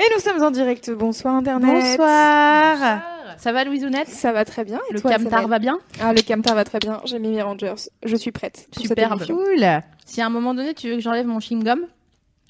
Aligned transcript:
Et 0.00 0.14
nous 0.14 0.20
sommes 0.20 0.42
en 0.42 0.50
direct. 0.50 0.90
Bonsoir 0.90 1.34
Internet. 1.34 1.84
Bonsoir. 1.98 3.02
Ça 3.36 3.52
va 3.52 3.64
Louisounette 3.64 4.08
Ça 4.08 4.32
va 4.32 4.46
très 4.46 4.64
bien. 4.64 4.80
Et 4.90 4.94
Le 4.94 5.00
toi, 5.00 5.12
camtar 5.14 5.46
va 5.46 5.58
bien? 5.58 5.78
Ah, 6.00 6.14
le 6.14 6.22
camtar 6.22 6.54
va 6.54 6.64
très 6.64 6.78
bien. 6.78 7.02
J'ai 7.04 7.18
mis 7.18 7.28
mes 7.28 7.42
Rangers. 7.42 7.74
Je 8.02 8.16
suis 8.16 8.32
prête. 8.32 8.68
Superbe. 8.78 9.16
émission. 9.18 9.36
Cool. 9.36 9.66
Si 10.06 10.22
à 10.22 10.26
un 10.26 10.30
moment 10.30 10.54
donné 10.54 10.72
tu 10.72 10.88
veux 10.88 10.94
que 10.94 11.00
j'enlève 11.02 11.26
mon 11.26 11.38
chewing-gum, 11.38 11.80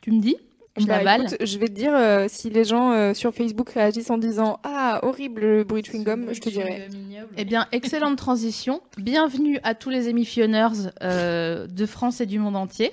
tu 0.00 0.12
me 0.12 0.20
dis, 0.20 0.36
je 0.78 0.86
Bah, 0.86 0.98
l'avale. 0.98 1.22
écoute, 1.26 1.38
je 1.44 1.58
vais 1.58 1.66
te 1.66 1.72
dire 1.72 1.92
euh, 1.94 2.26
si 2.28 2.50
les 2.50 2.64
gens 2.64 2.92
euh, 2.92 3.14
sur 3.14 3.34
Facebook 3.34 3.70
réagissent 3.70 4.10
en 4.10 4.18
disant 4.18 4.60
Ah, 4.62 5.00
horrible 5.02 5.40
le 5.40 5.64
bruit 5.64 5.82
de 5.82 5.88
chewing-gum, 5.88 6.32
je 6.32 6.40
te 6.40 6.48
dirai. 6.50 6.88
Eh 7.36 7.44
bien, 7.44 7.66
excellente 7.72 8.16
transition. 8.16 8.80
Bienvenue 8.96 9.58
à 9.64 9.74
tous 9.74 9.90
les 9.90 10.08
émissionneurs 10.08 10.72
euh, 11.02 11.66
de 11.66 11.86
France 11.86 12.20
et 12.20 12.26
du 12.26 12.38
monde 12.38 12.56
entier 12.56 12.92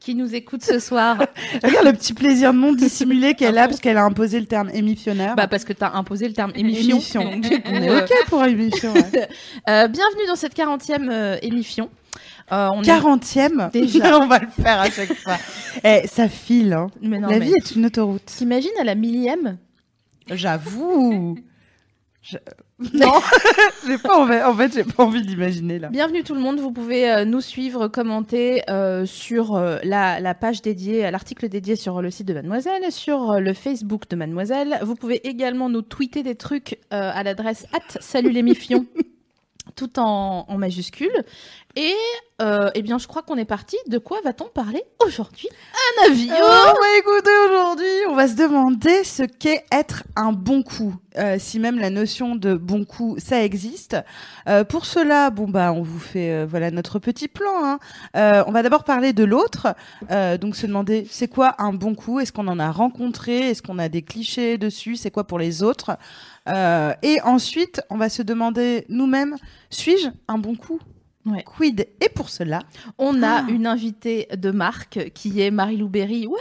qui 0.00 0.14
nous 0.14 0.34
écoutent 0.34 0.62
ce 0.64 0.78
soir. 0.78 1.18
Regarde 1.64 1.86
le 1.86 1.92
petit 1.92 2.14
plaisir 2.14 2.52
non 2.52 2.72
dissimulé 2.72 3.34
qu'elle 3.34 3.58
a 3.58 3.66
parce 3.66 3.80
qu'elle 3.80 3.96
a 3.96 4.04
imposé 4.04 4.38
le 4.38 4.46
terme 4.46 4.70
émissionneur. 4.72 5.34
bah, 5.34 5.48
parce 5.48 5.64
que 5.64 5.72
tu 5.72 5.82
as 5.82 5.94
imposé 5.94 6.28
le 6.28 6.34
terme 6.34 6.52
émission. 6.56 6.96
Émission. 6.96 7.24
Donc, 7.24 7.44
On 7.66 7.74
est 7.74 7.88
euh, 7.90 8.00
ok 8.00 8.10
pour 8.28 8.44
émission. 8.44 8.92
ouais. 8.94 9.28
euh, 9.68 9.88
bienvenue 9.88 10.26
dans 10.28 10.36
cette 10.36 10.56
40e 10.56 11.08
euh, 11.10 11.36
émission. 11.42 11.90
Euh, 12.52 12.68
on 12.72 12.82
est- 12.82 12.86
40e 12.86 13.72
Déjà. 13.72 14.18
On 14.20 14.28
va 14.28 14.38
le 14.38 14.46
faire 14.48 14.80
à 14.80 14.88
chaque 14.90 15.12
fois. 15.14 15.36
Eh, 15.82 16.06
ça 16.06 16.28
file. 16.28 16.72
Hein. 16.74 16.86
Mais 17.02 17.18
non, 17.18 17.28
La 17.28 17.40
mais 17.40 17.46
vie 17.46 17.54
est 17.56 17.74
une 17.74 17.86
autoroute. 17.86 18.24
T'imagines 18.26 18.70
à 18.80 18.84
la 18.84 18.94
millième? 18.94 19.56
J'avoue. 20.30 21.36
Je- 22.28 22.38
Non, 22.92 23.12
j'ai 23.86 23.98
pas 23.98 24.18
envie, 24.18 24.42
en 24.42 24.54
fait, 24.54 24.72
j'ai 24.74 24.84
pas 24.84 25.04
envie 25.04 25.22
d'imaginer 25.22 25.78
là. 25.78 25.88
Bienvenue 25.88 26.22
tout 26.24 26.34
le 26.34 26.40
monde, 26.40 26.58
vous 26.60 26.72
pouvez 26.72 27.10
euh, 27.10 27.24
nous 27.24 27.40
suivre, 27.40 27.88
commenter 27.88 28.62
euh, 28.68 29.06
sur 29.06 29.54
euh, 29.54 29.78
la, 29.84 30.18
la 30.20 30.34
page 30.34 30.60
dédiée, 30.60 31.04
à 31.04 31.10
l'article 31.10 31.48
dédié 31.48 31.76
sur 31.76 32.02
le 32.02 32.10
site 32.10 32.26
de 32.26 32.34
Mademoiselle, 32.34 32.90
sur 32.90 33.40
le 33.40 33.54
Facebook 33.54 34.08
de 34.10 34.16
Mademoiselle. 34.16 34.78
Vous 34.82 34.94
pouvez 34.96 35.26
également 35.26 35.68
nous 35.68 35.82
tweeter 35.82 36.22
des 36.22 36.34
trucs 36.34 36.78
euh, 36.92 37.10
à 37.14 37.22
l'adresse 37.22 37.66
at 37.72 37.98
salut 38.00 38.30
les 38.30 38.42
mifions, 38.42 38.84
tout 39.76 39.98
en, 40.00 40.44
en 40.48 40.58
majuscule. 40.58 41.24
Et 41.78 41.94
euh, 42.40 42.70
eh 42.74 42.80
bien, 42.80 42.96
je 42.96 43.06
crois 43.06 43.20
qu'on 43.22 43.36
est 43.36 43.44
parti. 43.44 43.76
De 43.86 43.98
quoi 43.98 44.18
va-t-on 44.24 44.46
parler 44.46 44.82
aujourd'hui? 45.04 45.48
Un 46.00 46.10
avion 46.10 46.34
Oh, 46.34 46.72
bah 46.80 46.98
écoutez, 46.98 47.30
aujourd'hui, 47.46 47.86
on 48.08 48.14
va 48.14 48.28
se 48.28 48.34
demander 48.34 49.04
ce 49.04 49.22
qu'est 49.24 49.64
être 49.70 50.04
un 50.16 50.32
bon 50.32 50.62
coup. 50.62 50.94
Euh, 51.18 51.36
si 51.38 51.60
même 51.60 51.78
la 51.78 51.90
notion 51.90 52.34
de 52.34 52.54
bon 52.54 52.86
coup, 52.86 53.16
ça 53.18 53.42
existe. 53.44 53.96
Euh, 54.48 54.64
pour 54.64 54.86
cela, 54.86 55.28
bon 55.28 55.48
bah, 55.48 55.70
on 55.74 55.82
vous 55.82 55.98
fait 55.98 56.32
euh, 56.32 56.46
voilà 56.48 56.70
notre 56.70 56.98
petit 56.98 57.28
plan. 57.28 57.52
hein. 57.62 57.78
Euh, 58.16 58.42
on 58.46 58.52
va 58.52 58.62
d'abord 58.62 58.84
parler 58.84 59.12
de 59.12 59.24
l'autre, 59.24 59.68
euh, 60.10 60.38
donc 60.38 60.56
se 60.56 60.66
demander 60.66 61.06
c'est 61.10 61.28
quoi 61.28 61.56
un 61.58 61.74
bon 61.74 61.94
coup? 61.94 62.20
Est-ce 62.20 62.32
qu'on 62.32 62.48
en 62.48 62.58
a 62.58 62.70
rencontré? 62.70 63.50
Est-ce 63.50 63.60
qu'on 63.62 63.78
a 63.78 63.90
des 63.90 64.00
clichés 64.02 64.56
dessus? 64.56 64.96
C'est 64.96 65.10
quoi 65.10 65.24
pour 65.24 65.38
les 65.38 65.62
autres? 65.62 65.98
Euh, 66.48 66.92
Et 67.02 67.20
ensuite, 67.22 67.80
on 67.90 67.96
va 67.96 68.08
se 68.08 68.22
demander 68.22 68.84
nous-mêmes 68.88 69.36
suis-je 69.70 70.08
un 70.28 70.38
bon 70.38 70.54
coup 70.54 70.78
Ouais. 71.24 71.42
Quid? 71.44 71.88
Et 72.00 72.08
pour 72.08 72.28
cela, 72.30 72.60
On 72.98 73.22
a 73.24 73.38
Ah. 73.42 73.46
une 73.48 73.66
invitée 73.66 74.28
de 74.36 74.52
marque 74.52 75.10
qui 75.12 75.40
est 75.40 75.50
Marie-Lou 75.50 75.88
Berry. 75.88 76.26
Ouais 76.28 76.38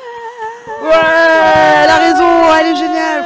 ouais, 0.67 1.83
elle 1.83 1.89
a 1.89 1.97
raison, 1.97 2.53
elle 2.59 2.67
est 2.67 2.75
géniale. 2.75 3.25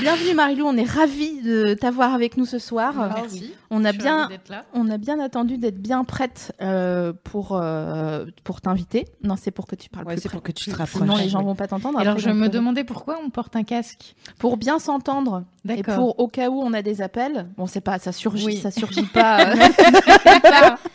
Bienvenue 0.00 0.34
Marilou, 0.34 0.66
on 0.66 0.76
est 0.76 0.88
ravis 0.88 1.40
de 1.42 1.74
t'avoir 1.74 2.12
avec 2.14 2.36
nous 2.36 2.44
ce 2.44 2.58
soir. 2.58 2.94
Merci. 3.16 3.52
On 3.70 3.84
a 3.84 3.88
Je 3.88 3.94
suis 3.94 4.02
bien, 4.02 4.16
ravie 4.18 4.28
d'être 4.34 4.48
là. 4.50 4.64
on 4.74 4.88
a 4.90 4.98
bien 4.98 5.18
attendu 5.18 5.58
d'être 5.58 5.80
bien 5.80 6.04
prête 6.04 6.52
euh, 6.62 7.12
pour 7.24 7.58
euh, 7.60 8.26
pour 8.44 8.60
t'inviter. 8.60 9.06
Non, 9.24 9.34
c'est 9.36 9.50
pour 9.50 9.66
que 9.66 9.74
tu 9.74 9.88
parles 9.88 10.06
Ouais, 10.06 10.14
plus 10.14 10.22
c'est 10.22 10.28
près. 10.28 10.36
pour 10.36 10.42
que 10.44 10.52
tu 10.52 10.66
te 10.66 10.70
Sinon, 10.70 10.76
rapproches. 11.06 11.22
les 11.22 11.28
gens 11.28 11.42
vont 11.42 11.54
pas 11.56 11.66
t'entendre. 11.66 11.98
Alors 11.98 12.12
après, 12.12 12.22
je 12.22 12.28
ils 12.28 12.32
vont 12.34 12.40
me 12.40 12.48
demandais 12.48 12.84
pourquoi 12.84 13.18
on 13.24 13.30
porte 13.30 13.56
un 13.56 13.64
casque. 13.64 14.14
pour 14.38 14.56
bien 14.56 14.78
s'entendre 14.78 15.44
et 15.68 15.76
D'accord. 15.82 15.96
pour 15.96 16.20
au 16.20 16.28
cas 16.28 16.48
où 16.50 16.60
on 16.62 16.72
a 16.74 16.82
des 16.82 17.02
appels. 17.02 17.48
Bon, 17.56 17.66
c'est 17.66 17.80
pas 17.80 17.98
ça 17.98 18.12
surgit, 18.12 18.46
Oui. 18.46 18.56
ça 18.58 18.70
surgit 18.70 19.02
pas. 19.12 19.40
euh, 19.48 19.54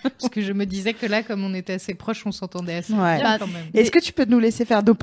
Parce 0.03 0.29
que 0.31 0.41
je 0.41 0.53
me 0.53 0.65
disais 0.65 0.93
que 0.93 1.05
là, 1.07 1.23
comme 1.23 1.43
on 1.43 1.53
était 1.53 1.73
assez 1.73 1.93
proches, 1.95 2.23
on 2.25 2.31
s'entendait 2.31 2.75
assez 2.75 2.93
Ouais. 2.93 3.17
bien 3.19 3.37
quand 3.39 3.47
même. 3.47 3.65
Est-ce 3.73 3.91
que 3.91 3.99
tu 3.99 4.13
peux 4.13 4.25
nous 4.25 4.39
laisser 4.39 4.63
faire 4.63 4.81
nos 4.83 4.93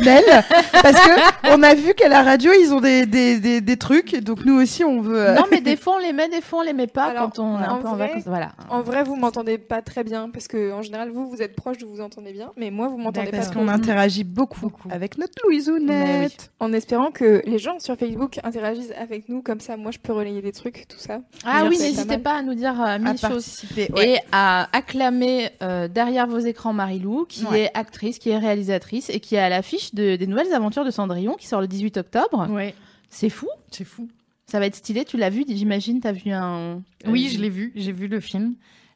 Parce 0.00 1.00
que 1.00 1.54
on 1.54 1.62
a 1.62 1.74
vu 1.74 1.94
qu'à 1.94 2.08
la 2.08 2.22
radio, 2.22 2.50
ils 2.52 2.72
ont 2.72 2.80
des, 2.80 3.06
des, 3.06 3.38
des, 3.38 3.60
des 3.60 3.76
trucs, 3.76 4.16
donc 4.20 4.44
nous 4.44 4.60
aussi, 4.60 4.84
on 4.84 5.00
veut. 5.00 5.16
euh, 5.30 5.34
non, 5.34 5.44
mais 5.50 5.60
des 5.60 5.76
fois 5.76 5.94
on 5.96 5.98
les 5.98 6.12
met, 6.12 6.28
des 6.28 6.40
fois 6.40 6.60
on 6.60 6.62
les 6.62 6.72
met 6.72 6.86
pas 6.86 7.04
Alors, 7.06 7.30
quand 7.32 7.38
on 7.42 7.60
est 7.60 7.64
un 7.64 7.70
en 7.72 7.78
peu 7.82 7.88
en 7.88 7.96
vacances. 7.96 8.22
Voilà. 8.26 8.52
En 8.70 8.82
vrai, 8.82 9.02
vous 9.04 9.16
m'entendez 9.16 9.58
pas 9.58 9.82
très 9.82 10.04
bien 10.04 10.30
parce 10.30 10.48
que 10.48 10.72
en 10.72 10.82
général, 10.82 11.10
vous, 11.10 11.28
vous 11.28 11.42
êtes 11.42 11.54
proche, 11.56 11.76
vous 11.82 11.94
vous 11.94 12.00
entendez 12.00 12.32
bien, 12.32 12.50
mais 12.56 12.70
moi, 12.70 12.88
vous 12.88 12.98
m'entendez 12.98 13.30
pas 13.30 13.36
Parce 13.38 13.50
qu'on 13.50 13.68
interagit 13.68 14.24
beaucoup, 14.24 14.60
Beaucoup. 14.60 14.88
avec 14.90 15.18
notre 15.18 15.32
Louisounette. 15.44 16.50
En 16.60 16.72
espérant 16.72 17.10
que 17.10 17.42
les 17.46 17.58
gens 17.58 17.78
sur 17.78 17.96
Facebook 17.96 18.38
interagissent 18.44 18.92
avec 19.00 19.28
nous, 19.28 19.42
comme 19.42 19.60
ça, 19.60 19.76
moi, 19.76 19.90
je 19.90 19.98
peux 19.98 20.12
relayer 20.12 20.42
des 20.42 20.52
trucs, 20.52 20.86
tout 20.88 20.98
ça. 20.98 21.20
Ah 21.44 21.64
oui, 21.68 21.78
n'hésitez 21.78 22.18
pas 22.18 22.34
à 22.38 22.42
nous 22.42 22.54
dire 22.54 22.80
euh, 22.80 22.84
À 22.84 22.98
mille 22.98 23.08
choses. 23.12 23.20
participer. 23.20 23.88
ouais. 23.94 24.10
et 24.14 24.18
à 24.32 24.68
acclamer 24.76 25.50
euh, 25.62 25.88
derrière 25.88 26.26
vos 26.26 26.38
écrans 26.38 26.72
Marilou, 26.72 27.26
qui 27.28 27.44
Ouais. 27.46 27.62
est 27.62 27.70
actrice, 27.74 28.18
qui 28.18 28.30
est 28.30 28.38
réalisatrice 28.38 29.10
et 29.10 29.18
qui 29.20 29.34
est 29.34 29.38
à 29.40 29.48
l'affiche 29.48 29.81
de- 29.92 30.16
des 30.16 30.26
nouvelles 30.26 30.52
aventures 30.52 30.84
de 30.84 30.90
Cendrillon 30.90 31.34
qui 31.34 31.46
sort 31.46 31.60
le 31.60 31.66
18 31.68 31.96
octobre. 31.98 32.48
Ouais, 32.50 32.74
C'est 33.10 33.28
fou, 33.30 33.48
c'est 33.70 33.84
fou. 33.84 34.08
ça 34.46 34.58
va 34.60 34.66
être 34.66 34.76
stylé. 34.76 35.04
Tu 35.04 35.16
l'as 35.16 35.30
vu, 35.30 35.44
j'imagine, 35.48 36.00
t'as 36.00 36.12
vu 36.12 36.30
un. 36.30 36.82
Oui, 37.06 37.26
euh, 37.28 37.34
je 37.34 37.40
l'ai 37.40 37.48
vu, 37.50 37.72
j'ai 37.74 37.92
vu 37.92 38.06
le 38.08 38.20
film. 38.20 38.54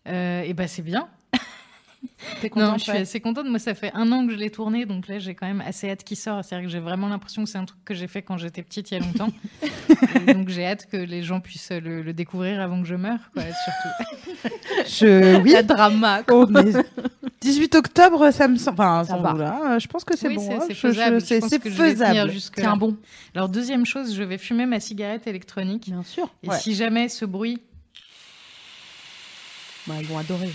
Euh, 0.08 0.42
et 0.42 0.54
bah 0.54 0.68
c'est 0.68 0.82
bien. 0.82 1.08
T'es 2.40 2.48
Non, 2.48 2.66
contente, 2.66 2.78
je 2.78 2.82
suis 2.84 2.92
ouais. 2.92 2.98
assez 3.00 3.20
contente. 3.20 3.46
Moi, 3.46 3.58
ça 3.58 3.74
fait 3.74 3.90
un 3.94 4.10
an 4.12 4.26
que 4.26 4.32
je 4.32 4.38
l'ai 4.38 4.50
tourné, 4.50 4.86
donc 4.86 5.08
là, 5.08 5.18
j'ai 5.18 5.34
quand 5.34 5.46
même 5.46 5.60
assez 5.60 5.90
hâte 5.90 6.04
qu'il 6.04 6.16
sorte. 6.16 6.44
C'est-à-dire 6.44 6.66
que 6.68 6.72
j'ai 6.72 6.78
vraiment 6.80 7.08
l'impression 7.08 7.44
que 7.44 7.50
c'est 7.50 7.58
un 7.58 7.64
truc 7.64 7.78
que 7.84 7.94
j'ai 7.94 8.06
fait 8.08 8.22
quand 8.22 8.36
j'étais 8.38 8.62
petite, 8.62 8.90
il 8.90 8.94
y 8.94 8.96
a 8.96 9.00
longtemps. 9.00 9.32
Donc, 10.34 10.48
j'ai 10.48 10.66
hâte 10.66 10.86
que 10.90 10.96
les 10.96 11.22
gens 11.22 11.40
puissent 11.40 11.70
le, 11.70 12.02
le 12.02 12.12
découvrir 12.12 12.60
avant 12.60 12.80
que 12.82 12.88
je 12.88 12.94
meure, 12.94 13.18
quoi, 13.32 13.42
surtout. 13.42 14.52
Je... 14.86 15.40
Oui. 15.42 15.52
La 15.52 15.62
drama. 15.62 16.22
quoi. 16.22 16.36
Oh, 16.42 16.46
mais 16.48 16.64
18 17.40 17.74
octobre, 17.76 18.30
ça 18.30 18.48
me 18.48 18.56
semble. 18.56 18.80
Enfin, 18.80 19.04
Ça 19.04 19.10
sans 19.14 19.20
va. 19.20 19.32
vouloir, 19.32 19.62
euh, 19.62 19.78
je 19.78 19.86
pense 19.88 20.04
que 20.04 20.16
c'est 20.16 20.28
Oui, 20.28 20.36
bon. 20.36 20.42
c'est- 20.46 20.54
hein. 20.54 20.66
Je- 20.68 20.74
faisable. 20.74 21.20
je- 21.20 21.26
Je 21.26 21.26
C'est 21.26 21.40
faisable. 21.70 22.32
C'est 22.40 22.62
là. 22.62 22.70
un 22.72 22.76
bon. 22.76 22.96
Alors, 23.34 23.48
deuxième 23.48 23.84
chose, 23.86 24.14
je 24.14 24.22
vais 24.22 24.38
fumer 24.38 24.66
ma 24.66 24.80
cigarette 24.80 25.26
électronique. 25.26 25.84
Bien 25.86 26.02
sûr. 26.02 26.28
Et 26.42 26.48
Ouais. 26.48 26.58
si 26.58 26.74
jamais 26.74 27.08
ce 27.08 27.24
bruit 27.24 27.58
Bah, 29.86 29.94
ils 30.00 30.06
vont 30.06 30.18
adorer. 30.18 30.50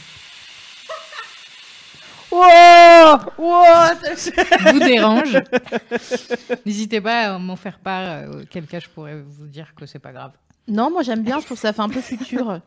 Wow 2.31 3.19
Wow 3.37 4.71
vous 4.71 4.79
dérange, 4.79 5.37
n'hésitez 6.65 7.01
pas 7.01 7.35
à 7.35 7.37
m'en 7.37 7.55
faire 7.55 7.77
part, 7.79 8.03
euh, 8.03 8.41
auquel 8.43 8.65
cas 8.67 8.79
je 8.79 8.87
pourrais 8.87 9.21
vous 9.21 9.47
dire 9.47 9.73
que 9.75 9.85
c'est 9.85 9.99
pas 9.99 10.11
grave. 10.13 10.31
Non, 10.67 10.89
moi 10.89 11.03
j'aime 11.03 11.23
bien, 11.23 11.39
je 11.39 11.45
trouve 11.45 11.57
que 11.57 11.61
ça 11.61 11.73
fait 11.73 11.81
un 11.81 11.89
peu 11.89 12.01
futur. 12.01 12.59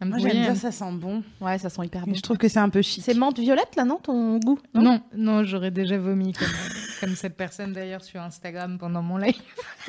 Moi, 0.00 0.18
j'aime 0.18 0.30
bien, 0.30 0.54
ça 0.54 0.70
sent 0.70 0.92
bon. 0.92 1.24
Ouais, 1.40 1.58
ça 1.58 1.68
sent 1.70 1.82
hyper 1.84 2.02
bon. 2.02 2.12
Mais 2.12 2.16
je 2.16 2.22
trouve 2.22 2.36
que 2.38 2.46
c'est 2.48 2.60
un 2.60 2.68
peu 2.68 2.82
chic. 2.82 3.02
C'est 3.04 3.14
menthe 3.14 3.38
violette 3.40 3.74
là, 3.76 3.84
non, 3.84 3.96
ton 3.96 4.38
goût 4.38 4.58
Non, 4.74 5.00
non, 5.16 5.42
j'aurais 5.42 5.72
déjà 5.72 5.98
vomi 5.98 6.32
comme, 6.34 6.46
comme 7.00 7.16
cette 7.16 7.36
personne 7.36 7.72
d'ailleurs 7.72 8.04
sur 8.04 8.20
Instagram 8.20 8.78
pendant 8.78 9.02
mon 9.02 9.16
live. 9.16 9.34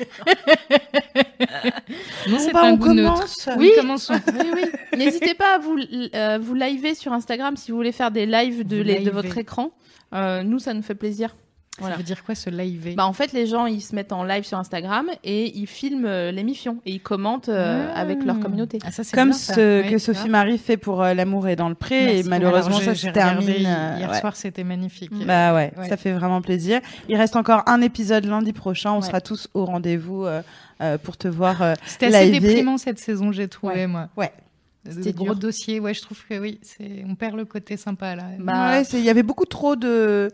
non, 2.28 2.38
c'est 2.38 2.52
bah, 2.52 2.62
un 2.64 2.72
on 2.72 2.76
goût 2.76 2.92
neutre. 2.92 3.14
commence. 3.14 3.48
Oui, 3.56 3.70
commençons. 3.76 4.14
Oui, 4.34 4.46
oui. 4.54 4.64
N'hésitez 4.98 5.34
pas 5.34 5.54
à 5.56 5.58
vous, 5.58 5.78
euh, 6.14 6.38
vous 6.40 6.54
liver 6.54 6.94
sur 6.94 7.12
Instagram 7.12 7.56
si 7.56 7.70
vous 7.70 7.76
voulez 7.76 7.92
faire 7.92 8.10
des 8.10 8.26
lives 8.26 8.66
de, 8.66 8.80
les- 8.80 9.08
votre 9.10 9.38
écran. 9.38 9.70
Euh, 10.12 10.42
nous, 10.42 10.58
ça 10.58 10.74
nous 10.74 10.82
fait 10.82 10.94
plaisir. 10.96 11.36
Voilà. 11.80 11.94
Ça 11.94 11.98
veut 11.98 12.04
dire 12.04 12.22
quoi 12.24 12.34
ce 12.34 12.50
live 12.50 12.94
Bah, 12.96 13.06
en 13.06 13.12
fait, 13.12 13.32
les 13.32 13.46
gens, 13.46 13.66
ils 13.66 13.80
se 13.80 13.94
mettent 13.94 14.12
en 14.12 14.22
live 14.24 14.44
sur 14.44 14.58
Instagram 14.58 15.06
et 15.24 15.56
ils 15.58 15.66
filment 15.66 16.06
euh, 16.06 16.30
l'émission 16.30 16.78
et 16.86 16.92
ils 16.92 17.00
commentent 17.00 17.48
euh, 17.48 17.90
Ah. 17.94 18.00
avec 18.00 18.22
leur 18.24 18.38
communauté. 18.40 18.78
Ah, 18.84 18.90
ça, 18.90 19.02
c'est 19.04 19.16
Comme 19.16 19.30
bien, 19.30 19.38
ça. 19.38 19.54
ce 19.54 19.88
que. 19.90 19.98
Sophie 19.98 20.28
Marie 20.28 20.58
fait 20.58 20.76
pour 20.76 21.02
euh, 21.02 21.14
L'amour 21.14 21.48
est 21.48 21.56
dans 21.56 21.68
le 21.68 21.74
pré. 21.74 22.04
Merci. 22.04 22.20
Et 22.20 22.22
malheureusement, 22.24 22.76
Alors, 22.76 22.82
ça 22.88 22.94
se 22.94 23.08
termine. 23.08 23.48
Hier, 23.48 23.66
euh, 23.78 23.98
hier 23.98 24.10
ouais. 24.10 24.20
soir, 24.20 24.36
c'était 24.36 24.64
magnifique. 24.64 25.10
Bah 25.26 25.54
ouais, 25.54 25.72
Ouais. 25.76 25.88
ça 25.88 25.96
fait 25.96 26.12
vraiment 26.12 26.40
plaisir. 26.42 26.80
Il 27.08 27.16
reste 27.16 27.36
encore 27.36 27.62
un 27.66 27.80
épisode 27.80 28.24
lundi 28.26 28.52
prochain. 28.52 28.92
On 28.92 29.00
Ouais. 29.00 29.06
sera 29.06 29.20
tous 29.20 29.48
au 29.54 29.64
rendez-vous 29.64 30.24
euh, 30.26 30.42
euh, 30.82 30.98
pour 30.98 31.16
te 31.16 31.28
voir. 31.28 31.62
euh, 31.62 31.74
C'était 31.86 32.06
assez 32.06 32.30
déprimant 32.38 32.78
cette 32.78 32.98
saison, 32.98 33.32
j'ai 33.32 33.48
trouvé, 33.48 33.74
Ouais. 33.74 33.86
moi. 33.86 34.08
Ouais. 34.16 34.32
De 34.84 34.92
C'était 34.92 35.12
gros 35.12 35.24
dur. 35.26 35.36
dossiers. 35.36 35.78
Ouais, 35.80 35.92
je 35.94 36.00
trouve 36.02 36.18
que 36.28 36.38
oui, 36.38 36.58
on 37.06 37.14
perd 37.14 37.36
le 37.36 37.44
côté 37.44 37.76
sympa 37.76 38.16
là. 38.16 38.24
Bah, 38.38 38.70
Ouais, 38.78 38.82
il 38.94 39.00
y 39.04 39.10
avait 39.10 39.22
beaucoup 39.22 39.44
trop 39.44 39.76
de. 39.76 40.30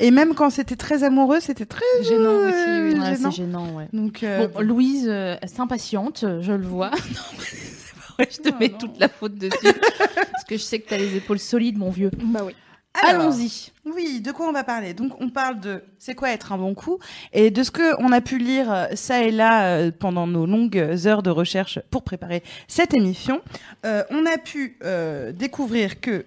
Et 0.00 0.10
même 0.10 0.34
quand 0.34 0.50
c'était 0.50 0.76
très 0.76 1.02
amoureux, 1.04 1.40
c'était 1.40 1.64
très. 1.66 1.84
Gênant 2.02 2.24
euh, 2.30 2.48
aussi. 2.48 2.94
oui. 2.94 3.00
ouais, 3.00 3.16
gênant. 3.16 3.30
c'est 3.30 3.36
gênant, 3.36 3.74
ouais. 3.76 3.88
Donc, 3.92 4.22
euh, 4.22 4.48
Bon, 4.48 4.60
Louise 4.60 5.06
euh, 5.08 5.36
s'impatiente, 5.46 6.24
je 6.40 6.52
le 6.52 6.66
vois. 6.66 6.90
non, 6.90 6.96
mais 7.38 7.44
c'est 7.44 7.94
pas 7.94 8.12
vrai, 8.18 8.28
je 8.30 8.36
te 8.42 8.48
Non, 8.50 8.56
mets 8.60 8.68
non. 8.68 8.78
toute 8.78 8.98
la 9.00 9.08
faute 9.08 9.34
dessus. 9.36 9.56
parce 9.62 10.44
que 10.46 10.56
je 10.56 10.62
sais 10.62 10.78
que 10.80 10.88
t'as 10.88 10.98
les 10.98 11.16
épaules 11.16 11.38
solides, 11.38 11.78
mon 11.78 11.90
vieux. 11.90 12.10
Bah 12.22 12.40
oui. 12.44 12.54
Allons-y. 13.02 13.72
Oui, 13.84 14.20
de 14.20 14.32
quoi 14.32 14.48
on 14.48 14.52
va 14.52 14.64
parler? 14.64 14.94
Donc, 14.94 15.20
on 15.20 15.30
parle 15.30 15.60
de 15.60 15.82
c'est 15.98 16.14
quoi 16.14 16.30
être 16.30 16.52
un 16.52 16.58
bon 16.58 16.74
coup? 16.74 16.98
Et 17.32 17.50
de 17.50 17.62
ce 17.62 17.70
que 17.70 17.94
on 18.00 18.12
a 18.12 18.20
pu 18.20 18.38
lire 18.38 18.72
euh, 18.72 18.86
ça 18.94 19.22
et 19.22 19.30
là 19.30 19.66
euh, 19.66 19.90
pendant 19.96 20.26
nos 20.26 20.46
longues 20.46 20.78
heures 21.06 21.22
de 21.22 21.30
recherche 21.30 21.78
pour 21.90 22.02
préparer 22.02 22.42
cette 22.68 22.94
émission. 22.94 23.40
Euh, 23.84 24.02
on 24.10 24.26
a 24.26 24.38
pu 24.38 24.78
euh, 24.82 25.32
découvrir 25.32 26.00
que 26.00 26.26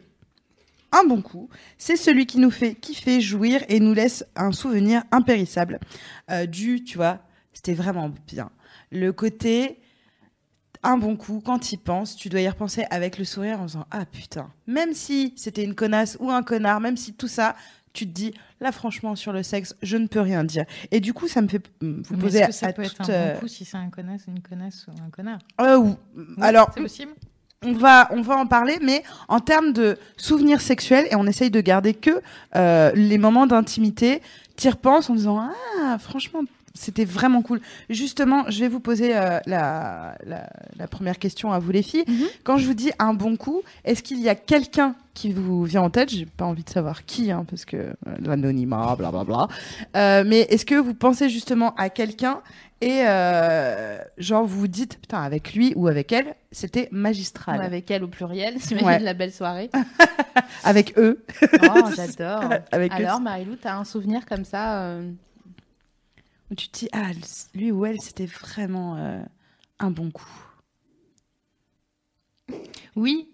un 0.92 1.04
bon 1.04 1.22
coup, 1.22 1.50
c'est 1.78 1.96
celui 1.96 2.26
qui 2.26 2.40
nous 2.40 2.50
fait 2.52 2.74
kiffer, 2.74 3.22
jouir 3.22 3.62
et 3.70 3.80
nous 3.80 3.94
laisse 3.94 4.26
un 4.36 4.52
souvenir 4.52 5.04
impérissable. 5.12 5.80
Euh, 6.32 6.46
du, 6.46 6.84
tu 6.84 6.98
vois, 6.98 7.20
c'était 7.54 7.76
vraiment 7.76 8.12
bien. 8.28 8.50
Le 8.92 9.12
côté 9.12 9.80
un 10.84 10.98
bon 10.98 11.16
coup, 11.18 11.42
quand 11.46 11.72
y 11.72 11.78
penses, 11.78 12.16
tu 12.16 12.30
dois 12.30 12.42
y 12.42 12.48
repenser 12.50 12.86
avec 12.90 13.18
le 13.18 13.26
sourire 13.26 13.60
en 13.62 13.66
disant 13.66 13.86
Ah 13.92 14.06
putain, 14.06 14.50
même 14.68 14.94
si 14.94 15.34
c'était 15.36 15.64
une 15.64 15.76
connasse 15.76 16.18
ou 16.20 16.30
un 16.32 16.44
connard, 16.44 16.80
même 16.80 16.96
si 16.98 17.14
tout 17.14 17.28
ça, 17.28 17.56
tu 17.94 18.06
te 18.08 18.12
dis 18.14 18.34
Là, 18.62 18.72
franchement, 18.74 19.16
sur 19.16 19.32
le 19.32 19.42
sexe, 19.42 19.74
je 19.82 19.96
ne 19.98 20.08
peux 20.08 20.20
rien 20.20 20.44
dire. 20.44 20.66
Et 20.92 21.00
du 21.00 21.14
coup, 21.14 21.28
ça 21.30 21.42
me 21.42 21.48
fait 21.48 21.66
mm, 21.82 22.02
vous 22.02 22.16
Mais 22.16 22.22
poser 22.22 22.46
que 22.46 22.52
ça 22.52 22.68
à 22.68 22.74
peut 22.74 22.82
être 22.82 22.96
toute, 22.98 23.10
un 23.10 23.14
euh, 23.14 23.34
bon 23.36 23.40
coup 23.40 23.48
si 23.48 23.64
c'est 23.66 23.78
un 23.78 23.90
connasse, 23.90 24.24
une 24.28 24.42
connasse 24.42 24.86
ou 24.88 24.92
un 25.02 25.10
connard? 25.10 25.40
Euh, 25.62 25.78
ou- 25.78 25.96
Oui, 26.16 26.26
Alors, 26.42 26.70
c'est 26.74 26.82
possible. 26.82 27.12
on 27.64 27.72
va, 27.74 28.08
on 28.12 28.22
va 28.22 28.36
en 28.38 28.46
parler, 28.48 28.78
mais 28.82 29.02
en 29.30 29.40
termes 29.40 29.72
de 29.72 29.98
souvenirs 30.18 30.60
sexuels, 30.62 31.08
et 31.10 31.16
on 31.16 31.26
essaye 31.26 31.50
de 31.52 31.62
garder 31.62 31.94
que 31.94 32.22
euh, 32.58 32.92
les 32.96 33.18
moments 33.18 33.48
d'intimité, 33.48 34.22
t'y 34.58 34.70
repenses 34.70 35.10
en 35.10 35.16
disant 35.16 35.50
Ah, 35.82 35.98
franchement, 36.00 36.42
c'était 36.74 37.06
vraiment 37.06 37.42
cool. 37.42 37.60
Justement, 37.90 38.44
je 38.50 38.60
vais 38.60 38.68
vous 38.68 38.80
poser 38.80 39.16
euh, 39.16 39.40
la, 39.46 40.16
la, 40.26 40.50
la 40.78 40.88
première 40.88 41.20
question 41.20 41.52
à 41.52 41.60
vous, 41.60 41.72
les 41.72 41.84
filles. 41.84 42.06
Mhm. 42.08 42.26
Quand 42.44 42.58
je 42.58 42.66
vous 42.66 42.74
dis 42.74 42.92
un 43.00 43.14
bon 43.14 43.36
coup, 43.38 43.62
est-ce 43.86 44.04
qu'il 44.04 44.20
y 44.20 44.30
a 44.30 44.36
quelqu'un 44.36 44.96
qui 45.14 45.32
vous 45.32 45.64
vient 45.64 45.82
en 45.82 45.90
tête? 45.90 46.10
J'ai 46.10 46.26
pas 46.26 46.46
envie 46.46 46.64
de 46.64 46.70
savoir 46.70 47.06
qui, 47.06 47.32
hein, 47.32 47.46
parce 47.50 47.66
que 47.66 47.78
euh, 47.78 47.94
l'anonymat, 48.20 48.96
blablabla. 48.96 49.48
Euh, 49.98 50.24
mais 50.26 50.42
est-ce 50.42 50.66
que 50.66 50.76
vous 50.76 50.94
pensez 50.94 51.30
justement 51.30 51.74
à 51.76 51.90
quelqu'un 51.90 52.42
et 52.82 53.02
euh, 53.06 53.98
genre 54.18 54.46
vous 54.46 54.58
vous 54.62 54.68
dites 54.70 55.02
putain 55.02 55.22
avec 55.22 55.54
lui 55.54 55.74
ou 55.76 55.90
avec 55.90 56.14
elle 56.14 56.36
c'était 56.54 56.88
magistral 56.94 57.62
avec 57.62 57.92
elle 57.92 58.06
au 58.06 58.08
pluriel, 58.08 58.56
t'imagines 58.62 58.88
Ouais. 58.88 59.00
la 59.00 59.14
belle 59.14 59.34
soirée. 59.34 59.70
avec 60.64 60.98
eux 60.98 61.22
Oh, 61.62 61.90
j'adore. 61.94 62.50
avec 62.72 62.94
eux 62.94 62.96
Alors, 62.96 63.20
Marilou, 63.20 63.58
t'as 63.62 63.76
un 63.76 63.84
souvenir 63.84 64.26
comme 64.26 64.46
ça 64.46 64.94
où 66.52 66.56
tu 66.56 66.68
te 66.70 66.80
dis 66.80 66.90
ah 66.92 67.12
lui 67.54 67.72
ou 67.72 67.86
elle 67.86 68.00
c'était 68.02 68.26
vraiment 68.26 68.96
euh, 68.98 69.22
un 69.80 69.92
bon 69.92 70.12
coup 70.12 70.26
Oui, 72.96 73.28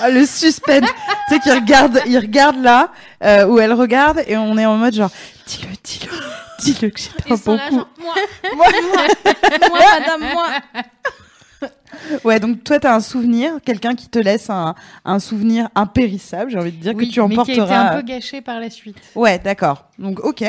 ah, 0.00 0.10
le 0.10 0.24
suspense 0.26 0.88
tu 1.28 1.34
sais 1.34 1.40
qu'il 1.40 1.52
regarde 1.52 2.00
il 2.06 2.18
regarde 2.18 2.62
là 2.62 2.92
euh, 3.22 3.46
où 3.46 3.58
elle 3.58 3.72
regarde 3.72 4.22
et 4.26 4.36
on 4.36 4.56
est 4.58 4.66
en 4.66 4.76
mode 4.76 4.94
genre 4.94 5.10
dis-le 5.46 5.74
dis-le 5.82 6.12
dis-le 6.60 6.90
que 6.90 7.00
c'était 7.00 7.32
un 7.32 7.36
bon 7.36 7.58
coup 7.58 7.74
genre, 7.76 7.88
moi, 7.98 8.14
moi, 8.54 8.66
moi, 9.68 9.78
madame, 9.98 10.32
moi. 10.32 10.48
ouais 12.24 12.40
donc 12.40 12.64
toi 12.64 12.80
t'as 12.80 12.94
un 12.94 13.00
souvenir 13.00 13.54
quelqu'un 13.64 13.94
qui 13.94 14.08
te 14.08 14.18
laisse 14.18 14.50
un, 14.50 14.74
un 15.04 15.18
souvenir 15.18 15.68
impérissable 15.74 16.50
j'ai 16.50 16.58
envie 16.58 16.72
de 16.72 16.82
dire 16.82 16.94
oui, 16.96 17.08
que 17.08 17.12
tu 17.12 17.20
mais 17.20 17.34
qui 17.34 17.40
a 17.40 17.42
été 17.42 17.60
emporteras 17.60 17.90
un 17.90 17.96
peu 17.96 18.02
gâché 18.02 18.40
par 18.40 18.60
la 18.60 18.70
suite. 18.70 18.96
Ouais, 19.14 19.38
d'accord. 19.38 19.86
Donc, 19.98 20.20
ok. 20.20 20.44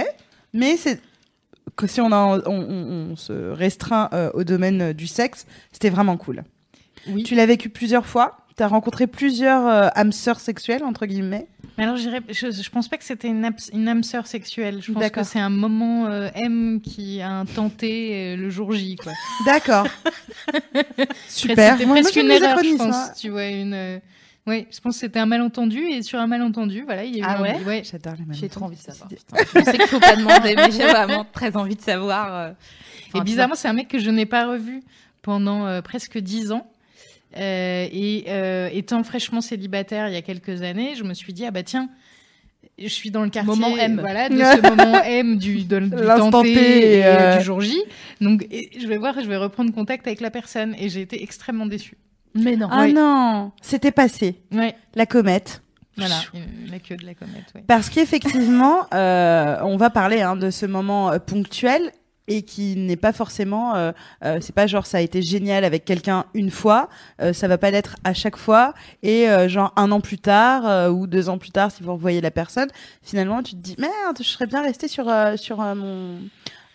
Mais 0.54 0.78
c'est 0.78 1.02
que 1.76 1.88
si 1.88 2.02
on, 2.02 2.12
a, 2.12 2.16
on, 2.16 2.42
on- 2.48 3.12
on 3.12 3.16
se 3.16 3.34
restreint 3.52 4.10
euh, 4.14 4.30
au 4.34 4.44
domaine 4.44 4.82
euh, 4.82 4.94
du 4.94 5.08
sexe, 5.08 5.46
c'était 5.72 5.90
vraiment 5.90 6.18
cool. 6.18 6.44
Oui. 7.08 7.24
Tu 7.24 7.36
l'as 7.36 7.46
vécu 7.46 7.70
plusieurs 7.70 8.06
fois. 8.06 8.38
Tu 8.56 8.62
as 8.64 8.68
rencontré 8.68 9.08
plusieurs 9.08 9.66
euh, 9.68 9.88
âmes 9.96 10.12
sœurs 10.12 10.40
sexuelles, 10.40 10.84
entre 10.84 11.06
guillemets. 11.08 11.48
Mais 11.78 11.86
alors, 11.86 11.98
je, 11.98 12.10
je 12.30 12.70
pense 12.70 12.88
pas 12.88 12.98
que 12.98 13.04
c'était 13.04 13.28
une, 13.28 13.44
âme- 13.44 13.56
une 13.74 13.88
âme 13.88 14.04
sœur 14.04 14.28
sexuelle. 14.28 14.80
Je 14.82 14.92
pense 14.92 15.10
que 15.10 15.24
c'est 15.24 15.40
un 15.40 15.50
moment 15.50 16.06
euh, 16.06 16.30
M 16.36 16.80
qui 16.84 17.20
a 17.22 17.32
un 17.32 17.46
tenté 17.46 18.34
euh, 18.34 18.38
le 18.38 18.50
jour 18.52 18.72
J. 18.74 18.96
D'accord. 19.46 19.88
Super. 21.28 21.74
C'était 21.74 21.86
Moi, 21.88 21.96
presque 22.02 22.16
une 22.16 22.30
erreur, 22.32 22.50
je 22.50 22.54
acronymes, 22.60 22.78
pense. 22.78 23.14
Tu 23.20 23.30
vois, 23.30 23.48
une. 23.48 24.00
Ouais, 24.46 24.68
je 24.72 24.80
pense 24.82 24.96
que 24.96 25.00
c'était 25.00 25.20
un 25.20 25.26
malentendu 25.26 25.80
et 25.80 26.02
sur 26.02 26.20
un 26.20 26.28
malentendu, 26.28 26.84
voilà, 26.84 27.06
il 27.06 27.16
y 27.16 27.22
a 27.22 27.24
eu 27.24 27.26
Ah 27.26 27.38
un- 27.38 27.64
ouais 27.66 27.82
J'adore 27.90 28.14
les 28.20 28.26
mêmes 28.26 28.34
J'ai 28.34 28.50
temps. 28.50 28.56
trop 28.60 28.66
envie 28.66 28.76
de 28.76 28.82
savoir. 28.82 29.08
putain. 29.08 29.38
Je 29.60 29.64
sais 29.64 29.78
qu'il 29.78 29.88
faut 29.88 30.00
pas 30.02 30.16
demander, 30.18 30.56
mais 30.56 30.70
j'ai 30.72 30.86
vraiment 30.88 31.26
très 31.32 31.56
envie 31.56 31.76
de 31.78 31.82
savoir. 31.82 32.36
euh, 32.36 32.52
Et 33.16 33.22
bizarrement, 33.22 33.56
c'est 33.56 33.70
un 33.70 33.74
mec 33.74 33.88
que 33.88 34.00
je 34.00 34.10
n'ai 34.10 34.26
pas 34.26 34.46
revu 34.48 34.84
pendant 35.22 35.66
euh, 35.66 35.82
presque 35.82 36.18
dix 36.18 36.52
ans. 36.52 36.70
Euh, 37.38 37.88
et 37.92 38.26
euh, 38.28 38.70
étant 38.74 39.02
fraîchement 39.04 39.42
célibataire 39.42 40.08
il 40.08 40.14
y 40.14 40.18
a 40.18 40.22
quelques 40.22 40.62
années, 40.62 40.94
je 40.96 41.04
me 41.04 41.16
suis 41.16 41.34
dit 41.34 41.46
ah 41.48 41.52
bah 41.52 41.64
tiens, 41.64 41.90
je 42.78 42.88
suis 42.88 43.10
dans 43.10 43.24
le 43.24 43.30
quartier 43.30 43.50
Moment 43.56 43.76
M. 43.76 43.98
voilà, 44.00 44.30
de 44.30 44.36
ce 44.38 44.62
moment 44.70 45.02
M 45.04 45.38
du, 45.40 45.64
de, 45.64 45.80
du 45.80 45.90
L'instant 45.96 46.30
tenté 46.30 46.54
T, 46.54 46.98
et, 47.00 47.06
euh, 47.06 47.38
du 47.38 47.44
jour 47.44 47.60
J. 47.60 47.82
Donc 48.22 48.46
et 48.52 48.70
je 48.80 48.86
vais 48.86 48.98
voir, 48.98 49.16
je 49.20 49.28
vais 49.28 49.38
reprendre 49.38 49.74
contact 49.74 50.06
avec 50.06 50.22
la 50.22 50.30
personne 50.30 50.76
et 50.78 50.90
j'ai 50.90 51.02
été 51.02 51.24
extrêmement 51.24 51.66
déçue. 51.66 51.98
Mais 52.36 52.56
non. 52.56 52.68
Ah 52.72 52.82
Ouais. 52.82 52.94
non, 52.94 53.52
c'était 53.62 53.92
passé. 53.92 54.42
Ouais, 54.52 54.76
La 54.96 55.06
comète. 55.06 55.62
voilà, 55.98 56.16
la 56.72 56.80
queue 56.80 56.98
de 56.98 57.06
la 57.06 57.14
comète. 57.14 57.46
Ouais. 57.56 57.64
Parce 57.68 57.90
qu'effectivement, 57.90 58.88
euh, 58.94 59.58
on 59.64 59.78
va 59.78 59.90
parler 59.90 60.22
hein, 60.22 60.36
de 60.36 60.50
ce 60.50 60.66
moment 60.66 61.12
euh, 61.12 61.20
ponctuel 61.20 61.92
et 62.30 62.44
qui 62.44 62.78
n'est 62.78 62.96
pas 62.96 63.12
forcément, 63.12 63.76
euh, 63.76 63.92
euh, 64.24 64.38
c'est 64.40 64.56
pas 64.56 64.66
genre 64.66 64.86
ça 64.86 64.98
a 65.00 65.02
été 65.02 65.22
génial 65.22 65.66
avec 65.66 65.84
quelqu'un 65.84 66.24
une 66.34 66.52
fois, 66.52 66.88
euh, 67.22 67.34
ça 67.34 67.50
va 67.50 67.58
pas 67.58 67.70
l'être 67.70 67.98
à 68.06 68.14
chaque 68.14 68.38
fois 68.38 68.74
et 69.04 69.28
euh, 69.30 69.50
genre 69.50 69.74
un 69.76 69.92
an 69.92 70.00
plus 70.00 70.20
tard 70.20 70.66
euh, 70.66 70.90
ou 70.90 71.06
deux 71.06 71.28
ans 71.28 71.38
plus 71.38 71.52
tard 71.52 71.70
si 71.70 71.84
vous 71.84 71.92
revoyez 71.92 72.22
la 72.22 72.32
personne, 72.32 72.70
finalement 73.02 73.44
tu 73.44 73.52
te 73.56 73.60
dis 73.60 73.76
merde, 73.78 74.18
je 74.20 74.24
serais 74.24 74.48
bien 74.48 74.62
resté 74.64 74.88
sur 74.88 75.10
euh, 75.10 75.36
sur 75.36 75.62
euh, 75.62 75.76
mon 75.76 76.20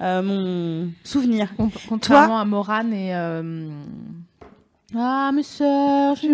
euh, 0.02 0.22
mon 0.22 0.90
souvenir. 1.02 1.48
Contrairement 1.88 2.38
à 2.40 2.44
Morane 2.44 2.92
et. 2.92 3.14
Mes 4.94 5.42
sœurs, 5.42 6.16
je 6.16 6.28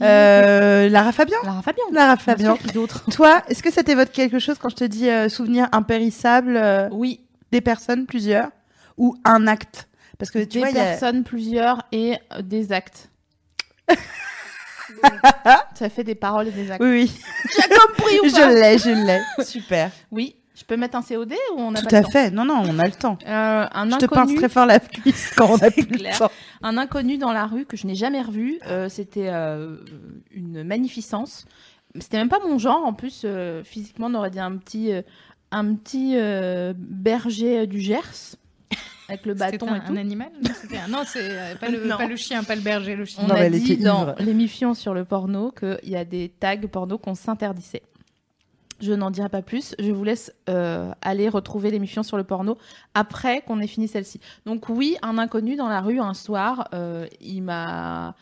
Euh, 0.00 0.88
Lara 0.88 1.12
Fabian, 1.12 1.36
Lara 1.44 1.62
Fabian. 1.62 1.84
Lara 1.92 2.16
Fabian. 2.16 2.56
sûr, 2.56 2.64
qui 2.64 2.72
d'autre? 2.72 3.04
Toi, 3.10 3.42
est-ce 3.48 3.62
que 3.62 3.72
ça 3.72 3.82
t'évoque 3.82 4.12
quelque 4.12 4.38
chose 4.38 4.58
quand 4.58 4.68
je 4.68 4.76
te 4.76 4.84
dis 4.84 5.08
euh, 5.10 5.28
souvenir 5.28 5.68
impérissable 5.72 6.56
euh, 6.56 6.88
Oui, 6.92 7.20
des 7.50 7.60
personnes, 7.60 8.06
plusieurs, 8.06 8.50
ou 8.96 9.16
un 9.24 9.46
acte? 9.46 9.88
Parce 10.18 10.30
que 10.30 10.38
tu 10.38 10.46
des 10.46 10.58
vois, 10.60 10.70
il 10.70 10.76
y 10.76 10.80
a... 10.80 10.84
personnes, 10.84 11.24
plusieurs 11.24 11.82
et 11.92 12.14
euh, 12.32 12.42
des 12.42 12.72
actes. 12.72 13.10
ça 15.74 15.88
fait 15.88 16.04
des 16.04 16.14
paroles 16.14 16.48
et 16.48 16.52
des 16.52 16.70
actes. 16.70 16.82
Oui, 16.82 16.90
oui, 16.90 17.20
J'ai 17.56 17.68
compris 17.68 18.18
ou 18.20 18.22
pas? 18.32 18.50
je 18.50 18.54
l'ai, 18.54 18.78
je 18.78 18.90
l'ai. 18.90 19.44
Super. 19.44 19.90
Oui, 20.10 20.36
je 20.58 20.64
peux 20.64 20.76
mettre 20.76 20.96
un 20.96 21.02
COD 21.02 21.32
ou 21.54 21.60
on 21.60 21.74
a 21.74 21.80
Tout 21.80 21.86
pas 21.88 21.96
à 21.96 22.00
le 22.00 22.04
temps 22.06 22.10
fait. 22.10 22.30
Non, 22.32 22.44
non, 22.44 22.62
on 22.66 22.78
a 22.80 22.86
le 22.86 22.92
temps. 22.92 23.16
Euh, 23.26 23.66
un 23.70 23.90
Je 23.90 23.96
te 23.96 24.06
pince 24.06 24.22
inconnu, 24.22 24.36
très 24.38 24.48
fort 24.48 24.66
la 24.66 24.80
cuisse 24.80 25.32
quand 25.36 25.50
on 25.50 25.56
a 25.56 25.70
plus 25.70 25.82
le 25.86 26.18
temps. 26.18 26.30
un 26.62 26.76
inconnu 26.78 27.16
dans 27.18 27.32
la 27.32 27.46
rue 27.46 27.64
que 27.64 27.76
je 27.76 27.86
n'ai 27.86 27.94
jamais 27.94 28.20
revu. 28.22 28.58
euh, 28.66 28.88
C'était 28.88 29.28
euh, 29.28 29.76
une 30.32 30.64
magnificence. 30.64 31.44
C'était 32.00 32.16
même 32.18 32.28
pas 32.28 32.40
mon 32.40 32.58
genre. 32.58 32.84
En 32.84 32.92
plus, 32.92 33.22
euh, 33.24 33.62
physiquement, 33.62 34.08
on 34.08 34.14
aurait 34.14 34.30
dit 34.30 34.40
un 34.40 34.56
petit, 34.56 34.92
euh, 34.92 35.02
un 35.52 35.74
petit 35.74 36.14
euh, 36.16 36.74
berger 36.76 37.66
du 37.66 37.80
Gers 37.80 38.36
avec 39.08 39.24
le 39.26 39.34
C'était 39.36 39.58
bâton 39.58 39.68
un, 39.72 39.76
et 39.76 39.80
tout. 39.80 39.92
un 39.92 39.96
animal 39.96 40.28
Non, 40.90 41.02
c'est 41.06 41.56
pas, 41.60 41.68
le, 41.68 41.84
Non. 41.86 41.96
pas 41.96 42.06
le 42.06 42.16
chien, 42.16 42.42
pas 42.44 42.56
le 42.56 42.60
berger, 42.62 42.96
le 42.96 43.04
chien. 43.04 43.22
On 43.24 43.28
Non, 43.28 43.34
a 43.36 43.48
dit 43.48 43.76
dans 43.78 44.14
l'émission 44.18 44.74
sur 44.74 44.92
le 44.92 45.04
porno 45.04 45.50
qu'il 45.52 45.78
y 45.88 45.96
a 45.96 46.04
des 46.04 46.28
tags 46.40 46.56
porno 46.70 46.98
qu'on 46.98 47.14
s'interdisait. 47.14 47.82
Je 48.80 48.92
n'en 48.92 49.10
dirai 49.10 49.28
pas 49.28 49.42
plus. 49.42 49.74
Je 49.78 49.90
vous 49.90 50.04
laisse 50.04 50.32
euh, 50.48 50.92
aller 51.02 51.28
retrouver 51.28 51.70
l'émission 51.70 52.02
sur 52.02 52.16
le 52.16 52.24
porno 52.24 52.56
après 52.94 53.40
qu'on 53.42 53.60
ait 53.60 53.66
fini 53.66 53.88
celle-ci. 53.88 54.20
Donc 54.46 54.68
oui, 54.68 54.96
un 55.02 55.18
inconnu 55.18 55.56
dans 55.56 55.68
la 55.68 55.80
rue 55.80 55.98
un 56.00 56.14
soir, 56.14 56.68
euh, 56.74 57.06
il 57.20 57.42
m'a 57.42 58.14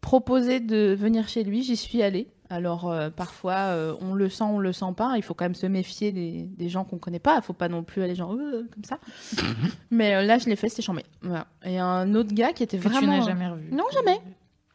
proposé 0.00 0.60
de 0.60 0.94
venir 0.94 1.28
chez 1.28 1.44
lui. 1.44 1.62
J'y 1.62 1.76
suis 1.76 2.02
allée. 2.02 2.28
Alors 2.50 2.90
euh, 2.90 3.08
parfois 3.08 3.96
on 4.00 4.14
le 4.14 4.28
sent, 4.28 4.44
on 4.44 4.58
le 4.58 4.72
sent 4.72 4.92
pas. 4.96 5.14
Il 5.16 5.22
faut 5.22 5.34
quand 5.34 5.44
même 5.46 5.54
se 5.54 5.66
méfier 5.66 6.12
des, 6.12 6.42
des 6.42 6.68
gens 6.68 6.84
qu'on 6.84 6.98
connaît 6.98 7.18
pas. 7.18 7.36
Il 7.36 7.42
faut 7.42 7.52
pas 7.52 7.68
non 7.68 7.82
plus 7.82 8.02
aller 8.02 8.14
genre 8.14 8.36
comme 8.36 8.84
ça. 8.84 8.98
Mais 9.90 10.24
là 10.26 10.38
je 10.38 10.46
l'ai 10.46 10.56
fait, 10.56 10.68
c'était 10.68 10.82
chambé. 10.82 11.04
Voilà. 11.22 11.46
Et 11.64 11.78
un 11.78 12.14
autre 12.14 12.34
gars 12.34 12.52
qui 12.52 12.62
était 12.64 12.78
Que 12.78 12.82
tu 12.82 12.88
vraiment 12.88 13.18
n'as 13.18 13.24
jamais 13.24 13.48
revu. 13.48 13.70
Non, 13.72 13.84
jamais. 13.92 14.20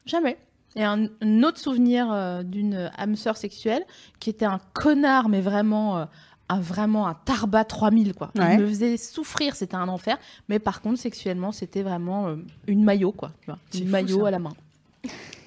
Jamais. 0.05 0.38
Et 0.75 0.83
un, 0.83 1.07
un 1.21 1.43
autre 1.43 1.57
souvenir 1.59 2.11
euh, 2.11 2.43
d'une 2.43 2.91
âme 2.97 3.15
sœur 3.15 3.38
sexuelle 3.38 3.83
qui 4.19 4.29
était 4.29 4.45
un 4.45 4.59
connard, 4.73 5.27
mais 5.29 5.41
vraiment 5.41 5.97
euh, 5.97 6.05
un 6.47 6.59
vraiment 6.59 7.07
un 7.07 7.15
tarba 7.15 7.63
3000 7.65 8.13
quoi. 8.13 8.31
Ouais. 8.35 8.55
Il 8.55 8.61
me 8.61 8.67
faisait 8.67 8.97
souffrir, 8.97 9.55
c'était 9.55 9.75
un 9.75 9.88
enfer. 9.88 10.17
Mais 10.47 10.59
par 10.59 10.81
contre, 10.81 10.99
sexuellement, 10.99 11.51
c'était 11.51 11.81
vraiment 11.83 12.27
euh, 12.27 12.35
une 12.67 12.83
maillot 12.83 13.11
quoi. 13.11 13.31
Tu 13.41 13.47
vois, 13.47 13.57
C'est 13.71 13.79
une 13.79 13.89
maillot 13.89 14.21
ça. 14.21 14.27
à 14.27 14.31
la 14.31 14.39
main. 14.39 14.53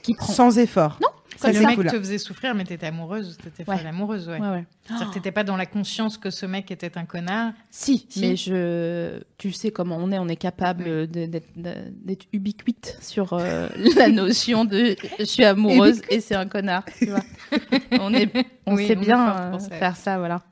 Qui 0.03 0.15
prend. 0.15 0.33
Sans 0.33 0.59
effort. 0.59 0.99
Non, 1.01 1.09
Ça, 1.43 1.49
le 1.49 1.55
c'est 1.59 1.67
mec 1.67 1.77
cool. 1.77 1.87
te 1.87 1.99
faisait 1.99 2.19
souffrir, 2.19 2.55
mais 2.55 2.65
t'étais 2.65 2.87
amoureuse, 2.87 3.37
t'étais 3.43 3.69
Ouais. 3.69 3.77
folle 3.77 3.87
amoureuse, 3.87 4.29
ouais. 4.29 4.39
Ouais, 4.41 4.49
ouais. 4.49 4.65
C'est-à-dire 4.87 5.09
que 5.11 5.15
t'étais 5.15 5.31
pas 5.33 5.45
dans 5.45 5.57
la 5.57 5.67
conscience 5.67 6.19
que 6.19 6.31
ce 6.31 6.47
mec 6.47 6.71
était 6.71 6.97
un 6.99 7.05
connard. 7.05 7.53
Si, 7.71 8.07
Si. 8.09 8.21
mais 8.21 8.37
je, 8.37 9.21
tu 9.39 9.53
sais 9.53 9.71
comment 9.71 9.97
on 9.99 10.11
est, 10.11 10.19
on 10.19 10.29
est 10.29 10.37
capable 10.37 11.07
d'être 11.07 11.49
d'être 11.57 12.27
ubiquite 12.33 12.97
sur 13.01 13.33
euh, 13.35 13.69
la 13.97 14.09
notion 14.09 14.65
de 14.65 14.97
je 15.19 15.25
suis 15.25 15.45
amoureuse 15.45 16.01
et 16.09 16.21
c'est 16.21 16.35
un 16.35 16.47
connard. 16.47 16.85
Tu 16.99 17.07
vois. 17.07 17.21
on 18.01 18.13
est, 18.15 18.29
on 18.67 18.75
Oui, 18.75 18.87
sait 18.87 18.97
on 18.97 19.01
bien 19.01 19.29
euh, 19.37 19.51
pour 19.53 19.61
ça. 19.61 19.71
faire 19.71 19.97
ça, 19.97 20.19
voilà. 20.19 20.43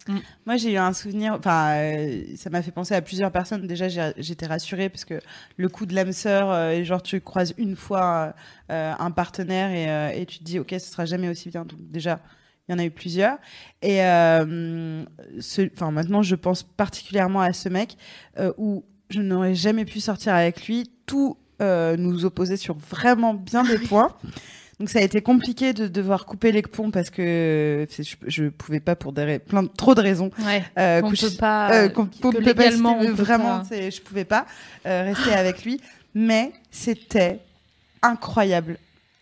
Moi, 0.47 0.57
j'ai 0.57 0.73
eu 0.73 0.77
un 0.77 0.93
souvenir. 0.93 1.35
Enfin, 1.39 1.73
euh, 1.77 2.23
ça 2.37 2.51
m'a 2.51 2.63
fait 2.63 2.71
penser 2.73 2.95
à 2.95 3.03
plusieurs 3.03 3.31
personnes. 3.33 3.67
Déjà, 3.67 3.89
j'étais 4.17 4.47
rassurée 4.47 4.89
parce 4.89 5.05
que 5.05 5.21
le 5.57 5.69
coup 5.69 5.87
de 5.87 5.95
l'âme 5.95 6.13
sœur, 6.13 6.51
euh, 6.51 6.83
genre, 6.85 7.03
tu 7.03 7.21
croises 7.21 7.55
une 7.59 7.77
fois 7.77 8.35
euh, 8.71 8.93
un 8.99 9.11
partenaire 9.11 9.71
et, 9.71 9.89
euh, 9.91 10.21
et 10.21 10.27
tu 10.27 10.39
te 10.39 10.45
dis, 10.45 10.59
ok, 10.59 10.75
ce 10.81 10.91
sera 10.91 11.05
jamais 11.05 11.29
aussi 11.29 11.49
bien. 11.51 11.65
Donc, 11.65 11.79
déjà, 11.91 12.19
il 12.69 12.73
y 12.73 12.75
en 12.75 12.79
a 12.79 12.85
eu 12.85 12.91
plusieurs. 12.91 13.37
Et 13.83 14.03
euh, 14.05 15.05
ce- 15.41 15.69
enfin, 15.75 15.91
maintenant, 15.91 16.23
je 16.23 16.35
pense 16.35 16.63
particulièrement 16.63 17.41
à 17.41 17.53
ce 17.53 17.69
mec 17.69 17.97
euh, 18.39 18.53
où 18.59 18.85
je 19.11 19.21
n'aurais 19.21 19.55
jamais 19.55 19.85
pu 19.85 20.01
sortir 20.01 20.35
avec 20.35 20.67
lui. 20.67 20.91
Tout 21.07 21.37
euh, 21.63 21.97
nous 21.97 22.25
opposait 22.25 22.57
sur 22.57 22.77
vraiment 22.77 23.35
bien 23.35 23.65
des 23.65 23.79
points. 23.89 24.15
Donc 24.79 24.89
ça 24.89 25.01
a 25.01 25.03
été 25.03 25.21
compliqué 25.21 25.75
de 25.75 25.89
devoir 25.89 26.25
couper 26.25 26.53
les 26.53 26.63
ponts 26.63 26.91
parce 26.91 27.11
que 27.11 27.87
je, 27.99 28.15
je 28.27 28.45
pouvais 28.49 28.81
pas 28.81 28.97
pour 28.97 29.13
des 29.13 29.39
plein 29.39 29.65
de, 29.65 29.69
trop 29.69 29.95
de 29.95 30.01
raisons. 30.01 30.31
Ouais. 30.47 30.63
Euh, 30.79 31.03
on 31.05 31.11
coucher- 31.11 31.29
peut 31.29 31.37
pas. 31.37 31.73
euh, 31.75 31.89
qu'on- 31.91 32.07
qu'on 32.07 32.31
que 32.33 32.39
ne 32.39 32.45
peut 32.45 32.55
pas 32.55 32.63
légalement, 32.65 32.99
citer, 32.99 33.13
on 33.13 33.15
peut 33.17 33.23
vraiment, 33.23 33.59
pas. 33.61 33.91
je 33.91 34.01
pouvais 34.01 34.25
pas 34.25 34.47
euh, 34.87 35.03
rester 35.13 35.35
avec 35.35 35.65
lui, 35.67 35.83
mais 36.15 36.53
c'était 36.71 37.41
incroyable, 38.01 38.79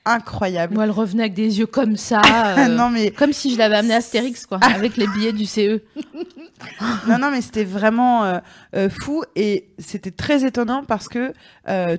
incroyable. 0.09 0.75
Moi, 0.75 0.85
elle 0.85 0.91
revenait 0.91 1.25
avec 1.25 1.35
des 1.35 1.59
yeux 1.59 1.67
comme 1.67 1.97
ça. 1.97 2.23
Euh, 2.39 2.69
non 2.69 2.89
mais 2.89 3.11
Comme 3.11 3.33
si 3.33 3.53
je 3.53 3.59
l'avais 3.59 3.77
amené 3.77 3.95
à 3.95 3.99
Astérix, 3.99 4.47
quoi, 4.47 4.59
avec 4.63 4.97
les 4.97 5.07
billets 5.09 5.33
du. 5.33 5.45
CE. 5.45 5.81
non 7.09 7.19
non 7.19 7.31
mais 7.31 7.41
c'était 7.41 7.65
vraiment 7.65 8.25
euh, 8.25 8.39
euh, 8.75 8.89
fou 8.89 9.23
et 9.37 9.69
c'était 9.79 10.11
très 10.11 10.45
étonnant 10.45 10.83
parce 10.85 11.09
que 11.09 11.33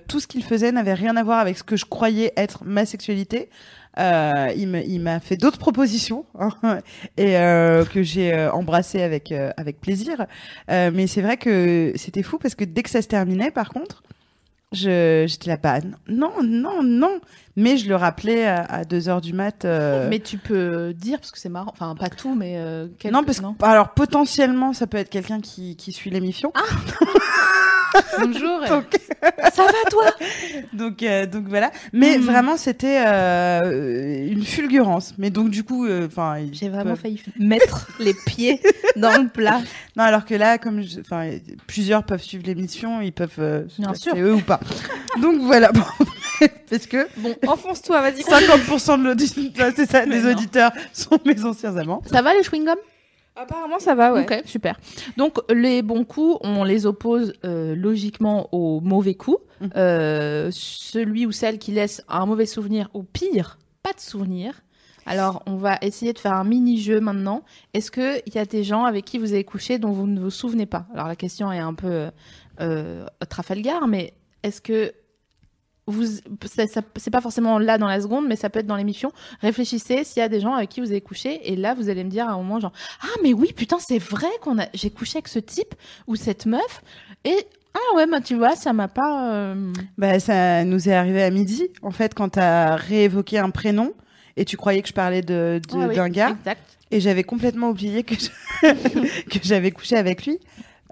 tout 0.08 0.20
ce 0.20 0.28
qu'il 0.28 0.44
faisait 0.44 0.72
n'avait 0.72 0.94
rien 0.94 1.16
à 1.18 1.24
voir 1.24 1.39
avec 1.39 1.58
ce 1.58 1.63
que 1.63 1.75
je 1.75 1.86
croyais 1.86 2.34
être 2.36 2.63
ma 2.66 2.86
sexualité. 2.86 3.50
Il 3.98 5.00
m'a 5.01 5.20
fait 5.20 5.38
d'autres 5.38 5.60
propositions 5.60 6.25
hein, 6.39 6.80
et 7.18 7.34
que 7.92 8.01
j'ai 8.01 8.48
embrassé 8.48 9.01
avec 9.01 9.34
avec 9.58 9.80
plaisir. 9.80 10.25
Mais 10.68 11.08
c'est 11.08 11.22
vrai 11.22 11.38
que 11.38 11.94
c'était 11.96 12.24
fou 12.24 12.38
parce 12.38 12.56
que 12.56 12.66
dès 12.66 12.84
que 12.84 12.89
ça 12.89 13.01
se 13.01 13.08
terminait, 13.08 13.51
par 13.51 13.70
contre, 13.70 14.04
je 14.72 15.25
j'étais 15.28 15.50
là 15.50 15.58
pas 15.58 15.80
non 16.08 16.32
non 16.44 16.84
non. 16.84 17.20
Mais 17.62 17.78
je 17.78 17.89
le 17.89 17.96
rappelais 17.96 18.46
à, 18.46 18.62
à 18.63 18.84
2 18.86 19.10
heures 19.10 19.22
du 19.22 19.34
mat. 19.34 19.66
euh, 19.66 20.08
Mais 20.10 20.20
tu 20.20 20.38
peux 20.38 20.94
dire, 20.94 21.20
parce 21.20 21.32
que 21.32 21.39
c'est 21.39 21.50
marrant, 21.50 21.72
enfin, 21.74 21.94
pas 21.96 22.10
tout, 22.10 22.34
mais. 22.36 22.54
euh, 22.58 22.88
quelques- 23.00 23.13
non 23.13 23.24
parce 23.24 23.39
que 23.42 23.46
alors 23.66 23.89
potentiellement 23.89 24.72
ça 24.74 24.88
peut 24.88 24.98
être 24.98 25.10
quelqu'un 25.10 25.42
qui 25.42 25.75
qui 25.75 25.92
suit 25.92 26.10
l'émission. 26.10 26.54
Bonjour. 28.20 28.60
Donc- 28.70 28.86
Ça 29.54 29.63
va, 29.66 29.89
toi? 29.89 30.06
Donc, 30.74 31.01
euh, 31.04 31.25
donc 31.25 31.48
voilà. 31.48 31.72
Mais 31.92 32.18
Mhm. 32.18 32.24
vraiment, 32.25 32.56
c'était 32.58 33.04
euh, 33.06 34.28
une 34.28 34.44
fulgurance. 34.44 35.13
Mais 35.18 35.30
donc, 35.32 35.50
du 35.50 35.63
coup, 35.63 35.88
enfin, 36.06 36.38
J'ai 36.51 36.70
vraiment 36.70 36.92
peuvent- 36.92 37.01
failli 37.01 37.22
mettre 37.39 37.88
les 38.00 38.13
pieds 38.13 38.62
dans 38.96 39.18
le 39.22 39.28
plat. 39.28 39.60
Non, 39.98 40.04
alors 40.04 40.24
que 40.24 40.36
là, 40.36 40.58
comme, 40.60 40.82
je- 40.82 41.00
plusieurs 41.68 42.04
peuvent 42.04 42.22
suivre 42.22 42.44
l'émission, 42.46 43.01
ils 43.01 43.12
peuvent. 43.12 43.66
Bien 43.78 43.94
sûr. 43.96 44.13
Eux 44.16 44.34
ou 44.36 44.42
pas. 44.42 44.60
donc 45.22 45.42
voilà. 45.42 45.72
Bon, 46.39 46.48
parce 46.69 46.88
que 46.88 47.08
Bon, 47.17 47.36
enfonce-toi, 47.48 48.01
vas-y. 48.01 48.22
50% 48.22 49.00
de 49.00 49.03
l'auditeur, 49.05 49.72
c'est 49.75 49.89
ça, 49.89 50.05
des 50.05 50.22
non. 50.22 50.31
auditeurs 50.31 50.72
sont 50.93 51.19
mes 51.25 51.43
anciens 51.46 51.75
amants. 51.77 52.01
Ça 52.05 52.22
va, 52.22 52.34
les 52.34 52.41
chewing-gums? 52.41 52.75
Apparemment, 53.36 53.79
ça 53.79 53.96
va, 53.96 54.13
ouais. 54.13 54.24
Ok, 54.24 54.41
super. 54.46 54.77
Donc, 55.15 55.38
les 55.50 55.81
bons 55.81 56.03
coups, 56.03 56.38
on 56.41 56.63
les 56.65 56.86
oppose 56.86 57.34
euh, 57.46 57.74
logiquement 57.74 58.50
aux 58.53 58.81
mauvais 58.81 59.13
coups. 59.15 59.39
Mhm. 59.62 59.69
Euh, 59.77 60.50
celui 60.51 61.25
ou 61.25 61.31
celle 61.31 61.58
qui 61.58 61.72
laisse 61.72 62.03
un 62.10 62.25
mauvais 62.25 62.46
souvenir, 62.46 62.89
ou 62.93 63.03
pire, 63.03 63.58
pas 63.81 63.93
de 63.93 64.00
souvenir. 64.00 64.62
Alors, 65.05 65.41
on 65.48 65.55
va 65.55 65.77
essayer 65.81 66.13
de 66.13 66.19
faire 66.19 66.34
un 66.34 66.43
mini-jeu 66.43 67.00
maintenant. 67.00 67.43
Est-ce 67.74 67.91
qu'il 67.91 68.34
y 68.34 68.38
a 68.38 68.46
des 68.46 68.63
gens 68.63 68.84
avec 68.84 69.05
qui 69.05 69.17
vous 69.17 69.31
avez 69.34 69.43
couché 69.43 69.79
dont 69.79 69.91
vous 69.91 70.05
ne 70.05 70.19
vous 70.19 70.29
souvenez 70.29 70.65
pas? 70.65 70.86
Alors, 70.93 71.08
la 71.08 71.15
question 71.15 71.51
est 71.51 71.60
un 71.60 71.74
peu 71.74 72.10
euh, 72.60 73.05
Trafalgar, 73.29 73.88
mais 73.88 74.13
est-ce 74.43 74.62
que 74.62 74.93
vous, 75.91 76.05
ça, 76.46 76.67
ça- 76.67 76.81
c'est 76.96 77.12
pas 77.12 77.22
forcément 77.22 77.60
là 77.60 77.77
dans 77.77 77.88
la 77.88 78.00
seconde, 78.01 78.27
mais 78.27 78.36
ça 78.36 78.50
peut 78.50 78.60
être 78.60 78.67
dans 78.67 78.75
l'émission. 78.75 79.12
Réfléchissez 79.41 80.03
s'il 80.03 80.19
y 80.22 80.24
a 80.24 80.29
des 80.29 80.39
gens 80.39 80.53
avec 80.53 80.69
qui 80.69 80.81
vous 80.81 80.89
avez 80.91 81.01
couché, 81.01 81.39
et 81.51 81.55
là 81.55 81.74
vous 81.74 81.89
allez 81.89 82.03
me 82.03 82.10
dire 82.10 82.27
à 82.27 82.34
un 82.34 82.38
moment 82.38 82.60
genre 82.60 82.74
ah 83.03 83.08
mais 83.24 83.34
oui 83.34 83.53
putain 83.55 83.77
c'est 83.79 84.00
vrai 84.00 84.27
qu'on 84.41 84.60
a 84.60 84.65
j'ai 84.74 84.89
couché 84.89 85.17
avec 85.17 85.27
ce 85.27 85.39
type 85.39 85.74
ou 86.08 86.15
cette 86.15 86.46
meuf 86.46 86.81
et 87.25 87.36
ah 87.74 87.96
ouais 87.96 88.08
bah 88.08 88.19
tu 88.22 88.36
vois 88.36 88.55
ça 88.55 88.74
m'a 88.74 88.88
pas 88.88 89.31
euh, 89.34 89.72
Bah, 89.98 90.19
ça 90.19 90.63
nous 90.65 90.89
est 90.89 90.93
arrivé 90.93 91.22
à 91.24 91.29
midi, 91.29 91.67
en 91.81 91.91
fait, 91.91 92.13
quand 92.13 92.29
t'as 92.29 92.75
réévoqué 92.75 93.38
un 93.39 93.50
prénom 93.51 93.93
et 94.38 94.46
tu 94.46 94.58
croyais 94.58 94.81
que 94.81 94.88
je 94.88 94.93
parlais 94.93 95.22
de, 95.22 95.60
de- 95.69 95.75
ouais, 95.77 95.86
oui, 95.88 95.96
d'un 95.96 96.10
gars. 96.10 96.29
exact 96.39 96.62
Et 96.91 97.00
j'avais 97.00 97.24
complètement 97.24 97.69
oublié 97.69 98.03
que 98.03 98.15
je- 98.15 98.29
que 99.29 99.39
j'avais 99.43 99.72
couché 99.72 99.96
avec 99.98 100.25
lui. 100.25 100.39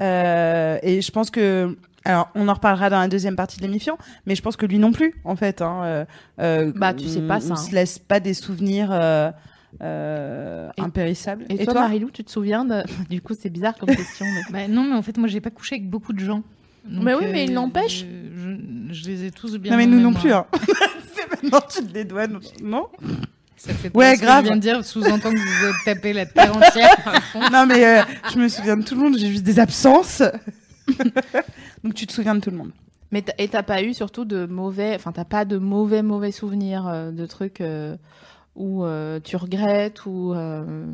Euh, 0.01 0.77
et 0.84 1.01
je 1.01 1.12
pense 1.12 1.32
que. 1.32 1.75
Alors, 2.08 2.30
on 2.36 2.48
en 2.48 2.54
reparlera 2.54 2.90
dans 2.90 3.00
la 3.00 3.08
deuxième 3.10 3.36
partie 3.36 3.58
de 3.58 3.64
l'émission, 3.64 3.98
mais 4.26 4.36
je 4.36 4.42
pense 4.42 4.56
que 4.56 4.66
lui 4.66 4.80
non 4.80 4.92
plus, 4.94 5.14
en 5.26 5.36
fait. 5.36 5.62
Hein, 5.62 5.82
euh, 5.84 6.06
euh, 6.40 6.72
Bah, 6.76 6.94
tu 6.94 7.08
sais 7.08 7.22
pas 7.22 7.40
ça, 7.42 7.50
On 7.50 7.54
hein. 7.54 7.56
se 7.58 7.74
laisse 7.76 8.00
pas 8.00 8.20
des 8.22 8.34
souvenirs 8.34 8.90
euh, 8.92 9.30
euh, 9.82 10.70
Et- 10.78 10.82
impérissables. 10.82 11.46
et, 11.50 11.66
toi, 11.66 11.74
Marilou 11.74 12.10
tu 12.12 12.24
te 12.24 12.32
souviens 12.32 12.64
de 12.66 12.84
du 13.10 13.22
coup 13.22 13.34
c'est 13.40 13.50
bizarre 13.50 13.76
comme 13.78 13.94
question 13.94 14.26
mais... 14.26 14.42
Bah, 14.68 14.68
non, 14.74 14.84
mais 14.86 14.96
en 14.96 15.02
fait, 15.02 15.18
moi, 15.18 15.28
j'ai 15.28 15.42
pas 15.42 15.50
couché 15.50 15.76
avec 15.76 15.90
beaucoup 15.90 16.14
de 16.14 16.20
gens. 16.20 16.44
Donc, 16.86 17.04
Mais 17.04 17.14
oui, 17.14 17.26
mais 17.32 17.44
il 17.44 17.54
n'empêche. 17.54 18.06
Je, 18.06 18.52
je- 18.90 18.94
je 18.94 19.06
les 19.08 19.26
ai 19.26 19.32
tous 19.32 19.58
bien. 19.58 19.72
Non, 19.74 19.78
mais 19.78 19.86
nous 19.86 20.00
non 20.00 20.14
plus. 20.14 20.32
Hein. 20.32 20.46
C'est 21.14 21.30
maintenant, 21.30 21.60
tu 21.70 21.80
te 21.86 21.92
dédouanes. 21.92 22.40
Non 22.64 22.88
Ça 23.58 23.74
fait 23.74 23.94
Ouais, 23.94 24.12
pas 24.12 24.16
ce 24.16 24.20
que 24.22 24.26
grave. 24.26 24.44
Je 24.44 24.48
viens 24.48 24.56
de 24.56 24.62
dire 24.62 24.86
sous-entend 24.86 25.32
que 25.32 25.36
vous 25.38 25.66
êtes 25.68 25.76
tapé 25.84 26.14
la 26.14 26.26
terre 26.26 26.56
entière. 26.56 26.96
Non, 27.52 27.66
mais 27.66 27.86
euh, 27.86 28.02
je 28.34 28.40
me 28.40 28.48
souviens 28.48 28.78
de 28.78 28.84
tout 28.84 28.96
le 28.96 29.02
monde, 29.02 29.18
j'ai 29.18 29.28
juste 29.28 29.44
des 29.44 29.60
absences. 29.60 30.24
Donc, 31.84 31.94
tu 31.94 32.08
te 32.08 32.13
souviens 32.13 32.36
de 32.36 32.39
tout 32.39 32.51
le 32.51 32.58
monde. 32.58 32.72
mais 33.12 33.24
et 33.38 33.48
t'as 33.48 33.63
pas 33.63 33.82
eu 33.84 33.94
surtout 33.94 34.25
de 34.25 34.46
mauvais 34.46 34.96
enfin 34.96 35.12
t'as 35.12 35.25
pas 35.25 35.46
de 35.46 35.58
mauvais 35.58 36.01
mauvais 36.03 36.32
souvenirs 36.32 36.88
euh, 36.88 37.12
de 37.12 37.25
trucs 37.25 37.62
euh, 37.62 37.96
où 38.56 38.84
euh, 38.84 39.20
tu 39.24 39.36
regrettes 39.38 40.06
ou 40.06 40.34
euh, 40.34 40.86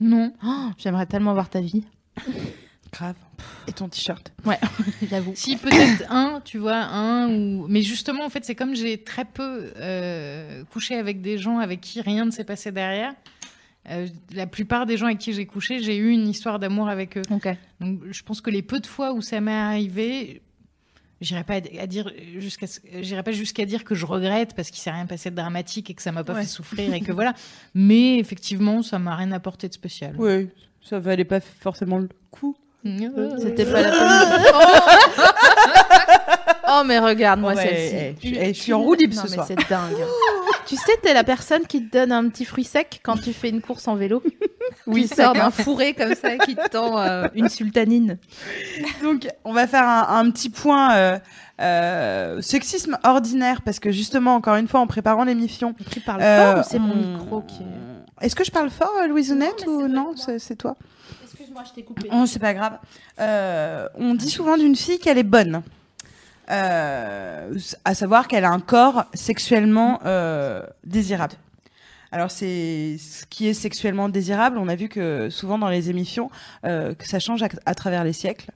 Non. 0.00 0.32
oh, 0.44 0.68
j'aimerais 0.78 1.06
tellement 1.06 1.34
voir 1.34 1.48
ta 1.50 1.60
vie 1.60 1.84
Grave. 2.92 3.16
Et 3.66 3.72
ton 3.72 3.88
t-shirt. 3.88 4.32
j'avoue 5.10 5.32
Si 5.34 5.56
peut-être 5.56 6.04
un, 6.10 6.40
tu 6.44 6.58
vois, 6.58 6.76
un 6.76 7.28
ou. 7.28 7.66
Mais 7.68 7.82
justement, 7.82 8.24
en 8.24 8.28
fait, 8.28 8.44
c'est 8.44 8.54
comme 8.54 8.76
j'ai 8.76 9.02
très 9.02 9.24
peu 9.24 9.72
euh, 9.76 10.62
couché 10.72 10.94
avec 10.94 11.20
des 11.20 11.36
gens 11.36 11.58
avec 11.58 11.80
qui 11.80 12.00
rien 12.00 12.24
ne 12.24 12.30
s'est 12.30 12.44
passé 12.44 12.70
derrière. 12.70 13.12
Euh, 13.90 14.06
la 14.34 14.46
plupart 14.46 14.86
des 14.86 14.96
gens 14.96 15.06
avec 15.06 15.18
qui 15.18 15.32
j'ai 15.32 15.46
couché, 15.46 15.80
j'ai 15.82 15.96
eu 15.96 16.10
une 16.10 16.28
histoire 16.28 16.58
d'amour 16.58 16.88
avec 16.88 17.16
eux. 17.18 17.22
Donc, 17.30 17.46
je 18.10 18.22
pense 18.22 18.40
que 18.40 18.50
les 18.50 18.62
peu 18.62 18.80
de 18.80 18.86
fois 18.86 19.12
où 19.12 19.20
ça 19.20 19.40
m'est 19.40 19.52
arrivé, 19.52 20.42
j'irai 21.20 21.44
pas 21.44 21.54
à 21.54 21.86
dire 21.86 22.10
jusqu'à, 22.38 22.66
j'irai 23.00 23.22
pas 23.22 23.32
jusqu'à 23.32 23.64
dire 23.66 23.84
que 23.84 23.94
je 23.94 24.06
regrette 24.06 24.54
parce 24.54 24.70
qu'il 24.70 24.80
s'est 24.80 24.90
rien 24.90 25.06
passé 25.06 25.30
de 25.30 25.36
dramatique 25.36 25.90
et 25.90 25.94
que 25.94 26.02
ça 26.02 26.12
m'a 26.12 26.24
pas 26.24 26.34
Ouais. 26.34 26.42
fait 26.42 26.46
souffrir 26.48 26.92
et 26.94 27.00
que 27.00 27.12
voilà. 27.12 27.34
Mais 27.74 28.18
effectivement, 28.18 28.82
ça 28.82 28.98
m'a 28.98 29.16
rien 29.16 29.32
apporté 29.32 29.68
de 29.68 29.74
spécial. 29.74 30.14
Oui, 30.18 30.48
ça 30.82 30.98
valait 30.98 31.24
pas 31.24 31.40
forcément 31.40 31.98
le 31.98 32.08
coup. 32.30 32.56
C'était 33.38 33.64
pas 33.64 33.80
la 33.80 33.90
peine. 33.90 34.42
Oh 36.68 36.82
mais 36.84 36.98
regarde 36.98 37.40
moi 37.40 37.54
Ouais, 37.54 37.62
celle-ci. 37.62 37.94
eh, 37.96 38.14
je 38.22 38.26
suis- 38.44 38.54
je 38.54 38.60
suis 38.62 38.72
en 38.72 38.80
roue 38.82 38.94
libre 38.94 39.14
Non, 39.16 39.22
ce 39.22 39.28
mais 39.28 39.34
soir. 39.34 39.46
C'est 39.46 39.68
dingue. 39.68 39.96
tu 40.66 40.76
sais 40.76 40.96
t'es 41.02 41.14
la 41.14 41.24
personne 41.24 41.66
qui 41.66 41.86
te 41.86 41.96
donne 41.96 42.12
un 42.12 42.28
petit 42.28 42.44
fruit 42.44 42.64
sec 42.64 43.00
quand 43.02 43.16
tu 43.16 43.32
fais 43.32 43.48
une 43.50 43.60
course 43.60 43.88
en 43.88 43.94
vélo. 43.96 44.22
Oui, 44.86 45.06
sort 45.08 45.34
d'un 45.34 45.50
fourré 45.50 45.94
comme 45.94 46.14
ça 46.14 46.36
qui 46.38 46.56
te 46.56 46.68
tend 46.68 46.98
euh, 46.98 47.26
une 47.34 47.48
sultanine. 47.48 48.18
Donc, 49.02 49.28
on 49.44 49.52
va 49.52 49.66
faire 49.66 49.84
un, 49.86 50.18
un 50.20 50.30
petit 50.30 50.48
point 50.50 50.94
euh, 50.96 51.18
euh, 51.60 52.40
sexisme 52.42 52.98
ordinaire 53.04 53.62
parce 53.62 53.78
que 53.78 53.90
justement, 53.92 54.34
encore 54.34 54.56
une 54.56 54.68
fois, 54.68 54.80
en 54.80 54.86
préparant 54.86 55.24
l'émission, 55.24 55.74
Tu 55.90 56.00
parles 56.00 56.20
euh, 56.22 56.52
fort 56.54 56.60
ou 56.64 56.68
c'est 56.68 56.78
mon 56.78 56.92
on- 56.92 57.18
micro 57.18 57.40
qui 57.42 57.62
est... 57.62 58.24
Est-ce 58.26 58.34
que 58.34 58.44
je 58.44 58.50
parle 58.50 58.68
fort, 58.70 58.92
Louisounette, 59.08 59.66
Non, 59.66 59.76
mais 59.76 59.84
c'est 59.84 59.84
ou 59.84 59.88
non 59.88 60.12
C'est 60.16 60.38
c'est 60.38 60.56
toi? 60.56 60.76
Excuse-moi 61.24 61.62
je 61.66 61.72
t'ai 61.74 61.82
coupé. 61.82 62.08
Oh, 62.12 62.24
c'est 62.26 62.38
pas 62.40 62.54
grave. 62.54 62.78
Euh, 63.20 63.86
on 63.96 64.14
dit 64.14 64.30
souvent 64.30 64.56
d'une 64.56 64.76
fille 64.76 64.98
qu'elle 64.98 65.18
est 65.18 65.22
bonne. 65.22 65.62
Euh, 66.50 67.58
à 67.84 67.94
savoir 67.94 68.28
qu'elle 68.28 68.44
a 68.44 68.50
un 68.50 68.60
corps 68.60 69.04
sexuellement 69.14 70.00
euh, 70.04 70.62
désirable. 70.84 71.34
Alors 72.12 72.30
c'est 72.30 72.96
ce 72.98 73.24
qui 73.26 73.48
est 73.48 73.54
sexuellement 73.54 74.08
désirable. 74.08 74.58
On 74.58 74.68
a 74.68 74.76
vu 74.76 74.88
que 74.88 75.30
souvent 75.30 75.58
dans 75.58 75.68
les 75.68 75.90
émissions, 75.90 76.30
euh, 76.64 76.94
que 76.94 77.08
ça 77.08 77.18
change 77.18 77.42
à, 77.42 77.48
à 77.66 77.74
travers 77.74 78.04
les 78.04 78.12
siècles. 78.12 78.50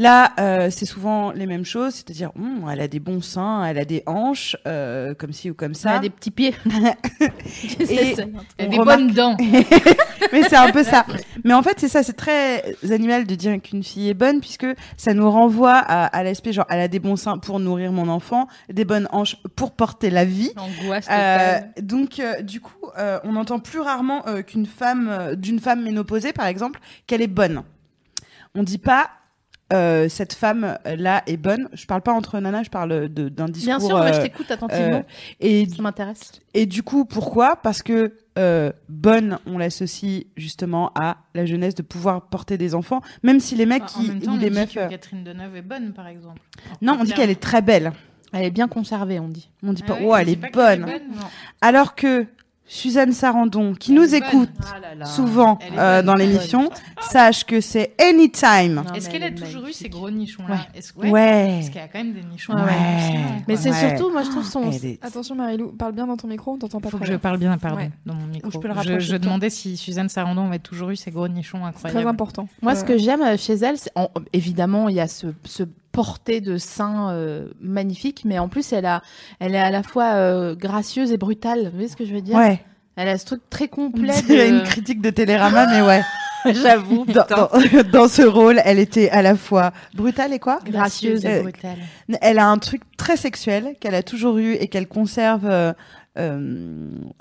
Là, 0.00 0.30
euh, 0.38 0.70
c'est 0.70 0.86
souvent 0.86 1.32
les 1.32 1.44
mêmes 1.46 1.64
choses, 1.64 1.94
c'est-à-dire, 1.96 2.30
Hum, 2.36 2.64
elle 2.72 2.80
a 2.80 2.86
des 2.86 3.00
bons 3.00 3.20
seins, 3.20 3.64
elle 3.64 3.78
a 3.78 3.84
des 3.84 4.04
hanches, 4.06 4.56
euh, 4.66 5.12
comme 5.12 5.32
ci 5.32 5.50
ou 5.50 5.54
comme 5.54 5.74
Ça 5.74 5.90
a 5.90 5.94
ça. 5.94 5.98
des 5.98 6.08
petits 6.10 6.30
pieds. 6.30 6.54
Et- 7.80 8.14
y 8.14 8.20
a 8.62 8.66
des 8.68 8.78
remarque- 8.78 8.98
bonnes 9.00 9.10
dents. 9.12 9.36
Mais 10.32 10.42
c'est 10.44 10.56
un 10.56 10.70
peu 10.70 10.84
ça. 10.84 11.04
Mais 11.42 11.52
en 11.52 11.62
fait, 11.64 11.80
c'est 11.80 11.88
ça, 11.88 12.04
c'est 12.04 12.12
très 12.12 12.76
animal 12.88 13.26
de 13.26 13.34
dire 13.34 13.60
qu'une 13.60 13.82
fille 13.82 14.08
est 14.08 14.14
bonne, 14.14 14.38
puisque 14.40 14.66
ça 14.96 15.14
nous 15.14 15.28
renvoie 15.28 15.74
à, 15.76 16.06
à 16.06 16.22
l'aspect 16.22 16.52
genre, 16.52 16.66
elle 16.70 16.80
a 16.80 16.88
des 16.88 17.00
bons 17.00 17.16
seins 17.16 17.38
pour 17.38 17.58
nourrir 17.58 17.90
mon 17.90 18.08
enfant, 18.08 18.46
des 18.72 18.84
bonnes 18.84 19.08
hanches 19.10 19.36
pour 19.56 19.72
porter 19.72 20.10
la 20.10 20.24
vie. 20.24 20.52
Euh, 21.10 21.58
donc, 21.82 22.20
euh, 22.20 22.40
du 22.42 22.60
coup, 22.60 22.72
on 23.24 23.34
entend 23.34 23.58
plus 23.58 23.80
rarement 23.80 24.22
qu'une 24.46 24.66
femme, 24.66 25.34
d'une 25.36 25.58
femme 25.58 25.82
ménopausée, 25.82 26.32
par 26.32 26.46
exemple, 26.46 26.78
qu'elle 27.08 27.22
est 27.22 27.26
bonne. 27.26 27.62
On 28.54 28.62
dit 28.62 28.78
pas 28.78 29.10
euh, 29.72 30.08
cette 30.08 30.32
femme 30.32 30.78
là 30.84 31.22
est 31.26 31.36
bonne. 31.36 31.68
Je 31.74 31.84
parle 31.86 32.00
pas 32.02 32.12
entre 32.12 32.38
nanas, 32.40 32.62
je 32.64 32.70
parle 32.70 33.08
de- 33.08 33.28
d'un 33.28 33.46
discours. 33.46 33.76
Bien 33.78 33.80
sûr, 33.80 33.96
moi 33.98 34.12
je 34.12 34.18
euh, 34.18 34.22
t'écoute 34.22 34.50
attentivement. 34.50 34.98
euh, 34.98 35.02
et, 35.40 35.68
Ça 35.68 35.82
m'intéresse. 35.82 36.32
et 36.54 36.66
du 36.66 36.82
coup, 36.82 37.04
pourquoi? 37.04 37.56
Parce 37.56 37.82
que 37.82 38.14
euh, 38.38 38.72
bonne, 38.88 39.38
on 39.46 39.58
l'associe 39.58 40.24
justement 40.36 40.90
à 40.94 41.18
la 41.34 41.44
jeunesse 41.44 41.74
de 41.74 41.82
pouvoir 41.82 42.22
porter 42.28 42.56
des 42.56 42.74
enfants, 42.74 43.02
même 43.22 43.40
si 43.40 43.56
les 43.56 43.66
mecs 43.66 43.82
Enfin, 43.84 44.00
en 44.00 44.02
qui, 44.04 44.08
même 44.08 44.20
temps, 44.22 44.30
ou 44.32 44.34
on 44.36 44.38
les 44.38 44.50
dit 44.50 44.56
meufs. 44.58 44.74
que 44.74 44.78
euh, 44.80 44.88
Catherine 44.88 45.24
Deneuve 45.24 45.56
est 45.56 45.62
bonne, 45.62 45.92
par 45.92 46.06
exemple. 46.06 46.40
Non, 46.80 46.96
on 47.00 47.04
dit 47.04 47.12
qu'elle 47.12 47.30
est 47.30 47.40
très 47.40 47.62
belle. 47.62 47.92
Elle 48.32 48.44
est 48.44 48.50
bien 48.50 48.68
conservée, 48.68 49.18
on 49.20 49.28
dit. 49.28 49.50
On 49.62 49.72
dit 49.72 49.82
Ah 49.86 49.88
pas, 49.92 49.98
oh, 50.02 50.14
elle 50.14 50.28
est 50.28 50.52
bonne. 50.52 50.80
Non. 50.82 51.26
Alors 51.62 51.94
que 51.94 52.26
Suzanne 52.70 53.12
Sarandon, 53.12 53.72
qui 53.74 53.92
Elle 53.92 53.98
nous 53.98 54.14
écoute 54.14 54.50
Ah 55.00 55.04
souvent 55.06 55.58
euh, 55.76 56.02
dans 56.02 56.14
l'émission, 56.14 56.68
sache 57.00 57.44
que 57.44 57.60
c'est 57.62 57.94
anytime. 58.00 58.82
Est-ce 58.94 59.08
qu'elle 59.08 59.22
elle 59.22 59.32
a 59.32 59.36
toujours 59.36 59.66
eu 59.66 59.72
ces 59.72 59.88
gros 59.88 60.10
nichons-là 60.10 60.54
Ouais. 60.54 60.60
Est-ce 60.78 60.92
Ouais. 60.96 61.48
Parce 61.56 61.66
qu'il 61.70 61.80
y 61.80 61.84
a 61.84 61.88
quand 61.88 61.98
même 61.98 62.12
des 62.12 62.22
nichons. 62.22 62.52
Ouais. 62.52 62.60
Mais 63.48 63.56
c'est 63.56 63.70
Ouais. 63.70 63.88
surtout, 63.96 64.12
moi 64.12 64.22
je 64.22 64.30
trouve 64.30 64.44
son. 64.44 64.70
Est- 64.70 65.02
Attention 65.02 65.34
Marilou, 65.34 65.68
parle 65.72 65.92
bien 65.92 66.06
dans 66.06 66.16
ton 66.18 66.28
micro, 66.28 66.52
on 66.52 66.58
t'entend 66.58 66.80
pas 66.80 66.90
Faut 66.90 66.98
que 66.98 67.04
je 67.06 67.10
bien. 67.12 67.18
parle 67.18 67.38
bien, 67.38 67.56
pardon, 67.56 67.78
Ouais. 67.78 67.90
dans 68.04 68.14
mon 68.14 68.26
micro. 68.26 68.50
je 68.50 68.58
peux 68.58 68.68
le 68.68 68.74
je, 68.82 68.98
je 69.00 69.16
demandais 69.16 69.48
si 69.50 69.76
Suzanne 69.78 70.08
Sarandon 70.10 70.46
avait 70.46 70.58
toujours 70.58 70.90
eu 70.90 70.96
ces 70.96 71.10
gros 71.10 71.26
nichons 71.28 71.58
C'est 71.62 71.68
incroyables. 71.68 72.00
très 72.02 72.08
important. 72.08 72.48
Moi, 72.62 72.72
Euh, 72.72 72.74
ce 72.76 72.84
que 72.84 72.98
j'aime 72.98 73.36
chez 73.38 73.54
elle, 73.54 73.76
en- 73.94 74.10
évidemment, 74.34 74.88
il 74.90 74.96
y 74.96 75.00
a 75.00 75.08
ce, 75.08 75.28
ce 75.44 75.62
porté 75.98 76.40
de 76.40 76.58
sein 76.58 77.10
euh, 77.10 77.48
magnifique, 77.60 78.22
mais 78.24 78.38
en 78.38 78.46
plus, 78.48 78.72
elle, 78.72 78.86
a, 78.86 79.02
elle 79.40 79.56
est 79.56 79.60
à 79.60 79.72
la 79.72 79.82
fois 79.82 80.12
euh, 80.14 80.54
gracieuse 80.54 81.10
et 81.10 81.16
brutale. 81.16 81.64
Vous 81.64 81.70
voyez 81.72 81.88
ce 81.88 81.96
que 81.96 82.04
je 82.04 82.14
veux 82.14 82.20
dire? 82.20 82.36
Ouais. 82.36 82.60
Elle 82.94 83.08
a 83.08 83.18
ce 83.18 83.24
truc 83.24 83.40
très 83.50 83.66
complet. 83.66 84.14
de- 84.28 84.48
une 84.48 84.62
critique 84.62 85.00
de 85.02 85.10
Télérama, 85.10 85.66
mais 85.66 85.82
ouais. 85.82 86.02
J'avoue, 86.54 87.04
Dans, 87.04 87.24
putain. 87.24 87.48
dans- 87.52 87.90
dans 87.92 88.08
ce 88.08 88.22
rôle, 88.22 88.60
elle 88.64 88.78
était 88.78 89.10
à 89.10 89.22
la 89.22 89.34
fois 89.34 89.72
brutale 89.94 90.32
et 90.32 90.38
quoi? 90.38 90.60
Gracieuse 90.64 91.24
et 91.24 91.38
Euh, 91.38 91.42
brutale. 91.42 91.78
Elle 92.20 92.38
a 92.38 92.46
un 92.46 92.58
truc 92.58 92.82
très 92.96 93.16
sexuel 93.16 93.74
qu'elle 93.80 93.96
a 93.96 94.04
toujours 94.04 94.38
eu 94.38 94.52
et 94.52 94.68
qu'elle 94.68 94.86
conserve 94.86 95.46
euh, 95.46 95.72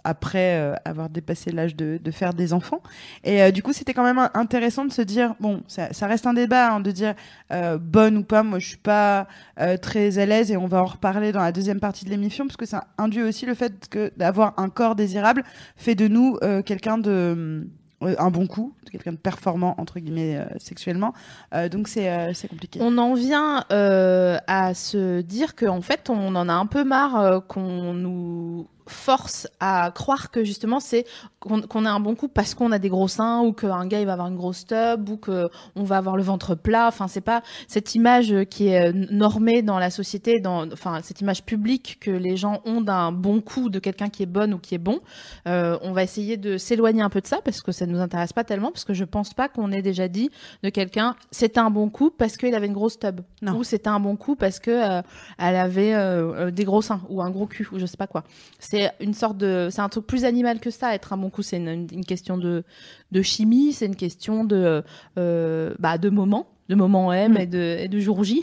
après 0.03 0.60
euh, 0.60 0.74
avoir 0.86 1.10
dépassé 1.10 1.51
l'âge 1.51 1.75
de, 1.75 2.00
faire 2.12 2.34
des 2.34 2.53
enfants. 2.53 2.82
Et 3.24 3.44
euh, 3.44 3.51
du 3.51 3.62
coup, 3.62 3.74
c'était 3.74 3.94
quand 3.94 4.03
même 4.03 4.29
intéressant 4.34 4.86
de 4.86 4.91
se 4.91 5.01
dire, 5.01 5.36
bon, 5.39 5.62
ça, 5.67 6.08
reste 6.08 6.25
un 6.25 6.34
débat, 6.34 6.74
hein, 6.74 6.79
de 6.79 6.91
dire 6.91 7.13
euh, 7.51 7.77
bonne 7.77 8.17
ou 8.17 8.24
pas. 8.24 8.44
Moi, 8.44 8.60
je 8.60 8.70
suis 8.70 8.77
pas 8.77 9.27
euh, 9.60 9.77
très 9.77 10.17
à 10.20 10.25
l'aise 10.25 10.51
et 10.51 10.58
on 10.58 10.67
va 10.67 10.82
en 10.82 10.86
reparler 10.86 11.32
dans 11.32 11.41
la 11.41 11.51
deuxième 11.51 11.79
partie 11.79 12.06
de 12.06 12.10
l'émission 12.10 12.48
parce 12.48 12.58
que 12.58 12.65
ça 12.65 12.88
induit 12.98 13.24
aussi 13.24 13.46
le 13.46 13.53
fait 13.53 13.88
que 13.89 14.12
d'avoir 14.17 14.53
un 14.58 14.70
corps 14.70 14.96
désirable 14.96 15.44
fait 15.75 15.96
de 15.96 16.08
nous 16.08 16.38
euh, 16.41 16.62
quelqu'un 16.62 16.98
de 16.98 17.67
euh, 18.03 18.15
un 18.20 18.29
bon 18.29 18.46
coup, 18.46 18.74
quelqu'un 18.91 19.13
de 19.13 19.17
performant 19.17 19.74
entre 19.79 20.00
guillemets 20.00 20.38
euh, 20.38 20.46
sexuellement. 20.60 21.13
Euh, 21.53 21.67
donc 21.67 21.88
c'est 21.88 22.12
euh, 22.12 22.32
compliqué. 22.48 22.79
On 22.82 22.98
en 22.98 23.15
vient 23.15 23.65
euh, 23.72 24.38
à 24.46 24.74
se 24.74 25.22
dire 25.22 25.56
qu'en 25.56 25.82
fait, 25.82 26.10
on 26.10 26.36
en 26.36 26.48
a 26.48 26.53
un 26.53 26.67
peu 26.67 26.84
marre 26.84 27.20
euh, 27.20 27.39
qu'on 27.39 27.94
nous 27.94 28.67
force 28.88 29.48
à 29.60 29.91
croire 29.94 30.32
que 30.32 30.44
justement 30.44 30.79
c'est 30.79 31.06
qu'on 31.39 31.86
a 31.86 31.89
un 31.89 32.00
bon 32.00 32.15
coup 32.15 32.27
parce 32.27 32.56
qu'on 32.56 32.72
a 32.72 32.79
des 32.79 32.89
gros 32.89 33.08
seins 33.08 33.41
ou 33.41 33.53
qu'un 33.53 33.86
gars 33.86 34.00
il 34.00 34.06
va 34.06 34.13
avoir 34.13 34.27
une 34.27 34.36
grosse 34.36 34.65
tub 34.65 35.10
ou 35.10 35.17
que 35.17 35.50
on 35.75 35.84
va 35.84 35.98
avoir 35.98 36.17
le 36.17 36.24
ventre 36.24 36.56
plat. 36.56 36.88
Enfin 36.88 37.08
c'est 37.08 37.22
pas 37.22 37.41
cette 37.67 37.96
image 37.96 38.34
qui 38.50 38.69
est 38.69 38.89
euh, 38.89 39.06
normée 39.12 39.62
dans 39.62 39.80
la 39.80 39.89
société 39.89 40.39
dans 40.39 40.71
enfin 40.71 41.00
cette 41.04 41.21
image 41.21 41.43
publique 41.43 41.97
que 42.02 42.12
les 42.12 42.38
gens 42.38 42.62
ont 42.65 42.82
d'un 42.82 43.12
bon 43.12 43.41
coup 43.41 43.69
de 43.69 43.80
quelqu'un 43.80 44.10
qui 44.10 44.23
est 44.23 44.28
bonne 44.28 44.54
ou 44.54 44.58
qui 44.58 44.76
est 44.76 44.80
bon. 44.80 45.00
Euh, 45.47 45.78
on 45.82 45.91
va 45.91 46.04
essayer 46.04 46.38
de 46.38 46.58
s'éloigner 46.58 47.02
un 47.02 47.10
peu 47.10 47.21
de 47.21 47.28
ça 47.28 47.39
parce 47.43 47.62
que 47.62 47.71
ça 47.71 47.86
nous 47.86 48.00
intéresse 48.00 48.34
pas 48.34 48.43
tellement 48.43 48.71
parce 48.71 48.86
que 48.86 48.93
je 48.93 49.04
pense 49.04 49.34
pas 49.34 49.47
qu'on 49.50 49.71
ait 49.71 49.82
déjà 49.82 50.08
dit 50.08 50.30
de 50.63 50.69
quelqu'un 50.69 51.15
c'était 51.32 51.60
un 51.60 51.69
bon 51.69 51.89
coup 51.89 52.12
parce 52.12 52.38
qu'il 52.38 52.54
avait 52.56 52.67
une 52.67 52.73
grosse 52.73 53.00
tub. 53.00 53.21
Non. 53.41 53.58
ou 53.58 53.63
c'était 53.63 53.89
un 53.89 54.00
bon 54.00 54.15
coup 54.15 54.36
parce 54.36 54.60
que 54.60 54.71
euh, 54.71 55.02
elle 55.38 55.56
avait 55.56 55.93
euh, 55.93 56.52
des 56.52 56.63
gros 56.63 56.82
seins 56.82 57.02
ou 57.10 57.21
un 57.21 57.30
gros 57.30 57.45
cul 57.45 57.67
ou 57.71 57.80
je 57.80 57.86
sais 57.86 57.97
pas 57.97 58.08
quoi. 58.08 58.23
C'est 58.60 58.77
une 59.00 59.13
sorte 59.13 59.38
de 59.38 59.70
c'est 59.72 59.82
un 59.82 59.90
truc 59.90 60.06
plus 60.08 60.26
animal 60.26 60.60
que 60.60 60.70
ça 60.70 60.94
être 60.96 61.13
un 61.13 61.18
bon 61.18 61.30
coup 61.30 61.42
c'est 61.44 61.58
une, 61.58 61.88
une- 61.92 62.06
question 62.06 62.38
de 62.38 62.63
de 63.12 63.22
chimie 63.22 63.74
c'est 63.74 63.86
une 63.86 63.96
question 63.96 64.44
de 64.44 64.84
euh, 65.18 65.74
bah 65.80 65.98
de 65.98 66.10
moment 66.10 66.48
de 66.70 66.76
moment 66.76 67.13
M 67.13 67.34
Mm. 67.34 67.38
et 67.38 67.46
de 67.46 67.78
et 67.80 67.88
de 67.88 68.00
jour 68.00 68.24
J 68.24 68.42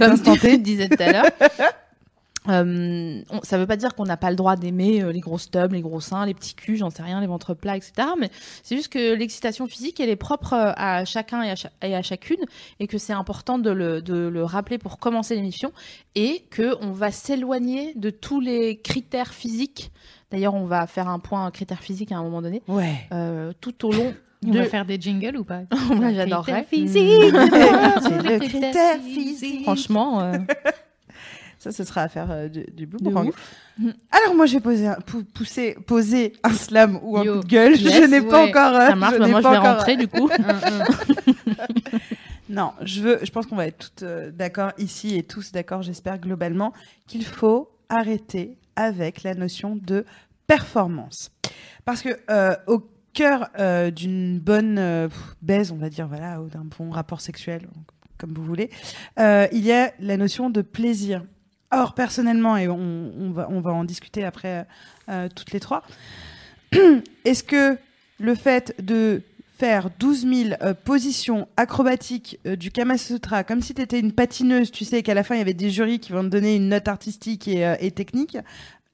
d'instant 0.00 0.34
tu 0.34 0.40
T. 0.40 0.58
disais 0.58 0.88
tout 0.88 1.02
à 1.02 1.12
l'heure 1.12 1.24
Euh, 2.48 3.22
on- 3.30 3.40
ça 3.42 3.58
veut 3.58 3.66
pas 3.66 3.76
dire 3.76 3.94
qu'on 3.94 4.04
n'a 4.04 4.16
pas 4.16 4.30
le 4.30 4.36
droit 4.36 4.56
d'aimer 4.56 5.02
euh, 5.02 5.12
les 5.12 5.20
grosses 5.20 5.50
tubs, 5.50 5.72
les 5.72 5.80
gros 5.82 6.00
seins, 6.00 6.26
les 6.26 6.34
petits 6.34 6.54
culs, 6.54 6.76
j'en 6.76 6.90
sais 6.90 7.02
rien, 7.02 7.20
les 7.20 7.26
ventres 7.26 7.54
plats, 7.54 7.76
etc. 7.76 7.92
Mais 8.18 8.30
c'est 8.62 8.76
juste 8.76 8.92
que 8.92 9.14
l'excitation 9.14 9.66
physique, 9.66 9.98
elle 10.00 10.08
est 10.10 10.16
propre 10.16 10.52
euh, 10.52 10.72
à 10.76 11.04
chacun 11.04 11.42
et 11.42 11.50
à, 11.50 11.56
cha- 11.56 11.70
et 11.82 11.94
à 11.96 12.02
chacune, 12.02 12.40
et 12.80 12.86
que 12.86 12.98
c'est 12.98 13.12
important 13.12 13.58
de 13.58 13.70
le, 13.70 14.02
de 14.02 14.28
le 14.28 14.44
rappeler 14.44 14.78
pour 14.78 14.98
commencer 14.98 15.34
l'émission, 15.34 15.72
et 16.14 16.44
que 16.50 16.74
on 16.80 16.92
va 16.92 17.10
s'éloigner 17.10 17.92
de 17.96 18.10
tous 18.10 18.40
les 18.40 18.76
critères 18.78 19.32
physiques. 19.34 19.90
D'ailleurs, 20.30 20.54
on 20.54 20.66
va 20.66 20.86
faire 20.86 21.08
un 21.08 21.18
point 21.20 21.50
critères 21.50 21.80
physiques 21.80 22.10
à 22.12 22.16
un 22.16 22.22
moment 22.22 22.42
donné, 22.42 22.62
Ouais. 22.68 22.94
euh, 23.12 23.52
tout 23.60 23.86
au 23.86 23.92
long 23.92 24.12
On 24.44 24.50
de. 24.50 24.58
va 24.58 24.64
faire 24.64 24.84
des 24.84 25.00
jingles 25.00 25.36
ou 25.36 25.44
pas? 25.44 25.62
Moi, 25.94 26.12
j'adorerais. 26.12 26.64
Critères 26.64 26.92
C'est 28.02 28.22
le 28.22 28.38
critère 28.40 29.00
physique. 29.02 29.62
Franchement, 29.62 30.32
Ça, 31.66 31.72
ce 31.72 31.82
sera 31.82 32.02
à 32.02 32.08
faire 32.08 32.30
euh, 32.30 32.48
du, 32.48 32.62
du 32.72 32.86
boomerang. 32.86 33.28
ouf. 33.30 33.84
Alors 34.12 34.36
moi, 34.36 34.46
je 34.46 34.52
vais 34.54 34.60
poser 34.60 34.86
un, 34.86 34.94
pou- 35.04 35.24
pousser, 35.24 35.76
poser 35.84 36.32
un 36.44 36.52
slam 36.52 37.00
ou 37.02 37.18
un 37.18 37.24
Yo. 37.24 37.34
coup 37.34 37.40
de 37.42 37.46
gueule. 37.48 37.76
Yes, 37.76 38.02
je 38.02 38.06
n'ai 38.06 38.20
pas 38.22 38.44
ouais. 38.44 38.50
encore. 38.50 38.74
euh, 38.76 38.86
ça 38.90 38.94
marche. 38.94 39.14
je 39.14 39.18
bah, 39.18 39.24
n'ai 39.26 39.30
moi, 39.32 39.40
je 39.40 39.44
pas 39.44 39.50
vais 39.50 39.56
encore- 39.58 39.76
rentrer 39.78 39.96
du 39.96 40.06
coup. 40.06 40.30
Non, 42.48 42.72
je 42.80 43.00
veux. 43.02 43.18
Je 43.24 43.30
pense 43.32 43.46
qu'on 43.46 43.56
va 43.56 43.66
être 43.66 43.90
toutes 43.90 44.04
euh, 44.04 44.30
d'accord 44.30 44.70
ici 44.78 45.16
et 45.16 45.24
tous 45.24 45.50
d'accord, 45.50 45.82
j'espère 45.82 46.18
globalement, 46.20 46.72
qu'il 47.08 47.24
faut 47.24 47.68
arrêter 47.88 48.56
avec 48.76 49.24
la 49.24 49.34
notion 49.34 49.74
de 49.74 50.04
performance, 50.46 51.32
parce 51.84 52.02
que 52.02 52.10
euh, 52.30 52.54
au 52.68 52.88
cœur 53.14 53.48
euh, 53.58 53.90
d'une 53.90 54.38
bonne 54.38 54.78
euh, 54.78 55.08
pff, 55.08 55.36
baise, 55.42 55.72
on 55.72 55.76
va 55.76 55.88
dire 55.90 56.06
voilà, 56.06 56.40
ou 56.40 56.48
d'un 56.48 56.64
bon 56.78 56.90
rapport 56.90 57.20
sexuel, 57.20 57.66
comme 58.16 58.32
vous 58.32 58.44
voulez, 58.44 58.70
euh, 59.18 59.48
il 59.50 59.64
y 59.64 59.72
a 59.72 59.92
la 59.98 60.16
notion 60.16 60.48
de 60.48 60.62
plaisir. 60.62 61.24
Or, 61.76 61.92
personnellement, 61.92 62.56
et 62.56 62.68
on, 62.68 63.30
va, 63.32 63.48
en 63.50 63.84
discuter 63.84 64.24
après 64.24 64.66
euh, 65.10 65.28
toutes 65.34 65.52
les 65.52 65.60
trois, 65.60 65.82
est-ce 67.26 67.44
que 67.44 67.76
le 68.18 68.34
fait 68.34 68.74
de 68.82 69.20
faire 69.58 69.88
12 69.98 70.26
000 70.26 70.50
euh, 70.62 70.74
positions 70.74 71.48
acrobatiques 71.56 72.38
euh, 72.46 72.56
du 72.56 72.70
Kama 72.70 72.98
Sutra, 72.98 73.42
comme 73.42 73.62
si 73.62 73.74
tu 73.74 73.80
étais 73.80 73.98
une 73.98 74.12
patineuse, 74.12 74.70
tu 74.70 74.84
sais 74.84 75.02
qu'à 75.02 75.14
la 75.14 75.24
fin, 75.24 75.34
il 75.34 75.38
y 75.38 75.40
avait 75.40 75.54
des 75.54 75.70
jurys 75.70 75.98
qui 75.98 76.12
vont 76.12 76.22
te 76.22 76.28
donner 76.28 76.56
une 76.56 76.68
note 76.68 76.88
artistique 76.88 77.48
euh, 77.48 77.76
et 77.80 77.90
technique, 77.90 78.36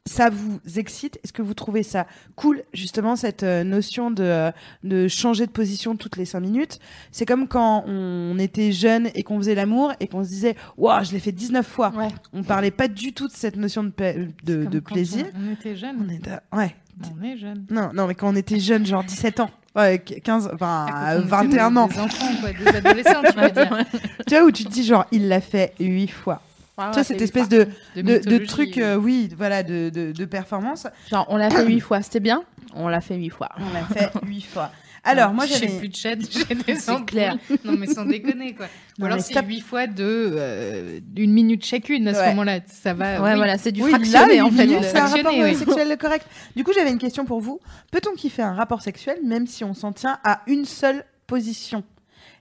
ça 0.04 0.30
vous 0.30 0.58
excite? 0.76 1.18
Est-ce 1.22 1.32
que 1.32 1.42
vous 1.42 1.54
trouvez 1.54 1.82
ça 1.82 2.06
cool, 2.34 2.62
justement, 2.72 3.14
cette 3.16 3.42
euh, 3.44 3.62
notion 3.64 4.10
de, 4.10 4.22
euh, 4.24 4.50
de 4.82 5.06
changer 5.08 5.46
de 5.46 5.52
position 5.52 5.94
toutes 5.96 6.16
les 6.16 6.24
5 6.24 6.40
minutes? 6.40 6.78
C'est 7.12 7.24
comme 7.26 7.46
quand 7.46 7.84
on 7.86 8.36
était 8.38 8.72
jeune 8.72 9.10
et 9.14 9.22
qu'on 9.22 9.38
faisait 9.38 9.54
l'amour 9.54 9.92
et 10.00 10.08
qu'on 10.08 10.24
se 10.24 10.28
disait 10.28 10.56
«Waouh, 10.76 11.04
je 11.04 11.12
l'ai 11.12 11.20
fait 11.20 11.32
19 11.32 11.66
fois 11.66 11.92
Ouais. 11.96 12.08
On 12.32 12.42
parlait 12.42 12.70
pas 12.72 12.88
du 12.88 13.12
tout 13.12 13.28
de 13.28 13.32
cette 13.32 13.56
notion 13.56 13.84
de, 13.84 13.90
pa- 13.90 14.12
de, 14.14 14.64
de 14.64 14.80
quand 14.80 14.94
plaisir. 14.94 15.26
On, 15.36 15.48
on 15.48 15.52
était 15.52 15.76
jeunes. 15.76 15.96
On 16.04 16.08
est 16.08 16.28
à- 16.28 16.42
Ouais. 16.56 16.74
On 17.18 17.24
est 17.24 17.36
jeunes. 17.36 17.64
Non, 17.70 17.90
non, 17.94 18.06
mais 18.06 18.14
quand 18.14 18.28
on 18.28 18.36
était 18.36 18.60
jeune, 18.60 18.84
genre 18.84 19.02
17 19.04 19.40
ans, 19.40 19.50
ouais, 19.76 19.98
15, 19.98 20.50
enfin, 20.54 20.86
Ah, 20.92 21.14
quand 21.16 21.22
on 21.22 21.26
21 21.26 21.46
était 21.48 21.60
ans, 21.78 21.86
Des 21.86 21.98
enfants, 22.00 22.26
quoi, 22.40 22.50
des 22.52 22.76
adolescents, 22.76 23.22
tu 23.32 23.40
veux 23.40 23.50
dire. 23.50 23.84
tu 24.26 24.34
vois, 24.34 24.44
où 24.44 24.50
tu 24.50 24.64
te 24.64 24.68
dis, 24.68 24.84
genre, 24.84 25.06
il 25.10 25.28
l'a 25.28 25.40
fait 25.40 25.74
8 25.80 26.08
fois. 26.08 26.42
Tu 26.90 26.94
vois, 26.94 27.04
cette 27.04 27.20
espèce 27.22 27.48
de, 27.48 27.68
de, 27.96 28.38
truc, 28.44 28.78
euh, 28.78 28.96
oui, 28.96 29.30
voilà, 29.36 29.62
de, 29.62 29.90
de, 29.90 30.12
de 30.12 30.24
performance, 30.24 30.86
Genre, 31.10 31.26
on 31.28 31.36
l'a 31.36 31.50
fait 31.50 31.64
huit 31.66 31.80
fois, 31.80 32.02
c'était 32.02 32.20
bien? 32.20 32.42
On 32.74 32.88
l'a 32.88 33.00
fait 33.00 33.16
huit 33.16 33.30
fois. 33.30 33.48
on 33.58 33.72
l'a 33.72 33.84
fait 33.84 34.10
8 34.26 34.40
fois. 34.42 34.70
Alors, 35.04 35.32
moi, 35.32 35.46
j'ai 35.46 35.54
j'avais. 35.54 35.78
plus 35.78 35.88
de 35.88 35.96
chat, 35.96 36.14
j'ai 36.48 36.54
des 36.54 36.76
C'est 36.76 37.04
clair. 37.04 37.36
Non, 37.64 37.72
mais 37.76 37.88
sans 37.88 38.04
déconner, 38.04 38.54
quoi. 38.54 38.66
Ou 39.00 39.04
alors 39.04 39.18
c'est. 39.20 39.34
8 39.44 39.60
fois 39.60 39.86
de 39.88 39.94
euh, 40.00 41.00
une 41.16 41.32
minute 41.32 41.64
chacune 41.64 42.06
à 42.06 42.14
ce 42.14 42.20
Ouais. 42.20 42.28
moment-là. 42.30 42.60
Ça 42.68 42.94
va. 42.94 43.20
Ouais, 43.20 43.30
oui. 43.30 43.36
voilà, 43.36 43.58
c'est 43.58 43.72
du 43.72 43.82
Oui, 43.82 43.90
fractionné 43.90 44.36
là, 44.36 44.44
en 44.46 44.50
fait. 44.52 44.68
c'est 44.82 44.96
un 44.98 45.06
rapport 45.06 45.32
euh, 45.34 45.44
oui. 45.48 45.56
sexuel 45.56 45.96
correct. 45.98 46.24
Du 46.54 46.62
coup, 46.62 46.70
j'avais 46.72 46.90
une 46.92 46.98
question 47.00 47.24
pour 47.24 47.40
vous. 47.40 47.58
Peut-on 47.90 48.14
kiffer 48.14 48.42
un 48.42 48.54
rapport 48.54 48.80
sexuel 48.80 49.16
même 49.24 49.48
si 49.48 49.64
on 49.64 49.74
s'en 49.74 49.92
tient 49.92 50.18
à 50.22 50.42
une 50.46 50.64
seule 50.64 51.04
position? 51.26 51.82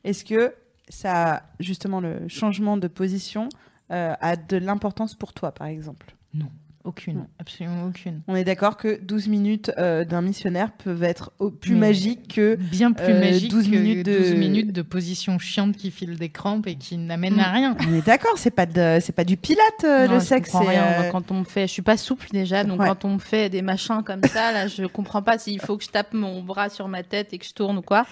Est-ce 0.03 0.23
que 0.23 0.53
ça, 0.87 1.41
justement, 1.59 1.99
le 1.99 2.27
changement 2.27 2.77
de 2.77 2.87
position 2.87 3.49
euh, 3.91 4.13
a 4.19 4.35
de 4.35 4.57
l'importance 4.57 5.15
pour 5.15 5.33
toi, 5.33 5.51
par 5.51 5.67
exemple 5.67 6.15
Aucune, 6.83 7.17
Non. 7.17 7.27
absolument 7.37 7.85
aucune. 7.85 8.21
On 8.27 8.35
est 8.35 8.43
d'accord 8.43 8.75
que 8.75 8.99
12 9.03 9.27
minutes 9.27 9.71
euh, 9.77 10.03
d'un 10.03 10.23
missionnaire 10.23 10.71
peuvent 10.71 11.03
être 11.03 11.31
au- 11.37 11.51
plus 11.51 11.73
Mais- 11.75 11.89
magiques 11.89 12.33
que 12.33 12.55
Bien 12.55 12.91
plus 12.91 13.13
Euh, 13.13 13.19
magique 13.19 13.51
12 13.51 13.65
que 13.69 13.75
minutes 13.75 14.03
de- 14.07 14.17
12 14.17 14.33
minutes 14.33 14.71
de 14.73 14.81
position 14.81 15.37
chiante 15.37 15.77
qui 15.77 15.91
file 15.91 16.17
des 16.17 16.29
crampes 16.29 16.65
et 16.65 16.73
qui 16.77 16.97
n'amène 16.97 17.39
à 17.39 17.51
rien. 17.51 17.77
On 17.87 17.93
est 17.93 18.03
d'accord, 18.03 18.35
c'est 18.37 18.49
pas 18.49 18.65
de, 18.65 18.97
c'est 18.99 19.11
pas 19.13 19.25
du 19.25 19.37
pilate 19.37 19.61
euh, 19.83 20.07
Non, 20.07 20.13
le 20.15 20.19
je 20.21 20.25
sexe. 20.25 20.55
rien. 20.55 20.83
euh, 20.83 21.01
Moi, 21.03 21.11
Quand 21.11 21.29
on 21.29 21.41
me 21.41 21.43
fait, 21.43 21.67
je 21.67 21.71
suis 21.71 21.83
pas 21.83 21.97
souple 21.97 22.25
déjà, 22.31 22.63
donc 22.63 22.79
Ouais. 22.79 22.87
quand 22.87 23.05
on 23.05 23.13
me 23.13 23.19
fait 23.19 23.49
des 23.49 23.61
machins 23.61 24.01
comme 24.03 24.23
ça, 24.23 24.51
là, 24.51 24.65
je 24.67 24.85
comprends 24.87 25.21
pas 25.21 25.37
s'il 25.37 25.59
faut 25.59 25.77
que 25.77 25.83
je 25.83 25.89
tape 25.91 26.15
mon 26.15 26.41
bras 26.41 26.69
sur 26.69 26.87
ma 26.87 27.03
tête 27.03 27.31
et 27.31 27.37
que 27.37 27.45
je 27.45 27.53
tourne 27.53 27.77
ou 27.77 27.81
quoi. 27.83 28.07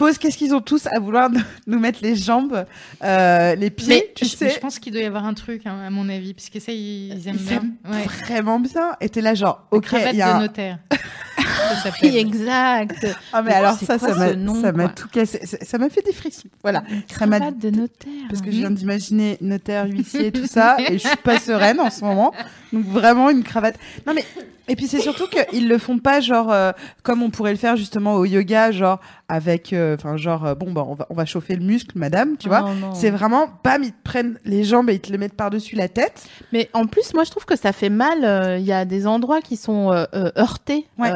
Pose, 0.00 0.16
qu'est-ce 0.18 0.38
qu'ils 0.38 0.54
ont 0.54 0.62
tous 0.62 0.86
à 0.86 0.98
vouloir 0.98 1.28
nous- 1.66 1.78
mettre 1.78 1.98
les 2.02 2.16
jambes, 2.16 2.64
euh, 3.04 3.54
les 3.54 3.68
pieds, 3.68 3.86
Mais 3.88 4.12
tu 4.14 4.24
je, 4.24 4.30
sais, 4.30 4.48
je 4.48 4.58
pense 4.58 4.78
qu'il 4.78 4.94
doit 4.94 5.02
y 5.02 5.04
avoir 5.04 5.26
un 5.26 5.34
truc, 5.34 5.66
hein, 5.66 5.76
à 5.86 5.90
mon 5.90 6.08
avis, 6.08 6.32
parce 6.32 6.48
que 6.48 6.58
ça, 6.58 6.72
ils, 6.72 7.08
ils 7.18 7.28
aiment 7.28 7.36
Ils 7.38 7.44
bien. 7.46 7.62
Ouais. 7.84 8.04
vraiment 8.24 8.58
bien. 8.58 8.96
Et 9.02 9.10
t'es 9.10 9.20
là 9.20 9.34
genre, 9.34 9.66
ok, 9.70 9.84
Cravate 9.84 10.12
il 10.14 10.18
y 10.18 10.22
a 10.22 10.32
de 10.32 10.36
un- 10.38 10.40
notaire. 10.40 10.78
ça 11.38 11.76
s'appelle. 11.82 12.10
Oui, 12.10 12.16
exact. 12.16 13.06
Ah 13.32 13.42
mais 13.42 13.50
Mais 13.50 13.56
alors 13.56 13.74
ça, 13.78 13.98
quoi 13.98 14.08
ça 14.08 14.14
m'a, 14.14 14.32
nom, 14.34 14.60
ça 14.60 14.72
m'a 14.72 14.84
quoi? 14.84 14.92
tout 14.94 15.08
cassé. 15.08 15.44
Ça 15.46 15.58
ça 15.62 15.76
m'a 15.78 15.90
fait 15.90 16.02
des 16.02 16.12
frissons. 16.14 16.48
Voilà. 16.62 16.82
Ça 17.08 17.26
m'a 17.26 17.50
de 17.50 17.68
notaire. 17.70 18.10
parce 18.28 18.40
que 18.40 18.50
je 18.50 18.56
viens 18.56 18.70
d'imaginer 18.70 19.36
notaire, 19.42 19.86
huissier, 19.86 20.32
tout 20.32 20.46
ça, 20.46 20.76
et 20.88 20.94
je 20.98 21.06
suis 21.06 21.16
pas 21.18 21.38
sereine 21.38 21.78
en 21.78 21.90
ce 21.90 22.02
moment. 22.04 22.32
Donc 22.72 22.84
vraiment 22.84 23.30
une 23.30 23.42
cravate. 23.42 23.76
Non 24.06 24.14
mais 24.14 24.24
et 24.68 24.76
puis 24.76 24.86
c'est 24.86 25.00
surtout 25.00 25.24
qu'ils 25.26 25.66
le 25.68 25.78
font 25.78 25.98
pas 25.98 26.20
genre 26.20 26.52
euh, 26.52 26.70
comme 27.02 27.24
on 27.24 27.30
pourrait 27.30 27.50
le 27.50 27.56
faire 27.58 27.74
justement 27.76 28.14
au 28.14 28.24
yoga, 28.24 28.70
genre 28.70 29.00
avec, 29.28 29.72
euh, 29.72 29.96
enfin 29.96 30.16
genre 30.16 30.46
euh, 30.46 30.54
bon 30.54 30.70
bah 30.70 30.84
on 30.86 30.94
va 30.94 31.06
on 31.10 31.14
va 31.14 31.24
chauffer 31.24 31.56
le 31.56 31.64
muscle, 31.64 31.98
madame, 31.98 32.36
tu 32.36 32.46
vois. 32.48 32.60
Non, 32.60 32.74
non. 32.74 32.94
C'est 32.94 33.10
vraiment, 33.10 33.48
bam, 33.64 33.82
ils 33.82 33.90
te 33.90 34.02
prennent 34.04 34.38
les 34.44 34.62
jambes 34.62 34.88
et 34.88 34.94
ils 34.94 35.00
te 35.00 35.10
les 35.10 35.18
mettent 35.18 35.34
par-dessus 35.34 35.74
la 35.74 35.88
tête. 35.88 36.28
Mais 36.52 36.70
en 36.72 36.86
plus, 36.86 37.12
moi, 37.14 37.24
je 37.24 37.30
trouve 37.32 37.44
que 37.46 37.56
ça 37.56 37.72
fait 37.72 37.88
mal. 37.90 38.58
Il 38.60 38.64
y 38.64 38.72
a 38.72 38.84
des 38.84 39.08
endroits 39.08 39.40
qui 39.40 39.56
sont 39.56 39.90
heurtés 40.38 40.86
Ouais. 40.98 41.10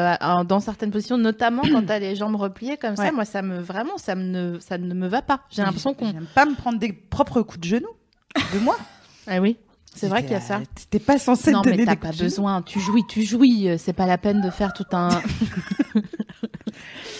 dans 0.48 0.58
certaines 0.60 0.90
positions, 0.90 1.18
notamment 1.18 1.62
quand 1.62 1.86
t'as 1.86 2.00
les 2.00 2.16
jambes 2.16 2.34
repliées 2.36 2.76
comme 2.76 2.94
Ouais. 2.98 3.06
ça. 3.06 3.12
Moi, 3.12 3.24
ça 3.24 3.42
me 3.42 3.60
vraiment, 3.60 3.96
ça 3.98 4.16
me 4.16 4.22
ne, 4.24 4.58
ça 4.58 4.78
ne 4.78 4.94
me 4.94 5.06
va 5.06 5.22
pas. 5.22 5.40
J'ai 5.50 5.62
l'impression 5.62 5.94
qu'on. 5.94 6.12
Pas 6.34 6.46
me 6.46 6.54
prendre 6.56 6.80
des 6.80 6.92
propres 6.92 7.42
coups 7.42 7.60
de 7.60 7.66
genoux 7.76 7.94
de 8.52 8.58
moi. 8.58 8.76
Ah 9.28 9.40
oui, 9.40 9.56
c'est 9.94 10.08
vrai 10.08 10.22
qu'il 10.22 10.32
y 10.32 10.36
a 10.36 10.40
ça. 10.40 10.60
T'es 10.90 10.98
pas 10.98 11.18
censé 11.18 11.52
Non, 11.52 11.62
te 11.62 11.68
donner 11.70 11.78
mais 11.78 11.84
t'as 11.86 11.96
pas 11.96 12.08
coups 12.08 12.20
besoin. 12.22 12.62
Tu 12.62 12.80
jouis, 12.80 13.04
tu 13.08 13.22
jouis. 13.22 13.68
C'est 13.78 13.92
pas 13.92 14.06
la 14.06 14.18
peine 14.18 14.40
de 14.40 14.50
faire 14.50 14.72
tout 14.72 14.84
un. 14.92 15.08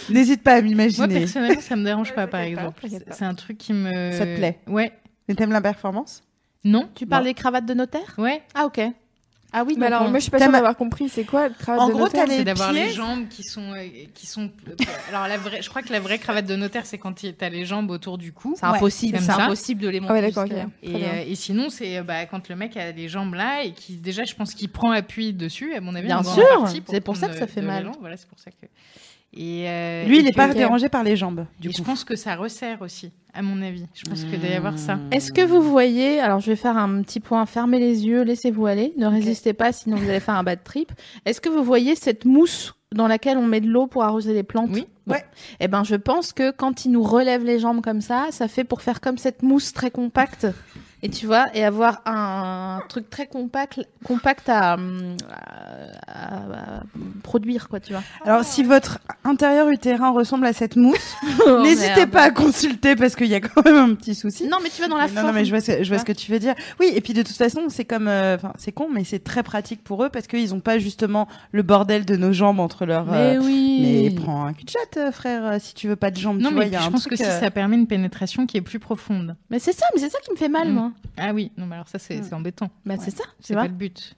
N'hésite 0.09 0.43
pas 0.43 0.53
à 0.53 0.61
Moi, 0.61 0.69
m'imaginer. 0.69 1.19
personnellement, 1.19 1.61
ça 1.61 1.75
me 1.75 1.83
dérange 1.83 2.13
pas, 2.13 2.27
par 2.27 2.41
exemple. 2.41 2.85
C'est 3.11 3.25
un 3.25 3.33
truc 3.33 3.57
qui 3.57 3.73
me. 3.73 4.11
Ça 4.11 4.25
te 4.25 4.35
plaît 4.35 4.59
Ouais. 4.67 4.91
Mais 5.27 5.35
t'aimes 5.35 5.51
la 5.51 5.61
performance? 5.61 6.23
Non 6.63 6.89
Tu 6.95 7.05
parles 7.07 7.23
Bon. 7.23 7.29
des 7.29 7.33
cravates 7.33 7.65
de 7.65 7.73
notaire? 7.73 8.13
Ouais. 8.17 8.41
Ah 8.53 8.65
ok. 8.65 8.81
Ah 9.57 9.63
oui. 9.65 9.75
Mais 9.77 9.85
alors, 9.85 10.01
on- 10.01 10.09
moi, 10.09 10.19
je 10.19 10.23
suis 10.23 10.31
pas 10.31 10.37
sûre 10.39 10.49
ma- 10.51 10.57
d'avoir 10.57 10.75
compris. 10.75 11.07
C'est 11.07 11.23
quoi 11.23 11.47
le 11.47 11.53
cravate 11.57 11.81
En 11.81 11.87
de 11.87 11.93
gros, 11.93 12.03
notaire 12.03 12.25
C'est 12.27 12.43
d'avoir 12.43 12.73
les 12.73 12.89
jambes 12.91 13.27
qui 13.29 13.43
sont. 13.43 13.73
euh, 13.73 13.87
qui 14.13 14.25
sont... 14.27 14.51
Alors, 15.09 15.27
la 15.29 15.37
vraie... 15.37 15.61
je 15.61 15.69
crois 15.69 15.81
que 15.81 15.93
la 15.93 16.01
vraie 16.01 16.19
cravate 16.19 16.45
de 16.45 16.55
notaire, 16.57 16.85
c'est 16.85 16.97
quand 16.97 17.13
t'as 17.37 17.47
les 17.49 17.63
jambes 17.65 17.89
autour 17.89 18.17
du 18.17 18.33
cou. 18.33 18.55
c'est 18.59 18.65
impossible. 18.65 19.13
comme 19.17 19.25
C'est 19.25 19.31
ça. 19.31 19.43
impossible 19.45 19.81
de 19.81 19.87
les 19.87 19.99
monter. 20.01 20.31
Ah 20.35 20.41
ouais. 20.43 20.65
Et, 20.83 20.89
bien. 20.93 21.07
euh, 21.07 21.23
et 21.27 21.35
sinon, 21.35 21.69
c'est 21.69 21.99
euh, 21.99 22.03
bah, 22.03 22.25
quand 22.25 22.49
le 22.49 22.55
mec 22.57 22.75
a 22.75 22.91
les 22.91 23.07
jambes 23.07 23.33
là 23.33 23.63
et 23.63 23.71
qui, 23.71 23.93
déjà, 23.93 24.25
je 24.25 24.35
pense 24.35 24.53
qu'il 24.53 24.67
prend 24.69 24.91
appui 24.91 25.31
dessus, 25.31 25.73
à 25.73 25.79
mon 25.79 25.95
avis. 25.95 26.07
Bien 26.07 26.21
sûr, 26.23 26.67
c'est 26.89 26.99
pour 27.01 27.15
ça 27.15 27.29
que 27.29 27.35
ça 27.37 27.47
fait 27.47 27.61
mal. 27.61 27.89
Voilà, 28.01 28.17
c'est 28.17 28.27
pour 28.27 28.39
ça 28.39 28.51
que. 28.51 28.65
Et, 29.35 29.65
euh, 29.67 30.05
Lui, 30.05 30.17
et 30.17 30.19
il 30.21 30.27
est 30.27 30.31
que- 30.31 30.35
pas 30.37 30.53
dérangé 30.53 30.87
par 30.89 31.03
les 31.03 31.15
jambes, 31.15 31.45
du 31.59 31.69
et 31.69 31.71
je 31.73 31.81
pense 31.81 32.03
que 32.05 32.15
ça 32.15 32.35
resserre 32.35 32.81
aussi, 32.81 33.11
à 33.33 33.41
mon 33.41 33.61
avis. 33.61 33.85
Je 33.93 34.09
pense 34.09 34.23
qu'il 34.23 34.39
doit 34.39 34.49
y 34.49 34.53
avoir 34.53 34.79
ça. 34.79 34.97
Est-ce 35.11 35.31
que 35.33 35.41
vous 35.41 35.61
voyez, 35.61 36.19
alors 36.21 36.39
je 36.39 36.47
vais 36.51 36.55
faire 36.55 36.77
un 36.77 37.01
petit 37.01 37.19
point, 37.19 37.45
fermez 37.45 37.79
les 37.79 38.05
yeux, 38.05 38.21
laissez-vous 38.23 38.65
aller, 38.65 38.93
ne 38.97 39.07
résistez 39.07 39.51
pas 39.53 39.73
sinon 39.73 39.97
vous 39.97 40.09
allez 40.09 40.19
faire 40.21 40.35
un 40.35 40.43
bad 40.43 40.63
trip. 40.63 40.91
Est-ce 41.25 41.41
que 41.41 41.49
vous 41.49 41.63
voyez 41.63 41.95
cette 41.95 42.23
mousse 42.23 42.75
dans 42.93 43.07
laquelle 43.07 43.37
on 43.37 43.45
met 43.45 43.59
de 43.59 43.67
l'eau 43.67 43.87
pour 43.87 44.03
arroser 44.03 44.33
les 44.33 44.43
plantes? 44.43 44.69
Oui. 44.71 44.87
Bon. 45.05 45.13
Ouais. 45.15 45.25
Eh 45.59 45.67
ben 45.67 45.83
je 45.83 45.95
pense 45.95 46.31
que 46.33 46.51
quand 46.51 46.85
il 46.85 46.91
nous 46.91 47.03
relève 47.03 47.43
les 47.43 47.59
jambes 47.59 47.81
comme 47.81 48.01
ça, 48.01 48.27
ça 48.31 48.47
fait 48.47 48.63
pour 48.63 48.81
faire 48.81 49.01
comme 49.01 49.17
cette 49.17 49.43
mousse 49.43 49.73
très 49.73 49.91
compacte. 49.91 50.47
Et 51.05 51.09
tu 51.09 51.27
vois, 51.27 51.45
et 51.53 51.63
avoir 51.63 52.01
un 52.07 52.79
truc 52.89 53.11
très 53.11 53.27
compact, 53.27 53.79
compact 54.03 54.49
à, 54.49 54.73
hum, 54.73 55.15
à- 56.07 56.37
à- 56.37 56.77
à 56.77 56.83
produire, 57.21 57.69
quoi, 57.69 57.79
tu 57.79 57.93
vois. 57.93 58.01
Alors, 58.25 58.43
si 58.43 58.63
votre 58.63 58.97
intérieur 59.23 59.69
utérin 59.69 60.09
ressemble 60.11 60.47
à 60.47 60.53
cette 60.53 60.75
mousse, 60.77 61.15
Oh, 61.45 61.61
n'hésitez 61.61 62.07
pas 62.07 62.23
à 62.23 62.31
consulter 62.31 62.95
parce 62.95 63.15
qu'il 63.15 63.27
y 63.27 63.35
a 63.35 63.39
quand 63.39 63.63
même 63.63 63.75
un 63.75 63.93
petit 63.93 64.15
souci. 64.15 64.47
Non, 64.47 64.57
mais 64.63 64.69
tu 64.69 64.81
vas 64.81 64.87
dans 64.87 64.97
la 64.97 65.07
non, 65.07 65.13
forme. 65.13 65.27
non, 65.27 65.33
mais 65.33 65.45
je 65.45 65.51
vois, 65.51 65.61
ce, 65.61 65.83
je 65.83 65.89
vois 65.89 65.99
ce 65.99 66.05
que 66.05 66.11
tu 66.11 66.31
veux 66.31 66.39
dire. 66.39 66.55
Oui, 66.79 66.89
et 66.95 67.01
puis 67.01 67.13
de 67.13 67.21
toute 67.21 67.35
façon, 67.35 67.61
c'est 67.69 67.85
comme, 67.85 68.07
euh, 68.07 68.35
enfin, 68.35 68.53
c'est 68.57 68.71
con, 68.71 68.87
mais 68.91 69.03
c'est 69.03 69.23
très 69.23 69.43
pratique 69.43 69.83
pour 69.83 70.03
eux 70.03 70.09
parce 70.09 70.25
qu'ils 70.25 70.55
ont 70.55 70.59
pas 70.59 70.79
justement 70.79 71.27
le 71.51 71.61
bordel 71.61 72.05
de 72.05 72.15
nos 72.15 72.33
jambes 72.33 72.59
entre 72.59 72.87
leurs. 72.87 73.05
Mais 73.05 73.37
euh, 73.37 73.41
oui. 73.43 74.09
Mais 74.15 74.23
prends 74.23 74.45
un 74.47 74.53
cul 74.53 74.65
de 74.65 74.71
chat, 74.71 74.99
euh, 74.99 75.11
frère, 75.11 75.61
si 75.61 75.75
tu 75.75 75.87
veux 75.87 75.95
pas 75.95 76.09
de 76.09 76.17
jambes. 76.17 76.39
Non, 76.39 76.49
tu 76.49 76.55
mais 76.55 76.61
vois, 76.61 76.65
il 76.65 76.73
y 76.73 76.75
a 76.77 76.79
je 76.81 76.87
un 76.87 76.91
pense 76.91 77.01
truc, 77.01 77.11
que 77.11 77.17
si 77.23 77.23
ça 77.29 77.51
permet 77.51 77.75
une 77.75 77.85
pénétration 77.87 78.47
qui 78.47 78.57
est 78.57 78.61
plus 78.61 78.79
profonde. 78.79 79.35
Mais 79.51 79.59
c'est 79.59 79.73
ça, 79.73 79.85
mais 79.93 80.01
c'est 80.01 80.09
ça 80.09 80.17
qui 80.23 80.31
me 80.31 80.35
fait 80.37 80.49
mal, 80.49 80.69
Mm. 80.69 80.73
moi. 80.73 80.91
Ah 81.17 81.31
oui, 81.33 81.51
non, 81.57 81.65
mais 81.65 81.75
alors 81.75 81.87
ça, 81.87 81.99
c'est 81.99 82.21
c'est 82.23 82.33
embêtant. 82.33 82.69
Bah, 82.85 82.95
c'est 82.99 83.11
ça, 83.11 83.23
C'est 83.39 83.53
pas 83.53 83.63
le 83.67 83.69
but. 83.69 84.15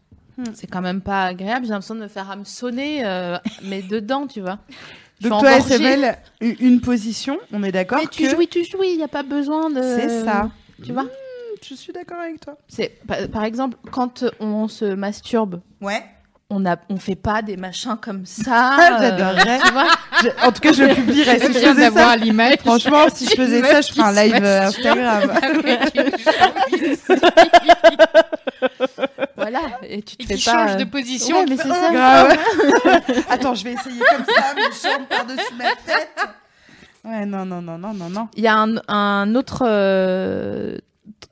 C'est 0.53 0.67
quand 0.67 0.81
même 0.81 1.01
pas 1.01 1.25
agréable. 1.25 1.65
J'ai 1.65 1.71
l'impression 1.71 1.95
de 1.95 2.01
me 2.01 2.07
faire 2.07 2.29
hameçonner, 2.29 3.03
euh, 3.05 3.37
mais 3.63 3.81
dedans, 3.81 4.27
tu 4.27 4.41
vois. 4.41 4.59
Je 5.19 5.29
Donc 5.29 5.41
toi. 5.41 5.59
SML, 5.59 6.15
une 6.41 6.79
position, 6.79 7.39
on 7.51 7.63
est 7.63 7.71
d'accord 7.71 7.97
Mais 7.99 8.07
tu 8.07 8.23
que 8.23 8.29
jouis, 8.29 8.47
tu 8.47 8.63
jouis. 8.63 8.89
Il 8.91 8.97
n'y 8.97 9.03
a 9.03 9.07
pas 9.07 9.23
besoin 9.23 9.71
de. 9.71 9.81
c'est 9.81 10.23
ça. 10.23 10.51
Tu 10.83 10.93
vois. 10.93 11.07
Je 11.67 11.73
suis 11.73 11.91
d'accord 11.91 12.19
avec 12.19 12.39
toi. 12.39 12.55
C'est 12.67 12.99
par 13.31 13.43
exemple 13.43 13.77
quand 13.91 14.25
on 14.39 14.67
se 14.67 14.85
masturbe, 14.85 15.61
Ouais. 15.81 16.03
On 16.49 16.65
a, 16.65 16.77
on 16.89 16.97
fait 16.97 17.15
pas 17.15 17.41
des 17.41 17.57
machins 17.57 17.97
comme 18.01 18.25
ça. 18.25 18.75
Ah, 18.79 18.89
euh, 18.93 18.97
j'adorerais. 19.01 19.59
Je- 20.23 20.47
en 20.47 20.51
tout 20.51 20.61
cas, 20.61 20.73
je 20.73 20.83
le 20.83 20.95
publierais. 20.95 21.39
Si 21.39 21.47
Je 21.47 21.53
je 21.53 21.59
faisais 21.59 21.81
d'avoir 21.81 22.09
ça, 22.11 22.15
l'image. 22.15 22.55
franchement, 22.59 23.05
si 23.13 23.25
je 23.25 23.35
faisais 23.35 23.61
ça, 23.61 23.81
je 23.81 23.91
ferais 23.93 24.07
un 24.07 24.11
live 24.23 24.43
euh, 24.43 24.67
Instagram. 24.67 25.33
Voilà. 29.35 29.59
Et 29.83 30.01
tu 30.01 30.17
te 30.17 30.23
et 30.23 30.27
fais 30.27 30.35
qui 30.35 30.45
pas. 30.45 30.51
change 30.51 30.71
euh, 30.71 30.75
de 30.75 30.83
position. 30.85 31.37
Ouais, 31.37 31.45
mais 31.47 31.57
c'est 31.57 31.67
ça. 31.69 31.91
Grave. 31.91 32.37
Attends, 33.29 33.55
je 33.55 33.63
vais 33.63 33.73
essayer 33.73 33.99
comme 33.99 34.25
ça, 34.25 34.53
mes 34.55 34.61
jambes 34.89 35.07
par-dessus 35.07 35.53
ma 35.57 35.75
tête. 35.85 36.09
Ouais, 37.05 37.25
non, 37.25 37.45
non, 37.45 37.61
non, 37.61 37.77
non, 37.77 37.93
non, 37.93 38.09
non. 38.09 38.27
Il 38.35 38.43
y 38.43 38.47
a 38.47 38.57
un, 38.57 38.75
un 38.87 39.35
autre, 39.35 39.63
euh, 39.65 40.77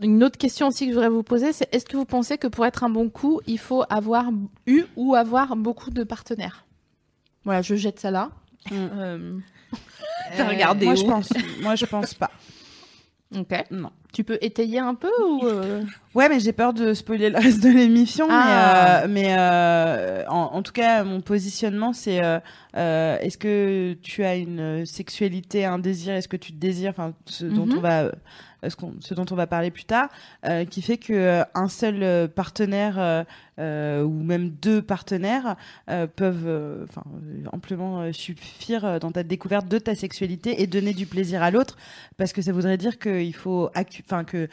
une 0.01 0.23
autre 0.23 0.37
question 0.37 0.67
aussi 0.67 0.85
que 0.85 0.91
je 0.91 0.95
voudrais 0.95 1.09
vous 1.09 1.23
poser, 1.23 1.53
c'est 1.53 1.67
est-ce 1.73 1.85
que 1.85 1.97
vous 1.97 2.05
pensez 2.05 2.37
que 2.37 2.47
pour 2.47 2.65
être 2.65 2.83
un 2.83 2.89
bon 2.89 3.09
coup, 3.09 3.41
il 3.47 3.59
faut 3.59 3.83
avoir 3.89 4.25
eu 4.67 4.83
ou 4.95 5.15
avoir 5.15 5.55
beaucoup 5.55 5.89
de 5.91 6.03
partenaires? 6.03 6.65
Voilà, 7.43 7.61
je 7.61 7.75
jette 7.75 7.99
ça 7.99 8.11
là. 8.11 8.31
Mm. 8.71 8.73
Euh, 8.75 9.37
Euh, 9.73 9.77
T'as 10.37 10.47
regardé 10.47 10.85
Moi, 10.85 10.93
où? 10.95 10.97
je 10.97 11.03
pense. 11.05 11.29
Moi, 11.61 11.75
je 11.75 11.85
pense 11.85 12.13
pas. 12.15 12.31
Ok. 13.35 13.51
Non. 13.71 13.91
Tu 14.13 14.23
peux 14.23 14.37
étayer 14.41 14.79
un 14.79 14.95
peu 14.95 15.11
ou 15.27 15.45
euh, 15.45 15.83
Ouais, 16.13 16.29
mais 16.29 16.39
j'ai 16.39 16.53
peur 16.53 16.73
de 16.73 16.93
spoiler 16.93 17.29
le 17.29 17.37
reste 17.37 17.61
de 17.61 17.69
l'émission. 17.69 18.25
Ah. 18.29 19.03
Mais, 19.07 19.25
euh, 19.25 19.27
mais 19.27 19.35
euh, 19.37 20.23
en, 20.29 20.53
en 20.55 20.61
tout 20.63 20.71
cas, 20.71 21.03
mon 21.03 21.21
positionnement, 21.21 21.91
c'est 21.93 22.23
euh, 22.23 22.39
euh, 22.77 23.17
est-ce 23.19 23.37
que 23.37 23.93
tu 24.01 24.23
as 24.23 24.35
une 24.35 24.85
sexualité, 24.85 25.65
un 25.65 25.79
désir, 25.79 26.13
est-ce 26.15 26.27
que 26.29 26.37
tu 26.37 26.53
te 26.53 26.57
désires, 26.57 26.91
enfin, 26.91 27.13
ce 27.25 27.45
dont 27.45 27.65
Mhm. 27.65 27.77
on 27.77 27.81
va, 27.81 28.03
euh, 28.03 28.11
ce, 28.69 28.75
qu'on- 28.75 28.93
ce 28.99 29.13
dont 29.13 29.25
on 29.31 29.35
va 29.35 29.47
parler 29.47 29.71
plus 29.71 29.85
tard, 29.85 30.09
euh, 30.45 30.65
qui 30.65 30.81
fait 30.81 30.97
que 30.97 31.13
euh, 31.13 31.43
un 31.53 31.67
seul 31.67 32.03
euh, 32.03 32.27
partenaire 32.27 32.95
euh, 32.99 33.23
euh, 33.59 34.03
ou 34.03 34.21
même 34.23 34.49
deux 34.49 34.81
partenaires 34.81 35.55
euh, 35.89 36.07
peuvent, 36.07 36.45
euh, 36.47 36.85
euh, 36.97 37.45
amplement 37.51 38.01
euh, 38.01 38.11
suffire 38.11 38.85
euh, 38.85 38.99
dans 38.99 39.11
ta 39.11 39.23
découverte 39.23 39.67
de 39.67 39.79
ta 39.79 39.95
sexualité 39.95 40.61
et 40.61 40.67
donner 40.67 40.93
du 40.93 41.05
plaisir 41.05 41.41
à 41.43 41.51
l'autre, 41.51 41.77
parce 42.17 42.33
que 42.33 42.41
ça 42.41 42.51
voudrait 42.51 42.77
dire 42.77 42.99
qu'il 42.99 43.33
faut, 43.35 43.69
enfin 44.05 44.23
que 44.23 44.47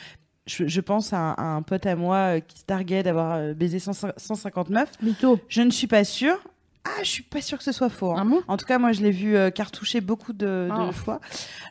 je, 0.46 0.66
je 0.66 0.80
pense 0.80 1.12
à 1.12 1.18
un, 1.18 1.30
à 1.34 1.44
un 1.44 1.62
pote 1.62 1.86
à 1.86 1.94
moi 1.96 2.16
euh, 2.36 2.40
qui 2.40 2.58
se 2.58 2.64
targuait 2.64 3.02
d'avoir 3.04 3.34
euh, 3.34 3.54
baisé 3.54 3.78
100 3.78 3.92
159. 4.16 4.90
mytho 5.02 5.38
Je 5.48 5.62
ne 5.62 5.70
suis 5.70 5.86
pas 5.86 6.04
sûre. 6.04 6.36
Ah, 6.84 7.02
je 7.04 7.08
suis 7.08 7.22
pas 7.22 7.40
sûre 7.40 7.58
que 7.58 7.64
ce 7.64 7.70
soit 7.70 7.88
faux. 7.90 8.10
hein. 8.16 8.24
Mot 8.24 8.42
En 8.48 8.56
tout 8.56 8.66
cas, 8.66 8.76
moi, 8.78 8.90
je 8.90 9.02
l'ai 9.02 9.12
vu 9.12 9.36
euh, 9.36 9.50
cartoucher 9.50 10.00
beaucoup 10.00 10.32
de, 10.32 10.68
de 10.68 10.88
Oh. 10.88 10.90
fois. 10.90 11.20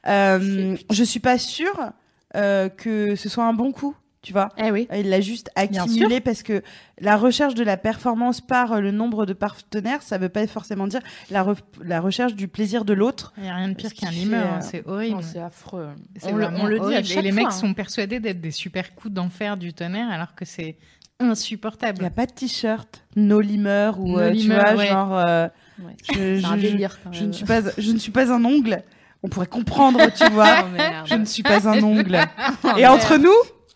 Euh, 0.08 0.78
je 0.90 1.04
suis 1.04 1.20
pas 1.20 1.38
sûre 1.38 1.92
euh, 2.36 2.70
que 2.70 3.16
ce 3.16 3.30
soit 3.30 3.44
un 3.46 3.54
bon 3.54 3.72
coup. 3.72 3.96
tu 4.22 4.34
vois. 4.34 4.50
Eh 4.58 4.70
oui. 4.72 4.88
Il 4.96 5.10
l'a 5.10 5.20
juste 5.20 5.50
accumulé 5.56 6.20
parce 6.22 6.44
que 6.44 6.62
la 7.00 7.18
recherche 7.18 7.56
de 7.56 7.64
la 7.64 7.76
performance 7.76 8.40
par 8.40 8.74
euh, 8.74 8.80
le 8.80 8.92
nombre 8.92 9.26
de 9.26 9.34
partenaires, 9.34 10.04
ça 10.04 10.18
veut 10.20 10.30
pas 10.30 10.46
forcément 10.46 10.86
dire 10.86 11.02
la, 11.32 11.44
re- 11.44 11.58
la 11.84 12.00
recherche 12.00 12.36
du 12.36 12.48
plaisir 12.48 12.86
de 12.86 12.94
l'autre. 12.94 13.34
Il 13.38 13.44
n'y 13.44 13.50
a 13.50 13.56
rien 13.56 13.70
de 13.70 13.74
pire 13.74 13.94
qu'un 13.94 14.12
limeur, 14.12 14.46
hein, 14.46 14.60
euh, 14.60 14.62
c'est 14.70 14.86
horrible. 14.88 15.16
Non, 15.16 15.22
c'est 15.24 15.40
affreux. 15.42 15.90
On 16.24 16.36
le, 16.36 16.46
vraiment 16.46 16.64
on 16.64 16.68
le 16.68 16.76
dit 16.78 16.82
à 16.86 16.86
horrible. 16.86 17.06
chaque 17.08 17.18
Et 17.18 17.22
les 17.24 17.32
mecs 17.32 17.48
hein. 17.48 17.52
sont 17.52 17.74
persuadés 17.74 18.20
d'être 18.20 18.40
des 18.42 18.52
super 18.52 18.94
coups 18.94 19.14
d'enfer 19.14 19.58
du 19.58 19.74
tonnerre 19.74 20.12
alors 20.12 20.36
que 20.36 20.46
c'est 20.46 20.78
insupportable. 21.20 21.98
Il 22.00 22.02
n'y 22.02 22.08
a 22.08 22.12
pas 22.12 22.26
de 22.26 22.32
t-shirt, 22.32 23.04
no 23.16 23.40
limeur 23.42 24.00
ou 24.00 24.08
No 24.14 24.20
euh, 24.20 24.34
tu 24.36 24.48
vois, 24.48 24.76
ouais. 24.76 24.88
genre 24.88 25.18
euh, 25.18 25.48
Ouais. 25.84 25.96
je, 26.14 27.26
ne 27.26 27.32
suis 27.32 27.46
pas 27.46 27.62
je 27.78 27.92
ne 27.92 27.98
suis 27.98 28.12
pas 28.12 28.32
un 28.32 28.46
ongle. 28.46 28.84
On 29.24 29.30
pourrait 29.30 29.48
comprendre, 29.48 30.00
tu 30.14 30.28
vois. 30.32 30.64
Oh, 30.66 30.78
je 31.06 31.16
ne 31.16 31.26
suis 31.26 31.44
pas 31.44 31.68
un 31.70 31.82
ongle. 31.84 32.20
Oh, 32.64 32.70
Et 32.78 32.82
merde. 32.82 32.96
entre 32.96 33.18
nous, 33.18 33.34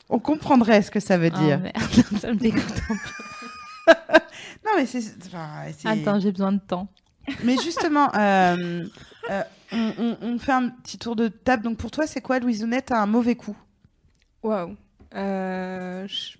on 0.09 0.19
comprendrait 0.19 0.81
ce 0.81 0.89
que 0.91 0.99
ça 0.99 1.17
veut 1.17 1.31
Oh, 1.35 1.37
dire. 1.39 1.59
merde. 1.59 1.77
ça 2.19 2.29
me 2.29 2.35
dégoûte 2.35 2.63
un 2.89 2.95
peu. 2.95 3.93
non 4.65 4.71
mais 4.77 4.85
c'est 4.87 5.03
enfin, 5.27 5.65
Attends, 5.85 6.19
j'ai 6.19 6.31
besoin 6.31 6.51
de 6.51 6.59
temps. 6.59 6.87
Mais 7.43 7.55
justement, 7.63 8.09
euh, 8.15 8.85
euh, 9.29 9.43
on, 9.71 9.93
on- 9.99 10.17
on 10.21 10.39
fait 10.39 10.51
un 10.51 10.69
petit 10.69 10.97
tour 10.97 11.15
de 11.15 11.27
table. 11.27 11.63
Donc 11.63 11.77
pour 11.77 11.91
toi, 11.91 12.07
c'est 12.07 12.21
quoi, 12.21 12.39
Louisounette, 12.39 12.91
un 12.91 13.05
mauvais 13.05 13.35
coup? 13.35 13.55
Waouh. 14.41 14.75
Euh, 15.15 16.07
je- 16.07 16.37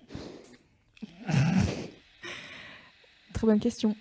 Très 3.32 3.46
bonne 3.46 3.60
question. 3.60 3.96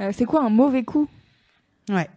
Euh, 0.00 0.10
c'est 0.14 0.24
quoi 0.24 0.42
un 0.44 0.50
mauvais 0.50 0.82
coup? 0.84 1.08
Ouais. 1.88 2.08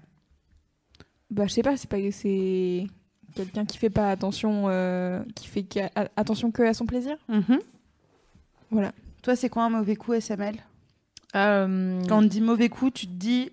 Bah, 1.36 1.46
je 1.48 1.52
sais 1.54 1.62
pas, 1.64 1.76
c'est 1.76 1.90
pas 1.90 1.98
c'est 2.12 2.88
quelqu'un 3.36 3.66
qui 3.66 3.78
fait 3.78 3.90
pas 3.90 4.10
attention, 4.10 4.68
euh, 4.70 5.22
qui 5.36 5.48
fait 5.48 5.66
attention 6.16 6.50
que 6.52 6.64
à 6.64 6.74
son 6.74 6.86
plaisir. 6.86 7.18
Mhm. 7.28 7.60
Voilà. 8.72 8.94
Toi, 9.22 9.36
c'est 9.36 9.50
quoi 9.50 9.64
un 9.64 9.70
mauvais 9.70 9.98
coup, 9.98 10.14
SML 10.14 10.56
Euh, 11.36 12.02
Quand 12.08 12.20
on 12.20 12.22
te 12.22 12.28
dit 12.28 12.40
mauvais 12.40 12.70
coup, 12.70 12.90
tu 12.90 13.06
te 13.06 13.12
dis 13.12 13.52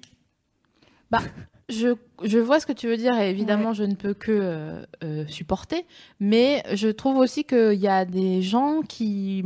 je, 1.68 1.94
je 2.22 2.38
vois 2.38 2.60
ce 2.60 2.66
que 2.66 2.72
tu 2.72 2.86
veux 2.86 2.96
dire 2.96 3.18
et 3.18 3.30
évidemment, 3.30 3.72
je 3.72 3.82
ne 3.82 3.94
peux 3.94 4.14
que 4.14 4.30
euh, 4.30 4.84
euh, 5.02 5.26
supporter. 5.26 5.84
Mais 6.20 6.62
je 6.74 6.88
trouve 6.88 7.16
aussi 7.16 7.44
qu'il 7.44 7.74
y 7.80 7.88
a 7.88 8.04
des 8.04 8.42
gens 8.42 8.82
qui 8.82 9.44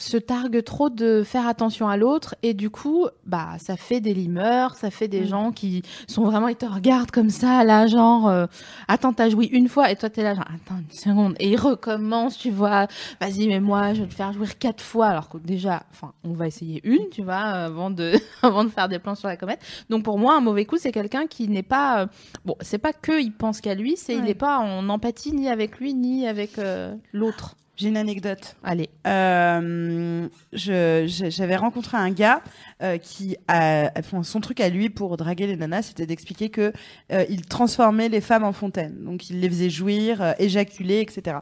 se 0.00 0.16
targuent 0.16 0.64
trop 0.64 0.90
de 0.90 1.22
faire 1.22 1.46
attention 1.46 1.88
à 1.88 1.96
l'autre 1.96 2.34
et 2.42 2.54
du 2.54 2.70
coup, 2.70 3.06
bah, 3.26 3.50
ça 3.58 3.76
fait 3.76 4.00
des 4.00 4.14
limeurs, 4.14 4.74
ça 4.74 4.90
fait 4.90 5.06
des 5.08 5.20
Mm. 5.20 5.26
gens 5.26 5.52
qui 5.52 5.82
sont 6.08 6.24
vraiment, 6.24 6.48
ils 6.48 6.56
te 6.56 6.66
regardent 6.66 7.10
comme 7.10 7.30
ça, 7.30 7.62
là, 7.64 7.86
genre, 7.86 8.28
euh, 8.28 8.46
attends, 8.88 9.12
t'as 9.12 9.28
joui 9.28 9.46
une 9.46 9.68
fois 9.68 9.90
et 9.90 9.96
toi, 9.96 10.08
t'es 10.10 10.22
là, 10.22 10.34
genre, 10.34 10.46
attends 10.46 10.78
une 10.80 10.90
seconde. 10.96 11.34
Et 11.38 11.50
ils 11.50 11.56
recommencent, 11.60 12.38
tu 12.38 12.50
vois, 12.50 12.86
vas-y, 13.20 13.46
mais 13.48 13.60
moi, 13.60 13.94
je 13.94 14.02
vais 14.02 14.08
te 14.08 14.14
faire 14.14 14.32
jouir 14.32 14.58
quatre 14.58 14.82
fois 14.82 15.06
alors 15.08 15.28
que 15.28 15.38
déjà, 15.38 15.82
enfin, 15.92 16.12
on 16.24 16.32
va 16.32 16.46
essayer 16.46 16.80
une, 16.84 17.08
tu 17.10 17.22
vois, 17.22 17.36
avant 17.36 17.90
de, 17.90 18.14
avant 18.42 18.64
de 18.64 18.70
faire 18.70 18.88
des 18.88 18.98
plans 18.98 19.14
sur 19.14 19.28
la 19.28 19.36
comète. 19.36 19.60
Donc 19.90 20.02
pour 20.02 20.18
moi, 20.18 20.34
un 20.36 20.40
mauvais 20.40 20.64
coup, 20.64 20.78
c'est 20.78 20.92
quelqu'un 20.92 21.26
qui 21.26 21.46
n'est 21.48 21.62
pas. 21.62 22.02
euh, 22.02 22.06
bon, 22.44 22.56
c'est 22.60 22.78
pas 22.78 22.92
que 22.92 23.20
il 23.20 23.32
pense 23.32 23.60
qu'à 23.60 23.74
lui, 23.74 23.96
c'est 23.96 24.14
il 24.14 24.22
n'est 24.24 24.34
pas 24.34 24.58
en 24.58 24.88
empathie 24.88 25.32
ni 25.32 25.48
avec 25.48 25.78
lui 25.78 25.92
ni 25.94 26.26
avec 26.26 26.58
euh, 26.58 26.94
l'autre. 27.12 27.56
J'ai 27.80 27.88
une 27.88 27.96
anecdote. 27.96 28.56
Allez. 28.62 28.90
Euh, 29.06 30.28
j'avais 30.52 31.56
rencontré 31.56 31.96
un 31.96 32.10
gars 32.10 32.42
euh, 32.82 32.98
qui 32.98 33.38
a, 33.48 33.90
son 34.22 34.40
truc 34.40 34.60
à 34.60 34.68
lui 34.68 34.90
pour 34.90 35.16
draguer 35.16 35.46
les 35.46 35.56
nanas, 35.56 35.82
c'était 35.82 36.04
d'expliquer 36.04 36.50
que 36.50 36.74
euh, 37.10 37.24
il 37.30 37.46
transformait 37.46 38.10
les 38.10 38.20
femmes 38.20 38.44
en 38.44 38.52
fontaine. 38.52 39.02
Donc 39.02 39.30
il 39.30 39.40
les 39.40 39.48
faisait 39.48 39.70
jouir, 39.70 40.34
éjaculer, 40.38 41.00
etc. 41.00 41.38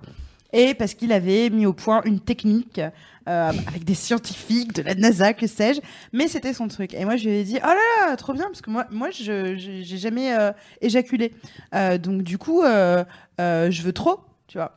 Et 0.53 0.75
parce 0.75 0.95
qu'il 0.95 1.13
avait 1.13 1.51
mis 1.51 1.67
au 1.67 1.73
point 1.73 2.03
une 2.05 2.21
technique 2.21 2.81
avec 3.27 3.85
des 3.85 3.95
scientifiques 3.95 4.73
de 4.73 4.83
la 4.83 4.95
NASA, 4.95 5.35
que 5.35 5.47
sais-je, 5.47 5.81
mais 6.15 6.29
c'était 6.29 6.55
son 6.55 6.69
truc. 6.69 6.95
Et 6.95 7.05
moi 7.05 7.17
je 7.17 7.29
lui 7.29 7.37
ai 7.37 7.45
dit 7.45 7.59
oh 7.63 7.67
là 7.67 8.07
là, 8.07 8.17
trop 8.17 8.33
bien 8.33 8.45
parce 8.45 8.63
que 8.63 8.71
moi, 8.71 8.87
moi, 8.91 9.11
je 9.11 9.57
j'ai 9.57 9.99
jamais 9.99 10.33
éjaculé. 10.81 11.35
Donc 11.73 12.23
du 12.23 12.39
coup, 12.39 12.63
je 12.63 13.83
veux 13.83 13.93
trop, 13.93 14.21
tu 14.47 14.57
vois. 14.57 14.77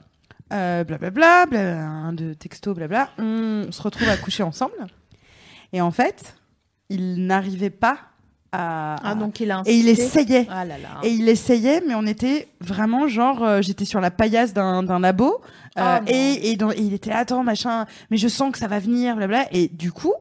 Euh, 0.51 0.83
blablabla, 0.83 1.45
bla, 1.45 1.79
un 1.87 2.13
de 2.13 2.33
texto, 2.33 2.73
blabla. 2.73 3.09
On, 3.17 3.65
on 3.67 3.71
se 3.71 3.81
retrouve 3.81 4.09
à 4.09 4.17
coucher 4.17 4.43
ensemble. 4.43 4.73
Et 5.73 5.81
en 5.81 5.91
fait, 5.91 6.35
il 6.89 7.25
n'arrivait 7.25 7.69
pas 7.69 7.97
à. 8.51 8.97
Ah 9.01 9.15
donc 9.15 9.39
il 9.39 9.49
a 9.49 9.61
et 9.65 9.77
il 9.77 9.87
essayait. 9.87 10.45
Ah 10.49 10.65
là 10.65 10.77
là. 10.77 10.99
Et 11.03 11.09
il 11.09 11.29
essayait, 11.29 11.81
mais 11.87 11.95
on 11.95 12.05
était 12.05 12.49
vraiment 12.59 13.07
genre, 13.07 13.43
euh, 13.43 13.61
j'étais 13.61 13.85
sur 13.85 14.01
la 14.01 14.11
paillasse 14.11 14.53
d'un 14.53 14.99
labo, 14.99 15.35
euh, 15.35 15.37
Ah, 15.77 16.01
et, 16.07 16.51
et, 16.51 16.57
dans- 16.57 16.71
et 16.71 16.79
il 16.79 16.93
était 16.93 17.11
là, 17.11 17.19
attends, 17.19 17.43
machin, 17.43 17.85
mais 18.09 18.17
je 18.17 18.27
sens 18.27 18.51
que 18.51 18.57
ça 18.57 18.67
va 18.67 18.79
venir, 18.79 19.15
blabla. 19.15 19.45
Et 19.53 19.69
du 19.69 19.93
coup, 19.93 20.13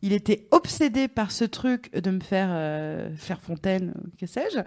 il 0.00 0.12
était 0.12 0.46
obsédé 0.52 1.08
par 1.08 1.32
ce 1.32 1.44
truc 1.44 1.92
de 1.92 2.10
me 2.12 2.20
faire 2.20 2.48
faire 2.50 3.10
faire 3.16 3.40
fontaine, 3.40 3.94
euh, 3.96 4.08
que 4.20 4.26
sais-je. 4.26 4.60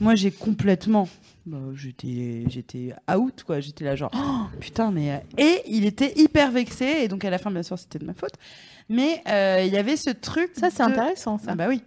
Moi, 0.00 0.14
j'ai 0.16 0.30
complètement, 0.32 1.08
bah, 1.46 1.58
j'étais 1.74 2.44
j'étais 2.48 2.92
out 3.16 3.44
quoi, 3.46 3.60
j'étais 3.60 3.84
là 3.84 3.94
genre, 3.96 4.10
Oh, 4.14 4.56
putain, 4.60 4.90
mais 4.90 5.12
euh, 5.12 5.18
et 5.38 5.62
il 5.68 5.84
était 5.86 6.12
hyper 6.16 6.50
vexé, 6.50 7.02
et 7.02 7.08
donc 7.08 7.24
à 7.24 7.30
la 7.30 7.38
fin, 7.38 7.50
bien 7.50 7.62
sûr, 7.62 7.78
c'était 7.78 8.00
de 8.00 8.04
ma 8.04 8.14
faute. 8.14 8.34
Mais 8.88 9.22
euh, 9.28 9.62
il 9.64 9.72
y 9.72 9.76
avait 9.76 9.96
ce 9.96 10.10
truc. 10.10 10.50
Ça 10.54 10.70
c'est 10.70 10.84
de- 10.84 10.90
intéressant 10.90 11.38
ça. 11.38 11.46
ah 11.52 11.54
bah 11.54 11.66
oui. 11.68 11.82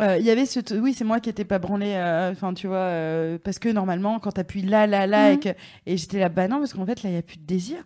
Euh, 0.00 0.16
Il 0.18 0.24
y 0.24 0.30
avait 0.30 0.46
ce 0.46 0.58
t- 0.58 0.78
oui 0.78 0.94
c'est 0.94 1.04
moi 1.04 1.20
qui 1.20 1.28
étais 1.28 1.44
pas 1.44 1.58
branlée 1.58 1.92
euh, 1.94 2.32
enfin 2.32 2.54
tu 2.54 2.66
vois 2.66 2.76
euh, 2.78 3.38
parce 3.44 3.58
que 3.58 3.68
normalement 3.68 4.18
quand 4.20 4.32
t'appuies 4.32 4.62
là 4.62 4.86
là 4.86 5.06
là 5.06 5.28
Mhm. 5.28 5.34
et, 5.34 5.38
que- 5.40 5.58
et 5.84 5.96
j'étais 5.98 6.18
là 6.18 6.30
bah 6.30 6.48
non 6.48 6.58
parce 6.60 6.72
qu'en 6.72 6.86
fait 6.86 7.02
là 7.02 7.10
il 7.10 7.14
y 7.14 7.18
a 7.18 7.22
plus 7.22 7.36
de 7.36 7.44
désir 7.44 7.76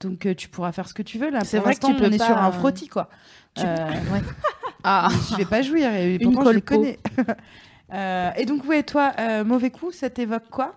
donc 0.00 0.26
tu 0.36 0.48
pourras 0.48 0.72
faire 0.72 0.88
ce 0.88 0.92
que 0.92 1.02
tu 1.04 1.18
veux 1.18 1.30
là 1.30 1.44
C'est 1.44 1.58
Pour 1.58 1.66
vrai 1.66 1.76
que 1.76 1.86
tu 1.86 1.94
peux 1.94 2.06
on 2.06 2.10
est 2.10 2.18
pas, 2.18 2.26
sur 2.26 2.36
un 2.36 2.50
frottis 2.50 2.88
quoi 2.88 3.08
tu- 3.54 3.62
Euh, 3.64 3.76
Ah. 4.84 5.08
je 5.30 5.36
vais 5.36 5.44
pas 5.44 5.62
jouir 5.62 5.94
et 5.94 6.16
Une 6.16 6.32
pourtant 6.34 6.50
je 6.50 6.56
les 6.56 6.62
connais 6.62 6.98
et 7.92 8.44
donc 8.46 8.64
ouais 8.64 8.82
toi 8.82 9.12
euh, 9.18 9.44
mauvais 9.44 9.70
coup 9.70 9.92
ça 9.92 10.10
t'évoque 10.10 10.48
quoi? 10.50 10.74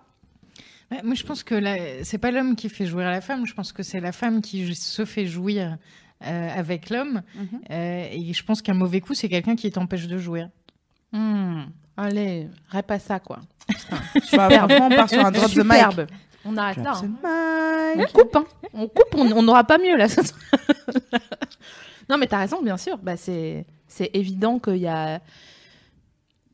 Ouais, 0.90 1.00
moi, 1.02 1.14
je 1.14 1.24
pense 1.24 1.42
que 1.42 1.54
la- 1.56 2.04
c'est 2.04 2.18
pas 2.18 2.30
l'homme 2.30 2.54
qui 2.54 2.68
fait 2.68 2.86
jouir 2.86 3.10
la 3.10 3.20
femme. 3.20 3.44
Je 3.44 3.54
pense 3.54 3.72
que 3.72 3.82
c'est 3.82 3.98
la 3.98 4.12
femme 4.12 4.40
qui 4.40 4.72
se 4.76 5.04
fait 5.04 5.26
jouir 5.26 5.78
euh, 6.24 6.48
avec 6.56 6.90
l'homme. 6.90 7.22
Mhm. 7.34 7.60
Euh, 7.70 8.06
et 8.12 8.32
je 8.32 8.44
pense 8.44 8.62
qu'un 8.62 8.74
mauvais 8.74 9.00
coup, 9.00 9.12
c'est 9.14 9.28
quelqu'un 9.28 9.56
qui 9.56 9.68
t'empêche 9.72 10.06
de 10.06 10.16
jouir. 10.16 10.48
Hmm. 11.12 11.62
Allez, 11.96 12.48
rép 12.68 12.90
à 12.90 12.98
ça 12.98 13.18
quoi. 13.18 13.40
Franchement, 14.28 14.66
on 14.82 14.88
part 14.90 15.08
sur 15.08 15.24
un 15.24 15.32
drop 15.32 15.50
the 15.50 15.56
mic 15.56 15.72
Superbe. 15.72 16.06
On 16.44 16.56
arrête 16.56 16.76
là. 16.76 16.92
Hein. 17.02 17.94
mic. 17.96 18.06
On 18.14 18.18
coupe, 18.20 18.36
hein. 18.36 18.44
On 18.72 18.86
coupe, 18.86 19.14
on 19.14 19.42
n'aura 19.42 19.64
pas 19.64 19.78
mieux 19.78 19.96
là. 19.96 20.06
non, 22.08 22.18
mais 22.18 22.26
t'as 22.26 22.38
raison, 22.38 22.62
bien 22.62 22.76
sûr. 22.76 22.98
Bah, 22.98 23.16
c'est, 23.16 23.66
c'est 23.88 24.10
évident 24.14 24.58
qu'il 24.58 24.76
y 24.76 24.86
a. 24.86 25.20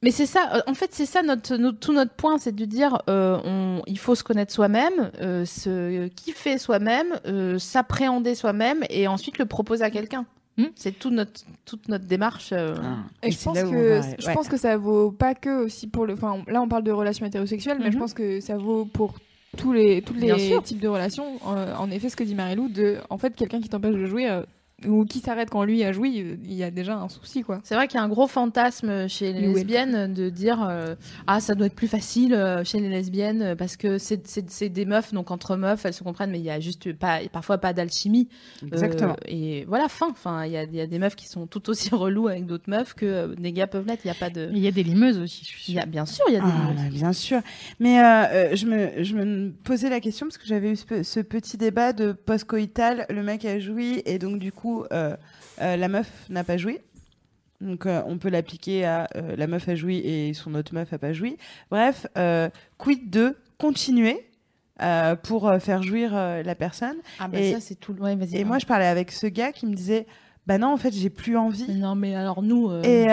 Mais 0.02 0.10
c'est 0.10 0.26
ça, 0.26 0.50
euh, 0.56 0.60
en 0.66 0.74
fait, 0.74 0.90
c'est 0.92 1.06
ça 1.06 1.22
notre, 1.22 1.56
notre- 1.56 1.78
tout 1.78 1.92
notre 1.92 2.12
point, 2.12 2.38
c'est 2.38 2.54
de 2.54 2.64
dire, 2.64 3.00
euh, 3.08 3.38
on, 3.44 3.82
il 3.86 3.98
faut 3.98 4.14
se 4.16 4.24
connaître 4.24 4.52
soi-même, 4.52 5.10
euh, 5.20 5.44
se 5.44 6.08
kiffer 6.08 6.58
soi-même, 6.58 7.06
euh, 7.26 7.58
s'appréhender 7.58 8.34
soi-même, 8.34 8.82
et 8.90 9.06
ensuite 9.06 9.38
le 9.38 9.46
proposer 9.46 9.84
à 9.84 9.90
quelqu'un. 9.90 10.24
Hmm. 10.58 10.64
C'est 10.74 10.98
tout 10.98 11.10
notre, 11.10 11.40
toute 11.64 11.88
notre 11.88 12.04
démarche. 12.04 12.50
euh, 12.52 12.74
Et, 13.22 13.28
Et 13.28 13.30
je 13.30 13.42
pense 13.42 13.58
que 13.58 14.00
va- 14.00 14.16
je 14.18 14.26
ouais. 14.26 14.34
pense 14.34 14.48
que 14.48 14.56
ça 14.58 14.76
vaut 14.76 15.10
pas 15.10 15.34
que 15.34 15.64
aussi 15.64 15.86
pour 15.86 16.04
le. 16.04 16.12
Enfin, 16.14 16.42
là 16.46 16.60
on 16.60 16.68
parle 16.68 16.82
de 16.82 16.90
relations 16.92 17.24
hétérosexuelles, 17.24 17.78
mais 17.78 17.90
je 17.90 17.96
Mhm. 17.96 18.02
pense 18.02 18.12
que 18.12 18.38
ça 18.40 18.58
vaut 18.58 18.84
pour 18.84 19.14
tous 19.56 19.72
les 19.72 20.02
tous 20.02 20.12
les 20.14 20.58
types 20.62 20.80
de 20.80 20.88
relations. 20.88 21.38
Euh, 21.48 21.74
en 21.76 21.90
effet, 21.90 22.10
ce 22.10 22.16
que 22.16 22.24
dit 22.24 22.34
Marilou, 22.34 22.68
de 22.68 22.98
en 23.08 23.16
fait 23.16 23.34
quelqu'un 23.34 23.60
qui 23.62 23.68
t'empêche 23.70 23.94
de 23.94 24.04
jouer 24.04 24.28
euh, 24.28 24.42
ou 24.86 25.04
qui 25.04 25.20
s'arrête 25.20 25.50
quand 25.50 25.64
lui 25.64 25.82
a 25.84 25.92
joui, 25.92 26.20
euh, 26.20 26.36
il 26.44 26.54
y 26.54 26.62
a 26.64 26.70
déjà 26.70 26.96
un 26.96 27.08
souci 27.08 27.42
quoi. 27.42 27.60
C'est 27.64 27.74
vrai 27.74 27.88
qu'il 27.88 27.98
y 27.98 28.00
a 28.00 28.04
un 28.04 28.08
gros 28.08 28.26
fantasme 28.26 29.08
chez 29.08 29.32
les 29.32 29.46
Oui. 29.48 29.54
lesbiennes 29.54 30.12
de 30.14 30.28
dire 30.30 30.66
euh, 30.68 30.94
ah 31.26 31.40
ça 31.40 31.54
doit 31.54 31.66
être 31.66 31.74
plus 31.74 31.88
facile 31.88 32.34
euh, 32.34 32.64
chez 32.64 32.80
les 32.80 32.88
lesbiennes 32.88 33.54
parce 33.56 33.76
que 33.76 33.98
c'est 33.98 34.68
des 34.68 34.84
meufs 34.84 35.12
donc 35.12 35.30
entre 35.30 35.56
meufs 35.56 35.84
elles 35.84 35.94
se 35.94 36.02
comprennent 36.04 36.30
mais 36.30 36.38
il 36.40 36.44
y 36.44 36.50
a 36.50 36.60
juste 36.60 36.92
pas 36.92 37.18
parfois 37.32 37.58
pas 37.58 37.72
d'alchimie 37.72 38.28
Euh, 38.62 38.66
exactement 38.68 39.16
et 39.26 39.64
voilà 39.66 39.88
fin 39.88 40.08
enfin 40.10 40.44
il 40.46 40.52
y 40.52 40.56
a, 40.56 40.62
il 40.64 40.74
y 40.74 40.80
a 40.80 40.86
des 40.86 40.98
meufs 40.98 41.16
qui 41.16 41.28
sont 41.28 41.46
tout 41.46 41.68
aussi 41.70 41.90
relous 41.94 42.28
avec 42.28 42.46
d'autres 42.46 42.68
meufs 42.68 42.94
que 42.94 43.06
euh, 43.06 43.34
des 43.34 43.52
gars 43.52 43.66
peuvent 43.66 43.86
l'être 43.86 44.04
il 44.04 44.08
y 44.08 44.10
a 44.10 44.14
pas 44.14 44.30
de 44.30 44.48
Il 44.52 44.58
y 44.58 44.66
a 44.66 44.70
des 44.72 44.82
limeuses 44.82 45.18
aussi, 45.18 45.44
je 45.44 45.48
suis 45.50 45.72
il 45.72 45.74
y 45.74 45.78
a 45.78 45.86
bien 45.86 46.06
sûr 46.06 46.24
il 46.28 46.34
y 46.34 46.36
a 46.36 46.40
des 46.40 46.46
Ah, 46.46 46.72
bah, 46.74 46.88
bien 46.90 47.12
sûr. 47.12 47.40
Mais 47.80 47.98
je, 48.54 48.66
me, 48.66 49.02
je 49.04 49.14
me 49.14 49.50
posais 49.64 49.88
la 49.90 50.00
question 50.00 50.26
parce 50.26 50.38
que 50.38 50.46
j'avais 50.46 50.70
eu 50.70 50.76
ce, 50.76 50.84
pe- 50.84 51.02
ce 51.02 51.20
petit 51.20 51.56
débat 51.56 51.92
de 51.92 52.12
post-coïtal. 52.12 53.06
Le 53.10 53.22
mec 53.22 53.44
a 53.44 53.58
joui 53.58 54.02
et 54.06 54.18
donc, 54.18 54.38
du 54.38 54.52
coup, 54.52 54.71
euh, 54.92 55.16
euh, 55.60 55.76
la 55.76 55.88
meuf 55.88 56.10
n'a 56.30 56.44
pas 56.44 56.56
joui. 56.56 56.78
Donc, 57.60 57.86
euh, 57.86 58.02
on 58.06 58.18
peut 58.18 58.28
l'appliquer 58.28 58.84
à 58.84 59.06
euh, 59.16 59.36
la 59.36 59.46
meuf 59.46 59.68
a 59.68 59.74
joui 59.76 59.98
et 59.98 60.34
son 60.34 60.54
autre 60.54 60.74
meuf 60.74 60.92
a 60.92 60.98
pas 60.98 61.12
joui. 61.12 61.36
Bref, 61.70 62.06
euh, 62.18 62.48
quid 62.78 63.08
de 63.10 63.36
continuer 63.58 64.26
pour 65.22 65.52
faire 65.60 65.80
jouir 65.82 66.12
la 66.12 66.54
personne? 66.56 66.96
ah 67.20 67.28
bah 67.28 67.38
et- 67.38 67.52
ça 67.52 67.60
c'est 67.60 67.76
tout 67.76 67.92
ouais 68.00 68.16
vas-y 68.16 68.36
Et 68.36 68.44
moi, 68.44 68.58
je 68.58 68.66
parlais 68.66 68.86
avec 68.86 69.12
ce 69.12 69.28
gars 69.28 69.52
qui 69.52 69.66
me 69.66 69.74
disait 69.74 70.06
Bah 70.48 70.58
non, 70.58 70.72
en 70.72 70.76
fait, 70.76 70.92
j'ai 70.92 71.10
plus 71.10 71.36
envie. 71.36 71.70
non 71.72 71.94
mais 71.94 72.16
alors 72.16 72.42
nous 72.42 72.68
Et, 72.82 73.04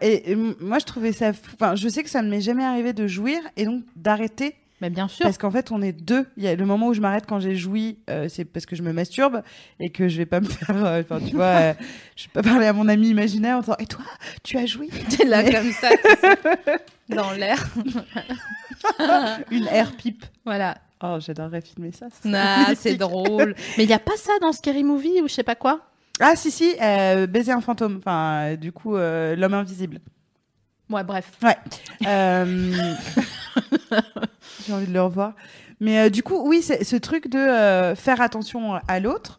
et, 0.00 0.34
moi, 0.34 0.78
je 0.80 0.84
trouvais 0.84 1.12
ça. 1.12 1.32
fou- 1.32 1.52
Enfin, 1.54 1.76
je 1.76 1.88
sais 1.88 2.02
que 2.02 2.10
ça 2.10 2.22
ne 2.22 2.28
m'est 2.30 2.40
jamais 2.40 2.64
arrivé 2.64 2.92
de 2.92 3.06
jouir 3.06 3.38
et 3.56 3.64
donc 3.66 3.84
d'arrêter 3.94 4.56
Mais 4.82 4.90
bien 4.90 5.06
sûr. 5.06 5.22
Parce 5.22 5.38
qu'en 5.38 5.52
fait, 5.52 5.70
on 5.70 5.80
est 5.80 5.92
deux. 5.92 6.26
Il 6.36 6.42
y 6.42 6.48
a 6.48 6.56
le 6.56 6.66
moment 6.66 6.88
où 6.88 6.92
je 6.92 7.00
m'arrête 7.00 7.24
quand 7.28 7.38
j'ai 7.38 7.54
joui, 7.54 7.98
euh, 8.10 8.28
c'est 8.28 8.44
parce 8.44 8.66
que 8.66 8.74
je 8.74 8.82
me 8.82 8.92
masturbe 8.92 9.42
et 9.78 9.90
que 9.90 10.08
je 10.08 10.16
vais 10.18 10.26
pas 10.26 10.40
me 10.40 10.46
faire. 10.46 10.84
euh, 10.84 11.02
tu 11.24 11.36
vois, 11.36 11.44
euh, 11.44 11.74
je 12.16 12.24
vais 12.24 12.30
pas 12.34 12.42
parler 12.42 12.66
à 12.66 12.72
mon 12.72 12.88
ami 12.88 13.08
imaginaire 13.10 13.58
en 13.58 13.60
disant 13.60 13.76
Et 13.78 13.86
toi, 13.86 14.04
tu 14.42 14.58
as 14.58 14.66
joui? 14.66 14.88
T'es 15.16 15.24
là 15.24 15.44
Mais- 15.44 15.52
comme 15.52 15.70
ça, 15.70 15.90
dans 17.10 17.30
l'air. 17.30 17.64
Une 19.52 19.68
air 19.68 19.92
pipe. 19.96 20.24
Voilà. 20.44 20.78
Oh, 21.00 21.18
j'adorerais 21.20 21.60
filmer 21.60 21.92
ça. 21.92 22.08
c'est 22.74 22.96
drôle. 22.96 23.54
Mais 23.78 23.84
il 23.84 23.90
y 23.90 23.94
a 23.94 24.00
pas 24.00 24.16
ça 24.16 24.32
dans 24.40 24.50
Scary 24.52 24.82
Movie 24.82 25.20
ou 25.22 25.28
je 25.28 25.34
sais 25.34 25.44
pas 25.44 25.54
quoi? 25.54 25.80
Ah, 26.18 26.34
si, 26.34 26.50
si, 26.50 26.74
euh, 26.82 27.28
baiser 27.28 27.52
un 27.52 27.60
fantôme. 27.60 27.98
Enfin, 27.98 28.50
euh, 28.52 28.56
du 28.56 28.72
coup, 28.72 28.96
l'homme 28.96 29.54
invisible. 29.54 30.00
Ouais, 30.90 31.04
bref. 31.04 31.30
Euh, 32.06 32.44
J'ai 34.66 34.72
envie 34.72 34.86
de 34.86 34.92
le 34.92 35.02
revoir. 35.02 35.34
Mais 35.80 35.98
euh, 35.98 36.10
du 36.10 36.22
coup, 36.22 36.40
oui, 36.46 36.62
c'est 36.62 36.84
ce 36.84 36.96
truc 36.96 37.28
de 37.28 37.38
euh, 37.38 37.94
faire 37.94 38.20
attention 38.20 38.74
à 38.86 39.00
l'autre. 39.00 39.38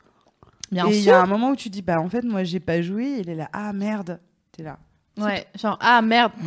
Bien 0.72 0.88
et 0.88 0.98
il 0.98 1.04
y 1.04 1.12
a 1.12 1.22
un 1.22 1.28
moment 1.28 1.50
où 1.52 1.56
tu 1.56 1.70
dis, 1.70 1.82
bah 1.84 2.00
en 2.02 2.10
fait, 2.10 2.24
moi, 2.24 2.44
j'ai 2.44 2.60
pas 2.60 2.82
joui. 2.82 3.20
Il 3.20 3.30
est 3.30 3.36
là, 3.36 3.50
ah 3.54 3.72
merde. 3.74 4.20
T'es 4.52 4.64
là. 4.64 4.78
Ouais, 5.18 5.46
genre, 5.60 5.78
ah 5.80 6.02
merde. 6.02 6.32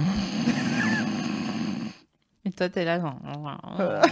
Et 2.44 2.50
toi, 2.52 2.68
t'es 2.68 2.84
là, 2.84 3.00
genre. 3.00 3.18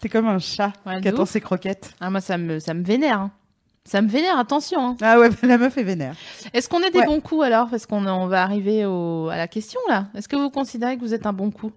T'es 0.00 0.08
comme 0.08 0.26
un 0.26 0.38
chat 0.38 0.72
Ouais, 0.84 1.00
qui 1.00 1.08
attend 1.08 1.26
ses 1.26 1.40
croquettes. 1.40 1.94
Ah, 2.00 2.10
moi, 2.10 2.20
ça 2.20 2.38
me, 2.38 2.58
ça 2.58 2.74
me 2.74 2.82
vénère. 2.84 3.20
hein. 3.20 3.30
Ça 3.86 4.02
me 4.02 4.08
vénère, 4.08 4.38
attention. 4.38 4.80
hein. 4.90 4.96
Ah 5.00 5.18
ouais, 5.18 5.30
la 5.42 5.58
meuf 5.58 5.78
est 5.78 5.82
vénère. 5.84 6.14
Est-ce 6.52 6.68
qu'on 6.68 6.80
est 6.82 6.90
des 6.90 6.98
Ouais. 6.98 7.06
bons 7.06 7.20
coups 7.20 7.44
alors? 7.44 7.68
Parce 7.70 7.86
qu'on 7.86 8.04
on 8.06 8.26
va 8.26 8.42
arriver 8.42 8.84
au, 8.84 9.28
à 9.28 9.36
la 9.36 9.46
question 9.48 9.80
là. 9.88 10.06
Est-ce 10.14 10.28
que 10.28 10.36
vous 10.36 10.50
considérez 10.50 10.96
que 10.96 11.02
vous 11.02 11.14
êtes 11.14 11.24
un 11.26 11.32
bon 11.32 11.50
coup? 11.50 11.70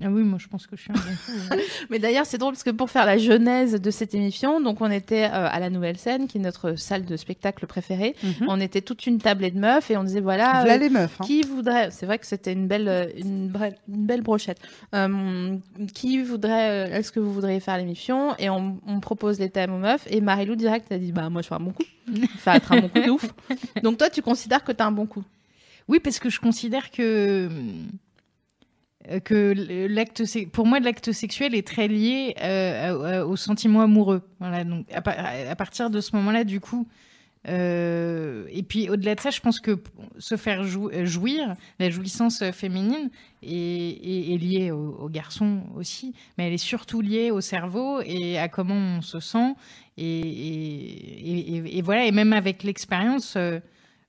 Ah 0.00 0.06
oui, 0.10 0.22
moi 0.22 0.38
je 0.40 0.46
pense 0.46 0.66
que 0.68 0.76
je 0.76 0.82
suis 0.82 0.90
un 0.92 0.94
bon 0.94 1.00
coup. 1.00 1.54
ouais. 1.56 1.64
Mais 1.90 1.98
d'ailleurs, 1.98 2.24
c'est 2.24 2.38
drôle 2.38 2.52
parce 2.52 2.62
que 2.62 2.70
pour 2.70 2.88
faire 2.88 3.04
la 3.04 3.18
genèse 3.18 3.80
de 3.80 3.90
cette 3.90 4.14
émission, 4.14 4.60
donc 4.60 4.80
on 4.80 4.90
était 4.90 5.24
euh, 5.24 5.48
à 5.50 5.58
la 5.58 5.70
Nouvelle 5.70 5.98
Scène, 5.98 6.28
qui 6.28 6.38
est 6.38 6.40
notre 6.40 6.76
salle 6.76 7.04
de 7.04 7.16
spectacle 7.16 7.66
préférée. 7.66 8.14
On 8.46 8.60
était 8.60 8.80
toute 8.80 9.06
une 9.06 9.18
tablée 9.18 9.50
de 9.50 9.58
meufs 9.58 9.90
et 9.90 9.96
on 9.96 10.04
disait 10.04 10.20
voilà. 10.20 10.60
Voilà 10.60 10.74
euh, 10.74 10.78
les 10.78 10.88
meufs. 10.88 11.20
hein. 11.20 11.24
Qui 11.24 11.42
voudrait, 11.42 11.90
c'est 11.90 12.06
vrai 12.06 12.18
que 12.18 12.26
c'était 12.26 12.52
une 12.52 12.68
belle, 12.68 12.88
euh, 12.88 13.06
une, 13.16 13.50
belle 13.88 14.22
brochette. 14.22 14.60
Euh, 14.94 15.56
qui 15.94 16.22
voudrait, 16.22 16.90
est-ce 16.92 17.10
que 17.10 17.18
vous 17.18 17.32
voudriez 17.32 17.58
faire 17.58 17.76
l'émission? 17.76 18.36
Et 18.38 18.50
on, 18.50 18.78
on 18.86 19.00
propose 19.00 19.40
les 19.40 19.50
thèmes 19.50 19.72
aux 19.72 19.78
meufs. 19.78 20.06
Et 20.10 20.20
Marilou 20.20 20.54
direct 20.54 20.92
a 20.92 20.98
dit 20.98 21.10
bah 21.10 21.28
moi 21.28 21.42
je 21.42 21.48
fais 21.48 21.54
un 21.56 21.60
bon 21.60 21.72
coup. 21.72 21.82
Ça 22.44 22.52
va 22.52 22.56
être 22.58 22.70
un 22.72 22.80
bon 22.82 22.88
coup 22.88 23.00
de 23.00 23.10
ouf. 23.10 23.24
Donc 23.82 23.98
toi 23.98 24.08
tu 24.10 24.22
considères 24.22 24.62
que 24.62 24.70
t'as 24.72 24.86
un 24.86 24.92
bon 24.92 25.06
coup? 25.06 25.24
Oui, 25.88 26.00
parce 26.00 26.18
que 26.18 26.28
je 26.30 26.38
considère 26.38 26.90
que 26.90 27.02
euh, 27.02 27.48
que 29.24 29.54
l'acte, 29.88 30.22
pour 30.52 30.66
moi, 30.66 30.80
l'acte 30.80 31.12
sexuel 31.12 31.54
est 31.54 31.66
très 31.66 31.88
lié 31.88 32.34
euh, 32.42 33.24
au 33.24 33.36
sentiment 33.36 33.80
amoureux. 33.80 34.22
Voilà, 34.40 34.64
donc 34.64 34.86
à, 34.92 35.00
pa- 35.00 35.16
à 35.50 35.56
partir 35.56 35.90
de 35.90 36.00
ce 36.00 36.14
moment-là, 36.16 36.44
du 36.44 36.60
coup, 36.60 36.86
euh, 37.46 38.44
et 38.50 38.62
puis 38.62 38.90
au-delà 38.90 39.14
de 39.14 39.20
ça, 39.20 39.30
je 39.30 39.40
pense 39.40 39.60
que 39.60 39.78
se 40.18 40.36
faire 40.36 40.64
jou- 40.64 40.90
euh, 40.92 41.06
jouir, 41.06 41.54
la 41.78 41.88
jouissance 41.88 42.42
féminine 42.50 43.10
est, 43.42 43.48
est- 43.48 44.34
est 44.34 44.36
liée 44.38 44.70
au, 44.72 44.96
au 45.00 45.08
garçon 45.08 45.62
aussi, 45.76 46.12
mais 46.36 46.48
elle 46.48 46.52
est 46.52 46.58
surtout 46.58 47.00
liée 47.00 47.30
au 47.30 47.40
cerveau 47.40 48.00
et 48.04 48.38
à 48.38 48.48
comment 48.48 48.74
on 48.98 49.00
se 49.00 49.20
sent. 49.20 49.54
Et, 49.96 51.80
voilà, 51.82 52.06
et 52.06 52.12
même 52.12 52.32
avec 52.32 52.62
l'expérience. 52.62 53.34
euh, 53.36 53.60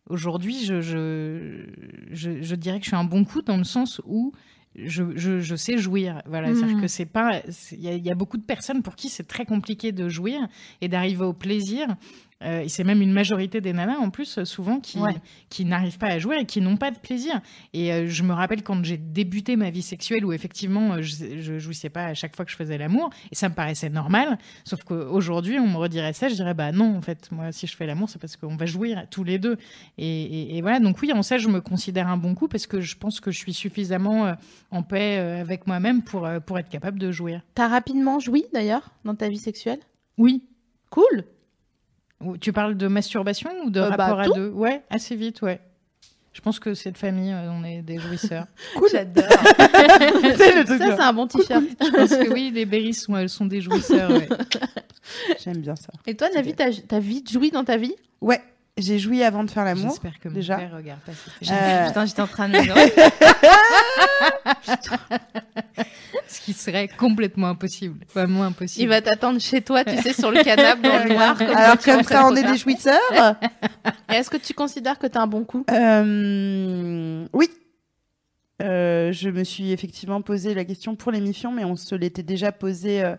Aujourd'hui, 0.09 0.65
je 0.65 2.55
dirais 2.55 2.79
que 2.79 2.83
je 2.85 2.89
suis 2.89 2.95
un 2.97 3.03
bon 3.03 3.23
coup 3.25 3.43
dans 3.43 3.57
le 3.57 3.63
sens 3.63 4.01
où 4.05 4.31
je, 4.75 5.03
je, 5.15 5.39
je 5.39 5.55
sais 5.55 5.77
jouir. 5.77 6.21
Voilà, 6.25 6.49
Mhm. 6.49 6.55
c'est-à-dire 6.55 6.81
que 6.81 6.87
c'est 6.87 7.05
pas. 7.05 7.41
y, 7.71 7.87
il 7.87 8.05
y 8.05 8.11
a 8.11 8.15
beaucoup 8.15 8.37
de 8.37 8.43
personnes 8.43 8.81
pour 8.83 8.95
qui 8.95 9.09
c'est 9.09 9.27
très 9.27 9.45
compliqué 9.45 9.91
de 9.91 10.07
jouir 10.09 10.47
et 10.81 10.87
d'arriver 10.87 11.25
au 11.25 11.33
plaisir. 11.33 11.87
Euh, 12.41 12.61
et 12.61 12.69
c'est 12.69 12.85
même 12.85 13.01
une 13.01 13.11
majorité 13.11 13.59
des 13.59 13.73
nanas 13.73 13.97
en 13.97 14.09
plus, 14.09 14.43
souvent, 14.45 14.79
qui, 14.79 14.97
Ouais. 14.99 15.13
qui 15.49 15.65
n'arrivent 15.65 15.97
pas 15.97 16.07
à 16.07 16.19
jouer 16.19 16.37
et 16.39 16.45
qui 16.45 16.61
n'ont 16.61 16.77
pas 16.77 16.89
de 16.89 16.97
plaisir. 16.97 17.41
Et 17.73 17.91
euh, 17.91 18.07
je 18.07 18.23
me 18.23 18.31
rappelle 18.31 18.63
quand 18.63 18.81
j'ai 18.85 18.95
débuté 18.97 19.57
ma 19.57 19.69
vie 19.69 19.81
sexuelle 19.81 20.23
où 20.25 20.31
effectivement 20.31 20.93
euh, 20.93 21.01
je, 21.01 21.41
je 21.41 21.59
jouissais 21.59 21.89
pas 21.89 22.05
à 22.05 22.13
chaque 22.13 22.35
fois 22.37 22.45
que 22.45 22.51
je 22.51 22.55
faisais 22.55 22.77
l'amour 22.77 23.09
et 23.31 23.35
ça 23.35 23.49
me 23.49 23.53
paraissait 23.55 23.89
normal. 23.89 24.37
Sauf 24.63 24.83
qu'aujourd'hui, 24.83 25.59
on 25.59 25.67
me 25.67 25.75
redirait 25.75 26.13
ça, 26.13 26.29
je 26.29 26.35
dirais 26.35 26.53
bah 26.53 26.71
non, 26.71 26.95
en 26.95 27.01
fait, 27.01 27.29
moi 27.31 27.51
si 27.51 27.67
je 27.67 27.75
fais 27.75 27.85
l'amour, 27.85 28.09
c'est 28.09 28.19
parce 28.19 28.37
qu'on 28.37 28.55
va 28.55 28.65
jouir 28.65 29.05
tous 29.11 29.25
les 29.25 29.37
deux. 29.37 29.57
Et, 29.97 30.05
et- 30.07 30.57
et 30.57 30.61
voilà, 30.61 30.79
donc 30.79 31.01
oui, 31.01 31.11
en 31.11 31.23
ça, 31.23 31.37
je 31.37 31.49
me 31.49 31.59
considère 31.59 32.07
un 32.07 32.17
bon 32.17 32.35
coup 32.35 32.47
parce 32.47 32.67
que 32.67 32.79
je 32.79 32.95
pense 32.95 33.19
que 33.19 33.31
je 33.31 33.37
suis 33.37 33.53
suffisamment 33.53 34.33
en 34.71 34.83
paix 34.83 35.17
avec 35.17 35.67
moi-même 35.67 36.03
pour, 36.03 36.25
pour 36.45 36.57
être 36.57 36.69
capable 36.69 36.99
de 36.99 37.11
jouir. 37.11 37.41
T'as 37.53 37.67
rapidement 37.67 38.19
joui 38.19 38.45
d'ailleurs 38.53 38.91
dans 39.03 39.15
ta 39.15 39.27
vie 39.27 39.37
sexuelle? 39.37 39.79
Oui. 40.17 40.41
Cool. 40.89 41.25
Tu 42.41 42.51
parles 42.53 42.75
de 42.75 42.87
masturbation 42.87 43.49
ou 43.65 43.69
de 43.69 43.79
Euh, 43.79 43.89
bah, 43.91 44.05
rapport 44.07 44.19
à 44.19 44.27
deux? 44.27 44.49
Ouais, 44.49 44.81
assez 44.89 45.15
vite, 45.15 45.41
ouais. 45.41 45.59
Je 46.33 46.41
pense 46.41 46.59
que 46.59 46.73
cette 46.73 46.97
famille, 46.97 47.31
euh, 47.33 47.51
on 47.51 47.63
est 47.63 47.81
des 47.81 47.97
jouisseurs. 47.97 48.45
J'adore. 48.91 49.23
C'est 50.37 50.55
le 50.55 50.63
truc 50.65 50.77
ça 50.81 50.95
c'est 50.95 51.01
un 51.01 51.13
bon 51.13 51.27
t-shirt. 51.27 51.63
je 51.81 51.89
pense 51.89 52.09
que 52.09 52.31
oui, 52.33 52.51
les 52.53 52.65
berries 52.65 52.93
sont, 52.93 53.15
elles 53.17 53.29
sont 53.29 53.45
des 53.45 53.61
jouisseurs. 53.61 54.11
ouais. 54.11 54.29
J'aime 55.43 55.57
bien 55.57 55.75
ça. 55.75 55.91
Et 56.07 56.15
toi 56.15 56.29
Navi, 56.33 56.53
t'as 56.53 56.69
t'as 56.87 56.99
vite 56.99 57.31
joui 57.31 57.51
dans 57.51 57.63
ta 57.63 57.77
vie? 57.77 57.95
Ouais, 58.21 58.41
j'ai 58.81 58.99
joui 58.99 59.23
avant 59.23 59.43
de 59.43 59.49
faire 59.51 59.65
l'amour. 59.65 59.89
J'espère 59.91 60.19
que 60.19 60.29
mon 60.29 60.35
déjà. 60.35 60.57
père 60.57 60.71
regarde 60.75 60.99
pas 61.01 61.11
Euh. 61.51 61.87
Putain, 61.87 62.05
j'étais 62.05 62.21
en 62.21 62.27
train 62.27 62.49
de 62.49 62.53
me 62.57 62.61
dire. 62.63 62.75
Ce 66.27 66.41
qui 66.41 66.53
serait 66.53 66.87
complètement 66.87 67.47
impossible. 67.47 68.05
Vraiment 68.13 68.43
impossible. 68.43 68.83
Il 68.83 68.87
va 68.89 69.01
t'attendre 69.01 69.39
chez 69.39 69.61
toi, 69.61 69.83
tu 69.83 69.97
sais, 70.01 70.13
sur 70.13 70.31
le 70.31 70.43
canapé 70.43 70.81
dans 70.87 71.03
le 71.03 71.09
noir. 71.13 71.37
Comme 71.37 71.47
Alors 71.49 71.77
comme 71.79 72.03
ça, 72.03 72.25
on 72.27 72.35
est 72.35 72.43
des 72.43 72.57
jouisseurs. 72.57 73.35
Est-ce 74.09 74.29
que 74.29 74.37
tu 74.37 74.53
considères 74.53 74.99
que 74.99 75.07
t'as 75.07 75.21
un 75.21 75.27
bon 75.27 75.43
coup? 75.43 75.65
Euh, 75.71 77.25
oui. 77.33 77.49
Euh, 78.61 79.13
je 79.13 79.29
me 79.29 79.43
suis 79.45 79.71
effectivement 79.71 80.21
posé 80.21 80.53
la 80.53 80.65
question 80.65 80.95
pour 80.95 81.11
l'émission, 81.13 81.51
mais 81.53 81.63
on 81.63 81.77
se 81.77 81.95
l'était 81.95 82.23
déjà 82.23 82.51
posé 82.51 83.01
euh, 83.01 83.15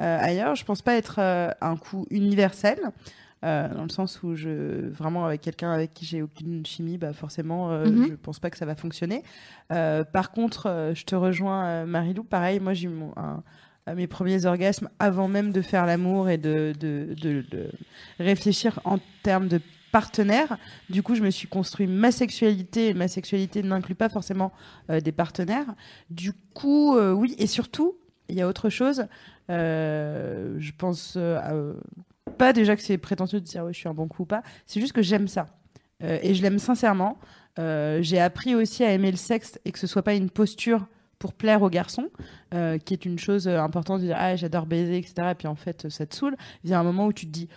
euh, 0.00 0.18
ailleurs. 0.20 0.54
Je 0.54 0.64
pense 0.64 0.82
pas 0.82 0.94
être 0.96 1.16
euh, 1.18 1.50
un 1.62 1.76
coup 1.76 2.06
universel, 2.10 2.78
euh, 3.44 3.68
dans 3.74 3.82
le 3.82 3.88
sens 3.88 4.22
où 4.22 4.34
je 4.36 4.88
vraiment 4.90 5.24
avec 5.26 5.40
quelqu'un 5.40 5.72
avec 5.72 5.92
qui 5.94 6.04
j'ai 6.06 6.22
aucune 6.22 6.64
chimie, 6.66 6.98
bah 6.98 7.12
forcément, 7.12 7.70
euh, 7.72 7.86
Mhm. 7.86 8.06
je 8.10 8.14
pense 8.14 8.38
pas 8.38 8.50
que 8.50 8.56
ça 8.58 8.66
va 8.66 8.74
fonctionner. 8.74 9.22
Euh, 9.72 10.04
par 10.04 10.30
contre, 10.30 10.66
euh, 10.68 10.94
je 10.94 11.04
te 11.04 11.14
rejoins, 11.14 11.84
Marilou. 11.86 12.24
Pareil, 12.24 12.60
moi 12.60 12.74
j'ai 12.74 12.86
eu 12.86 12.90
mon, 12.90 13.12
un- 13.16 13.42
mes 13.96 14.06
premiers 14.06 14.46
orgasmes 14.46 14.88
avant 15.00 15.26
même 15.26 15.50
de 15.52 15.60
faire 15.60 15.86
l'amour 15.86 16.28
et 16.28 16.38
de, 16.38 16.72
de, 16.78 17.14
de- 17.20 17.44
de 17.50 17.68
réfléchir 18.20 18.78
en 18.84 18.98
termes 19.24 19.48
de 19.48 19.60
partenaire. 19.90 20.56
Du 20.88 21.02
coup, 21.02 21.14
je 21.16 21.22
me 21.22 21.30
suis 21.30 21.48
construit 21.48 21.86
ma 21.88 22.12
sexualité. 22.12 22.88
et 22.90 22.94
Ma 22.94 23.08
sexualité 23.08 23.62
n'inclut 23.62 23.96
pas 23.96 24.08
forcément 24.08 24.52
euh, 24.88 25.00
des 25.00 25.10
partenaires. 25.12 25.74
Du 26.10 26.32
coup, 26.54 26.96
euh, 26.96 27.12
oui. 27.12 27.34
Et 27.38 27.46
surtout, 27.48 27.96
il 28.28 28.36
y 28.36 28.40
a 28.40 28.46
autre 28.48 28.70
chose. 28.70 29.04
Euh, 29.50 30.54
je 30.58 30.72
pense 30.78 31.16
à, 31.16 31.52
pas 32.38 32.52
déjà 32.52 32.76
que 32.76 32.82
c'est 32.82 32.98
prétentieux 32.98 33.40
de 33.40 33.44
dire 33.44 33.64
ouais, 33.64 33.72
je 33.72 33.78
suis 33.78 33.88
un 33.88 33.94
bon 33.94 34.08
coup 34.08 34.22
ou 34.22 34.26
pas. 34.26 34.42
C'est 34.66 34.80
juste 34.80 34.92
que 34.92 35.02
j'aime 35.02 35.28
ça. 35.28 35.46
Euh, 36.02 36.18
et 36.22 36.34
je 36.34 36.42
l'aime 36.42 36.58
sincèrement. 36.58 37.18
Euh, 37.58 38.00
J'ai 38.02 38.18
appris 38.20 38.54
aussi 38.54 38.82
à 38.84 38.92
aimer 38.92 39.10
le 39.10 39.16
sexe 39.16 39.58
et 39.64 39.72
que 39.72 39.78
ce 39.78 39.86
soit 39.86 40.02
pas 40.02 40.14
une 40.14 40.30
posture 40.30 40.86
pour 41.18 41.34
plaire 41.34 41.62
aux 41.62 41.70
garçons, 41.70 42.08
euh, 42.54 42.78
qui 42.78 42.94
est 42.94 43.04
une 43.04 43.18
chose 43.18 43.46
importante 43.46 44.00
de 44.00 44.06
dire 44.06 44.16
ah 44.18 44.34
j'adore 44.34 44.66
baiser 44.66 44.98
etc. 44.98 45.14
Et 45.30 45.34
puis 45.36 45.46
en 45.46 45.54
fait 45.54 45.88
ça 45.88 46.04
te 46.06 46.14
saoule. 46.16 46.36
Il 46.64 46.70
y 46.70 46.74
a 46.74 46.80
un 46.80 46.82
moment 46.82 47.06
où 47.06 47.12
tu 47.12 47.26
te 47.26 47.30
dis 47.30 47.48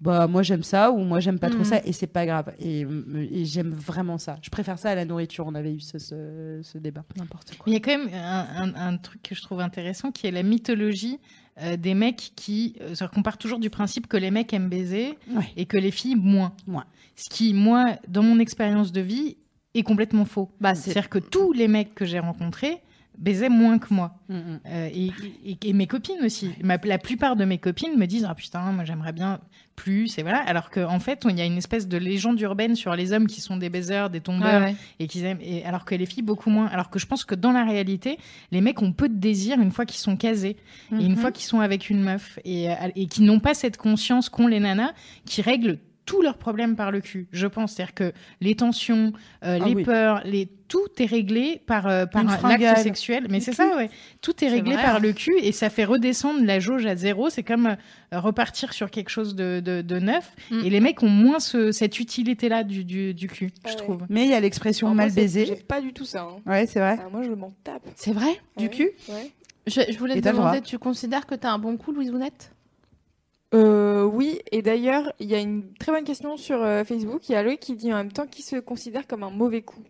bah 0.00 0.26
moi 0.26 0.42
j'aime 0.42 0.62
ça 0.64 0.90
ou 0.90 0.98
moi 0.98 1.20
j'aime 1.20 1.38
pas 1.38 1.48
trop 1.48 1.60
Mhm. 1.60 1.64
ça 1.64 1.80
et 1.86 1.92
c'est 1.92 2.06
pas 2.08 2.26
grave 2.26 2.52
et, 2.58 2.84
me- 2.84 3.22
et 3.32 3.46
j'aime 3.46 3.70
vraiment 3.70 4.18
ça. 4.18 4.36
Je 4.42 4.50
préfère 4.50 4.78
ça 4.78 4.90
à 4.90 4.94
la 4.94 5.06
nourriture. 5.06 5.46
On 5.46 5.54
avait 5.54 5.72
eu 5.72 5.80
ce, 5.80 5.98
ce, 5.98 6.60
ce 6.62 6.76
débat. 6.76 7.04
N'importe 7.16 7.56
quoi. 7.56 7.64
Il 7.68 7.72
y 7.72 7.76
a 7.76 7.80
quand 7.80 7.96
même 7.96 8.10
un, 8.12 8.46
un- 8.74 8.74
un 8.74 8.96
truc 8.98 9.22
que 9.22 9.34
je 9.34 9.40
trouve 9.40 9.60
intéressant 9.60 10.10
qui 10.10 10.26
est 10.26 10.30
la 10.32 10.42
mythologie 10.42 11.18
euh, 11.62 11.76
des 11.76 11.94
mecs 11.94 12.32
qui. 12.36 12.74
euh, 12.80 13.06
qu'on 13.08 13.22
part 13.22 13.38
toujours 13.38 13.58
du 13.58 13.70
principe 13.70 14.06
que 14.06 14.16
les 14.16 14.30
mecs 14.30 14.52
aiment 14.52 14.68
baiser 14.68 15.16
Ouais. 15.30 15.44
et 15.56 15.66
que 15.66 15.76
les 15.76 15.90
filles 15.90 16.16
moins. 16.16 16.52
Moins. 16.66 16.84
Ce 17.16 17.28
qui, 17.30 17.54
moi, 17.54 17.96
dans 18.08 18.22
mon 18.22 18.38
expérience 18.38 18.90
de 18.92 19.00
vie, 19.00 19.36
est 19.74 19.82
complètement 19.82 20.24
faux. 20.24 20.50
Bah, 20.60 20.74
c'est- 20.74 20.90
C'est-à-dire 20.92 21.08
que 21.10 21.18
tous 21.18 21.52
les 21.52 21.68
mecs 21.68 21.94
que 21.94 22.04
j'ai 22.04 22.18
rencontrés 22.20 22.78
baisaient 23.18 23.48
moins 23.48 23.78
que 23.78 23.92
moi. 23.94 24.16
Mm, 24.28 24.34
mm. 24.34 24.60
Euh, 24.66 24.88
et, 24.92 25.10
et- 25.44 25.58
et 25.64 25.72
mes 25.72 25.86
copines 25.86 26.22
aussi. 26.24 26.50
Ma- 26.62 26.78
la 26.84 26.98
plupart 26.98 27.36
de 27.36 27.44
mes 27.44 27.58
copines 27.58 27.96
me 27.96 28.06
disent 28.06 28.26
Ah 28.28 28.34
putain, 28.34 28.72
moi 28.72 28.84
j'aimerais 28.84 29.12
bien 29.12 29.40
plus. 29.76 30.18
Et 30.18 30.22
voilà. 30.22 30.38
Alors 30.38 30.70
qu'en 30.70 31.00
fait, 31.00 31.24
il 31.28 31.36
y 31.38 31.40
a 31.40 31.44
une 31.44 31.56
espèce 31.58 31.88
de 31.88 31.96
légende 31.96 32.40
urbaine 32.40 32.76
sur 32.76 32.94
les 32.94 33.12
hommes 33.12 33.26
qui 33.26 33.40
sont 33.40 33.56
des 33.56 33.70
baiseurs, 33.70 34.10
des 34.10 34.20
tombeurs, 34.20 34.60
Ouais, 34.62 34.68
ouais. 34.68 34.76
et 35.00 35.06
qu'ils 35.06 35.24
aiment. 35.24 35.40
Et 35.42 35.64
alors 35.64 35.84
que 35.84 35.94
les 35.94 36.06
filles, 36.06 36.22
beaucoup 36.22 36.50
moins. 36.50 36.66
Alors 36.66 36.90
que 36.90 36.98
je 36.98 37.06
pense 37.06 37.24
que 37.24 37.34
dans 37.34 37.52
la 37.52 37.64
réalité, 37.64 38.18
les 38.52 38.60
mecs 38.60 38.82
ont 38.82 38.92
peu 38.92 39.08
de 39.08 39.16
désir 39.16 39.60
une 39.60 39.70
fois 39.70 39.84
qu'ils 39.86 39.98
sont 40.00 40.16
casés. 40.16 40.56
Et 40.92 41.04
une 41.04 41.12
Mhm. 41.12 41.16
fois 41.16 41.32
qu'ils 41.32 41.46
sont 41.46 41.60
avec 41.60 41.90
une 41.90 42.02
meuf. 42.02 42.38
Et, 42.44 42.70
euh, 42.70 42.74
et 42.94 43.06
qui 43.06 43.22
n'ont 43.22 43.40
pas 43.40 43.54
cette 43.54 43.76
conscience 43.76 44.28
qu'ont 44.28 44.46
les 44.46 44.60
nanas, 44.60 44.92
qui 45.24 45.42
règlent 45.42 45.78
tous 46.06 46.20
leurs 46.20 46.36
problèmes 46.36 46.76
par 46.76 46.90
le 46.90 47.00
cul, 47.00 47.28
je 47.32 47.46
pense. 47.46 47.72
C'est-à-dire 47.72 47.94
que 47.94 48.12
les 48.42 48.54
tensions, 48.54 49.12
euh, 49.44 49.58
Ah 49.60 49.64
les 49.66 49.74
oui. 49.74 49.84
peurs, 49.84 50.20
les... 50.24 50.48
tout 50.68 50.86
est 50.98 51.06
réglé 51.06 51.62
par, 51.66 51.86
euh, 51.86 52.04
par 52.04 52.22
l'acte 52.24 52.78
sexuel. 52.78 53.26
Mais 53.30 53.40
c'est 53.40 53.52
ça, 53.54 53.74
ouais. 53.76 53.88
Tout 54.20 54.44
est 54.44 54.48
réglé 54.48 54.74
par 54.74 55.00
le 55.00 55.12
cul 55.14 55.34
et 55.40 55.50
ça 55.52 55.70
fait 55.70 55.84
redescendre 55.84 56.44
la 56.44 56.60
jauge 56.60 56.84
à 56.84 56.94
zéro. 56.94 57.30
C'est 57.30 57.42
comme 57.42 57.68
euh, 58.12 58.20
repartir 58.20 58.74
sur 58.74 58.90
quelque 58.90 59.08
chose 59.08 59.34
de, 59.34 59.60
de, 59.64 59.80
de 59.80 59.98
neuf. 59.98 60.30
Mm. 60.50 60.60
Et 60.64 60.70
les 60.70 60.80
mecs 60.80 61.02
ont 61.02 61.08
moins 61.08 61.40
ce- 61.40 61.72
cette 61.72 61.98
utilité-là 61.98 62.64
du, 62.64 62.84
du, 62.84 63.14
du 63.14 63.26
cul, 63.28 63.52
je 63.66 63.74
trouve. 63.74 64.04
Mais 64.10 64.24
il 64.24 64.30
y 64.30 64.34
a 64.34 64.40
l'expression 64.40 64.88
moi, 64.88 64.96
mal 64.96 65.10
c'est- 65.10 65.26
J'ai 65.28 65.44
baisé. 65.46 65.64
pas 65.66 65.80
du 65.80 65.92
tout 65.94 66.04
ça. 66.04 66.22
hein. 66.22 66.36
Ouais, 66.44 66.66
c'est 66.66 66.80
vrai. 66.80 66.98
Ah, 67.00 67.08
moi, 67.10 67.22
je 67.22 67.30
m'en 67.30 67.52
tape. 67.64 67.82
C'est 67.96 68.12
vrai? 68.12 68.26
Ouais, 68.26 68.38
Du 68.58 68.68
cul? 68.68 68.90
Ouais. 69.08 69.30
je, 69.66 69.80
je 69.90 69.98
voulais 69.98 70.18
Et 70.18 70.20
te 70.20 70.28
demander, 70.28 70.60
tu 70.60 70.78
considères 70.78 71.24
que 71.26 71.34
t'as 71.34 71.50
un 71.50 71.58
bon 71.58 71.78
coup, 71.78 71.92
Louise 71.92 72.10
Ounette 72.10 72.50
Euh, 73.54 74.02
oui, 74.04 74.40
et 74.52 74.62
d'ailleurs, 74.62 75.12
il 75.20 75.28
y 75.30 75.34
a 75.34 75.38
une 75.38 75.72
très 75.78 75.92
bonne 75.92 76.04
question 76.04 76.36
sur 76.36 76.60
euh, 76.62 76.82
Facebook. 76.84 77.28
Il 77.28 77.32
y 77.32 77.34
a 77.36 77.42
Loïc 77.42 77.60
qui 77.60 77.76
dit 77.76 77.92
en 77.92 77.96
même 77.96 78.12
temps 78.12 78.26
qu'il 78.26 78.44
se 78.44 78.56
considère 78.56 79.06
comme 79.06 79.22
un 79.22 79.30
mauvais 79.30 79.62
coup. 79.62 79.82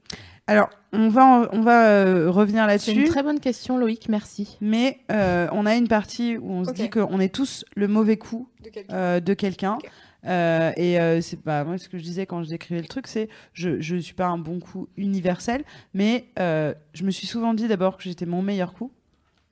Alors, 0.46 0.68
on 0.92 1.08
va, 1.08 1.24
en- 1.24 1.46
on 1.52 1.62
va 1.62 1.88
euh, 1.88 2.30
revenir 2.30 2.66
C'est 2.78 2.92
une 2.92 2.98
là-dessus. 2.98 3.10
très 3.10 3.22
bonne 3.22 3.40
question, 3.40 3.78
Loïc, 3.78 4.08
merci. 4.10 4.58
Mais 4.60 4.98
euh, 5.10 5.48
on 5.52 5.64
a 5.64 5.74
une 5.76 5.88
partie 5.88 6.36
où 6.36 6.50
on 6.50 6.64
se 6.64 6.72
dit 6.72 6.90
qu'on 6.90 7.18
est 7.18 7.34
tous 7.34 7.64
le 7.74 7.88
mauvais 7.88 8.18
coup 8.18 8.48
De 8.62 8.68
quelqu'un. 8.68 8.94
euh, 8.94 9.20
de 9.20 9.32
quelqu'un. 9.34 9.74
Ok. 9.76 9.90
Euh, 10.26 10.72
et 10.76 10.98
euh, 11.00 11.20
c'est 11.20 11.40
pas 11.40 11.64
moi 11.64 11.76
ce 11.76 11.86
que 11.88 11.98
je 11.98 12.02
disais 12.02 12.24
quand 12.24 12.42
je 12.42 12.48
décrivais 12.48 12.80
le 12.80 12.86
truc, 12.88 13.06
c'est 13.06 13.28
je 13.52 13.78
je 13.82 13.96
suis 13.96 14.14
pas 14.14 14.24
un 14.26 14.38
bon 14.38 14.58
coup 14.58 14.88
universel, 14.96 15.64
mais 15.92 16.24
euh, 16.38 16.72
je 16.94 17.04
me 17.04 17.10
suis 17.10 17.26
souvent 17.26 17.52
dit 17.52 17.68
d'abord 17.68 17.98
que 17.98 18.04
j'étais 18.04 18.24
mon 18.24 18.40
meilleur 18.40 18.72
coup 18.72 18.90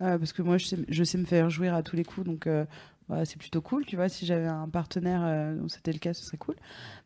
euh, 0.01 0.17
parce 0.17 0.33
que 0.33 0.41
moi 0.41 0.57
je 0.57 0.65
sais, 0.65 0.79
je 0.89 1.05
sais 1.05 1.19
me 1.19 1.27
faire 1.27 1.51
jouir 1.51 1.75
à 1.75 1.83
tous 1.83 1.95
les 1.95 2.05
coups, 2.05 2.27
donc 2.27 2.47
euh, 2.47 2.65
voilà, 3.09 3.25
c'est 3.25 3.37
plutôt 3.37 3.61
cool, 3.61 3.85
tu 3.85 3.97
vois. 3.97 4.09
Si 4.09 4.25
j'avais 4.27 4.47
un 4.47 4.69
partenaire 4.69 5.21
euh, 5.25 5.55
dont 5.57 5.69
c'était 5.69 5.93
le 5.93 5.99
cas, 5.99 6.15
ce 6.15 6.25
serait 6.25 6.39
cool. 6.39 6.55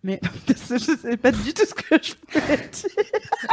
Mais 0.04 0.20
je 0.48 0.54
sais 0.78 1.16
pas 1.16 1.32
du 1.32 1.52
tout 1.52 1.64
ce 1.66 1.74
que 1.74 1.96
je 2.02 2.12
voulais 2.40 2.56
dire. 2.56 2.90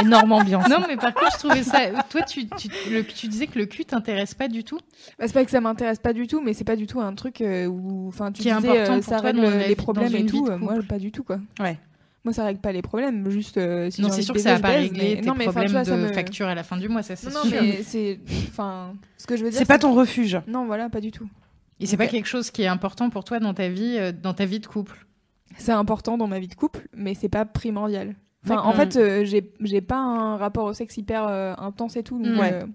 Énorme 0.02 0.32
ambiance. 0.34 0.70
Non, 0.70 0.84
mais 0.88 0.98
par 0.98 1.14
contre, 1.14 1.32
je 1.34 1.38
trouvais 1.39 1.64
ça. 1.64 1.80
Toi, 2.10 2.22
tu, 2.24 2.48
tu, 2.48 2.68
le- 2.91 3.04
tu 3.04 3.28
disais 3.28 3.48
que 3.48 3.58
le 3.58 3.66
cul 3.66 3.86
t'intéresse 3.86 4.34
pas 4.36 4.48
du 4.48 4.64
tout. 4.64 4.78
Bah, 5.18 5.26
c'est 5.28 5.34
pas 5.34 5.46
que 5.46 5.52
ça 5.52 5.62
m'intéresse 5.62 6.00
pas 6.00 6.14
du 6.14 6.28
tout, 6.28 6.41
mais 6.41 6.54
c'est 6.54 6.64
pas 6.64 6.76
du 6.76 6.86
tout 6.86 7.00
un 7.02 7.14
truc 7.16 7.41
euh, 7.41 7.66
où, 7.66 8.08
enfin, 8.10 8.32
tu 8.32 8.41
Qui 8.44 8.50
est 8.50 8.56
disais, 8.56 8.70
important 8.78 8.98
euh, 8.98 9.02
ça 9.02 9.18
règle 9.20 9.41
les 9.68 9.76
problèmes 9.76 10.16
et 10.16 10.26
tout. 10.26 10.48
euh, 10.50 10.58
moi, 10.58 10.76
pas 10.88 11.00
du 11.00 11.12
tout, 11.12 11.24
quoi. 11.24 11.39
Ouais. 11.60 11.80
Moi, 12.26 12.34
ça 12.34 12.46
règle 12.46 12.62
pas 12.62 12.72
les 12.72 12.82
problèmes. 12.82 13.30
Juste, 13.30 13.58
euh, 13.58 13.89
si 13.89 14.02
non, 14.02 14.10
c'est 14.10 14.22
sûr 14.22 14.34
que 14.34 14.39
ça 14.39 14.54
va 14.54 14.60
pas 14.60 14.68
régler 14.70 15.16
mais- 15.16 15.22
tes 15.22 15.28
non, 15.28 15.34
mais, 15.38 15.46
problèmes 15.46 15.72
vois, 15.72 15.84
ça 15.86 15.98
de 15.98 16.02
me- 16.04 16.14
facture 16.14 16.48
à 16.48 16.56
la 16.56 16.64
fin 16.64 16.78
du 16.78 16.88
mois, 16.88 17.04
ça 17.04 17.16
c'est 17.16 17.28
Non, 17.28 17.39
non, 17.44 17.50
sûr. 17.50 17.62
mais 17.62 17.84
c'est, 17.84 18.20
enfin, 18.50 18.94
ce 19.18 19.26
que 19.28 19.36
je 19.36 19.44
veux 19.44 19.50
dire. 19.50 19.60
C'est 19.60 19.66
pas 19.66 19.80
ton 19.80 19.94
refuge. 19.94 20.39
Non, 20.48 20.66
voilà, 20.66 20.89
pas 20.89 21.02
du 21.02 21.12
tout. 21.12 21.28
Et 21.84 21.86
c'est 21.86 21.98
pas 21.98 22.08
quelque 22.08 22.28
chose 22.28 22.50
qui 22.50 22.64
est 22.64 22.68
important 22.68 23.10
pour 23.10 23.24
toi 23.24 23.40
dans 23.40 23.54
ta 23.54 23.68
vie, 23.70 23.98
euh, 24.00 24.12
dans 24.12 24.34
ta 24.34 24.46
vie 24.46 24.60
de 24.60 24.66
couple? 24.68 25.06
C'est 25.58 25.72
important 25.74 26.18
dans 26.18 26.28
ma 26.28 26.40
vie 26.40 26.48
de 26.48 26.56
couple, 26.56 26.88
mais 26.96 27.14
c'est 27.14 27.30
pas 27.30 27.46
primordial. 27.46 28.16
Enfin, 28.46 28.62
en 28.62 28.74
fait, 28.74 28.96
euh, 28.98 29.24
j'ai 29.24 29.54
j'ai 29.62 29.82
pas 29.82 29.98
un 29.98 30.36
rapport 30.38 30.66
au 30.66 30.74
sexe 30.74 30.98
hyper 30.98 31.28
euh, 31.28 31.54
intense 31.58 31.96
et 31.96 32.04
tout. 32.04 32.18
Donc, 32.18 32.34
Mm. 32.36 32.40
Ouais. 32.40 32.54
euh, 32.54 32.66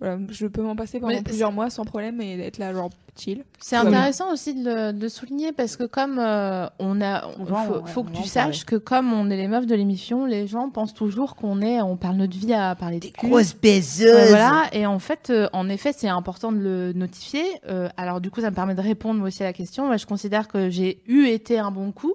voilà, 0.00 0.18
je 0.30 0.46
peux 0.46 0.62
m'en 0.62 0.76
passer 0.76 0.98
pendant 0.98 1.12
Mais 1.12 1.22
plusieurs 1.22 1.52
mois 1.52 1.68
sans 1.68 1.84
problème 1.84 2.20
et 2.22 2.38
être 2.40 2.56
là, 2.56 2.72
genre, 2.72 2.88
chill. 3.18 3.44
C'est 3.58 3.76
bien. 3.76 3.88
intéressant 3.88 4.32
aussi 4.32 4.54
de 4.54 4.64
le, 4.64 4.92
de 4.92 5.08
souligner 5.08 5.52
parce 5.52 5.76
que 5.76 5.84
comme 5.84 6.18
euh, 6.18 6.66
on 6.78 7.02
a, 7.02 7.26
On 7.38 7.44
faut, 7.44 7.52
ouais, 7.52 7.80
faut 7.84 8.00
on 8.00 8.04
que 8.04 8.16
tu 8.16 8.24
saches 8.24 8.64
que 8.64 8.76
comme 8.76 9.12
on 9.12 9.28
est 9.28 9.36
les 9.36 9.46
meufs 9.46 9.66
de 9.66 9.74
l'émission, 9.74 10.24
les 10.24 10.46
gens 10.46 10.70
pensent 10.70 10.94
toujours 10.94 11.36
qu'on 11.36 11.60
est, 11.60 11.82
on 11.82 11.98
parle 11.98 12.16
notre 12.16 12.36
vie 12.36 12.54
à 12.54 12.74
parler 12.74 12.98
de 12.98 13.08
cul. 13.08 13.28
baiseuses. 13.60 14.08
Euh, 14.08 14.28
voilà, 14.28 14.64
et 14.72 14.86
en 14.86 14.98
fait, 14.98 15.28
euh, 15.28 15.48
en 15.52 15.68
effet, 15.68 15.92
c'est 15.94 16.08
important 16.08 16.50
de 16.50 16.58
le 16.58 16.92
notifier. 16.94 17.44
Euh, 17.68 17.90
alors, 17.98 18.22
du 18.22 18.30
coup, 18.30 18.40
ça 18.40 18.50
me 18.50 18.54
permet 18.56 18.74
de 18.74 18.80
répondre 18.80 19.18
moi 19.18 19.28
aussi 19.28 19.42
à 19.42 19.46
la 19.46 19.52
question. 19.52 19.86
Moi, 19.86 19.98
je 19.98 20.06
considère 20.06 20.48
que 20.48 20.70
j'ai 20.70 21.02
eu 21.06 21.26
été 21.26 21.58
un 21.58 21.70
bon 21.70 21.92
coup, 21.92 22.14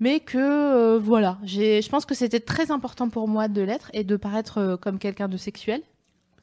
mais 0.00 0.20
que 0.20 0.38
euh, 0.38 0.98
voilà, 0.98 1.38
j'ai, 1.42 1.82
je 1.82 1.88
pense 1.88 2.04
que 2.04 2.14
c'était 2.14 2.40
très 2.40 2.70
important 2.70 3.08
pour 3.08 3.28
moi 3.28 3.48
de 3.48 3.62
l'être 3.62 3.90
et 3.92 4.04
de 4.04 4.16
paraître 4.16 4.58
euh, 4.58 4.76
comme 4.76 4.98
quelqu'un 4.98 5.28
de 5.28 5.36
sexuel. 5.36 5.82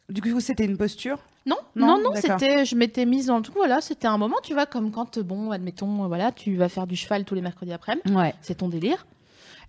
Du 0.10 0.22
coup, 0.22 0.40
c'était 0.40 0.66
une 0.66 0.78
posture. 0.78 1.20
Non, 1.46 1.56
Non, 1.76 2.00
non, 2.02 2.12
c'était, 2.16 2.66
je 2.66 2.76
m'étais 2.76 3.06
mise 3.06 3.28
dans 3.28 3.38
le 3.38 3.42
truc. 3.44 3.56
Voilà, 3.56 3.82
c'était 3.82 4.08
un 4.08 4.18
moment, 4.18 4.36
tu 4.44 4.54
vois, 4.54 4.66
comme 4.66 4.92
quand, 4.92 5.18
euh, 5.18 5.24
bon, 5.24 5.52
admettons, 5.52 6.04
euh, 6.04 6.08
voilà, 6.08 6.32
tu 6.32 6.56
vas 6.56 6.70
faire 6.70 6.86
du 6.86 6.96
cheval 6.96 7.24
tous 7.26 7.34
les 7.34 7.42
mercredis 7.42 7.74
après-midi 7.74 8.14
Ouais. 8.14 8.36
c'est 8.42 8.56
ton 8.56 8.68
délire. 8.70 9.06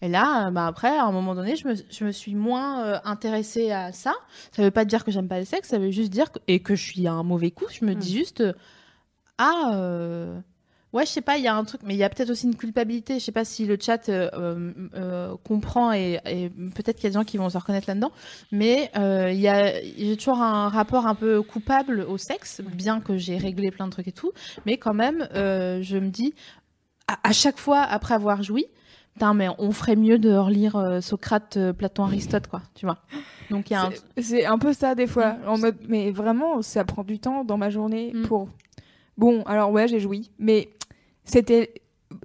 Et 0.02 0.08
là, 0.08 0.48
euh, 0.48 0.50
bah 0.50 0.66
après, 0.66 0.88
à 0.98 1.04
un 1.04 1.12
moment 1.12 1.34
donné, 1.34 1.54
je 1.56 1.68
me, 1.68 1.74
je 1.88 2.04
me 2.04 2.10
suis 2.10 2.34
moins 2.34 2.84
euh, 2.84 2.98
intéressée 3.04 3.70
à 3.70 3.92
ça. 3.92 4.12
Ça 4.50 4.62
veut 4.62 4.72
pas 4.72 4.84
dire 4.84 5.04
que 5.04 5.12
j'aime 5.12 5.28
pas 5.28 5.38
le 5.38 5.44
sexe, 5.44 5.68
ça 5.68 5.78
veut 5.78 5.92
juste 5.92 6.10
dire 6.10 6.32
que, 6.32 6.40
et 6.48 6.60
que 6.60 6.74
je 6.74 6.82
suis 6.82 7.06
un 7.06 7.22
mauvais 7.22 7.52
coup. 7.52 7.66
Je 7.70 7.84
me 7.84 7.94
dis 7.94 8.12
juste, 8.18 8.40
euh, 8.40 8.52
ah, 9.38 9.70
euh, 9.74 10.40
ouais, 10.92 11.06
je 11.06 11.10
sais 11.10 11.20
pas, 11.20 11.36
il 11.38 11.44
y 11.44 11.48
a 11.48 11.54
un 11.54 11.64
truc, 11.64 11.80
mais 11.84 11.94
il 11.94 11.98
y 11.98 12.04
a 12.04 12.08
peut-être 12.08 12.30
aussi 12.30 12.46
une 12.46 12.56
culpabilité. 12.56 13.18
Je 13.18 13.24
sais 13.24 13.32
pas 13.32 13.44
si 13.44 13.64
le 13.66 13.76
chat 13.80 14.08
euh, 14.08 14.28
euh, 14.34 14.72
euh, 14.94 15.34
comprend 15.44 15.92
et, 15.92 16.20
et 16.26 16.50
peut-être 16.50 16.96
qu'il 16.96 17.04
y 17.04 17.06
a 17.06 17.10
des 17.10 17.14
gens 17.14 17.24
qui 17.24 17.38
vont 17.38 17.48
se 17.48 17.58
reconnaître 17.58 17.88
là-dedans. 17.88 18.12
Mais 18.50 18.90
il 18.96 19.40
y 19.40 19.48
a, 19.48 19.72
j'ai 19.96 20.16
toujours 20.16 20.40
un 20.40 20.68
rapport 20.68 21.06
un 21.06 21.14
peu 21.14 21.42
coupable 21.42 22.04
au 22.08 22.18
sexe, 22.18 22.60
bien 22.60 23.00
que 23.00 23.16
j'ai 23.16 23.36
réglé 23.36 23.70
plein 23.70 23.86
de 23.86 23.92
trucs 23.92 24.08
et 24.08 24.12
tout. 24.12 24.32
Mais 24.66 24.76
quand 24.76 24.94
même, 24.94 25.28
je 25.34 25.96
me 25.98 26.08
dis, 26.08 26.34
à, 27.08 27.18
à 27.28 27.32
chaque 27.32 27.58
fois 27.58 27.80
après 27.80 28.14
avoir 28.14 28.42
joui, 28.42 28.66
putain, 29.14 29.34
mais 29.34 29.48
on 29.58 29.72
ferait 29.72 29.96
mieux 29.96 30.18
de 30.18 30.32
relire 30.34 30.76
euh, 30.76 31.00
Socrate, 31.02 31.56
euh, 31.58 31.72
Platon, 31.74 32.04
Aristote, 32.04 32.46
quoi, 32.46 32.62
tu 32.74 32.86
vois. 32.86 32.96
Donc 33.50 33.68
il 33.68 33.74
y 33.74 33.76
a 33.76 33.82
un... 33.86 33.90
C'est- 33.90 34.22
C'est 34.22 34.44
un 34.46 34.56
peu 34.58 34.72
ça 34.72 34.94
des 34.94 35.06
fois. 35.06 35.32
Mm. 35.34 35.48
En 35.48 35.58
mode, 35.58 35.76
mais 35.88 36.10
vraiment, 36.12 36.62
ça 36.62 36.82
prend 36.84 37.04
du 37.04 37.18
temps 37.18 37.44
dans 37.44 37.58
ma 37.58 37.68
journée 37.68 38.12
Mm. 38.14 38.22
pour. 38.26 38.48
Bon, 39.22 39.44
alors 39.44 39.70
ouais, 39.70 39.86
j'ai 39.86 40.00
joui, 40.00 40.32
mais 40.40 40.68
c'était 41.24 41.74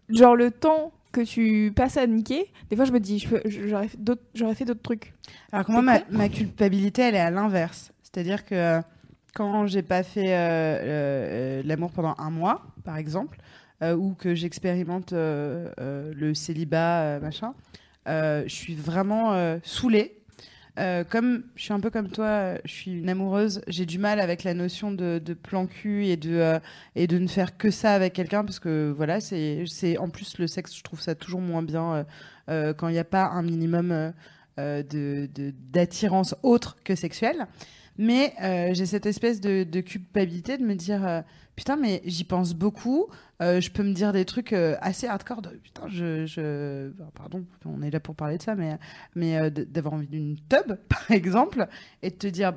genre 0.09 0.35
le 0.35 0.49
temps 0.49 0.93
que 1.11 1.21
tu 1.21 1.71
passes 1.75 1.95
à 1.95 2.07
niquer. 2.07 2.51
Des 2.71 2.75
fois, 2.75 2.85
je 2.85 2.91
me 2.91 2.99
dis, 2.99 3.23
j'aurais 3.45 3.87
fait 3.87 4.65
d'autres, 4.65 4.81
trucs. 4.81 5.13
Alors 5.51 5.67
que 5.67 5.71
moi, 5.71 5.83
ma, 5.83 5.99
ma 6.09 6.27
culpabilité, 6.27 7.03
elle 7.03 7.13
est 7.13 7.19
à 7.19 7.29
l'inverse. 7.29 7.91
C'est-à-dire 8.01 8.43
que 8.45 8.55
euh, 8.55 8.81
quand 9.35 9.67
j'ai 9.67 9.83
pas 9.83 10.01
fait 10.01 10.33
euh, 10.33 10.39
euh, 10.39 11.61
l'amour 11.65 11.91
pendant 11.91 12.15
un 12.17 12.31
mois, 12.31 12.63
par 12.83 12.97
exemple, 12.97 13.37
euh, 13.83 13.95
ou 13.95 14.15
que 14.15 14.33
j'expérimente 14.33 15.13
le 15.13 16.33
célibat, 16.33 17.19
machin, 17.19 17.53
je 18.07 18.45
suis 18.47 18.73
vraiment 18.73 19.59
saoulée. 19.61 20.16
Euh, 20.77 21.03
comme 21.03 21.43
je 21.55 21.63
suis 21.63 21.73
un 21.73 21.79
peu 21.79 21.89
comme 21.89 22.09
toi, 22.09 22.25
euh, 22.25 22.57
je 22.63 22.71
suis 22.71 22.91
une 22.91 23.09
amoureuse, 23.09 23.61
j'ai 23.67 23.87
du 23.87 23.97
mal 23.97 24.19
avec 24.19 24.43
la 24.43 24.53
notion 24.53 24.91
de, 24.91 25.19
de 25.23 25.33
plan 25.33 25.65
cul 25.65 26.05
et 26.05 26.17
de, 26.17 26.35
euh, 26.35 26.59
et 26.95 27.07
de 27.07 27.17
ne 27.17 27.27
faire 27.27 27.57
que 27.57 27.71
ça 27.71 27.93
avec 27.93 28.13
quelqu'un 28.13 28.45
parce 28.45 28.59
que 28.59 28.93
voilà, 28.95 29.19
c'est 29.19 29.63
c'est- 29.65 29.97
en 29.97 30.09
plus 30.09 30.37
le 30.37 30.45
sexe, 30.45 30.75
je 30.77 30.83
trouve 30.83 31.01
ça 31.01 31.15
toujours 31.15 31.41
moins 31.41 31.63
bien 31.63 31.93
euh, 31.95 32.03
euh, 32.49 32.73
quand 32.73 32.89
il 32.89 32.93
n'y 32.93 32.99
a 32.99 33.03
pas 33.03 33.25
un 33.25 33.41
minimum 33.41 33.91
euh, 33.91 34.83
de 34.83 35.27
de- 35.33 35.51
d'attirance 35.71 36.35
autre 36.43 36.77
que 36.83 36.93
sexuelle. 36.95 37.47
Mais 37.97 38.33
euh, 38.41 38.73
j'ai 38.73 38.85
cette 38.85 39.05
espèce 39.05 39.41
de, 39.41 39.63
de 39.63 39.81
culpabilité 39.81 40.57
de 40.57 40.63
me 40.63 40.75
dire 40.75 41.05
euh, 41.05 41.21
putain, 41.55 41.75
mais 41.75 42.01
j'y 42.05 42.23
pense 42.23 42.53
beaucoup. 42.53 43.07
euh, 43.41 43.59
je 43.61 43.71
peux 43.71 43.83
me 43.83 43.93
dire 43.93 44.13
des 44.13 44.25
trucs 44.25 44.53
assez 44.53 45.07
hardcore. 45.07 45.41
De, 45.41 45.49
putain, 45.49 45.87
je, 45.87 46.25
je... 46.25 46.91
pardon, 47.15 47.45
on 47.65 47.81
est 47.81 47.89
là 47.91 47.99
pour 47.99 48.15
parler 48.15 48.37
de 48.37 48.43
ça, 48.43 48.55
mais 48.55 48.77
mais 49.15 49.49
d'avoir 49.51 49.95
envie 49.95 50.07
d'une 50.07 50.35
tub, 50.49 50.75
par 50.89 51.09
exemple, 51.11 51.67
et 52.03 52.09
de 52.11 52.15
te 52.15 52.27
dire 52.27 52.53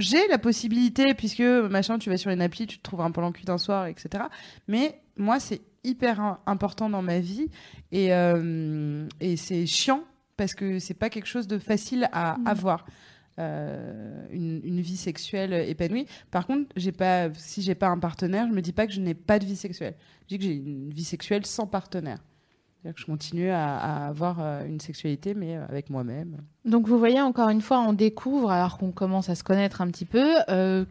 j'ai 0.00 0.26
la 0.28 0.38
possibilité 0.38 1.14
puisque 1.14 1.40
machin, 1.40 1.98
tu 1.98 2.10
vas 2.10 2.16
sur 2.16 2.32
une 2.32 2.42
appli, 2.42 2.66
tu 2.66 2.78
te 2.78 2.82
trouves 2.82 3.00
un 3.02 3.12
plan 3.12 3.30
cul 3.30 3.44
d'un 3.44 3.58
soir, 3.58 3.86
etc. 3.86 4.24
Mais 4.66 5.00
moi, 5.16 5.38
c'est 5.38 5.60
hyper 5.84 6.18
im- 6.20 6.38
important 6.46 6.90
dans 6.90 7.02
ma 7.02 7.20
vie 7.20 7.48
et 7.92 8.08
et 9.20 9.36
c'est 9.36 9.66
chiant 9.66 10.02
parce 10.36 10.54
que 10.54 10.80
c'est 10.80 10.94
pas 10.94 11.10
quelque 11.10 11.26
chose 11.28 11.46
de 11.46 11.58
facile 11.58 12.08
à 12.12 12.38
avoir. 12.44 12.86
Euh, 13.38 14.26
une, 14.30 14.80
vie 14.80 14.96
sexuelle 14.96 15.52
épanouie. 15.52 16.06
Par 16.30 16.46
contre, 16.46 16.68
j'ai 16.76 16.92
pas, 16.92 17.32
si 17.34 17.62
j'ai 17.62 17.74
pas 17.74 17.88
un 17.88 17.98
partenaire, 17.98 18.46
je 18.48 18.52
me 18.52 18.62
dis 18.62 18.72
pas 18.72 18.86
que 18.86 18.92
je 18.92 19.00
n'ai 19.00 19.14
pas 19.14 19.38
de 19.38 19.44
vie 19.44 19.56
sexuelle. 19.56 19.94
Je 20.22 20.28
dis 20.28 20.38
que 20.38 20.44
j'ai 20.44 20.54
une 20.54 20.90
vie 20.90 21.04
sexuelle 21.04 21.44
sans 21.46 21.66
partenaire. 21.66 22.18
Que 22.84 23.00
je 23.00 23.06
continue 23.06 23.48
à, 23.48 24.06
avoir 24.06 24.40
euh, 24.40 24.66
une 24.66 24.78
sexualité, 24.78 25.32
mais 25.32 25.56
euh, 25.56 25.64
avec 25.68 25.88
moi-même. 25.88 26.42
Donc 26.66 26.86
vous 26.86 26.98
voyez, 26.98 27.20
encore 27.20 27.48
une 27.48 27.62
fois, 27.62 27.80
on 27.80 27.94
découvre, 27.94 28.50
alors 28.50 28.76
qu'on 28.76 28.92
commence 28.92 29.30
à 29.30 29.34
se 29.34 29.42
connaître 29.42 29.80
un 29.80 29.88
petit 29.88 30.04
peu, 30.04 30.34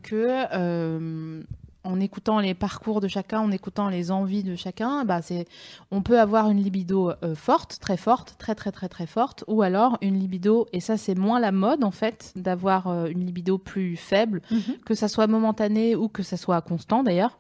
que 0.02 1.44
en 1.84 2.00
écoutant 2.00 2.40
les 2.40 2.54
parcours 2.54 3.02
de 3.02 3.08
chacun, 3.08 3.40
en 3.40 3.52
écoutant 3.52 3.90
les 3.90 4.12
envies 4.12 4.44
de 4.44 4.56
chacun, 4.56 5.06
bah 5.06 5.22
c'est, 5.22 5.46
on 5.92 6.02
peut 6.02 6.20
avoir 6.20 6.50
une 6.50 6.62
libido 6.62 7.12
euh, 7.24 7.36
forte, 7.36 7.80
très 7.80 7.98
forte, 7.98 8.36
très 8.38 8.56
très 8.56 8.72
très 8.72 8.90
très 8.90 9.06
forte, 9.06 9.44
ou 9.48 9.62
alors 9.62 9.98
une 10.02 10.20
libido, 10.20 10.68
et 10.74 10.80
ça 10.80 10.98
c'est 10.98 11.16
moins 11.16 11.40
la 11.40 11.52
mode 11.52 11.84
en 11.84 11.92
fait, 11.92 12.32
d'avoir 12.36 12.88
euh, 12.88 13.06
une 13.08 13.26
libido 13.26 13.58
plus 13.58 13.98
faible, 13.98 14.42
que 14.86 14.96
ça 14.96 15.08
soit 15.08 15.28
momentané 15.28 15.96
ou 15.96 16.08
que 16.08 16.24
ça 16.24 16.38
soit 16.38 16.62
constant 16.62 17.04
d'ailleurs. 17.04 17.38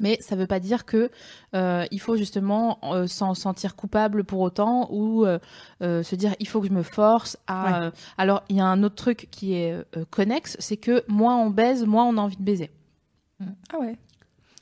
Mais 0.00 0.18
ça 0.20 0.36
ne 0.36 0.40
veut 0.40 0.46
pas 0.46 0.60
dire 0.60 0.84
que 0.84 1.10
euh, 1.54 1.84
il 1.90 2.00
faut 2.00 2.16
justement 2.16 2.78
euh, 2.84 3.06
s'en 3.06 3.34
sentir 3.34 3.74
coupable 3.74 4.22
pour 4.24 4.40
autant 4.40 4.88
ou 4.90 5.26
euh, 5.26 5.38
se 5.80 6.14
dire 6.14 6.34
il 6.40 6.46
faut 6.46 6.60
que 6.60 6.68
je 6.68 6.72
me 6.72 6.82
force 6.82 7.36
à. 7.46 7.86
Ouais. 7.86 7.90
alors 8.16 8.44
il 8.48 8.56
y 8.56 8.60
a 8.60 8.66
un 8.66 8.82
autre 8.82 8.94
truc 8.94 9.28
qui 9.30 9.54
est 9.54 9.76
connexe, 10.10 10.56
c'est 10.60 10.76
que 10.76 11.04
moins 11.08 11.36
on 11.36 11.50
baise, 11.50 11.84
moins 11.84 12.04
on 12.04 12.16
a 12.16 12.20
envie 12.20 12.36
de 12.36 12.42
baiser. 12.42 12.70
Ah 13.40 13.78
ouais. 13.78 13.96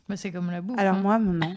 Bah, 0.08 0.16
c'est 0.16 0.30
comme 0.30 0.50
la 0.50 0.60
bouffe. 0.60 0.78
Alors 0.78 0.96
hein. 0.96 1.00
moi, 1.00 1.18
non. 1.18 1.56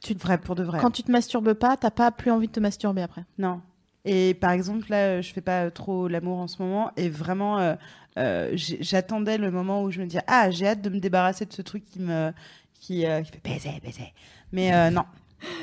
Tu 0.00 0.14
vrai 0.14 0.38
pour 0.38 0.54
de 0.54 0.62
vrai. 0.62 0.78
Quand 0.80 0.90
tu 0.90 1.02
te 1.02 1.10
masturbes 1.10 1.54
pas, 1.54 1.76
t'as 1.76 1.90
pas 1.90 2.10
plus 2.10 2.30
envie 2.30 2.46
de 2.46 2.52
te 2.52 2.60
masturber 2.60 3.02
après. 3.02 3.24
Non. 3.36 3.60
Et 4.04 4.34
par 4.34 4.52
exemple, 4.52 4.88
là, 4.90 5.20
je 5.20 5.32
fais 5.32 5.40
pas 5.40 5.70
trop 5.70 6.08
l'amour 6.08 6.38
en 6.38 6.46
ce 6.46 6.62
moment. 6.62 6.92
Et 6.96 7.08
vraiment, 7.08 7.58
euh, 7.58 7.74
euh, 8.16 8.52
j'attendais 8.54 9.38
le 9.38 9.50
moment 9.50 9.82
où 9.82 9.90
je 9.90 10.00
me 10.00 10.06
disais 10.06 10.22
Ah, 10.26 10.50
j'ai 10.50 10.68
hâte 10.68 10.82
de 10.82 10.88
me 10.88 11.00
débarrasser 11.00 11.46
de 11.46 11.52
ce 11.52 11.62
truc 11.62 11.84
qui 11.84 12.00
me. 12.00 12.32
qui, 12.74 13.06
euh, 13.06 13.22
qui 13.22 13.32
fait 13.32 13.42
baiser, 13.42 13.80
baiser. 13.82 14.12
Mais 14.52 14.72
euh, 14.72 14.90
non. 14.90 15.04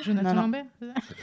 Jonathan 0.04 0.30
Non, 0.30 0.36
non. 0.36 0.42
Lambert 0.42 0.66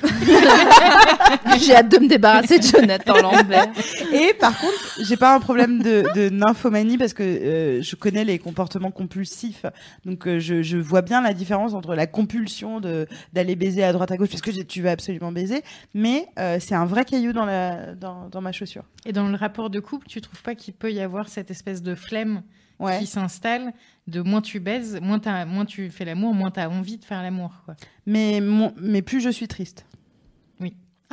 J'ai 1.61 1.75
hâte 1.75 1.91
de 1.91 1.99
me 1.99 2.09
débarrasser 2.09 2.59
de 2.59 2.65
Jonathan 2.65 3.21
Lambert. 3.21 3.69
Et 4.13 4.35
par 4.35 4.59
contre, 4.59 4.99
j'ai 5.03 5.17
pas 5.17 5.35
un 5.35 5.41
problème 5.41 5.83
de, 5.83 6.05
de 6.15 6.29
nymphomanie 6.29 6.99
parce 6.99 7.15
que 7.15 7.23
euh, 7.23 7.83
je 7.83 7.97
connais 7.97 8.25
les 8.25 8.39
comportements 8.39 8.91
compulsifs. 8.91 9.65
Donc 10.05 10.27
euh, 10.27 10.39
je, 10.39 10.63
je 10.63 10.77
vois 10.79 11.03
bien 11.03 11.21
la 11.23 11.35
différence 11.35 11.75
entre 11.75 11.95
la 11.95 12.07
compulsion 12.07 12.81
de 12.81 13.07
d'aller 13.33 13.57
baiser 13.57 13.85
à 13.85 13.93
droite 13.93 14.11
à 14.11 14.17
gauche 14.17 14.31
parce 14.31 14.43
que 14.43 14.51
tu 14.63 14.83
veux 14.83 14.91
absolument 14.91 15.33
baiser, 15.33 15.63
mais 15.95 16.27
euh, 16.39 16.59
c'est 16.61 16.75
un 16.75 16.87
vrai 16.87 17.05
caillou 17.05 17.33
dans 17.33 17.47
la 17.47 17.95
dans, 17.95 18.29
dans 18.29 18.41
ma 18.41 18.53
chaussure. 18.53 18.85
Et 19.07 19.13
dans 19.13 19.29
le 19.29 19.37
rapport 19.37 19.71
de 19.71 19.81
couple, 19.81 20.07
tu 20.09 20.21
trouves 20.21 20.43
pas 20.43 20.55
qu'il 20.55 20.75
peut 20.75 20.93
y 20.93 21.01
avoir 21.01 21.29
cette 21.29 21.51
espèce 21.51 21.83
de 21.83 21.95
flemme 21.95 22.43
Ouais. 22.79 22.99
qui 22.99 23.07
s'installe 23.07 23.73
de 24.09 24.21
moins 24.23 24.41
tu 24.41 24.59
baises, 24.59 25.01
moins, 25.01 25.65
tu 25.65 25.91
fais 25.91 26.05
l'amour, 26.05 26.35
moins 26.35 26.51
tu 26.51 26.59
as 26.61 26.69
envie 26.69 26.99
de 26.99 27.05
faire 27.05 27.23
l'amour. 27.23 27.53
quoi. 27.65 27.77
Mais 28.07 28.41
mon, 28.41 28.75
mais 28.77 29.03
plus 29.03 29.21
je 29.21 29.31
suis 29.31 29.47
triste. 29.49 29.87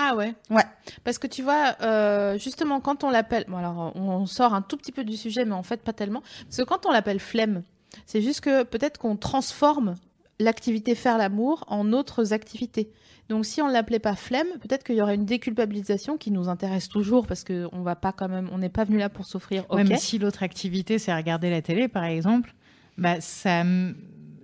Ah 0.02 0.16
ouais? 0.16 0.34
Ouais. 0.50 0.64
Parce 1.04 1.18
que 1.18 1.28
tu 1.28 1.44
vois, 1.44 1.76
euh, 1.82 2.38
justement, 2.38 2.80
quand 2.80 3.04
on 3.04 3.10
l'appelle. 3.10 3.44
Bon, 3.50 3.58
alors, 3.58 3.92
on 3.96 4.10
on 4.20 4.26
sort 4.26 4.54
un 4.54 4.62
tout 4.62 4.78
petit 4.78 4.94
peu 4.94 5.04
du 5.04 5.18
sujet, 5.18 5.44
mais 5.44 5.54
en 5.54 5.62
fait, 5.62 5.84
pas 5.84 5.92
tellement. 5.92 6.22
Parce 6.46 6.56
que 6.56 6.64
quand 6.64 6.86
on 6.86 6.92
l'appelle 6.92 7.20
flemme, 7.20 7.64
c'est 8.06 8.22
juste 8.22 8.40
que 8.40 8.64
peut-être 8.64 8.98
qu'on 8.98 9.18
transforme 9.18 9.96
l'activité 10.40 10.96
faire 10.96 11.18
l'amour 11.18 11.64
en 11.68 11.92
autres 11.94 12.34
activités. 12.34 12.92
Donc, 13.28 13.46
si 13.46 13.62
on 13.62 13.68
l'appelait 13.68 14.00
pas 14.00 14.16
flemme, 14.16 14.48
peut-être 14.62 14.84
qu'il 14.84 14.96
y 14.96 15.02
aurait 15.02 15.14
une 15.16 15.26
déculpabilisation 15.26 16.18
qui 16.18 16.32
nous 16.32 16.50
intéresse 16.50 16.90
toujours 16.90 17.28
parce 17.28 17.44
qu'on 17.44 17.82
va 17.84 17.96
pas 17.96 18.12
quand 18.12 18.28
même, 18.30 18.50
on 18.52 18.58
n'est 18.58 18.70
pas 18.70 18.86
venu 18.86 18.98
là 18.98 19.10
pour 19.10 19.26
s'offrir. 19.26 19.66
Ouais, 19.70 19.84
Ok. 19.84 19.90
mais 19.90 19.98
si 19.98 20.18
l'autre 20.18 20.42
activité, 20.42 20.98
c'est 20.98 21.14
regarder 21.14 21.50
la 21.52 21.62
télé, 21.62 21.88
par 21.88 22.06
exemple, 22.06 22.54
bah, 22.98 23.22
ça, 23.22 23.64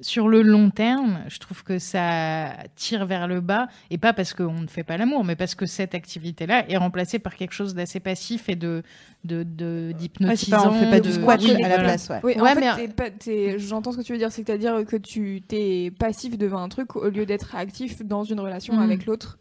sur 0.01 0.27
le 0.27 0.41
long 0.41 0.69
terme, 0.69 1.19
je 1.27 1.39
trouve 1.39 1.63
que 1.63 1.79
ça 1.79 2.53
tire 2.75 3.05
vers 3.05 3.27
le 3.27 3.41
bas, 3.41 3.67
et 3.89 3.97
pas 3.97 4.13
parce 4.13 4.33
qu'on 4.33 4.61
ne 4.61 4.67
fait 4.67 4.83
pas 4.83 4.97
l'amour, 4.97 5.23
mais 5.23 5.35
parce 5.35 5.55
que 5.55 5.65
cette 5.65 5.95
activité-là 5.95 6.69
est 6.69 6.77
remplacée 6.77 7.19
par 7.19 7.35
quelque 7.35 7.53
chose 7.53 7.73
d'assez 7.75 7.99
passif 7.99 8.49
et 8.49 8.55
de 8.55 8.83
de- 9.23 9.41
de- 9.41 9.91
d'hypnotisant. 9.97 10.57
pas, 10.61 10.69
on 10.69 10.73
fait 10.73 10.89
pas 10.89 10.99
de- 10.99 11.09
du 11.09 11.17
Oui, 11.19 11.55
à 11.55 11.59
la 11.61 11.67
voilà. 11.69 11.83
place, 11.83 12.09
ouais. 12.09 12.19
Oui, 12.23 12.33
Ouais, 12.35 12.51
en 12.51 12.75
fait, 12.75 13.57
j'entends 13.57 13.91
ce 13.91 13.97
que 13.97 14.03
tu 14.03 14.11
veux 14.11 14.19
dire, 14.19 14.31
c'est-à-dire 14.31 14.85
que 14.85 14.97
tu 14.97 15.41
t'es 15.47 15.91
passif 15.97 16.37
devant 16.37 16.59
un 16.61 16.69
truc 16.69 16.95
au 16.95 17.09
lieu 17.09 17.25
d'être 17.25 17.55
actif 17.55 18.03
dans 18.05 18.23
une 18.23 18.39
relation 18.39 18.75
Mhm. 18.75 18.81
avec 18.83 19.05
l'autre. 19.07 19.39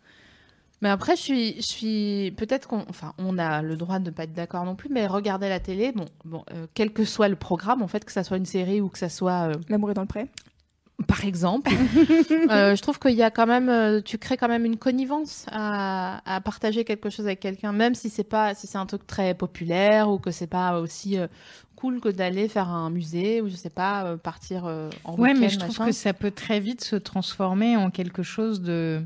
Mais 0.84 0.90
après, 0.90 1.16
je 1.16 1.20
suis, 1.22 1.54
je 1.56 1.62
suis 1.62 2.32
peut-être 2.36 2.68
qu'on, 2.68 2.84
enfin, 2.88 3.14
on 3.18 3.38
a 3.38 3.62
le 3.62 3.74
droit 3.74 3.98
de 3.98 4.04
ne 4.04 4.10
pas 4.10 4.24
être 4.24 4.34
d'accord 4.34 4.64
non 4.64 4.76
plus, 4.76 4.90
mais 4.90 5.06
regarder 5.08 5.48
la 5.48 5.58
télé, 5.58 5.90
bon, 5.92 6.04
bon, 6.24 6.44
euh, 6.52 6.66
quel 6.74 6.92
que 6.92 7.04
soit 7.04 7.28
le 7.28 7.34
programme, 7.36 7.82
en 7.82 7.88
fait, 7.88 8.04
que 8.04 8.12
ça 8.12 8.22
soit 8.22 8.36
une 8.36 8.44
série 8.46 8.80
ou 8.82 8.88
que 8.90 8.98
ça 8.98 9.08
soit, 9.08 9.48
euh, 9.48 9.54
L'amour 9.70 9.90
est 9.90 9.94
dans 9.94 10.02
le 10.02 10.06
pré. 10.06 10.26
par 11.08 11.24
exemple, 11.24 11.72
euh, 12.50 12.76
je 12.76 12.82
trouve 12.82 12.98
qu'il 12.98 13.14
y 13.16 13.22
a 13.22 13.30
quand 13.30 13.46
même, 13.46 13.68
euh, 13.70 14.00
tu 14.00 14.18
crées 14.18 14.36
quand 14.36 14.46
même 14.48 14.64
une 14.66 14.76
connivence 14.76 15.46
à, 15.50 16.20
à 16.32 16.40
partager 16.42 16.84
quelque 16.84 17.08
chose 17.10 17.24
avec 17.26 17.40
quelqu'un, 17.40 17.72
même 17.72 17.94
si 17.94 18.10
c'est 18.10 18.22
pas, 18.22 18.54
si 18.54 18.66
c'est 18.66 18.78
un 18.78 18.86
truc 18.86 19.06
très 19.06 19.32
populaire 19.34 20.10
ou 20.10 20.18
que 20.18 20.30
c'est 20.30 20.46
pas 20.46 20.78
aussi 20.80 21.18
euh, 21.18 21.26
cool 21.76 21.98
que 22.00 22.10
d'aller 22.10 22.46
faire 22.48 22.68
un 22.68 22.90
musée 22.90 23.40
ou 23.40 23.48
je 23.48 23.56
sais 23.56 23.70
pas 23.70 24.04
euh, 24.04 24.16
partir 24.18 24.66
euh, 24.66 24.90
en 25.04 25.14
Ouais, 25.14 25.30
week-end, 25.30 25.40
mais 25.40 25.48
je 25.48 25.58
trouve 25.58 25.70
machin. 25.70 25.86
que 25.86 25.92
ça 25.92 26.12
peut 26.12 26.30
très 26.30 26.60
vite 26.60 26.84
se 26.84 26.96
transformer 26.96 27.76
en 27.76 27.90
quelque 27.90 28.22
chose 28.22 28.60
de 28.60 29.02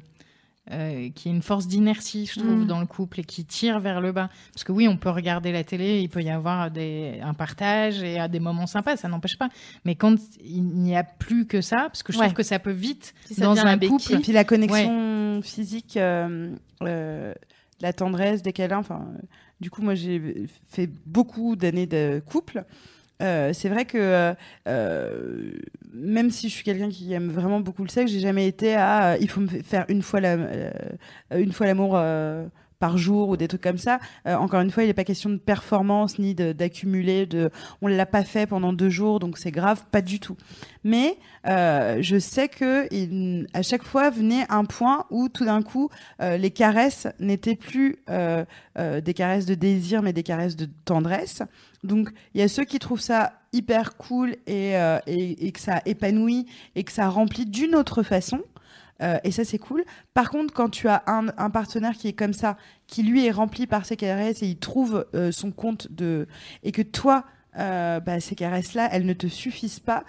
euh, 0.70 1.08
qui 1.14 1.28
est 1.28 1.32
une 1.32 1.42
force 1.42 1.66
d'inertie, 1.66 2.26
je 2.26 2.38
trouve, 2.40 2.64
Mm. 2.64 2.66
dans 2.66 2.80
le 2.80 2.86
couple 2.86 3.20
et 3.20 3.24
qui 3.24 3.44
tire 3.44 3.80
vers 3.80 4.00
le 4.00 4.12
bas. 4.12 4.28
Parce 4.52 4.64
que 4.64 4.72
oui, 4.72 4.86
on 4.88 4.96
peut 4.96 5.10
regarder 5.10 5.50
la 5.52 5.64
télé, 5.64 6.00
il 6.00 6.08
peut 6.08 6.22
y 6.22 6.30
avoir 6.30 6.70
des, 6.70 7.18
un 7.22 7.34
partage 7.34 8.02
et 8.02 8.18
à 8.18 8.28
des 8.28 8.40
moments 8.40 8.66
sympas, 8.66 8.96
ça 8.96 9.08
n'empêche 9.08 9.38
pas. 9.38 9.48
Mais 9.84 9.94
quand 9.94 10.16
il 10.44 10.64
n'y 10.64 10.96
a 10.96 11.04
plus 11.04 11.46
que 11.46 11.60
ça, 11.60 11.76
parce 11.86 12.02
que 12.02 12.12
je 12.12 12.18
Ouais. 12.18 12.24
trouve 12.26 12.34
que 12.36 12.42
ça 12.42 12.58
peut 12.58 12.70
vite 12.70 13.14
Si 13.26 13.34
ça 13.34 13.44
dans 13.44 13.58
un 13.58 13.76
béquille. 13.76 13.96
couple. 13.96 14.14
Et 14.14 14.18
puis 14.18 14.32
la 14.32 14.44
connexion 14.44 15.40
physique, 15.42 15.96
euh, 15.96 16.54
euh, 16.82 17.32
la 17.80 17.92
tendresse 17.92 18.42
des 18.42 18.52
câlins. 18.52 18.78
Enfin, 18.78 19.06
euh, 19.14 19.18
du 19.60 19.70
coup, 19.70 19.82
moi, 19.82 19.94
j'ai 19.94 20.46
fait 20.68 20.88
beaucoup 21.06 21.56
d'années 21.56 21.86
de 21.86 22.20
couple. 22.26 22.64
Euh, 23.20 23.52
c'est 23.52 23.68
vrai 23.68 23.84
que 23.84 23.98
euh, 23.98 24.34
euh, 24.68 25.50
même 25.92 26.30
si 26.30 26.48
je 26.48 26.54
suis 26.54 26.64
quelqu'un 26.64 26.88
qui 26.88 27.12
aime 27.12 27.30
vraiment 27.30 27.60
beaucoup 27.60 27.82
le 27.82 27.88
sexe, 27.88 28.12
j'ai 28.12 28.20
jamais 28.20 28.46
été 28.46 28.76
à 28.76 29.18
il 29.18 29.28
faut 29.28 29.40
me 29.40 29.48
faire 29.48 29.86
une 29.88 30.02
fois 30.02 30.20
la, 30.20 30.36
une 31.32 31.52
fois 31.52 31.66
l'amour 31.66 32.00
par 32.78 32.96
jour 32.98 33.28
ou 33.30 33.36
des 33.36 33.48
trucs 33.48 33.62
comme 33.62 33.78
ça. 33.78 33.98
Euh, 34.26 34.34
encore 34.36 34.60
une 34.60 34.70
fois, 34.70 34.84
il 34.84 34.86
n'est 34.86 34.94
pas 34.94 35.04
question 35.04 35.30
de 35.30 35.36
performance 35.36 36.18
ni 36.18 36.34
d'accumuler. 36.34 37.26
De, 37.26 37.50
on 37.82 37.88
l'a 37.88 38.06
pas 38.06 38.24
fait 38.24 38.46
pendant 38.46 38.72
deux 38.72 38.88
jours, 38.90 39.18
donc 39.18 39.38
c'est 39.38 39.50
grave, 39.50 39.82
pas 39.90 40.02
du 40.02 40.20
tout. 40.20 40.36
Mais 40.84 41.18
euh, 41.46 41.98
je 42.00 42.18
sais 42.18 42.48
que 42.48 42.92
il, 42.92 43.46
à 43.52 43.62
chaque 43.62 43.82
fois 43.82 44.10
venait 44.10 44.44
un 44.48 44.64
point 44.64 45.06
où 45.10 45.28
tout 45.28 45.44
d'un 45.44 45.62
coup 45.62 45.90
euh, 46.20 46.36
les 46.36 46.50
caresses 46.50 47.08
n'étaient 47.18 47.56
plus 47.56 47.96
euh, 48.10 48.44
euh, 48.78 49.00
des 49.00 49.14
caresses 49.14 49.46
de 49.46 49.54
désir, 49.54 50.02
mais 50.02 50.12
des 50.12 50.22
caresses 50.22 50.56
de 50.56 50.68
tendresse. 50.84 51.42
Donc 51.84 52.10
il 52.34 52.40
y 52.40 52.44
a 52.44 52.48
ceux 52.48 52.64
qui 52.64 52.78
trouvent 52.78 53.00
ça 53.00 53.32
hyper 53.52 53.96
cool 53.96 54.36
et, 54.46 54.76
euh, 54.76 54.98
et 55.06 55.50
que 55.52 55.60
ça 55.60 55.80
épanouit 55.86 56.46
et 56.74 56.84
que 56.84 56.92
ça 56.92 57.08
remplit 57.08 57.46
d'une 57.46 57.74
autre 57.74 58.02
façon. 58.02 58.40
Euh, 59.02 59.18
et 59.24 59.30
ça, 59.30 59.44
c'est 59.44 59.58
cool. 59.58 59.84
Par 60.14 60.30
contre, 60.30 60.52
quand 60.52 60.68
tu 60.68 60.88
as 60.88 61.02
un, 61.06 61.50
partenaire 61.50 61.92
qui 61.92 62.08
est 62.08 62.12
comme 62.12 62.32
ça, 62.32 62.56
qui 62.86 63.02
lui 63.02 63.26
est 63.26 63.30
rempli 63.30 63.66
par 63.66 63.84
ses 63.84 63.96
caresses 63.96 64.42
et 64.42 64.46
il 64.46 64.58
trouve 64.58 65.06
euh, 65.14 65.32
son 65.32 65.50
compte 65.50 65.90
de. 65.90 66.26
et 66.62 66.72
que 66.72 66.82
toi, 66.82 67.24
euh, 67.58 67.98
bah, 67.98 68.20
ces 68.20 68.34
caresses-là, 68.34 68.88
elles 68.92 69.06
ne 69.06 69.14
te 69.14 69.26
suffisent 69.26 69.80
pas, 69.80 70.04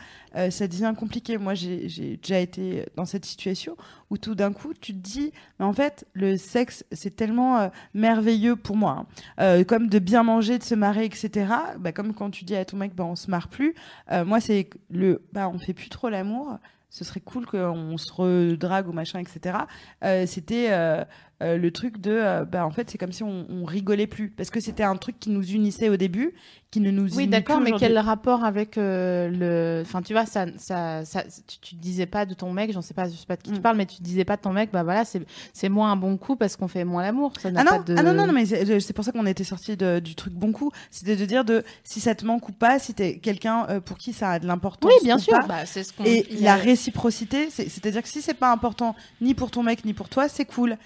ça 0.51 0.67
devient 0.67 0.93
compliqué. 0.95 1.37
Moi, 1.37 1.55
j'ai 1.55 2.17
déjà 2.21 2.39
été 2.39 2.85
dans 2.95 3.05
cette 3.05 3.25
situation 3.25 3.75
où 4.11 4.17
tout 4.17 4.35
d'un 4.35 4.51
coup, 4.53 4.73
tu 4.79 4.93
te 4.93 4.99
dis, 4.99 5.31
mais 5.57 5.65
en 5.65 5.73
fait, 5.73 6.05
le 6.13 6.37
sexe, 6.37 6.85
c'est 6.91 7.15
tellement 7.15 7.71
merveilleux 7.95 8.55
pour 8.55 8.75
moi. 8.75 9.07
hein. 9.37 9.63
Comme 9.63 9.87
de 9.87 9.97
bien 9.97 10.21
manger, 10.21 10.59
de 10.59 10.63
se 10.63 10.75
marrer, 10.75 11.05
etc. 11.05 11.51
Bah, 11.79 11.91
comme 11.91 12.13
quand 12.13 12.29
tu 12.29 12.43
dis 12.43 12.55
à 12.55 12.65
ton 12.65 12.77
mec, 12.77 12.93
bah, 12.93 13.05
on 13.05 13.15
se 13.15 13.31
marre 13.31 13.47
plus. 13.47 13.73
Moi, 14.11 14.39
c'est 14.41 14.69
le, 14.91 15.23
bah, 15.33 15.49
on 15.49 15.57
fait 15.57 15.73
plus 15.73 15.89
trop 15.89 16.09
l'amour. 16.09 16.59
Ce 16.89 17.03
serait 17.03 17.19
cool 17.19 17.45
qu'on 17.45 17.97
se 17.97 18.11
redrague 18.11 18.87
ou 18.87 18.91
machin, 18.91 19.19
etc. 19.19 19.59
Euh, 20.03 20.25
c'était 20.25 20.71
euh, 20.71 21.03
euh, 21.41 21.57
le 21.57 21.71
truc 21.71 21.99
de, 22.01 22.11
euh, 22.11 22.45
bah, 22.45 22.65
en 22.65 22.71
fait, 22.71 22.89
c'est 22.89 22.97
comme 22.97 23.11
si 23.13 23.23
on, 23.23 23.45
on 23.49 23.63
rigolait 23.65 24.07
plus. 24.07 24.29
Parce 24.29 24.49
que 24.49 24.59
c'était 24.59 24.83
un 24.83 24.95
truc 24.97 25.19
qui 25.19 25.29
nous 25.29 25.43
unissait 25.51 25.89
au 25.89 25.95
début, 25.97 26.33
qui 26.71 26.81
ne 26.81 26.91
nous 26.91 27.15
Oui, 27.15 27.27
d'accord, 27.27 27.61
mais 27.61 27.71
quel 27.79 27.97
rapport 27.97 28.43
avec 28.43 28.77
euh, 28.77 29.29
le. 29.29 29.81
Enfin, 29.81 30.01
tu 30.01 30.13
vois, 30.13 30.25
ça, 30.25 30.45
ça, 30.57 31.03
ça, 31.05 31.23
tu, 31.47 31.59
tu 31.59 31.75
disais 31.75 32.05
pas 32.05 32.25
de 32.25 32.33
ton 32.33 32.51
mec, 32.53 32.71
j'en 32.73 32.81
sais 32.81 32.93
pas, 32.93 33.05
je 33.09 33.15
sais 33.15 33.25
pas 33.25 33.37
de 33.37 33.41
qui 33.41 33.51
tu 33.51 33.59
Mm. 33.59 33.61
parles, 33.61 33.77
mais 33.77 33.85
tu 33.85 34.01
disais 34.01 34.25
pas 34.25 34.35
de 34.35 34.41
ton 34.41 34.51
mec, 34.53 34.69
bah 34.71 34.83
voilà, 34.83 35.03
c'est 35.05 35.21
c'est 35.53 35.69
moins 35.69 35.91
un 35.91 35.95
bon 35.95 36.17
coup 36.17 36.35
parce 36.35 36.55
qu'on 36.57 36.67
fait 36.67 36.83
moins 36.83 37.01
l'amour. 37.01 37.33
Ça 37.39 37.49
Ah 37.55 37.63
non, 37.63 37.71
pas 37.71 37.79
de. 37.79 37.95
ah 37.97 38.03
non, 38.03 38.13
non, 38.13 38.27
non, 38.27 38.33
mais 38.33 38.45
c'est 38.45 38.93
pour 38.93 39.03
ça 39.05 39.11
qu'on 39.11 39.25
était 39.25 39.43
sorti 39.43 39.75
du 39.77 40.15
truc 40.15 40.33
bon 40.33 40.51
coup. 40.51 40.71
C'était 40.91 41.15
de 41.15 41.25
dire 41.25 41.43
de 41.45 41.63
si 41.83 41.99
ça 42.01 42.13
te 42.15 42.25
manque 42.25 42.49
ou 42.49 42.51
pas, 42.51 42.77
si 42.79 42.93
t'es 42.93 43.17
quelqu'un 43.17 43.65
euh, 43.69 43.79
pour 43.79 43.97
qui 43.97 44.13
ça 44.13 44.31
a 44.31 44.39
de 44.39 44.45
l'importance. 44.45 44.91
Oui, 44.91 44.97
bien 45.03 45.15
ou 45.15 45.19
sûr. 45.19 45.39
pas. 45.39 45.47
Bah, 45.47 45.65
ce. 45.65 45.79
Et 46.05 46.25
la 46.41 46.55
réciprocité, 46.55 47.49
c'est- 47.49 47.69
c'est-à-dire 47.69 48.01
que 48.03 48.09
si 48.09 48.21
c'est 48.21 48.33
pas 48.33 48.51
important 48.51 48.95
ni 49.21 49.33
pour 49.33 49.51
ton 49.51 49.63
mec 49.63 49.85
ni 49.85 49.93
pour 49.93 50.09
toi, 50.09 50.27
c'est 50.29 50.45
cool. 50.45 50.77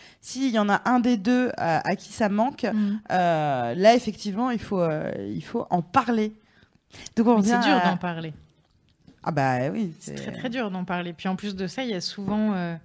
S'il 0.44 0.54
y 0.54 0.60
en 0.60 0.70
a 0.70 0.82
un 0.90 1.00
des 1.00 1.18
deux 1.18 1.52
à, 1.58 1.88
à 1.88 1.96
qui 1.96 2.12
ça 2.12 2.28
manque, 2.30 2.64
Mm. 2.64 3.00
euh, 3.12 3.76
là 3.76 3.96
effectivement 3.96 4.52
il 4.52 4.60
faut 4.60 4.82
euh, 4.82 5.12
il 5.34 5.44
faut 5.44 5.66
en 5.70 5.82
parler. 5.82 6.34
Donc 7.16 7.28
on 7.28 7.38
Mais 7.38 7.44
c'est 7.44 7.60
dur 7.60 7.74
à- 7.76 7.90
d'en 7.92 7.98
parler. 7.98 8.34
Ah 9.24 9.32
bah 9.32 9.70
oui. 9.72 9.94
C'est 10.00 10.16
très 10.16 10.32
très 10.34 10.50
dur 10.50 10.70
d'en 10.70 10.84
parler. 10.84 11.14
Puis 11.14 11.30
en 11.30 11.36
plus 11.38 11.56
de 11.56 11.66
ça, 11.68 11.84
il 11.84 11.90
y 11.92 11.94
a 11.94 12.02
souvent. 12.02 12.54
euh, 12.54 12.76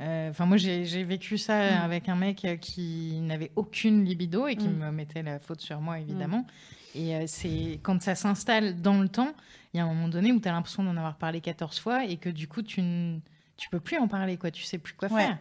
euh, 0.00 0.30
Enfin, 0.30 0.46
moi, 0.46 0.56
j'ai 0.56 1.04
vécu 1.04 1.36
ça 1.38 1.58
Mm. 1.58 1.84
avec 1.84 2.08
un 2.08 2.16
mec 2.16 2.44
euh, 2.44 2.56
qui 2.56 3.20
n'avait 3.20 3.50
aucune 3.56 4.04
libido 4.04 4.46
et 4.46 4.56
qui 4.56 4.68
Mm. 4.68 4.78
me 4.78 4.90
mettait 4.90 5.22
la 5.22 5.38
faute 5.38 5.60
sur 5.60 5.80
moi, 5.80 5.98
évidemment. 5.98 6.46
Et 6.94 7.14
euh, 7.14 7.24
c'est 7.26 7.78
quand 7.82 8.00
ça 8.02 8.14
s'installe 8.14 8.80
dans 8.80 9.00
le 9.02 9.08
temps, 9.08 9.32
il 9.74 9.76
y 9.76 9.80
a 9.80 9.84
un 9.84 9.88
moment 9.88 10.08
donné 10.08 10.32
où 10.32 10.40
tu 10.40 10.48
as 10.48 10.52
l'impression 10.52 10.82
d'en 10.82 10.96
avoir 10.96 11.16
parlé 11.16 11.40
14 11.42 11.78
fois 11.78 12.04
et 12.06 12.16
que 12.16 12.30
du 12.30 12.48
coup, 12.48 12.62
tu 12.62 12.80
ne 12.80 13.18
tu 13.58 13.68
peux 13.70 13.80
plus 13.80 13.96
en 13.98 14.08
parler, 14.08 14.36
quoi. 14.38 14.50
Tu 14.50 14.64
sais 14.64 14.78
plus 14.78 14.92
quoi 14.94 15.08
Ouais. 15.10 15.22
faire. 15.26 15.38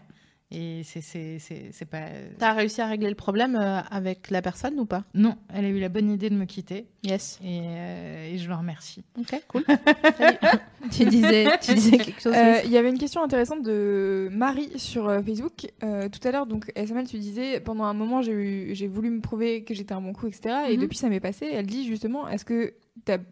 Et 0.51 0.83
c'est- 0.83 1.85
pas. 1.89 2.01
T'as 2.37 2.53
réussi 2.53 2.79
à 2.79 2.85
régler 2.87 3.09
le 3.09 3.15
problème 3.15 3.55
euh, 3.55 3.79
avec 3.89 4.29
la 4.29 4.41
personne 4.43 4.79
ou 4.79 4.85
pas? 4.85 5.03
Non, 5.15 5.35
elle 5.53 5.65
a 5.65 5.69
eu 5.69 5.79
la 5.79 5.89
bonne 5.89 6.09
idée 6.11 6.29
de 6.29 6.35
me 6.35 6.45
quitter 6.45 6.85
Yes. 7.03 7.39
et, 7.43 7.61
euh, 7.63 8.33
et 8.33 8.37
je 8.37 8.47
le 8.47 8.53
remercie. 8.55 9.03
Ok, 9.19 9.41
cool. 9.47 9.63
tu 10.91 11.05
disais, 11.05 11.47
tu 11.61 11.73
disais 11.73 11.97
quelque 11.97 12.21
chose. 12.21 12.33
Euh, 12.35 12.59
Il 12.63 12.71
y 12.71 12.77
avait 12.77 12.89
une 12.89 12.97
question 12.97 13.23
intéressante 13.23 13.63
de 13.63 14.29
Marie 14.31 14.69
sur 14.79 15.09
euh, 15.09 15.21
Facebook 15.21 15.67
euh, 15.83 16.09
tout 16.09 16.25
à 16.27 16.31
l'heure. 16.31 16.45
Donc, 16.45 16.71
SML, 16.75 17.07
tu 17.07 17.17
disais 17.17 17.59
pendant 17.59 17.85
un 17.85 17.93
moment, 17.93 18.21
j'ai 18.21 18.87
voulu 18.87 19.09
me 19.09 19.21
prouver 19.21 19.63
que 19.63 19.73
j'étais 19.73 19.93
un 19.93 20.01
bon 20.01 20.13
coup, 20.13 20.27
etc. 20.27 20.55
Et 20.69 20.75
Mhm. 20.75 20.81
depuis, 20.81 20.97
ça 20.97 21.09
m'est 21.09 21.19
passé. 21.19 21.47
Elle 21.51 21.65
dit 21.65 21.85
justement, 21.87 22.27
est-ce 22.27 22.45
que 22.45 22.73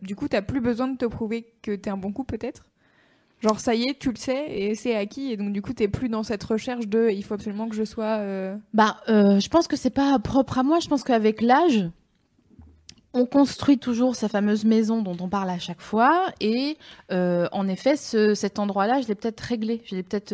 du 0.02 0.16
coup, 0.16 0.28
t'as 0.28 0.42
plus 0.42 0.62
besoin 0.62 0.88
de 0.88 0.98
te 0.98 1.06
prouver 1.06 1.46
que 1.62 1.76
t'es 1.76 1.90
un 1.90 1.98
bon 1.98 2.12
coup, 2.12 2.24
peut-être? 2.24 2.66
Genre, 3.44 3.60
ça 3.60 3.76
y 3.76 3.84
est, 3.90 4.00
tu 4.00 4.10
le 4.10 4.16
sais 4.16 4.46
et 4.50 4.74
c'est 4.74 4.96
acquis. 4.96 5.32
Et 5.34 5.38
donc, 5.38 5.52
du 5.52 5.62
coup, 5.62 5.74
t'es 5.74 5.90
plus 5.90 6.08
dans 6.08 6.24
cette 6.24 6.44
recherche 6.46 6.88
de 6.88 7.10
il 7.12 7.24
faut 7.26 7.34
absolument 7.34 7.68
que 7.68 7.76
je 7.76 7.84
sois. 7.84 8.20
euh, 8.20 8.56
Bah, 8.74 9.02
euh, 9.10 9.40
je 9.42 9.50
pense 9.50 9.68
que 9.68 9.76
c'est 9.76 9.90
pas 9.90 10.18
propre 10.20 10.60
à 10.60 10.64
moi. 10.64 10.80
Je 10.80 10.88
pense 10.88 11.04
qu'avec 11.04 11.42
l'âge, 11.42 11.90
on 13.14 13.26
construit 13.26 13.78
toujours 13.78 14.16
sa 14.16 14.30
fameuse 14.30 14.64
maison 14.64 15.02
dont 15.02 15.18
on 15.20 15.28
parle 15.28 15.50
à 15.50 15.60
chaque 15.60 15.82
fois. 15.82 16.28
Et 16.40 16.78
euh, 17.12 17.50
en 17.52 17.68
effet, 17.68 17.98
ce- 17.98 18.34
cet 18.34 18.60
endroit-là, 18.60 19.02
je 19.02 19.08
l'ai 19.10 19.16
peut-être 19.16 19.42
réglé. 19.42 19.82
Je 19.86 19.96
l'ai 19.96 20.04
peut-être 20.04 20.34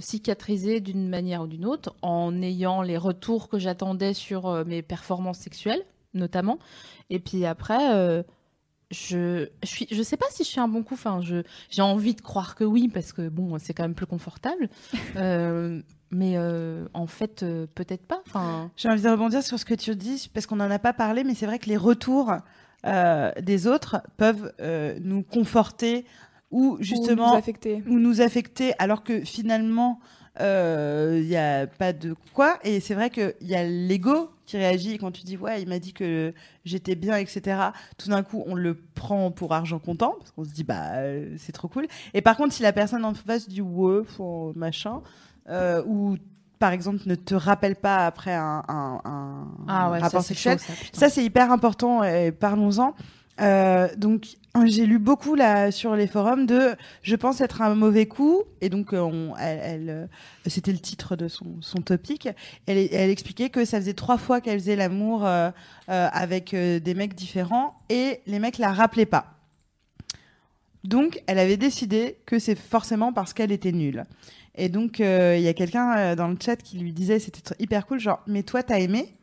cicatrisé 0.00 0.80
d'une 0.80 1.08
manière 1.08 1.42
ou 1.42 1.46
d'une 1.46 1.64
autre 1.64 1.94
en 2.02 2.42
ayant 2.42 2.82
les 2.82 2.98
retours 2.98 3.48
que 3.48 3.60
j'attendais 3.60 4.14
sur 4.14 4.64
mes 4.66 4.82
performances 4.82 5.38
sexuelles, 5.38 5.84
notamment. 6.12 6.58
Et 7.08 7.20
puis 7.20 7.46
après. 7.46 8.24
Je, 8.92 9.48
je 9.62 9.68
suis, 9.68 9.88
je 9.90 10.02
sais 10.02 10.16
pas 10.16 10.26
si 10.30 10.44
je 10.44 10.48
suis 10.48 10.60
un 10.60 10.68
bon 10.68 10.82
coup. 10.82 10.94
Enfin, 10.94 11.20
je, 11.22 11.42
j'ai 11.70 11.82
envie 11.82 12.14
de 12.14 12.20
croire 12.20 12.54
que 12.54 12.64
oui 12.64 12.88
parce 12.88 13.12
que 13.12 13.28
bon, 13.28 13.58
c'est 13.58 13.74
quand 13.74 13.82
même 13.84 13.94
plus 13.94 14.06
confortable. 14.06 14.68
Euh, 15.16 15.82
mais 16.10 16.34
euh, 16.36 16.86
en 16.92 17.06
fait, 17.06 17.42
euh, 17.42 17.66
peut-être 17.74 18.06
pas. 18.06 18.20
Enfin, 18.26 18.70
J'ai 18.76 18.88
envie 18.88 19.02
de 19.02 19.08
rebondir 19.08 19.42
sur 19.42 19.58
ce 19.58 19.64
que 19.64 19.74
tu 19.74 19.96
dis, 19.96 20.30
parce 20.32 20.46
qu'on 20.46 20.56
n'en 20.56 20.70
a 20.70 20.78
pas 20.78 20.92
parlé, 20.92 21.24
mais 21.24 21.34
c'est 21.34 21.46
vrai 21.46 21.58
que 21.58 21.68
les 21.68 21.76
retours 21.76 22.32
euh, 22.86 23.32
des 23.40 23.66
autres 23.66 24.02
peuvent 24.18 24.52
euh, 24.60 24.98
nous 25.00 25.22
conforter 25.22 26.04
ou 26.50 26.76
ou 26.76 26.82
justement 26.82 27.30
nous 27.30 27.38
affecter. 27.38 27.82
ou 27.86 27.98
nous 27.98 28.20
affecter, 28.20 28.74
alors 28.78 29.04
que 29.04 29.24
finalement, 29.24 30.00
il 30.38 31.26
n'y 31.26 31.36
a 31.36 31.66
pas 31.66 31.92
de 31.92 32.14
quoi. 32.34 32.58
Et 32.64 32.80
c'est 32.80 32.94
vrai 32.94 33.10
qu'il 33.10 33.34
y 33.42 33.54
a 33.54 33.64
l'ego 33.64 34.30
qui 34.46 34.56
réagit 34.56 34.98
quand 34.98 35.10
tu 35.10 35.22
dis, 35.22 35.36
ouais, 35.36 35.62
il 35.62 35.68
m'a 35.68 35.78
dit 35.78 35.92
que 35.92 36.34
j'étais 36.64 36.94
bien, 36.94 37.16
etc. 37.16 37.56
Tout 37.96 38.10
d'un 38.10 38.22
coup, 38.22 38.42
on 38.46 38.54
le 38.54 38.74
prend 38.74 39.30
pour 39.30 39.52
argent 39.54 39.78
comptant, 39.78 40.16
parce 40.18 40.30
qu'on 40.30 40.44
se 40.44 40.50
dit, 40.50 40.64
bah, 40.64 40.92
euh, 40.96 41.34
c'est 41.38 41.52
trop 41.52 41.68
cool. 41.68 41.86
Et 42.12 42.20
par 42.20 42.36
contre, 42.36 42.52
si 42.52 42.62
la 42.62 42.72
personne 42.72 43.04
en 43.04 43.14
face 43.14 43.48
dit, 43.48 43.62
ouais, 43.62 44.02
faut 44.04 44.52
machin, 44.56 45.00
euh, 45.48 45.82
ou 45.86 46.16
par 46.58 46.72
exemple 46.72 47.00
ne 47.06 47.14
te 47.16 47.34
rappelle 47.34 47.74
pas 47.76 48.06
après 48.06 48.34
un, 48.34 48.62
un- 48.68 49.00
un 49.04 49.48
ah 49.66 49.90
ouais, 49.90 49.98
rapport 49.98 50.22
ça, 50.22 50.28
sexuel, 50.28 50.58
chaud, 50.58 50.64
ça, 50.92 51.00
ça, 51.00 51.08
c'est 51.08 51.24
hyper 51.24 51.50
important 51.50 52.04
et 52.04 52.30
parlons-en. 52.30 52.94
Euh, 53.40 53.88
donc, 53.96 54.26
j'ai 54.66 54.84
lu 54.84 54.98
beaucoup 54.98 55.34
là 55.34 55.70
sur 55.70 55.96
les 55.96 56.06
forums 56.06 56.44
de 56.44 56.76
je 57.02 57.16
pense 57.16 57.40
être 57.40 57.62
un 57.62 57.74
mauvais 57.74 58.04
coup 58.04 58.42
et 58.60 58.68
donc 58.68 58.92
euh, 58.92 59.30
elle, 59.38 59.88
euh, 59.88 60.06
c'était 60.46 60.72
le 60.72 60.78
titre 60.78 61.16
de 61.16 61.28
son, 61.28 61.46
son 61.62 61.80
topic. 61.80 62.28
Elle, 62.66 62.78
expliquait 63.10 63.48
que 63.48 63.64
ça 63.64 63.78
faisait 63.78 63.94
trois 63.94 64.18
fois 64.18 64.40
qu'elle 64.40 64.58
faisait 64.58 64.76
l'amour 64.76 65.26
avec 65.86 66.54
des 66.54 66.94
mecs 66.94 67.14
différents 67.14 67.74
et 67.88 68.20
les 68.26 68.38
mecs 68.38 68.58
la 68.58 68.72
rappelaient 68.72 69.06
pas. 69.06 69.38
Donc, 70.84 71.22
elle 71.28 71.38
avait 71.38 71.56
décidé 71.56 72.18
que 72.26 72.40
c'est 72.40 72.56
forcément 72.56 73.12
parce 73.12 73.32
qu'elle 73.32 73.52
était 73.52 73.70
nulle. 73.70 74.04
Et 74.56 74.68
donc, 74.68 74.98
il 74.98 75.40
y 75.40 75.48
a 75.48 75.54
quelqu'un 75.54 76.16
dans 76.16 76.28
le 76.28 76.36
chat 76.40 76.56
qui 76.56 76.78
lui 76.78 76.92
disait, 76.92 77.18
c'était 77.18 77.54
hyper 77.60 77.86
cool, 77.86 78.00
genre, 78.00 78.20
mais 78.26 78.42
toi, 78.42 78.62
t'as 78.62 78.80
aimé? 78.80 79.14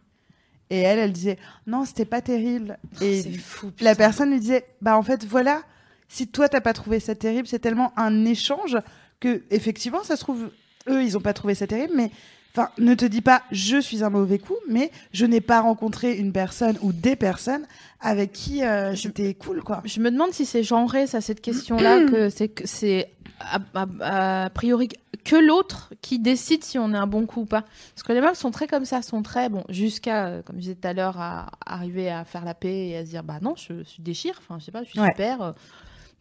Et 0.69 0.79
elle, 0.81 0.99
elle 0.99 1.11
disait, 1.11 1.37
non, 1.67 1.83
c'était 1.85 2.05
pas 2.05 2.21
terrible. 2.21 2.77
Et 3.01 3.21
C'est 3.23 3.31
fou. 3.33 3.71
la 3.81 3.95
personne 3.95 4.31
lui 4.31 4.39
disait, 4.39 4.65
bah 4.81 4.97
en 4.97 5.01
fait, 5.03 5.25
voilà, 5.25 5.63
si 6.07 6.27
toi, 6.27 6.47
t'as 6.49 6.61
pas 6.61 6.73
trouvé 6.73 6.99
ça 6.99 7.15
terrible, 7.15 7.47
c'est 7.47 7.59
tellement 7.59 7.91
un 7.97 8.25
échange 8.25 8.77
que, 9.19 9.41
effectivement, 9.51 10.03
ça 10.03 10.15
se 10.15 10.21
trouve, 10.21 10.51
eux, 10.87 11.03
ils 11.03 11.17
ont 11.17 11.21
pas 11.21 11.33
trouvé 11.33 11.55
ça 11.55 11.67
terrible, 11.67 11.93
mais. 11.95 12.11
Enfin, 12.55 12.69
ne 12.79 12.95
te 12.95 13.05
dis 13.05 13.21
pas 13.21 13.43
je 13.51 13.79
suis 13.79 14.03
un 14.03 14.09
mauvais 14.09 14.39
coup, 14.39 14.55
mais 14.67 14.89
je 15.13 15.27
n'ai 15.27 15.39
pas 15.39 15.61
rencontré 15.61 16.17
une 16.17 16.31
personne 16.33 16.79
ou 16.81 16.91
des 16.91 17.15
personnes 17.15 17.61
avec 18.01 18.31
qui 18.31 18.63
euh, 18.63 18.95
c'était 18.95 19.35
cool, 19.35 19.61
quoi. 19.61 19.83
Je 19.85 19.99
me 19.99 20.09
demande 20.09 20.31
si 20.33 20.47
c'est 20.47 20.63
genré, 20.63 21.05
ça, 21.05 21.21
cette 21.21 21.41
question-là, 21.41 22.05
que 22.11 22.29
c'est 22.31 22.47
que 22.49 22.65
c'est 22.65 23.11
a, 23.39 23.59
a- 23.75 24.45
a 24.45 24.49
priori 24.49 24.89
que 25.29 25.35
l'autre 25.35 25.93
qui 26.01 26.19
décide 26.19 26.63
si 26.63 26.79
on 26.79 26.93
est 26.93 26.97
un 26.97 27.07
bon 27.07 27.25
coup 27.25 27.41
ou 27.41 27.45
pas. 27.45 27.61
Parce 27.93 28.03
que 28.03 28.13
les 28.13 28.21
meufs 28.21 28.37
sont 28.37 28.51
très 28.51 28.67
comme 28.67 28.85
ça, 28.85 29.01
sont 29.01 29.21
très 29.21 29.49
bon, 29.49 29.63
jusqu'à, 29.69 30.27
euh, 30.27 30.41
comme 30.41 30.55
je 30.57 30.61
disais 30.61 30.75
tout 30.75 30.87
à 30.87 30.93
l'heure, 30.93 31.19
à 31.19 31.51
arriver 31.65 32.09
à 32.09 32.25
faire 32.25 32.45
la 32.45 32.53
paix 32.53 32.87
et 32.89 32.97
à 32.97 33.05
se 33.05 33.09
dire 33.11 33.23
bah 33.23 33.39
non, 33.41 33.53
je, 33.55 33.83
suis 33.83 34.01
déchire, 34.01 34.33
enfin 34.39 34.57
je 34.59 34.65
sais 34.65 34.71
pas, 34.71 34.83
je 34.83 34.89
suis 34.89 34.99
Ouais. 34.99 35.07
super. 35.11 35.41
euh, 35.41 35.51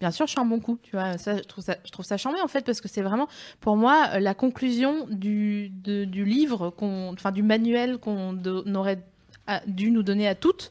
Bien 0.01 0.13
sûr, 0.13 0.27
je 0.27 0.31
suis 0.31 0.41
un 0.41 0.45
bon 0.45 0.61
coup, 0.61 0.79
tu 0.81 0.93
vois. 0.93 1.19
Ça, 1.19 1.37
je 1.39 1.43
trouve 1.43 1.65
ça, 1.65 1.75
je 1.85 1.91
trouve 1.91 2.05
ça 2.05 2.17
charmant 2.17 2.39
en 2.45 2.47
fait 2.47 2.65
parce 2.65 2.81
que 2.81 2.87
c'est 2.87 3.03
vraiment, 3.03 3.27
pour 3.61 3.77
moi, 3.77 4.11
euh, 4.15 4.21
la 4.21 4.33
conclusion 4.35 5.07
du, 5.11 5.71
de- 5.71 6.05
du 6.05 6.25
livre, 6.25 6.71
qu'on, 6.71 7.13
enfin 7.15 7.33
du 7.33 7.43
manuel 7.43 7.99
qu'on 7.99 8.39
aurait 8.77 9.03
dû 9.67 9.91
nous 9.91 10.03
donner 10.05 10.29
à 10.29 10.35
toutes. 10.37 10.71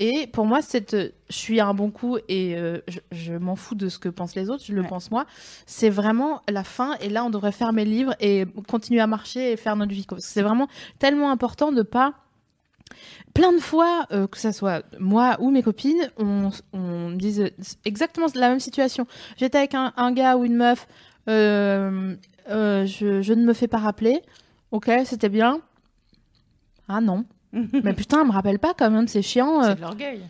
Et 0.00 0.28
pour 0.28 0.46
moi, 0.46 0.62
cette, 0.62 0.94
euh, 0.94 1.10
je 1.28 1.34
suis 1.36 1.60
un 1.60 1.74
bon 1.74 1.90
coup 1.90 2.18
et 2.28 2.56
euh, 2.56 2.78
je, 2.86 3.00
je 3.10 3.32
m'en 3.34 3.56
fous 3.56 3.74
de 3.74 3.88
ce 3.88 3.98
que 3.98 4.08
pensent 4.08 4.36
les 4.36 4.48
autres, 4.48 4.62
je 4.64 4.72
le 4.72 4.82
Ouais. 4.82 4.88
pense 4.88 5.10
moi. 5.10 5.26
C'est 5.66 5.90
vraiment 5.90 6.40
la 6.48 6.62
fin 6.62 6.94
et 7.00 7.08
là, 7.08 7.24
on 7.24 7.30
devrait 7.30 7.50
fermer 7.52 7.84
le 7.84 7.90
livre 7.90 8.14
et 8.20 8.44
continuer 8.68 9.00
à 9.00 9.08
marcher 9.08 9.52
et 9.52 9.56
faire 9.56 9.74
notre 9.74 9.92
vie. 9.92 10.06
C'est 10.18 10.42
vraiment 10.42 10.68
tellement 11.00 11.30
important 11.32 11.72
de 11.72 11.82
pas. 11.82 12.14
Plein 13.34 13.52
de 13.52 13.58
fois, 13.58 14.06
euh, 14.12 14.26
que 14.28 14.38
ça 14.38 14.52
soit 14.52 14.84
moi 14.98 15.36
ou 15.40 15.50
mes 15.50 15.62
copines, 15.62 16.10
on, 16.16 16.50
on 16.72 17.08
me 17.10 17.16
dise 17.16 17.50
exactement 17.84 18.26
la 18.34 18.48
même 18.48 18.60
situation. 18.60 19.06
J'étais 19.36 19.58
avec 19.58 19.74
un, 19.74 19.92
un 19.96 20.12
gars 20.12 20.36
ou 20.36 20.44
une 20.44 20.56
meuf, 20.56 20.86
euh, 21.28 22.14
je, 22.48 23.20
je 23.20 23.32
ne 23.34 23.44
me 23.44 23.52
fais 23.52 23.68
pas 23.68 23.78
rappeler. 23.78 24.22
Ok, 24.70 24.90
c'était 25.04 25.28
bien. 25.28 25.60
Ah 26.88 27.00
non. 27.00 27.24
mais 27.84 27.92
putain, 27.94 28.24
me 28.24 28.32
rappelle 28.32 28.58
pas 28.58 28.74
quand 28.74 28.90
même, 28.90 29.08
c'est 29.08 29.22
chiant. 29.22 29.60
euh. 29.62 29.68
C'est 29.70 29.74
de 29.76 29.80
l'orgueil. 29.80 30.20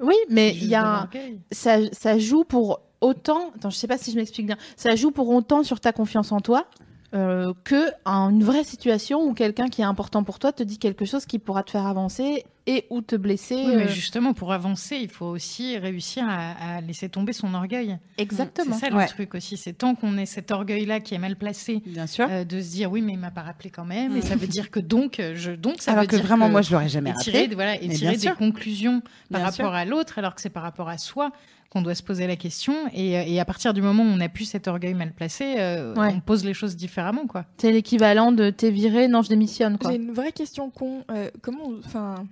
Oui, 0.00 0.14
mais 0.30 0.50
il 0.54 0.66
y 0.66 0.74
a 0.74 0.86
un- 1.02 1.08
ça, 1.50 1.78
ça 1.92 2.18
joue 2.18 2.44
pour 2.44 2.80
autant. 3.00 3.52
Attends, 3.56 3.70
je 3.70 3.76
sais 3.76 3.86
pas 3.86 3.98
si 3.98 4.10
je 4.12 4.16
m'explique 4.16 4.46
bien. 4.46 4.56
Ça 4.76 4.94
joue 4.96 5.10
pour 5.10 5.28
autant 5.30 5.62
sur 5.64 5.80
ta 5.80 5.92
confiance 5.92 6.30
en 6.32 6.40
toi 6.40 6.66
euh, 7.14 7.52
que 7.64 7.90
en 8.04 8.30
une 8.30 8.44
vraie 8.44 8.64
situation 8.64 9.22
où 9.22 9.32
quelqu'un 9.34 9.68
qui 9.68 9.80
est 9.80 9.84
important 9.84 10.24
pour 10.24 10.38
toi 10.38 10.52
te 10.52 10.62
dit 10.62 10.78
quelque 10.78 11.04
chose 11.04 11.24
qui 11.24 11.38
pourra 11.38 11.62
te 11.62 11.70
faire 11.70 11.86
avancer 11.86 12.44
et 12.66 12.84
ou 12.90 13.00
te 13.00 13.16
blesser. 13.16 13.54
Oui, 13.56 13.76
mais 13.76 13.84
euh, 13.84 13.88
justement, 13.88 14.34
pour 14.34 14.52
avancer, 14.52 14.96
il 14.96 15.08
faut 15.08 15.24
aussi 15.24 15.78
réussir 15.78 16.26
à, 16.28 16.76
à 16.76 16.80
laisser 16.82 17.08
tomber 17.08 17.32
son 17.32 17.54
orgueil. 17.54 17.96
Exactement. 18.18 18.74
C'est 18.74 18.86
ça 18.86 18.90
le 18.90 18.96
Ouais. 18.96 19.06
truc 19.06 19.34
aussi. 19.34 19.56
C'est 19.56 19.72
tant 19.72 19.94
qu'on 19.94 20.18
ait 20.18 20.26
cet 20.26 20.50
orgueil-là 20.50 21.00
qui 21.00 21.14
est 21.14 21.18
mal 21.18 21.36
placé, 21.36 21.82
Bien 21.86 22.06
sûr. 22.06 22.26
euh, 22.30 22.44
de 22.44 22.60
se 22.60 22.70
dire 22.72 22.90
oui, 22.92 23.00
mais 23.00 23.14
il 23.14 23.18
m'a 23.18 23.30
pas 23.30 23.40
rappelé 23.40 23.70
quand 23.70 23.86
même. 23.86 24.14
Et 24.16 24.20
ça 24.20 24.36
veut 24.36 24.46
dire 24.46 24.70
que 24.70 24.80
donc, 24.80 25.18
euh, 25.18 25.32
je, 25.34 25.52
donc 25.52 25.76
ça 25.80 25.92
Alors 25.92 26.02
veut 26.02 26.08
que 26.08 26.16
dire 26.16 26.24
vraiment, 26.26 26.46
que- 26.48 26.52
moi, 26.52 26.60
je 26.60 26.70
l'aurais 26.72 26.90
jamais 26.90 27.14
tirer, 27.14 27.46
voilà, 27.54 27.76
et 27.82 27.88
tirer 27.88 28.12
des 28.12 28.18
sûr. 28.18 28.36
conclusions 28.36 29.00
par 29.00 29.40
Bien 29.40 29.44
rapport 29.44 29.54
sûr. 29.54 29.72
à 29.74 29.86
l'autre, 29.86 30.18
alors 30.18 30.34
que 30.34 30.42
c'est 30.42 30.50
par 30.50 30.62
rapport 30.62 30.90
à 30.90 30.98
soi 30.98 31.30
qu'on 31.70 31.82
doit 31.82 31.94
se 31.94 32.02
poser 32.02 32.26
la 32.26 32.36
question. 32.36 32.74
Et, 32.94 33.18
euh, 33.18 33.24
et 33.26 33.38
à 33.40 33.44
partir 33.44 33.74
du 33.74 33.82
moment 33.82 34.02
où 34.02 34.06
on 34.06 34.16
n'a 34.16 34.28
plus 34.30 34.46
cet 34.46 34.68
orgueil 34.68 34.94
mal 34.94 35.12
placé, 35.12 35.56
euh, 35.58 35.94
Ouais. 35.94 36.12
on 36.14 36.20
pose 36.20 36.44
les 36.44 36.54
choses 36.54 36.76
différemment, 36.76 37.26
quoi. 37.26 37.44
C'est 37.58 37.72
l'équivalent 37.72 38.32
de 38.32 38.48
t'es 38.50 38.70
viré, 38.70 39.06
non, 39.08 39.20
je 39.22 39.28
démissionne. 39.28 39.76
Quoi. 39.78 39.90
J'ai 39.90 39.96
une 39.98 40.12
vraie 40.12 40.32
question 40.32 40.70
con. 40.70 41.04
Euh, 41.10 41.30
comment, 41.42 41.70
enfin, 41.84 42.26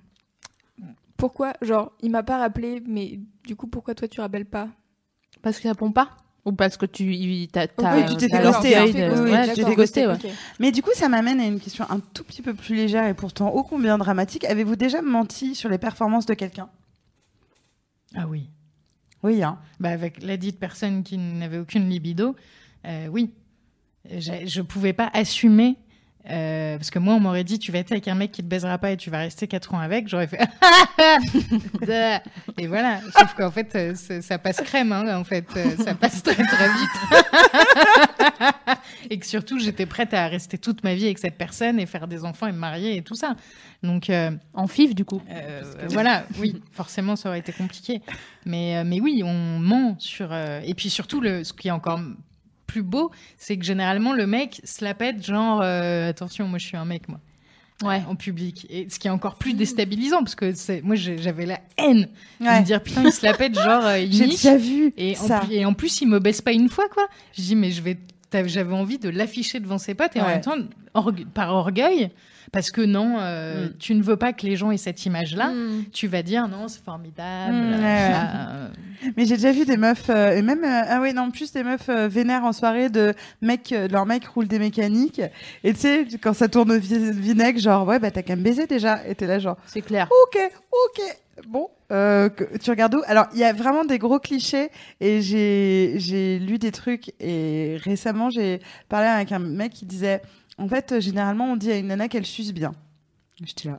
pourquoi, 1.16 1.55
genre, 1.62 1.93
il 2.03 2.11
m'a 2.11 2.22
pas 2.22 2.39
rappelé, 2.39 2.82
mais 2.87 3.18
du 3.47 3.57
coup, 3.57 3.66
pourquoi 3.66 3.95
toi 3.95 4.09
tu 4.09 4.20
rappelles 4.20 4.47
pas? 4.47 4.68
Parce 5.43 5.61
qu'il 5.61 5.68
répond 5.70 5.93
pas 5.93 6.11
Ou 6.47 6.53
parce 6.53 6.76
que 6.76 6.87
tu 6.87 7.12
il- 7.14 7.49
t'as, 7.49 7.66
t'as, 7.66 7.97
Oui, 7.97 8.05
tu 8.07 8.16
t'es 8.28 8.34
hein. 8.34 8.51
Oui, 8.55 9.30
ouais, 9.30 9.49
tu 9.55 9.64
t'es 9.64 10.07
ouais. 10.07 10.14
Ok. 10.14 10.26
Mais 10.61 10.72
du 10.72 10.80
coup, 10.82 10.91
ça 10.95 11.09
m'amène 11.09 11.41
à 11.41 11.45
une 11.45 11.61
question 11.61 11.84
un 11.91 12.01
tout 12.01 12.24
petit 12.24 12.41
peu 12.41 12.55
plus 12.55 12.74
légère 12.74 13.07
et 13.07 13.14
pourtant 13.14 13.51
ô 13.51 13.62
combien 13.64 13.99
dramatique. 13.99 14.45
Avez-vous 14.45 14.76
déjà 14.76 15.03
menti 15.03 15.55
sur 15.55 15.68
les 15.68 15.78
performances 15.78 16.24
de 16.26 16.34
quelqu'un? 16.34 16.68
Ah 18.14 18.26
oui. 18.28 18.49
Oui, 19.23 19.43
hein. 19.43 19.59
Bah, 19.81 19.91
avec 19.91 20.23
la 20.23 20.37
dite 20.37 20.59
personne 20.59 21.03
qui 21.03 21.19
n'avait 21.19 21.59
aucune 21.59 21.89
libido, 21.89 22.37
euh, 22.85 23.09
oui. 23.09 23.33
Je 24.09 24.61
pouvais 24.61 24.93
pas 24.93 25.11
assumer. 25.12 25.77
Euh, 26.31 26.77
parce 26.77 26.91
que 26.91 26.99
moi, 26.99 27.14
on 27.14 27.20
m'aurait 27.20 27.45
dit, 27.45 27.59
tu 27.59 27.72
vas 27.72 27.79
être 27.79 27.93
avec 27.93 28.09
un 28.09 28.14
mec 28.14 28.33
qui 28.33 28.43
te 28.43 28.47
baisera 28.49 28.79
pas 28.79 28.91
et 28.93 28.97
tu 28.97 29.11
vas 29.11 29.18
rester 29.18 29.47
4 29.47 29.74
ans 29.74 29.79
avec. 29.79 30.09
J'aurais 30.09 30.27
fait. 30.27 30.41
et 32.59 32.66
voilà. 32.66 33.01
Sauf 33.18 33.35
qu'en 33.35 33.51
fait, 33.51 33.74
euh, 33.74 33.95
ça 34.20 34.39
passe 34.39 34.61
crème. 34.62 34.93
hein, 34.93 35.16
en 35.18 35.24
fait, 35.24 35.47
Euh, 35.57 35.77
ça 35.85 35.95
passe 35.95 36.22
très 36.22 36.35
très 36.45 36.68
vite. 36.68 37.20
et 39.11 39.18
que 39.18 39.27
surtout, 39.27 39.59
j'étais 39.59 39.87
prête 39.87 40.12
à 40.14 40.27
rester 40.29 40.59
toute 40.59 40.83
ma 40.85 40.95
vie 40.95 41.05
avec 41.05 41.18
cette 41.18 41.37
personne 41.39 41.79
et 41.81 41.87
faire 41.87 42.07
des 42.09 42.24
enfants 42.24 42.47
et 42.47 42.53
me 42.53 42.59
marier 42.59 42.97
et 42.97 43.03
tout 43.03 43.14
ça. 43.14 43.37
Donc, 43.83 44.11
En 44.55 44.66
fif, 44.66 44.95
du 44.95 45.05
coup. 45.05 45.22
voilà, 45.91 46.24
oui, 46.39 46.61
forcément, 46.72 47.14
ça 47.16 47.29
aurait 47.29 47.39
été 47.39 47.53
compliqué. 47.53 48.01
Mais, 48.45 48.83
mais 48.85 49.01
oui, 49.01 49.22
on 49.24 49.59
ment 49.59 49.97
sur. 49.99 50.33
Et 50.35 50.74
puis 50.74 50.91
surtout, 50.91 51.20
le, 51.20 51.45
ce 51.45 51.53
qui 51.53 51.68
est 51.68 51.72
encore 51.72 52.01
plus 52.77 52.83
beau, 52.83 53.11
c'est 53.39 53.57
que 53.57 53.64
généralement, 53.64 54.12
le 54.12 54.27
mec 54.27 54.61
se 54.64 54.85
la 54.85 54.93
pète, 54.93 55.24
genre, 55.24 55.61
euh, 55.62 56.11
attention, 56.11 56.47
moi 56.47 56.59
je 56.59 56.66
suis 56.66 56.77
un 56.77 56.85
mec, 56.85 57.09
moi. 57.09 57.20
Ouais. 57.83 58.03
En 58.09 58.16
public. 58.16 58.66
Et 58.70 58.87
ce 58.91 58.99
qui 58.99 59.07
est 59.07 59.11
encore 59.11 59.37
plus 59.37 59.53
déstabilisant, 59.55 60.18
parce 60.18 60.35
que 60.35 60.53
c'est- 60.55 60.81
moi 60.83 60.95
j'avais 60.97 61.45
la 61.47 61.61
haine 61.79 62.09
de 62.41 62.45
me 62.45 62.64
dire, 62.64 62.83
putain, 62.83 63.03
il 63.05 63.12
se 63.12 63.24
la 63.24 63.33
pète, 63.35 63.55
genre, 63.55 63.85
euh, 63.85 63.99
il 63.99 64.12
J'ai 64.16 64.27
déjà 64.27 64.57
vu 64.57 64.93
Et 64.97 65.16
en, 65.18 65.27
ça. 65.27 65.41
plus, 65.41 65.55
et 65.55 65.64
en 65.64 65.72
plus, 65.74 66.01
il 66.03 66.09
me 66.09 66.18
baisse 66.18 66.41
pas 66.43 66.53
une 66.53 66.68
fois, 66.70 66.89
quoi. 66.89 67.07
Je 67.37 67.43
dis, 67.43 67.57
mais 67.57 67.70
je 67.70 67.81
vais 67.83 67.97
j'avais 68.33 68.74
envie 68.74 68.99
de 68.99 69.09
l'afficher 69.09 69.61
devant 69.61 69.79
ses 69.79 69.95
potes 69.95 70.16
et 70.16 70.20
en 70.20 70.27
même 70.27 70.41
temps, 70.41 70.57
orgue- 70.95 71.27
par 71.27 71.51
orgueil, 71.55 72.11
parce 72.53 72.70
que 72.70 72.81
non, 72.81 73.16
euh, 73.18 73.66
Mm. 73.66 73.72
tu 73.79 73.95
ne 73.95 74.03
veux 74.03 74.16
pas 74.16 74.33
que 74.33 74.47
les 74.47 74.57
gens 74.57 74.70
aient 74.70 74.77
cette 74.77 75.05
image-là. 75.05 75.49
Mm. 75.49 75.85
Tu 75.93 76.07
vas 76.07 76.22
dire 76.22 76.47
non, 76.49 76.68
c'est 76.68 76.83
formidable. 76.85 77.55
Mm, 77.55 77.70
ouais, 77.83 78.11
euh, 78.12 78.68
Mais 79.16 79.24
j'ai 79.27 79.35
déjà 79.37 79.53
vu 79.53 79.64
des 79.64 79.77
meufs, 79.77 80.09
euh, 80.11 80.37
et 80.37 80.43
même, 80.43 80.64
euh, 80.64 80.83
ah 80.89 81.01
oui, 81.01 81.12
non, 81.12 81.31
plus 81.31 81.53
des 81.53 81.62
meufs 81.64 81.89
euh, 81.89 82.09
vénères 82.09 82.45
en 82.45 82.53
soirée 82.53 82.89
de 82.89 83.14
mecs, 83.43 83.72
euh, 83.72 83.89
leur 83.89 84.07
mec 84.07 84.24
roule 84.27 84.47
des 84.49 84.59
mécaniques. 84.59 85.20
Et 85.64 85.72
tu 85.74 85.81
sais, 85.81 86.07
quand 86.20 86.35
ça 86.35 86.49
tourne 86.49 86.72
au 86.72 86.79
vi- 86.79 87.12
vinaigre, 87.12 87.59
genre, 87.59 87.87
ouais, 87.87 87.99
bah 87.99 88.11
t'as 88.11 88.22
qu'à 88.22 88.37
me 88.37 88.43
baiser 88.43 88.66
déjà. 88.66 89.07
Et 89.09 89.14
t'es 89.14 89.27
là, 89.27 89.39
genre, 89.39 89.57
C'est 89.66 89.83
clair. 89.83 90.09
ok, 90.24 90.39
ok. 90.70 91.03
Bon, 91.49 91.68
euh, 91.93 92.30
tu 92.62 92.70
regardes 92.70 92.95
où? 92.95 93.03
Alors, 93.07 93.26
il 93.34 93.39
y 93.39 93.45
a 93.45 93.53
vraiment 93.53 93.84
des 93.84 93.99
gros 93.99 94.18
clichés 94.18 94.70
et 95.01 95.20
j'ai 95.20 96.39
lu 96.39 96.59
des 96.59 96.72
trucs 96.72 97.12
et 97.20 97.76
récemment 97.82 98.30
j'ai 98.30 98.61
parlé 98.89 99.07
avec 99.07 99.32
un 99.32 99.39
mec 99.39 99.72
qui 99.72 99.84
disait 99.84 100.22
en 100.57 100.66
fait 100.66 100.99
généralement 101.01 101.53
on 101.53 101.57
dit 101.57 101.70
à 101.70 101.76
une 101.76 101.89
nana 101.89 102.09
qu'elle 102.09 102.26
suce 102.26 102.53
bien. 102.53 102.72
J'étais 103.45 103.68
là. 103.68 103.78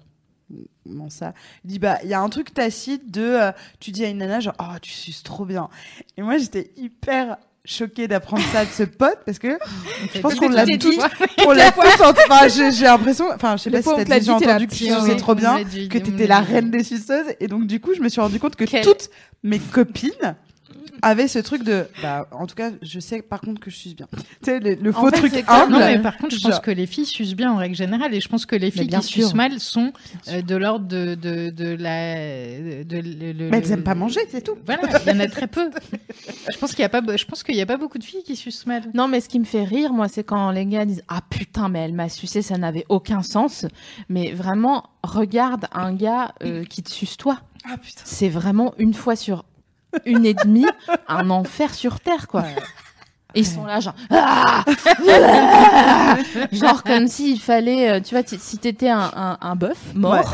Comment 0.85 1.09
ça? 1.09 1.33
Il 1.65 1.71
dit 1.71 1.79
bah 1.79 1.97
il 2.03 2.09
y 2.09 2.13
a 2.13 2.21
un 2.21 2.29
truc 2.29 2.53
tacite 2.53 3.11
de 3.11 3.21
euh, 3.21 3.51
tu 3.79 3.91
dis 3.91 4.05
à 4.05 4.09
une 4.09 4.19
nana 4.19 4.39
genre 4.39 4.55
oh 4.59 4.77
tu 4.81 4.91
suces 4.91 5.23
trop 5.23 5.45
bien. 5.45 5.67
Et 6.15 6.21
moi 6.21 6.37
j'étais 6.37 6.71
hyper 6.77 7.37
choquée 7.67 8.07
d'apprendre 8.07 8.43
ça 8.51 8.65
de 8.65 8.69
ce 8.69 8.83
pote 8.83 9.19
parce 9.25 9.37
que 9.37 9.59
je 10.15 10.19
pense 10.19 10.35
qu'on 10.35 10.49
l'a 10.49 10.65
dit. 10.65 10.79
on 11.45 11.51
l'a. 11.51 11.67
Enfin, 11.67 12.47
j'ai 12.47 12.85
l'impression 12.85 13.25
enfin 13.33 13.57
je 13.57 13.63
sais 13.63 13.69
pas 13.69 13.81
si 13.81 13.89
t'as 14.05 14.19
déjà 14.19 14.35
entendu 14.35 14.67
que 14.67 14.73
tu 14.73 14.85
putain, 14.85 15.01
suçais 15.01 15.17
trop 15.17 15.35
bien 15.35 15.63
que 15.63 15.97
t'étais 15.97 16.27
l'a 16.27 16.39
reine 16.39 16.71
des 16.71 16.83
suceuses 16.83 17.27
et 17.39 17.47
donc 17.47 17.67
du 17.67 17.79
coup 17.79 17.93
je 17.93 18.01
me 18.01 18.09
suis 18.09 18.21
rendu 18.21 18.39
compte 18.39 18.55
que 18.55 18.81
toutes 18.81 19.09
mes 19.43 19.59
copines 19.59 20.35
avaient 21.01 21.27
ce 21.27 21.39
truc 21.39 21.63
de 21.63 21.87
bah 22.01 22.27
en 22.31 22.47
tout 22.47 22.55
cas 22.55 22.71
je 22.81 22.99
sais 22.99 23.21
par 23.21 23.41
contre 23.41 23.59
que 23.61 23.69
je 23.69 23.75
suce 23.75 23.95
bien 23.95 24.07
tu 24.13 24.17
sais 24.43 24.59
le, 24.59 24.75
le 24.75 24.91
faux 24.91 25.09
fait, 25.09 25.17
truc 25.17 25.43
humble 25.47 25.73
Non, 25.73 25.79
mais 25.79 25.99
par 25.99 26.17
contre, 26.17 26.35
je 26.35 26.41
pense 26.41 26.51
Genre. 26.53 26.61
que 26.61 26.71
les 26.71 26.85
filles 26.87 27.05
sucent 27.05 27.35
bien 27.35 27.51
en 27.51 27.57
règle 27.57 27.75
générale, 27.75 28.13
et 28.13 28.21
je 28.21 28.27
pense 28.29 28.45
que 28.45 28.55
les 28.55 28.71
filles 28.71 28.87
bien 28.87 28.99
qui 28.99 29.07
sûr. 29.07 29.23
sucent 29.23 29.35
mal 29.35 29.59
sont 29.59 29.91
euh, 30.29 30.41
de 30.41 30.55
l'ordre 30.55 30.87
de, 30.87 31.15
de, 31.15 31.49
de 31.49 31.69
la. 31.75 32.83
De, 32.83 32.97
le- 32.97 33.31
le- 33.33 33.49
mais 33.49 33.57
elles 33.59 33.71
aiment 33.71 33.83
pas 33.83 33.95
manger 33.95 34.21
c'est 34.29 34.41
tout 34.41 34.55
Voilà, 34.65 34.81
il 35.05 35.11
y 35.11 35.15
en 35.15 35.19
a 35.19 35.27
très 35.27 35.47
peu. 35.47 35.69
Je 36.51 36.57
pense 36.57 36.71
qu'il 36.71 36.81
y 36.81 36.85
a 36.85 36.89
pas, 36.89 37.01
je 37.15 37.25
pense 37.25 37.43
qu'il 37.43 37.55
y 37.55 37.61
a 37.61 37.65
pas 37.65 37.77
beaucoup 37.77 37.97
de 37.97 38.03
filles 38.03 38.23
qui 38.23 38.35
sucent 38.35 38.65
mal. 38.65 38.83
Non, 38.93 39.07
mais 39.07 39.19
ce 39.21 39.29
qui 39.29 39.39
me 39.39 39.45
fait 39.45 39.63
rire, 39.63 39.91
moi, 39.93 40.07
c'est 40.07 40.23
quand 40.23 40.51
les 40.51 40.65
gars 40.65 40.85
disent 40.85 41.03
Ah 41.07 41.19
putain, 41.29 41.67
mais 41.69 41.79
elle 41.79 41.93
m'a 41.93 42.09
sucé, 42.09 42.41
ça 42.41 42.57
n'avait 42.57 42.85
aucun 42.89 43.21
sens. 43.21 43.65
Mais 44.09 44.31
vraiment, 44.31 44.83
regarde 45.03 45.65
un 45.73 45.93
gars 45.93 46.33
euh, 46.43 46.63
qui 46.63 46.83
te 46.83 46.89
suce 46.89 47.17
toi. 47.17 47.39
ah 47.69 47.77
putain 47.77 48.01
C'est 48.05 48.29
vraiment 48.29 48.73
une 48.77 48.93
fois 48.93 49.15
sur 49.15 49.43
une 50.05 50.25
et 50.25 50.33
demie, 50.33 50.65
un 51.07 51.29
enfer 51.29 51.73
sur 51.73 51.99
terre, 51.99 52.27
quoi. 52.27 52.43
Et 53.35 53.41
ils 53.41 53.45
sont 53.45 53.65
là, 53.65 53.79
genre, 53.79 53.93
Ah 54.09 54.63
genre 56.51 56.83
comme 56.83 57.07
s'il 57.07 57.39
fallait, 57.39 57.89
euh, 57.91 57.99
tu 58.01 58.15
vois, 58.15 58.23
si 58.25 58.57
t'étais 58.57 58.89
un, 58.89 59.11
un, 59.15 59.37
un 59.41 59.55
bœuf 59.55 59.77
mort 59.93 60.33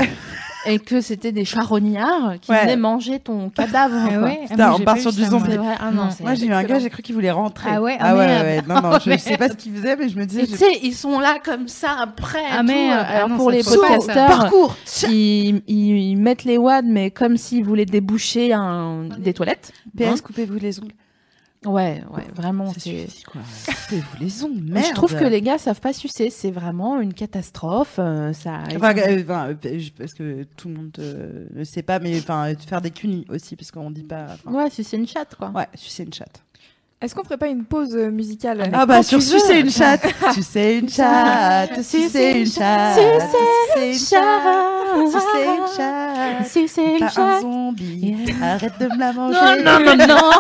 et 0.65 0.79
que 0.79 1.01
c'était 1.01 1.31
des 1.31 1.45
charognards 1.45 2.35
qui 2.41 2.51
Ouais. 2.51 2.61
venaient 2.63 2.77
manger 2.77 3.19
ton 3.19 3.49
cadavre. 3.49 3.95
Ah 3.95 4.09
ah, 4.25 4.47
Putain, 4.49 4.67
moi, 4.69 4.77
on 4.79 4.83
part 4.83 4.97
sur 4.97 5.11
du 5.11 5.23
zombie. 5.23 5.55
vrai, 5.55 5.75
ah 5.79 5.91
non, 5.91 6.09
moi 6.21 6.35
j'ai 6.35 6.45
eu 6.47 6.53
un 6.53 6.63
gars 6.63 6.79
j'ai 6.79 6.89
cru 6.89 7.01
qu'il 7.01 7.15
voulait 7.15 7.31
rentrer 7.31 7.69
Ah 7.73 7.81
ouais, 7.81 7.97
ah 7.99 8.09
ah 8.09 8.15
ouais, 8.15 8.25
ouais, 8.25 8.61
non 8.67 8.81
non 8.81 8.99
je 9.05 9.17
sais 9.17 9.37
pas 9.37 9.49
ce 9.49 9.53
qu'il 9.55 9.73
faisait 9.75 9.95
mais 9.95 10.09
je 10.09 10.17
me 10.17 10.25
disais 10.25 10.45
tu 10.47 10.55
sais, 10.55 10.79
ils 10.81 10.93
sont 10.93 11.19
là 11.19 11.37
comme 11.43 11.67
ça 11.67 11.95
après. 12.01 12.43
Ah 12.51 12.61
tout. 12.63 12.71
ah 12.71 12.99
Alors 12.99 13.29
non, 13.29 13.37
pour 13.37 13.51
les 13.51 13.63
podcasteurs, 13.63 14.27
parcours 14.27 14.75
ils, 15.09 15.61
ils, 15.67 15.97
ils 16.11 16.15
mettent 16.15 16.43
les 16.43 16.57
wads, 16.57 16.81
mais 16.83 17.11
comme 17.11 17.37
s'ils 17.37 17.63
voulaient 17.65 17.85
déboucher 17.85 18.53
un, 18.53 19.05
des 19.17 19.33
toilettes. 19.33 19.71
PS 19.97 20.21
coupez-vous 20.21 20.57
les 20.59 20.79
ongles 20.79 20.93
Ouais, 21.65 22.03
ouais, 22.11 22.27
vraiment. 22.35 22.71
c'est- 22.77 23.07
coupez-vous 23.25 24.17
les 24.19 24.43
ongles 24.43 24.61
Mais 24.65 24.71
merde 24.81 24.85
Je 24.89 24.93
trouve 24.95 25.15
que 25.17 25.23
les 25.25 25.41
gars 25.41 25.57
savent 25.57 25.79
pas 25.79 25.93
sucer, 25.93 26.29
c'est 26.29 26.51
vraiment 26.51 26.99
une 26.99 27.13
catastrophe. 27.13 27.95
euh, 27.99 28.33
ça. 28.33 28.59
Enfin, 28.75 28.95
euh, 28.97 29.21
enfin, 29.23 29.49
euh, 29.65 29.79
parce 29.97 30.13
que 30.13 30.43
tout 30.57 30.67
le 30.69 30.73
monde 30.75 30.91
ne 31.55 31.63
sait 31.63 31.83
pas, 31.83 31.99
mais 31.99 32.17
enfin, 32.19 32.53
faire 32.55 32.81
des 32.81 32.91
cunis 32.91 33.25
aussi, 33.29 33.55
parce 33.55 33.71
qu'on 33.71 33.91
dit 33.91 34.03
pas. 34.03 34.27
Ouais, 34.45 34.69
sucer 34.69 34.97
une 34.97 35.07
chatte, 35.07 35.35
quoi. 35.35 35.49
Ouais, 35.51 35.67
sucer 35.75 36.03
une 36.03 36.13
chatte. 36.13 36.43
Est-ce 37.03 37.13
qu'on 37.15 37.23
ferait 37.25 37.37
pas 37.37 37.47
une 37.49 37.65
pause 37.65 37.97
euh, 37.97 38.09
musicale 38.09 38.69
Ah 38.71 38.85
bah 38.85 38.95
Quand 38.97 39.03
sur 39.03 39.19
tu 39.19 39.25
sucer 39.25 39.59
une 39.59 39.69
chatte, 39.69 40.05
sucer 40.33 40.79
une 40.81 40.87
chatte, 40.87 41.83
sucer 41.83 42.31
une 42.39 42.45
chatte, 42.47 42.97
sucer 43.27 43.89
une 43.89 43.97
chatte, 43.97 45.09
sucer 45.11 45.43
une 45.43 45.67
chatte. 45.75 46.47
Sucer 46.47 46.81
une 46.93 46.99
Pas 46.99 47.05
un 47.05 47.09
chatte. 47.09 47.41
zombie, 47.41 48.15
arrête 48.41 48.79
de 48.79 48.85
me 48.85 48.97
la 48.97 49.11
manger. 49.11 49.37
Non, 49.37 49.79
non, 49.79 49.97
non, 49.97 50.07
non. 50.07 50.31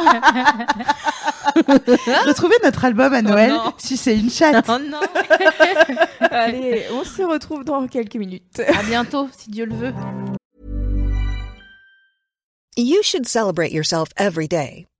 Retrouvez 2.27 2.55
notre 2.63 2.85
album 2.85 3.13
à 3.13 3.21
Noël, 3.21 3.49
non. 3.51 3.73
sucer 3.77 4.15
une 4.15 4.29
chatte. 4.29 4.65
Oh 4.69 4.77
non. 4.89 5.01
Allez, 6.31 6.85
on 6.93 7.03
se 7.03 7.23
retrouve 7.23 7.65
dans 7.65 7.85
quelques 7.87 8.15
minutes. 8.15 8.61
À 8.73 8.83
bientôt, 8.83 9.27
si 9.37 9.49
Dieu 9.49 9.65
le 9.65 9.75
veut. 9.75 9.93
You 12.77 13.03
should 13.03 13.27
celebrate 13.27 13.71
yourself 13.73 14.09
every 14.17 14.47
day, 14.47 14.87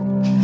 Eh 0.00 0.39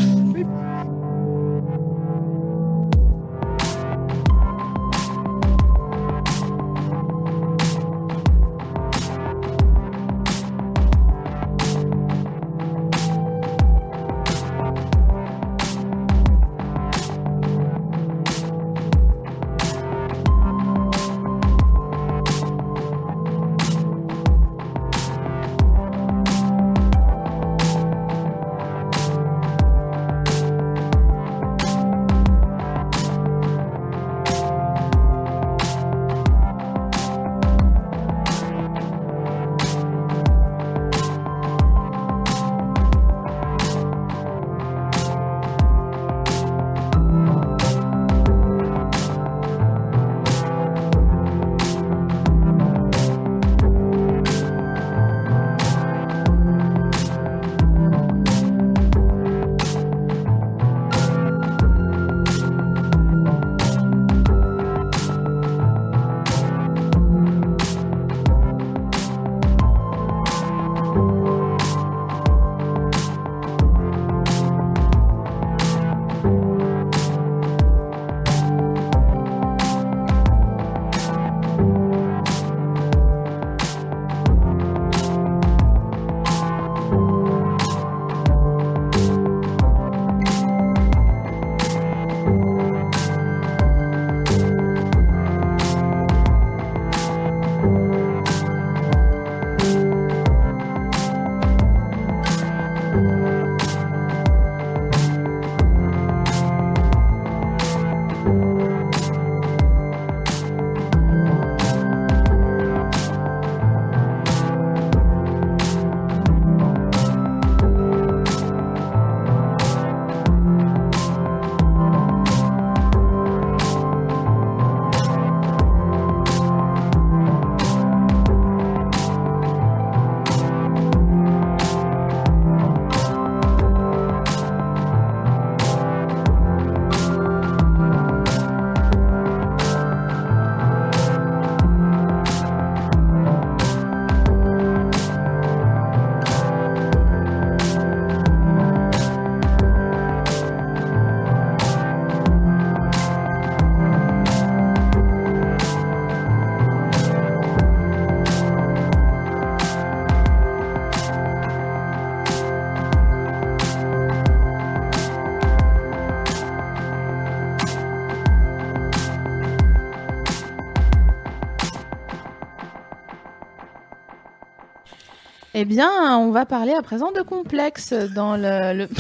bien, 175.66 176.16
on 176.18 176.30
va 176.30 176.46
parler 176.46 176.72
à 176.72 176.82
présent 176.82 177.12
de 177.12 177.20
complexe 177.22 177.92
dans 177.92 178.36
le. 178.36 178.72
le... 178.72 178.88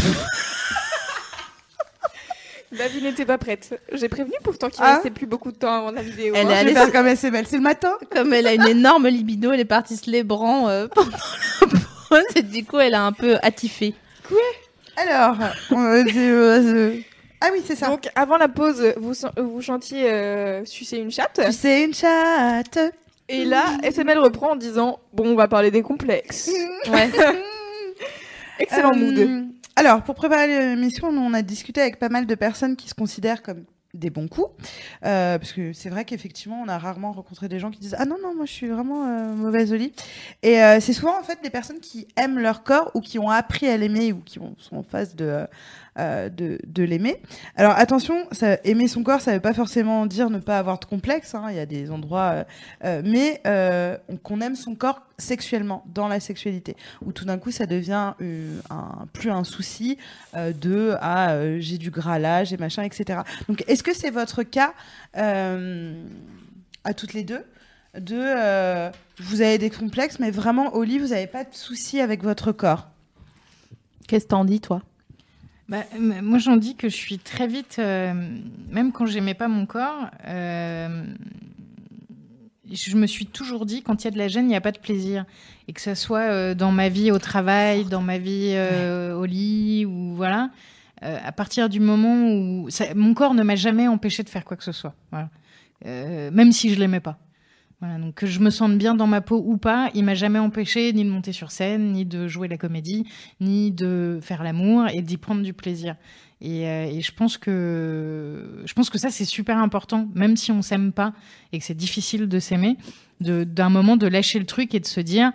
La 2.72 2.88
vie 2.88 3.00
n'était 3.00 3.24
pas 3.24 3.38
prête. 3.38 3.80
J'ai 3.92 4.08
prévenu 4.08 4.34
pourtant 4.42 4.68
qu'il 4.68 4.82
Ah. 4.84 4.94
restait 4.94 5.10
plus 5.10 5.26
beaucoup 5.26 5.52
de 5.52 5.56
temps 5.56 5.72
avant 5.72 5.92
la 5.92 6.02
vidéo. 6.02 6.34
Elle 6.36 6.48
hein. 6.48 6.50
est 6.50 6.56
allée 6.56 6.72
faire 6.74 6.92
comme 6.92 7.06
SML, 7.06 7.46
c'est 7.46 7.56
le 7.56 7.62
matin. 7.62 7.92
Comme 8.12 8.32
elle 8.34 8.46
a 8.46 8.54
une 8.54 8.66
énorme 8.66 9.06
libido, 9.08 9.52
elle 9.52 9.60
est 9.60 9.64
partie 9.64 9.96
se 9.96 10.10
lébrant 10.10 10.68
euh, 10.68 10.88
pendant 10.94 11.10
la 11.10 11.66
pause 12.08 12.24
et 12.34 12.42
du 12.42 12.64
coup, 12.64 12.78
elle 12.78 12.94
a 12.94 13.04
un 13.04 13.12
peu 13.12 13.38
attifé. 13.42 13.94
Alors, 14.96 15.36
on 15.70 15.82
va 15.82 16.02
dire, 16.02 16.14
euh, 16.16 16.60
euh, 16.60 16.96
ah 17.40 17.48
oui, 17.52 17.62
c'est 17.64 17.76
ça. 17.76 17.86
Donc 17.86 18.08
avant 18.14 18.36
la 18.36 18.48
pause, 18.48 18.94
vous, 18.96 19.12
vous 19.36 19.62
chantiez 19.62 20.10
euh, 20.10 20.64
Sucer 20.64 20.98
une 20.98 21.12
chatte? 21.12 21.40
tu 21.46 21.52
sais 21.52 21.84
une 21.84 21.94
chatte. 21.94 22.78
Et 23.28 23.44
là, 23.44 23.64
SML 23.82 24.18
reprend 24.18 24.52
en 24.52 24.56
disant 24.56 24.98
Bon, 25.12 25.26
on 25.26 25.34
va 25.34 25.48
parler 25.48 25.70
des 25.70 25.82
complexes. 25.82 26.50
Ouais. 26.90 27.10
Excellent 28.58 28.92
Euh, 28.94 28.96
mood. 28.96 29.48
Alors, 29.76 30.02
pour 30.02 30.14
préparer 30.14 30.46
l'émission, 30.74 31.08
on 31.08 31.34
a 31.34 31.42
discuté 31.42 31.80
avec 31.82 31.98
pas 31.98 32.08
mal 32.08 32.26
de 32.26 32.34
personnes 32.34 32.76
qui 32.76 32.88
se 32.88 32.94
considèrent 32.94 33.42
comme 33.42 33.64
des 33.92 34.08
bons 34.10 34.28
coups. 34.28 34.48
Euh, 35.04 35.38
parce 35.38 35.52
que 35.52 35.72
c'est 35.72 35.88
vrai 35.90 36.04
qu'effectivement, 36.04 36.62
on 36.64 36.68
a 36.68 36.78
rarement 36.78 37.12
rencontré 37.12 37.48
des 37.48 37.58
gens 37.58 37.70
qui 37.70 37.80
disent 37.80 37.96
Ah 37.98 38.04
non, 38.06 38.16
non, 38.22 38.34
moi 38.34 38.46
je 38.46 38.52
suis 38.52 38.68
vraiment 38.68 39.06
euh, 39.06 39.32
mauvaise 39.34 39.72
au 39.72 39.76
lit. 39.76 39.92
Et 40.42 40.62
euh, 40.62 40.80
c'est 40.80 40.92
souvent 40.92 41.18
en 41.18 41.22
fait 41.22 41.38
des 41.42 41.50
personnes 41.50 41.80
qui 41.80 42.06
aiment 42.16 42.38
leur 42.38 42.62
corps 42.62 42.90
ou 42.94 43.00
qui 43.00 43.18
ont 43.18 43.30
appris 43.30 43.68
à 43.68 43.76
l'aimer 43.76 44.12
ou 44.12 44.20
qui 44.20 44.38
ont- 44.38 44.54
sont 44.58 44.76
en 44.76 44.82
phase 44.82 45.14
de, 45.14 45.46
euh, 45.98 46.28
de, 46.28 46.82
l'aimer. 46.82 47.20
Alors 47.56 47.72
attention, 47.76 48.28
aimer 48.64 48.86
son 48.88 49.02
corps, 49.02 49.20
ça 49.20 49.32
veut 49.32 49.40
pas 49.40 49.54
forcément 49.54 50.06
dire 50.06 50.30
ne 50.30 50.38
pas 50.38 50.58
avoir 50.58 50.78
de 50.78 50.84
complexe. 50.84 51.34
hein. 51.34 51.46
Il 51.50 51.56
y 51.56 51.58
a 51.58 51.66
des 51.66 51.90
endroits. 51.90 52.32
euh, 52.32 52.44
euh, 52.84 53.02
mais 53.04 53.40
on- 54.08 54.16
qu'on 54.16 54.40
aime 54.40 54.56
son 54.56 54.74
corps 54.74 55.02
sexuellement, 55.18 55.84
dans 55.94 56.08
la 56.08 56.20
sexualité. 56.20 56.76
Où 57.04 57.12
tout 57.12 57.24
d'un 57.24 57.38
coup, 57.38 57.50
ça 57.50 57.66
devient 57.66 58.12
plus 59.12 59.30
un 59.30 59.44
souci 59.44 59.96
de 60.34 60.96
Ah, 61.00 61.36
j'ai 61.58 61.78
du 61.78 61.90
gras 61.90 62.18
là, 62.18 62.44
j'ai 62.44 62.56
machin, 62.56 62.82
etc. 62.82 63.20
Donc 63.48 63.64
est-ce 63.66 63.82
que 63.82 63.94
c'est 63.94 64.10
votre 64.10 64.42
cas 64.42 64.74
à 65.14 66.94
toutes 66.94 67.14
les 67.14 67.24
deux 67.24 67.44
de 67.98 68.90
vous 69.18 69.40
avez 69.40 69.56
des 69.58 69.70
complexes, 69.70 70.18
mais 70.18 70.30
vraiment 70.30 70.74
au 70.74 70.82
lit, 70.82 70.98
vous 70.98 71.08
n'avez 71.08 71.26
pas 71.26 71.44
de 71.44 71.54
soucis 71.54 72.00
avec 72.00 72.22
votre 72.22 72.52
corps? 72.52 72.88
Qu'est-ce 74.08 74.24
que 74.24 74.30
t'en 74.30 74.44
dis, 74.44 74.60
toi? 74.60 74.82
Bah, 75.68 75.82
moi, 75.98 76.38
j'en 76.38 76.56
dis 76.56 76.76
que 76.76 76.88
je 76.88 76.94
suis 76.94 77.18
très 77.18 77.48
vite, 77.48 77.76
euh, 77.80 78.12
même 78.70 78.92
quand 78.92 79.06
j'aimais 79.06 79.34
pas 79.34 79.48
mon 79.48 79.66
corps, 79.66 80.10
euh, 80.28 81.04
je 82.70 82.96
me 82.96 83.06
suis 83.06 83.26
toujours 83.26 83.66
dit, 83.66 83.82
quand 83.82 84.02
il 84.02 84.06
y 84.06 84.08
a 84.08 84.10
de 84.12 84.18
la 84.18 84.28
gêne, 84.28 84.44
il 84.44 84.48
n'y 84.48 84.56
a 84.56 84.60
pas 84.60 84.72
de 84.72 84.78
plaisir. 84.78 85.24
Et 85.68 85.72
que 85.72 85.80
ce 85.80 85.94
soit 85.94 86.20
euh, 86.30 86.54
dans 86.54 86.70
ma 86.70 86.88
vie 86.88 87.10
au 87.10 87.18
travail, 87.18 87.84
dans 87.84 88.00
ma 88.02 88.18
vie 88.18 88.56
au 89.14 89.24
lit, 89.24 89.84
ou 89.86 90.14
voilà. 90.14 90.50
À 91.02 91.30
partir 91.32 91.68
du 91.68 91.78
moment 91.78 92.30
où 92.30 92.70
ça- 92.70 92.94
mon 92.94 93.12
corps 93.12 93.34
ne 93.34 93.42
m'a 93.42 93.54
jamais 93.54 93.86
empêché 93.86 94.22
de 94.22 94.28
faire 94.30 94.44
quoi 94.44 94.56
que 94.56 94.64
ce 94.64 94.72
soit, 94.72 94.94
voilà. 95.10 95.28
Même 95.84 96.52
si 96.52 96.72
je 96.72 96.78
l'aimais 96.78 97.00
pas. 97.00 97.18
Voilà, 97.80 97.98
donc 97.98 98.14
que 98.14 98.26
je 98.26 98.40
me 98.40 98.48
sente 98.48 98.78
bien 98.78 98.94
dans 98.94 99.06
ma 99.06 99.20
peau 99.20 99.42
ou 99.44 99.58
pas, 99.58 99.90
il 99.94 100.02
m'a 100.02 100.14
jamais 100.14 100.38
empêché 100.38 100.94
ni 100.94 101.04
de 101.04 101.10
monter 101.10 101.32
sur 101.32 101.50
scène, 101.50 101.92
ni 101.92 102.06
de 102.06 102.26
jouer 102.26 102.48
la 102.48 102.56
comédie, 102.56 103.04
ni 103.38 103.70
de 103.70 104.18
faire 104.22 104.42
l'amour 104.42 104.86
et 104.94 105.02
d'y 105.02 105.18
prendre 105.18 105.42
du 105.42 105.52
plaisir. 105.52 105.94
Et, 106.40 106.66
euh, 106.66 106.86
et 106.86 107.02
je 107.02 107.12
pense 107.12 107.36
que 107.36 108.62
je 108.64 108.72
pense 108.72 108.88
que 108.88 108.96
ça 108.96 109.10
c'est 109.10 109.26
super 109.26 109.58
important, 109.58 110.08
même 110.14 110.36
si 110.36 110.52
on 110.52 110.62
s'aime 110.62 110.92
pas 110.92 111.12
et 111.52 111.58
que 111.58 111.64
c'est 111.64 111.74
difficile 111.74 112.28
de 112.28 112.38
s'aimer, 112.38 112.78
d'un 113.20 113.68
moment 113.68 113.98
de 113.98 114.06
lâcher 114.06 114.38
le 114.38 114.46
truc 114.46 114.74
et 114.74 114.80
de 114.80 114.86
se 114.86 115.00
dire 115.00 115.32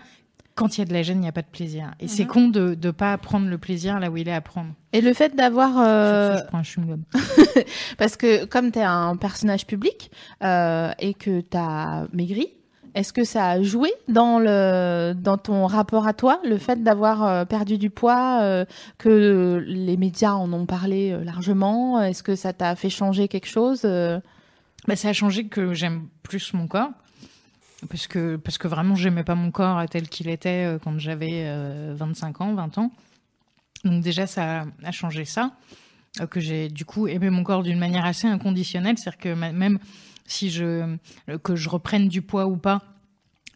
quand 0.55 0.77
il 0.77 0.81
y 0.81 0.83
a 0.83 0.85
de 0.85 0.93
la 0.93 1.01
gêne, 1.01 1.17
il 1.17 1.21
n'y 1.21 1.27
a 1.27 1.31
pas 1.31 1.41
de 1.41 1.47
plaisir. 1.47 1.91
Et 1.99 2.07
c'est 2.07 2.25
con 2.25 2.47
de 2.47 2.77
ne 2.81 2.91
pas 2.91 3.17
prendre 3.17 3.47
le 3.47 3.57
plaisir 3.57 3.99
là 3.99 4.09
où 4.09 4.17
il 4.17 4.27
est 4.27 4.33
à 4.33 4.41
prendre. 4.41 4.69
Et 4.93 5.01
le 5.01 5.13
fait 5.13 5.35
d'avoir. 5.35 5.77
Euh, 5.77 6.37
ce, 6.37 6.41
je 6.41 6.47
prends 6.47 6.57
un 6.57 6.61
chewing-gum. 6.61 7.01
Parce 7.97 8.17
que 8.17 8.45
comme 8.45 8.71
tu 8.71 8.79
es 8.79 8.83
un 8.83 9.15
personnage 9.15 9.65
public 9.65 10.11
euh, 10.43 10.91
et 10.99 11.13
que 11.13 11.41
tu 11.41 11.57
as 11.57 12.07
maigri, 12.11 12.49
est-ce 12.93 13.13
que 13.13 13.23
ça 13.23 13.47
a 13.47 13.61
joué 13.61 13.93
dans, 14.09 14.37
le, 14.39 15.13
dans 15.13 15.37
ton 15.37 15.65
rapport 15.65 16.07
à 16.07 16.13
toi, 16.13 16.41
le 16.43 16.57
fait 16.57 16.83
d'avoir 16.83 17.23
euh, 17.23 17.45
perdu 17.45 17.77
du 17.77 17.89
poids, 17.89 18.39
euh, 18.41 18.65
que 18.97 19.63
les 19.65 19.95
médias 19.95 20.33
en 20.33 20.51
ont 20.51 20.65
parlé 20.65 21.17
largement? 21.23 22.01
Est-ce 22.01 22.23
que 22.23 22.35
ça 22.35 22.51
t'a 22.51 22.75
fait 22.75 22.89
changer 22.89 23.29
quelque 23.29 23.47
chose 23.47 23.83
Bah, 23.83 24.95
ça 24.95 25.09
a 25.09 25.13
changé 25.13 25.45
que 25.45 25.73
j'aime 25.73 26.07
plus 26.23 26.53
mon 26.53 26.67
corps. 26.67 26.91
Parce 27.89 28.07
que, 28.07 28.35
parce 28.35 28.57
que 28.57 28.67
vraiment, 28.67 28.95
j'aimais 28.95 29.23
pas 29.23 29.35
mon 29.35 29.51
corps 29.51 29.83
tel 29.89 30.07
qu'il 30.07 30.29
était 30.29 30.65
euh, 30.65 30.79
quand 30.79 30.99
j'avais 30.99 31.45
euh, 31.45 31.93
25 31.97 32.41
ans, 32.41 32.53
20 32.53 32.77
ans. 32.77 32.91
Donc 33.83 34.03
déjà, 34.03 34.27
ça 34.27 34.65
a 34.83 34.91
changé 34.91 35.25
ça. 35.25 35.51
Euh, 36.19 36.27
que 36.27 36.39
j'ai 36.39 36.67
du 36.67 36.83
coup 36.83 37.07
aimé 37.07 37.29
mon 37.29 37.43
corps 37.43 37.63
d'une 37.63 37.79
manière 37.79 38.05
assez 38.05 38.27
inconditionnelle. 38.27 38.97
C'est-à-dire 38.97 39.19
que 39.19 39.33
même 39.33 39.79
si 40.25 40.49
je, 40.49 40.97
euh, 41.29 41.37
que 41.37 41.55
je 41.55 41.69
reprenne 41.69 42.07
du 42.07 42.21
poids 42.21 42.47
ou 42.47 42.57
pas, 42.57 42.81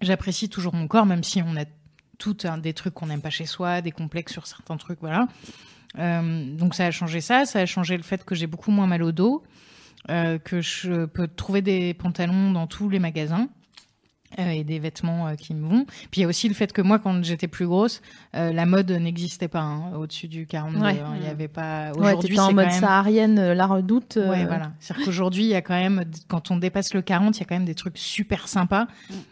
j'apprécie 0.02 0.50
toujours 0.50 0.74
mon 0.74 0.88
corps, 0.88 1.06
même 1.06 1.24
si 1.24 1.42
on 1.42 1.56
a 1.58 1.66
tout 2.18 2.38
un 2.44 2.58
des 2.58 2.74
trucs 2.74 2.94
qu'on 2.94 3.08
n'aime 3.08 3.22
pas 3.22 3.30
chez 3.30 3.46
soi, 3.46 3.82
des 3.82 3.92
complexes 3.92 4.32
sur 4.32 4.48
certains 4.48 4.78
trucs, 4.78 5.00
voilà. 5.00 5.28
Euh, 5.98 6.56
donc 6.56 6.76
ça 6.76 6.86
a 6.86 6.92
changé 6.92 7.22
ça, 7.22 7.46
ça 7.46 7.60
a 7.60 7.66
changé 7.66 7.96
le 7.96 8.04
fait 8.04 8.24
que 8.26 8.36
j'ai 8.36 8.48
beaucoup 8.48 8.72
moins 8.72 8.88
mal 8.88 9.04
au 9.04 9.12
dos, 9.12 9.44
euh, 10.10 10.38
que 10.38 10.62
je 10.62 11.06
peux 11.06 11.28
trouver 11.28 11.62
des 11.62 11.94
pantalons 11.94 12.52
dans 12.52 12.68
tous 12.68 12.90
les 12.90 13.00
magasins. 13.00 13.50
Euh, 14.40 14.50
et 14.50 14.64
des 14.64 14.80
vêtements 14.80 15.28
euh, 15.28 15.36
qui 15.36 15.54
me 15.54 15.68
vont. 15.68 15.86
Puis 16.12 16.20
il 16.20 16.22
y 16.22 16.24
a 16.26 16.28
aussi 16.28 16.48
le 16.48 16.54
fait 16.54 16.74
que 16.74 16.82
moi, 16.82 17.00
quand 17.00 17.24
j'étais 17.24 17.48
plus 17.48 17.68
grosse, 17.68 18.02
euh, 18.36 18.52
la 18.52 18.66
mode 18.66 18.92
n'existait 18.92 19.48
pas 19.48 19.62
hein, 19.62 19.94
au-dessus 19.96 20.28
du 20.28 20.46
42. 20.46 20.80
Ouais. 20.80 21.00
hein. 21.00 21.14
Il 21.20 21.26
y 21.26 21.30
avait 21.30 21.48
pas. 21.48 21.92
Ouais, 21.94 22.08
Aujourd'hui, 22.08 22.30
t'étais 22.30 22.40
en 22.42 22.52
mode 22.54 22.66
même... 22.68 22.80
saharienne, 22.80 23.54
la 23.54 23.66
redoute. 23.68 24.18
euh, 24.18 24.30
Ouais, 24.30 24.46
voilà. 24.46 24.72
C'est-à-dire 24.80 25.06
qu'aujourd'hui, 25.06 25.44
il 25.44 25.50
y 25.50 25.56
a 25.56 25.62
quand 25.62 25.76
même, 25.76 26.04
quand 26.28 26.52
on 26.52 26.58
dépasse 26.58 26.94
le 26.94 27.02
40, 27.02 27.38
il 27.38 27.40
y 27.40 27.44
a 27.44 27.46
quand 27.46 27.56
même 27.56 27.66
des 27.66 27.76
trucs 27.76 27.98
super 27.98 28.48
sympas 28.48 28.88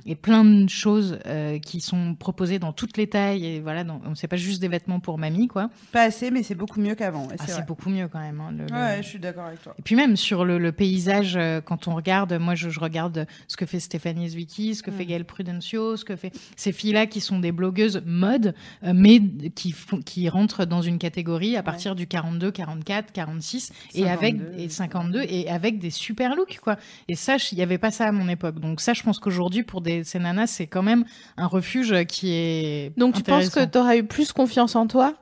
et 0.06 0.16
plein 0.16 0.46
de 0.46 0.70
choses 0.70 1.20
euh, 1.26 1.60
qui 1.60 1.82
sont 1.82 2.16
proposées 2.16 2.60
dans 2.60 2.72
toutes 2.72 2.96
les 2.98 3.08
tailles. 3.08 3.46
Et 3.46 3.60
voilà, 3.60 3.84
dans, 3.84 4.00
on 4.06 4.16
sait 4.16 4.28
pas 4.28 4.38
juste 4.38 4.62
des 4.62 4.68
vêtements 4.70 5.00
pour 5.00 5.18
mamie, 5.18 5.48
quoi. 5.48 5.70
Pas 5.92 6.04
assez, 6.04 6.32
mais 6.32 6.44
c'est 6.44 6.56
beaucoup 6.56 6.80
mieux 6.80 6.96
qu'avant. 6.96 7.26
ouais, 7.28 7.36
Ah, 7.40 7.44
c'est 7.48 7.66
beaucoup 7.66 7.90
mieux 7.90 8.08
quand 8.08 8.20
même. 8.20 8.40
hein, 8.40 8.52
le- 8.58 8.66
le- 8.68 8.74
Ouais, 8.74 8.98
je 9.02 9.08
suis 9.08 9.20
d'accord 9.20 9.46
avec 9.48 9.62
toi. 9.62 9.74
Et 9.78 9.82
puis 9.82 9.96
même 9.96 10.16
sur 10.16 10.46
le, 10.46 10.58
le 10.60 10.72
paysage, 10.72 11.38
quand 11.66 11.88
on 11.88 11.96
regarde, 11.96 12.34
moi 12.34 12.56
je, 12.56 12.70
je 12.70 12.80
regarde 12.80 13.26
ce 13.48 13.58
que 13.58 13.66
fait 13.66 13.80
Stéphanie 13.80 14.30
Zwicky, 14.30 14.76
ce 14.76 14.82
que 14.84 14.92
Mm. 14.93 14.93
Fait 14.94 15.06
Gaëlle 15.06 15.26
Prudencio, 15.26 15.98
ce 15.98 16.06
que 16.06 16.16
fait 16.16 16.32
ces 16.56 16.72
filles-là 16.72 17.06
qui 17.08 17.22
sont 17.22 17.40
des 17.40 17.52
blogueuses 17.52 18.02
mode, 18.06 18.54
euh, 18.84 18.92
mais 18.96 19.20
qui, 19.56 19.72
font, 19.72 20.00
qui 20.02 20.30
rentrent 20.30 20.66
dans 20.66 20.82
une 20.82 20.98
catégorie 21.00 21.56
à 21.58 21.64
partir 21.64 21.96
du 21.96 22.08
42, 22.08 22.52
44, 22.52 23.12
46 23.12 23.72
et 23.96 24.10
avec 24.10 24.36
52. 24.38 24.60
et 24.64 24.70
52 24.70 25.22
et 25.28 25.50
avec 25.50 25.80
des 25.80 25.90
super 25.90 26.36
looks 26.36 26.60
quoi. 26.62 26.78
Et 27.08 27.16
ça, 27.16 27.38
il 27.52 27.58
y 27.58 27.62
avait 27.62 27.78
pas 27.78 27.92
ça 27.92 28.06
à 28.08 28.12
mon 28.12 28.28
époque. 28.30 28.60
Donc 28.60 28.82
ça, 28.82 28.94
je 28.94 29.04
pense 29.04 29.20
qu'aujourd'hui 29.20 29.64
pour 29.64 29.82
des 29.82 30.04
ces 30.04 30.20
nanas, 30.20 30.48
c'est 30.48 30.68
quand 30.68 30.84
même 30.84 31.06
un 31.38 31.48
refuge 31.48 32.06
qui 32.06 32.32
est 32.34 32.92
Donc 32.98 33.16
tu 33.16 33.24
penses 33.24 33.50
que 33.50 33.66
tu 33.66 33.78
aurais 33.78 34.00
eu 34.00 34.04
plus 34.04 34.32
confiance 34.32 34.76
en 34.76 34.88
toi? 34.88 35.14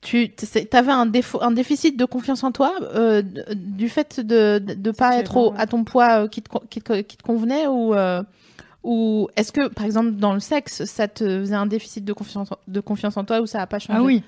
Tu 0.00 0.32
avais 0.72 0.90
un 0.90 1.06
défaut, 1.06 1.40
un 1.42 1.52
déficit 1.52 1.96
de 1.96 2.04
confiance 2.04 2.42
en 2.42 2.50
toi 2.50 2.72
euh, 2.94 3.22
du 3.54 3.88
fait 3.88 4.18
de 4.18 4.58
de 4.58 4.90
pas 4.90 5.18
être 5.18 5.36
au- 5.36 5.52
ouais. 5.52 5.58
à 5.60 5.66
ton 5.68 5.84
poids 5.84 6.24
euh, 6.24 6.28
qui 6.28 6.42
te, 6.42 6.50
qui 6.68 6.80
te, 6.82 7.00
qui 7.02 7.16
te 7.16 7.22
convenait 7.22 7.68
ou 7.68 7.94
euh, 7.94 8.22
ou 8.84 9.28
est-ce 9.36 9.52
que 9.52 9.68
par 9.68 9.84
exemple 9.86 10.12
dans 10.12 10.34
le 10.34 10.40
sexe 10.40 10.84
ça 10.86 11.06
te 11.08 11.24
faisait 11.40 11.54
un 11.54 11.66
déficit 11.66 12.04
de 12.04 12.12
confiance 12.12 12.50
en- 12.52 12.58
de 12.66 12.80
confiance 12.80 13.16
en 13.16 13.24
toi 13.24 13.40
ou 13.40 13.46
ça 13.46 13.62
a 13.62 13.66
pas 13.66 13.78
changé? 13.78 13.98
Ah 13.98 14.02
oui, 14.02 14.22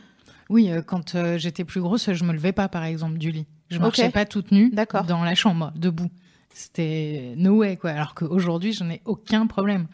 oui. 0.51 0.71
euh, 0.71 0.81
quand 0.83 1.15
euh, 1.15 1.39
j'étais 1.39 1.65
plus 1.65 1.81
grosse, 1.81 2.13
je 2.13 2.25
me 2.25 2.33
levais 2.33 2.53
pas, 2.53 2.69
par 2.69 2.85
exemple, 2.85 3.19
du 3.19 3.31
lit. 3.31 3.47
Je 3.71 3.79
marchais 3.79 4.11
pas 4.11 4.25
toute 4.27 4.53
nue 4.53 4.71
dans 5.09 5.25
la 5.25 5.35
chambre, 5.35 5.73
debout. 5.75 6.11
C'était 6.53 7.35
no 7.37 7.57
way, 7.57 7.77
quoi. 7.77 7.91
Alors 7.91 8.15
qu'aujourd'hui, 8.15 8.73
je 8.73 8.85
n'ai 8.85 9.01
aucun 9.07 9.47
problème. 9.49 9.87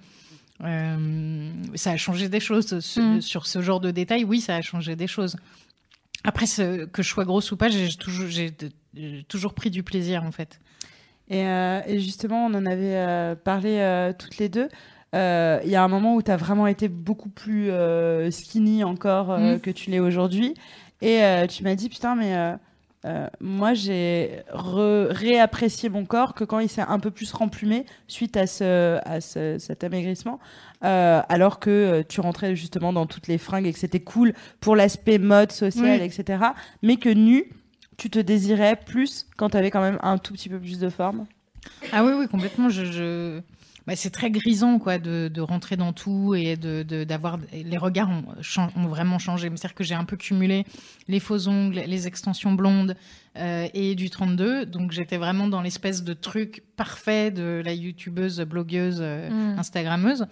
Euh, 0.62 1.50
ça 1.74 1.92
a 1.92 1.96
changé 1.96 2.28
des 2.28 2.40
choses 2.40 2.80
sur, 2.80 3.02
Mm. 3.02 3.20
sur 3.22 3.46
ce 3.46 3.62
genre 3.62 3.80
de 3.80 3.90
détails. 3.90 4.24
Oui, 4.24 4.40
ça 4.40 4.56
a 4.56 4.60
changé 4.60 4.94
des 4.96 5.06
choses. 5.06 5.36
Après, 6.22 6.44
que 6.46 7.02
je 7.02 7.08
sois 7.08 7.24
grosse 7.24 7.50
ou 7.52 7.56
pas, 7.56 7.70
toujours, 7.98 8.28
j'ai 8.28 8.50
toujours 9.28 9.54
pris 9.54 9.70
du 9.70 9.82
plaisir, 9.82 10.22
en 10.22 10.32
fait. 10.32 10.60
Et, 11.30 11.46
euh, 11.46 11.80
et 11.86 12.00
justement, 12.00 12.44
on 12.46 12.54
en 12.54 12.66
avait 12.66 12.96
euh, 12.96 13.34
parlé 13.36 13.78
euh, 13.78 14.12
toutes 14.18 14.36
les 14.38 14.48
deux. 14.48 14.68
Euh, 15.14 15.60
Il 15.64 15.70
y 15.70 15.76
a 15.76 15.82
un 15.82 15.88
moment 15.88 16.14
où 16.16 16.22
tu 16.22 16.30
as 16.30 16.36
vraiment 16.36 16.66
été 16.66 16.88
beaucoup 16.88 17.28
plus 17.30 17.70
euh, 17.70 18.30
skinny 18.30 18.84
encore 18.84 19.30
euh, 19.30 19.56
Mm. 19.56 19.60
que 19.60 19.70
tu 19.70 19.90
l'es 19.90 20.00
aujourd'hui. 20.00 20.54
Et 21.02 21.22
euh, 21.22 21.46
tu 21.46 21.62
m'as 21.64 21.74
dit, 21.76 21.88
putain, 21.88 22.14
mais 22.14 22.34
euh, 22.36 22.52
euh, 23.06 23.26
moi, 23.40 23.72
j'ai 23.74 24.42
réapprécié 24.52 25.88
mon 25.88 26.04
corps 26.04 26.34
que 26.34 26.44
quand 26.44 26.58
il 26.58 26.68
s'est 26.68 26.82
un 26.86 26.98
peu 26.98 27.10
plus 27.10 27.32
remplumé 27.32 27.86
suite 28.08 28.36
à, 28.36 28.46
ce, 28.46 28.98
à 29.08 29.20
ce- 29.20 29.58
cet 29.58 29.84
amaigrissement. 29.84 30.38
Euh, 30.84 31.20
alors 31.28 31.58
que 31.60 32.02
tu 32.08 32.20
rentrais 32.20 32.56
justement 32.56 32.92
dans 32.92 33.06
toutes 33.06 33.26
les 33.28 33.38
fringues 33.38 33.66
et 33.66 33.72
que 33.72 33.78
c'était 33.78 34.00
cool 34.00 34.32
pour 34.60 34.76
l'aspect 34.76 35.18
mode, 35.18 35.52
social, 35.52 36.00
Oui. 36.00 36.04
etc. 36.06 36.42
Mais 36.82 36.96
que 36.96 37.08
nu, 37.10 37.44
tu 38.00 38.08
te 38.08 38.18
désirais 38.18 38.76
plus 38.76 39.26
quand 39.36 39.50
tu 39.50 39.58
avais 39.58 39.70
quand 39.70 39.82
même 39.82 39.98
un 40.02 40.16
tout 40.16 40.32
petit 40.32 40.48
peu 40.48 40.58
plus 40.58 40.78
de 40.78 40.88
forme? 40.88 41.26
Ah 41.92 42.02
oui, 42.02 42.12
oui, 42.18 42.26
complètement. 42.28 42.70
Je, 42.70 42.86
je... 42.86 43.40
Bah, 43.86 43.94
c'est 43.94 44.10
très 44.10 44.30
grisant 44.30 44.78
quoi 44.78 44.98
de, 44.98 45.28
de 45.28 45.40
rentrer 45.42 45.76
dans 45.76 45.92
tout 45.92 46.34
et 46.34 46.56
de 46.56 46.82
d'avoir 47.04 47.38
les 47.52 47.76
regards 47.78 48.10
ont, 48.10 48.86
vraiment 48.88 49.18
changé 49.18 49.48
c'est 49.48 49.52
à 49.64 49.68
dire 49.68 49.74
que 49.74 49.84
j'ai 49.84 49.94
un 49.94 50.04
peu 50.04 50.16
cumulé 50.16 50.64
les 51.08 51.18
faux 51.18 51.48
ongles 51.48 51.82
les 51.86 52.06
extensions 52.06 52.52
blondes 52.52 52.94
euh, 53.36 53.68
et 53.72 53.94
du 53.94 54.10
32 54.10 54.66
donc 54.66 54.92
j'étais 54.92 55.16
vraiment 55.16 55.48
dans 55.48 55.62
l'espèce 55.62 56.04
de 56.04 56.12
truc 56.12 56.62
parfait 56.76 57.30
de 57.30 57.62
la 57.64 57.72
youtubeuse 57.72 58.40
blogueuse 58.42 58.98
euh, 59.00 59.30
Mm. 59.30 59.58
instagrammeuse 59.58 60.26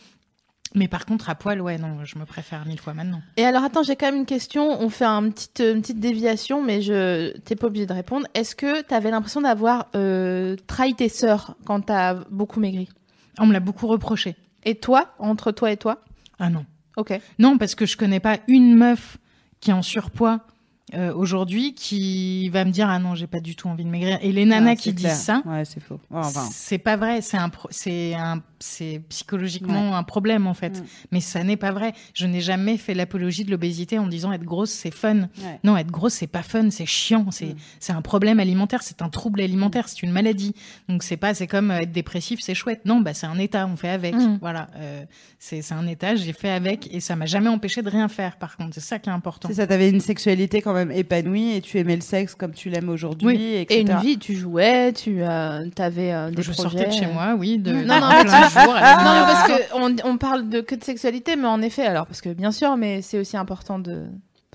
mais 0.74 0.88
par 0.88 1.06
contre 1.06 1.30
à 1.30 1.34
poil 1.34 1.60
ouais 1.60 1.78
non 1.78 2.04
je 2.04 2.18
me 2.18 2.24
préfère 2.24 2.66
mille 2.66 2.80
fois 2.80 2.94
maintenant 2.94 3.22
Et 3.36 3.44
alors, 3.44 3.64
attends, 3.64 3.82
j'ai 3.82 3.96
quand 3.96 4.06
même 4.06 4.16
une 4.16 4.26
question. 4.26 4.80
On 4.82 4.88
fait 4.90 5.04
un 5.04 5.30
petit, 5.30 5.48
euh, 5.60 5.74
une 5.74 5.80
petite 5.80 6.00
déviation, 6.00 6.62
mais 6.62 6.82
je 6.82 7.36
t'es 7.38 7.56
pas 7.56 7.68
obligé 7.68 7.86
de 7.86 7.92
répondre. 7.92 8.26
Est-ce 8.34 8.54
que 8.54 8.82
tu 8.82 8.94
avais 8.94 9.10
l'impression 9.10 9.40
d'avoir 9.40 9.86
euh, 9.94 10.56
trahi 10.66 10.94
tes 10.94 11.08
sœurs 11.08 11.54
quand 11.64 11.80
t'as 11.82 12.14
beaucoup 12.30 12.60
maigri? 12.60 12.88
On 13.38 13.46
me 13.46 13.52
l'a 13.52 13.60
beaucoup 13.60 13.86
reproché 13.86 14.36
Et 14.64 14.74
toi, 14.74 15.14
entre 15.18 15.52
toi 15.52 15.70
et 15.70 15.76
toi? 15.76 16.02
Ah 16.38 16.50
non 16.50 16.66
Ok. 16.96 17.18
Non, 17.38 17.56
parce 17.58 17.74
que 17.74 17.86
je 17.86 17.96
connais 17.96 18.20
pas 18.20 18.38
une 18.48 18.74
meuf 18.74 19.18
qui 19.60 19.70
est 19.70 19.74
en 19.74 19.82
surpoids 19.82 20.40
euh, 20.94 21.12
aujourd'hui 21.14 21.74
qui 21.74 22.48
va 22.50 22.64
me 22.64 22.70
dire 22.70 22.88
ah 22.88 22.98
non 22.98 23.14
j'ai 23.14 23.26
pas 23.26 23.40
du 23.40 23.54
tout 23.56 23.68
envie 23.68 23.84
de 23.84 23.90
maigrir. 23.90 24.18
Et 24.22 24.32
les 24.32 24.44
nanas 24.44 24.70
Ah, 24.72 24.76
qui 24.76 24.90
c'est 24.90 24.92
disent 24.94 25.12
ça, 25.12 25.42
Ouais, 25.46 25.64
c'est 25.64 25.80
faux. 25.80 26.00
Enfin, 26.10 26.46
c'est 26.50 26.78
pas 26.78 26.96
vrai. 26.96 27.20
C'est 27.20 27.36
un, 27.36 27.50
c'est 27.70 28.14
un, 28.14 28.42
c'est 28.58 29.02
psychologiquement 29.08 29.96
un 29.96 30.02
problème 30.02 30.46
en 30.46 30.54
fait. 30.54 30.80
Mm. 30.80 30.84
Mais 31.12 31.20
ça 31.20 31.42
n'est 31.44 31.56
pas 31.56 31.72
vrai. 31.72 31.92
Je 32.14 32.26
n'ai 32.26 32.40
jamais 32.40 32.76
fait 32.76 32.94
l'apologie 32.94 33.44
de 33.44 33.50
l'obésité 33.50 33.98
en 33.98 34.06
disant 34.06 34.32
être 34.32 34.44
grosse 34.44 34.70
c'est 34.70 34.94
fun. 34.94 35.28
Non, 35.64 35.76
être 35.76 35.90
grosse 35.90 36.14
c'est 36.14 36.26
pas 36.26 36.42
fun, 36.42 36.70
c'est 36.70 36.86
chiant. 36.86 37.26
C'est, 37.30 37.46
Mm. 37.48 37.56
c'est 37.80 37.92
un 37.92 38.02
problème 38.02 38.40
alimentaire, 38.40 38.82
c'est 38.82 39.02
un 39.02 39.08
trouble 39.08 39.40
alimentaire, 39.40 39.88
c'est 39.88 40.02
une 40.02 40.12
maladie. 40.12 40.54
Donc 40.88 41.02
c'est 41.02 41.16
pas, 41.16 41.34
c'est 41.34 41.46
comme 41.46 41.70
euh, 41.70 41.80
être 41.80 41.92
dépressif, 41.92 42.40
c'est 42.42 42.54
chouette. 42.54 42.84
Non, 42.84 43.00
bah 43.00 43.14
c'est 43.14 43.26
un 43.26 43.38
état, 43.38 43.66
on 43.66 43.76
fait 43.76 43.88
avec. 43.90 44.14
Mm. 44.14 44.38
Voilà, 44.40 44.68
euh, 44.76 45.04
c'est, 45.38 45.62
c'est 45.62 45.74
un 45.74 45.86
état, 45.86 46.14
j'ai 46.16 46.32
fait 46.32 46.50
avec 46.50 46.92
et 46.94 47.00
ça 47.00 47.16
m'a 47.16 47.26
jamais 47.26 47.48
empêché 47.48 47.82
de 47.82 47.90
rien 47.90 48.08
faire. 48.08 48.36
Par 48.36 48.56
contre, 48.56 48.74
c'est 48.74 48.80
ça 48.80 48.98
qui 48.98 49.08
est 49.08 49.12
important. 49.12 49.48
c'est 49.48 49.54
ça, 49.54 49.66
t'avais 49.66 49.90
une 49.90 50.00
sexualité 50.00 50.60
quand 50.62 50.72
même 50.72 50.77
épanouie 50.90 51.52
et 51.56 51.60
tu 51.60 51.78
aimais 51.78 51.94
le 51.96 52.00
sexe 52.02 52.34
comme 52.34 52.52
tu 52.52 52.68
l'aimes 52.70 52.88
aujourd'hui, 52.88 53.26
Oui. 53.26 53.66
Et 53.68 53.80
une 53.80 53.96
vie, 53.98 54.18
tu 54.18 54.34
jouais, 54.34 54.92
tu 54.92 55.22
euh, 55.22 55.64
avais 55.78 56.12
euh, 56.12 56.30
des 56.30 56.42
je 56.42 56.52
projets. 56.52 56.68
sortais 56.70 56.86
de 56.86 56.92
chez 56.92 57.06
moi, 57.06 57.34
oui, 57.38 57.58
de 57.58 57.72
Non, 57.72 57.80
de 57.80 57.86
non, 57.86 57.98
plein 57.98 58.24
mais 58.24 58.24
de 58.24 58.30
jours. 58.30 58.74
Non, 58.74 59.24
parce 59.26 59.48
que 59.48 59.52
on, 59.74 59.96
on 60.10 60.18
parle 60.18 60.48
de 60.48 60.60
que 60.60 60.74
de 60.74 60.84
sexualité, 60.84 61.36
mais 61.36 61.48
en 61.48 61.62
effet, 61.62 61.86
alors 61.86 62.06
parce 62.06 62.20
que 62.20 62.30
bien 62.30 62.52
sûr, 62.52 62.76
mais 62.76 63.02
c'est 63.02 63.18
aussi 63.18 63.36
important 63.36 63.78
de, 63.78 64.04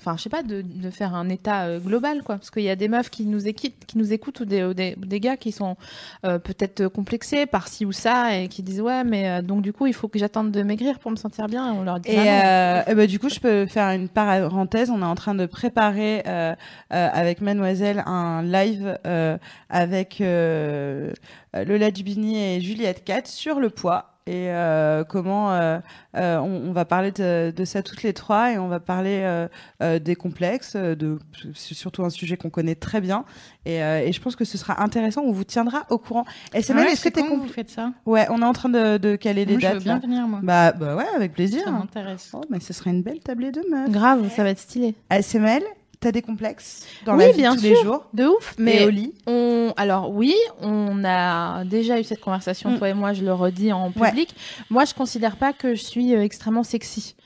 enfin, 0.00 0.16
je 0.16 0.22
sais 0.22 0.28
pas, 0.28 0.42
de, 0.42 0.62
de 0.62 0.90
faire 0.90 1.14
un 1.14 1.28
état 1.28 1.64
euh, 1.64 1.78
global, 1.78 2.22
quoi, 2.22 2.36
parce 2.36 2.50
qu'il 2.50 2.62
y 2.62 2.70
a 2.70 2.76
des 2.76 2.88
meufs 2.88 3.10
qui 3.10 3.26
nous 3.26 3.46
écoutent, 3.46 3.72
qui 3.86 3.96
nous 3.96 4.12
écoutent 4.12 4.40
ou 4.40 4.44
des, 4.44 4.64
ou 4.64 4.74
des, 4.74 4.96
des 4.96 5.20
gars 5.20 5.36
qui 5.36 5.52
sont 5.52 5.76
euh, 6.24 6.38
peut-être 6.38 6.88
complexés 6.88 7.46
par 7.46 7.68
ci 7.68 7.84
ou 7.86 7.92
ça 7.92 8.36
et 8.36 8.48
qui 8.48 8.62
disent 8.62 8.80
ouais, 8.80 9.04
mais 9.04 9.28
euh, 9.28 9.42
donc 9.42 9.62
du 9.62 9.72
coup, 9.72 9.86
il 9.86 9.94
faut 9.94 10.08
que 10.08 10.18
j'attende 10.18 10.50
de 10.50 10.62
maigrir 10.62 10.98
pour 10.98 11.10
me 11.10 11.16
sentir 11.16 11.46
bien. 11.46 11.72
Et 11.72 11.76
on 11.76 11.84
leur 11.84 12.00
dit 12.00 12.10
Et, 12.10 12.28
ah 12.28 12.78
euh, 12.78 12.82
eh 12.88 12.94
ben, 12.94 13.06
du 13.06 13.18
coup, 13.18 13.28
je 13.28 13.40
peux 13.40 13.66
faire 13.66 13.90
une 13.90 14.08
parenthèse. 14.08 14.90
On 14.90 15.00
est 15.00 15.04
en 15.04 15.14
train 15.14 15.34
de 15.34 15.46
préparer 15.46 16.22
euh, 16.26 16.54
euh, 16.92 17.08
avec 17.12 17.40
Mademoiselle 17.40 18.02
un 18.06 18.42
live 18.42 18.98
euh, 19.06 19.38
avec 19.70 20.20
euh, 20.20 21.12
Lola 21.54 21.90
Dubini 21.90 22.36
et 22.56 22.60
Juliette 22.60 23.04
Cat 23.04 23.22
sur 23.26 23.60
le 23.60 23.70
poids. 23.70 24.13
Et 24.26 24.48
euh, 24.50 25.04
comment 25.04 25.52
euh, 25.52 25.78
euh, 26.16 26.38
on, 26.38 26.70
on 26.70 26.72
va 26.72 26.86
parler 26.86 27.10
de, 27.12 27.52
de 27.54 27.64
ça 27.66 27.82
toutes 27.82 28.02
les 28.02 28.14
trois 28.14 28.52
et 28.52 28.58
on 28.58 28.68
va 28.68 28.80
parler 28.80 29.20
euh, 29.22 29.48
euh, 29.82 29.98
des 29.98 30.14
complexes, 30.14 30.76
de 30.76 31.18
c'est 31.54 31.74
surtout 31.74 32.04
un 32.04 32.08
sujet 32.10 32.38
qu'on 32.38 32.48
connaît 32.48 32.74
très 32.74 33.02
bien. 33.02 33.26
Et, 33.66 33.82
euh, 33.82 34.00
et 34.00 34.12
je 34.12 34.22
pense 34.22 34.34
que 34.34 34.46
ce 34.46 34.56
sera 34.56 34.82
intéressant. 34.82 35.20
On 35.26 35.32
vous 35.32 35.44
tiendra 35.44 35.82
au 35.90 35.98
courant. 35.98 36.24
Et 36.54 36.62
c'est 36.62 36.72
Ah 36.72 36.76
même, 36.76 36.86
est-ce 36.86 37.04
que 37.04 37.10
t'es 37.10 37.20
compl- 37.20 37.38
vous 37.40 37.48
faites 37.48 37.68
ça? 37.68 37.92
Ouais, 38.06 38.26
on 38.30 38.40
est 38.40 38.46
en 38.46 38.54
train 38.54 38.70
de, 38.70 38.96
de 38.96 39.14
caler 39.16 39.44
les 39.44 39.52
Moi, 39.58 39.60
Je 39.60 39.66
dates. 39.66 39.74
veux 39.74 39.80
bien 39.80 39.94
là. 39.96 40.00
venir, 40.00 40.26
moi. 40.26 40.40
Bah, 40.42 40.72
bah 40.72 40.96
ouais, 40.96 41.04
avec 41.14 41.34
plaisir. 41.34 41.62
Ça 41.64 41.70
m'intéresse. 41.70 42.30
Oh, 42.32 42.40
mais 42.48 42.60
ce 42.60 42.72
serait 42.72 42.90
une 42.92 43.02
belle 43.02 43.20
tablée 43.20 43.50
de 43.52 43.60
meufs. 43.70 43.90
grave, 43.90 44.26
ça 44.34 44.42
va 44.42 44.48
être 44.48 44.58
stylé. 44.58 44.94
ASML, 45.10 45.62
t'as 46.04 46.12
des 46.12 46.22
complexes 46.22 46.86
dans 47.06 47.14
Oui, 47.16 47.24
la 47.24 47.30
vie 47.32 47.38
bien 47.38 47.54
les 47.56 47.74
sûr. 47.74 47.82
jours 47.82 48.04
De 48.14 48.24
ouf, 48.26 48.54
mais 48.58 48.84
au 48.84 48.90
lit 48.90 49.12
On, 49.26 49.72
alors 49.76 50.10
oui, 50.10 50.34
on 50.60 51.02
a 51.04 51.64
déjà 51.64 51.98
eu 51.98 52.04
cette 52.04 52.20
conversation, 52.20 52.72
Mm. 52.72 52.78
toi 52.78 52.88
et 52.90 52.94
moi, 52.94 53.12
je 53.14 53.24
le 53.24 53.32
redis 53.32 53.72
en 53.72 53.90
Ouais. 53.96 54.10
public. 54.10 54.34
Moi, 54.70 54.84
je 54.84 54.94
considère 54.94 55.36
pas 55.36 55.52
que 55.52 55.74
je 55.74 55.82
suis 55.82 56.14
euh, 56.14 56.22
extrêmement 56.22 56.62
sexy. 56.62 57.16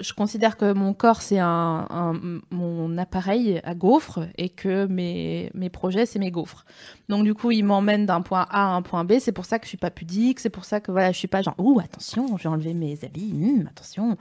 Je 0.00 0.14
considère 0.14 0.56
que 0.56 0.72
mon 0.72 0.94
corps, 0.94 1.20
c'est 1.20 1.38
un, 1.38 1.86
un- 1.90 2.18
mon 2.50 2.96
appareil 2.96 3.60
à 3.64 3.74
gaufres 3.74 4.20
et 4.38 4.48
que 4.48 4.86
mes, 4.86 5.50
mes 5.52 5.68
projets, 5.68 6.06
c'est 6.06 6.18
mes 6.18 6.30
gaufres. 6.30 6.64
Donc, 7.10 7.24
du 7.24 7.34
coup, 7.34 7.50
il 7.50 7.64
m'emmène 7.64 8.06
d'un 8.06 8.22
point 8.22 8.46
A 8.48 8.72
à 8.72 8.76
un 8.76 8.80
point 8.80 9.04
B. 9.04 9.18
C'est 9.20 9.32
pour 9.32 9.44
ça 9.44 9.58
que 9.58 9.66
je 9.66 9.68
suis 9.68 9.76
pas 9.76 9.90
pudique. 9.90 10.40
C'est 10.40 10.48
pour 10.48 10.64
ça 10.64 10.80
que 10.80 10.90
voilà, 10.90 11.12
je 11.12 11.18
suis 11.18 11.28
pas 11.28 11.42
genre, 11.42 11.54
ouh, 11.58 11.80
attention, 11.80 12.38
je 12.38 12.44
vais 12.44 12.48
enlever 12.48 12.72
mes 12.72 12.98
habits. 13.04 13.34
attention. 13.68 14.16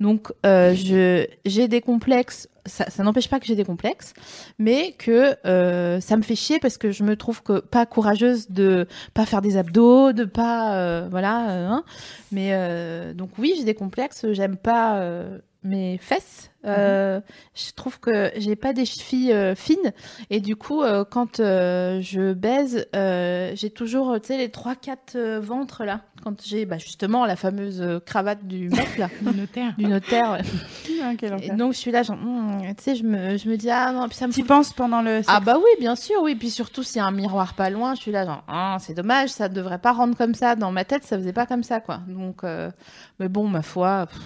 Donc, 0.00 0.32
euh, 0.44 0.74
je, 0.74 1.26
j'ai 1.44 1.68
des 1.68 1.80
complexes. 1.80 2.48
Ça, 2.66 2.88
ça 2.88 3.02
n'empêche 3.02 3.28
pas 3.28 3.40
que 3.40 3.46
j'ai 3.46 3.56
des 3.56 3.64
complexes, 3.64 4.14
mais 4.58 4.92
que 4.92 5.36
euh, 5.46 6.00
ça 6.00 6.16
me 6.16 6.22
fait 6.22 6.34
chier 6.36 6.58
parce 6.58 6.78
que 6.78 6.92
je 6.92 7.02
me 7.02 7.14
trouve 7.14 7.42
que 7.42 7.60
pas 7.60 7.84
courageuse 7.84 8.50
de 8.50 8.86
pas 9.12 9.26
faire 9.26 9.42
des 9.42 9.58
abdos, 9.58 10.12
de 10.12 10.24
pas 10.24 10.74
euh, 10.76 11.06
voilà. 11.10 11.50
euh, 11.50 11.68
hein. 11.68 11.84
Mais 12.32 12.50
euh, 12.52 13.12
donc 13.12 13.30
oui, 13.38 13.52
j'ai 13.58 13.64
des 13.64 13.74
complexes. 13.74 14.24
J'aime 14.32 14.56
pas 14.56 14.96
euh, 15.00 15.38
mes 15.64 15.98
fesses. 15.98 16.50
Euh, 16.66 17.20
Je 17.54 17.72
trouve 17.72 18.00
que 18.00 18.30
j'ai 18.38 18.56
pas 18.56 18.72
des 18.72 18.86
chevilles 18.86 19.32
euh, 19.34 19.54
fines 19.54 19.92
et 20.30 20.40
du 20.40 20.56
coup, 20.56 20.82
euh, 20.82 21.04
quand 21.04 21.36
je 21.38 22.32
baise, 22.32 22.86
j'ai 22.94 23.70
toujours 23.70 24.18
tu 24.20 24.28
sais 24.28 24.38
les 24.38 24.50
trois 24.50 24.74
quatre 24.74 25.18
ventres 25.40 25.84
là. 25.84 26.00
Quand 26.22 26.40
j'ai 26.42 26.64
bah, 26.64 26.78
justement 26.78 27.26
la 27.26 27.36
fameuse 27.36 27.84
cravate 28.06 28.46
du 28.46 28.70
mec 28.70 28.96
là, 28.96 29.10
Le 29.24 29.32
notaire. 29.32 29.74
du 29.76 29.84
notaire. 29.86 30.32
ouais. 30.32 30.40
Ah, 31.02 31.12
Et 31.42 31.50
donc 31.50 31.74
je 31.74 31.78
suis 31.78 31.90
là 31.90 32.02
genre, 32.02 32.16
hmm, 32.16 32.62
tu 32.78 32.82
sais, 32.82 32.94
je 32.94 33.04
me, 33.04 33.36
je 33.36 33.46
me 33.48 33.56
dis 33.58 33.68
ah 33.68 33.92
non, 33.92 34.08
puis 34.08 34.16
ça 34.16 34.26
me 34.26 34.32
fout 34.32 34.46
penses 34.46 34.72
pendant 34.72 35.02
le 35.02 35.16
sexe? 35.16 35.28
ah 35.30 35.40
bah 35.40 35.56
oui, 35.58 35.68
bien 35.78 35.96
sûr, 35.96 36.16
oui. 36.22 36.34
Puis 36.34 36.48
surtout, 36.48 36.82
s'il 36.82 36.96
y 36.96 37.00
a 37.00 37.04
un 37.06 37.10
miroir 37.10 37.52
pas 37.54 37.68
loin, 37.68 37.94
je 37.94 38.00
suis 38.00 38.10
là 38.12 38.24
genre, 38.24 38.42
ah, 38.48 38.78
c'est 38.80 38.94
dommage, 38.94 39.28
ça 39.30 39.50
devrait 39.50 39.78
pas 39.80 39.92
rendre 39.92 40.16
comme 40.16 40.34
ça. 40.34 40.56
Dans 40.56 40.72
ma 40.72 40.84
tête, 40.86 41.04
ça 41.04 41.18
faisait 41.18 41.34
pas 41.34 41.44
comme 41.44 41.62
ça, 41.62 41.80
quoi. 41.80 42.00
Donc, 42.08 42.42
mais 43.18 43.28
bon, 43.28 43.46
ma 43.48 43.60
foi, 43.62 44.06
pff, 44.06 44.18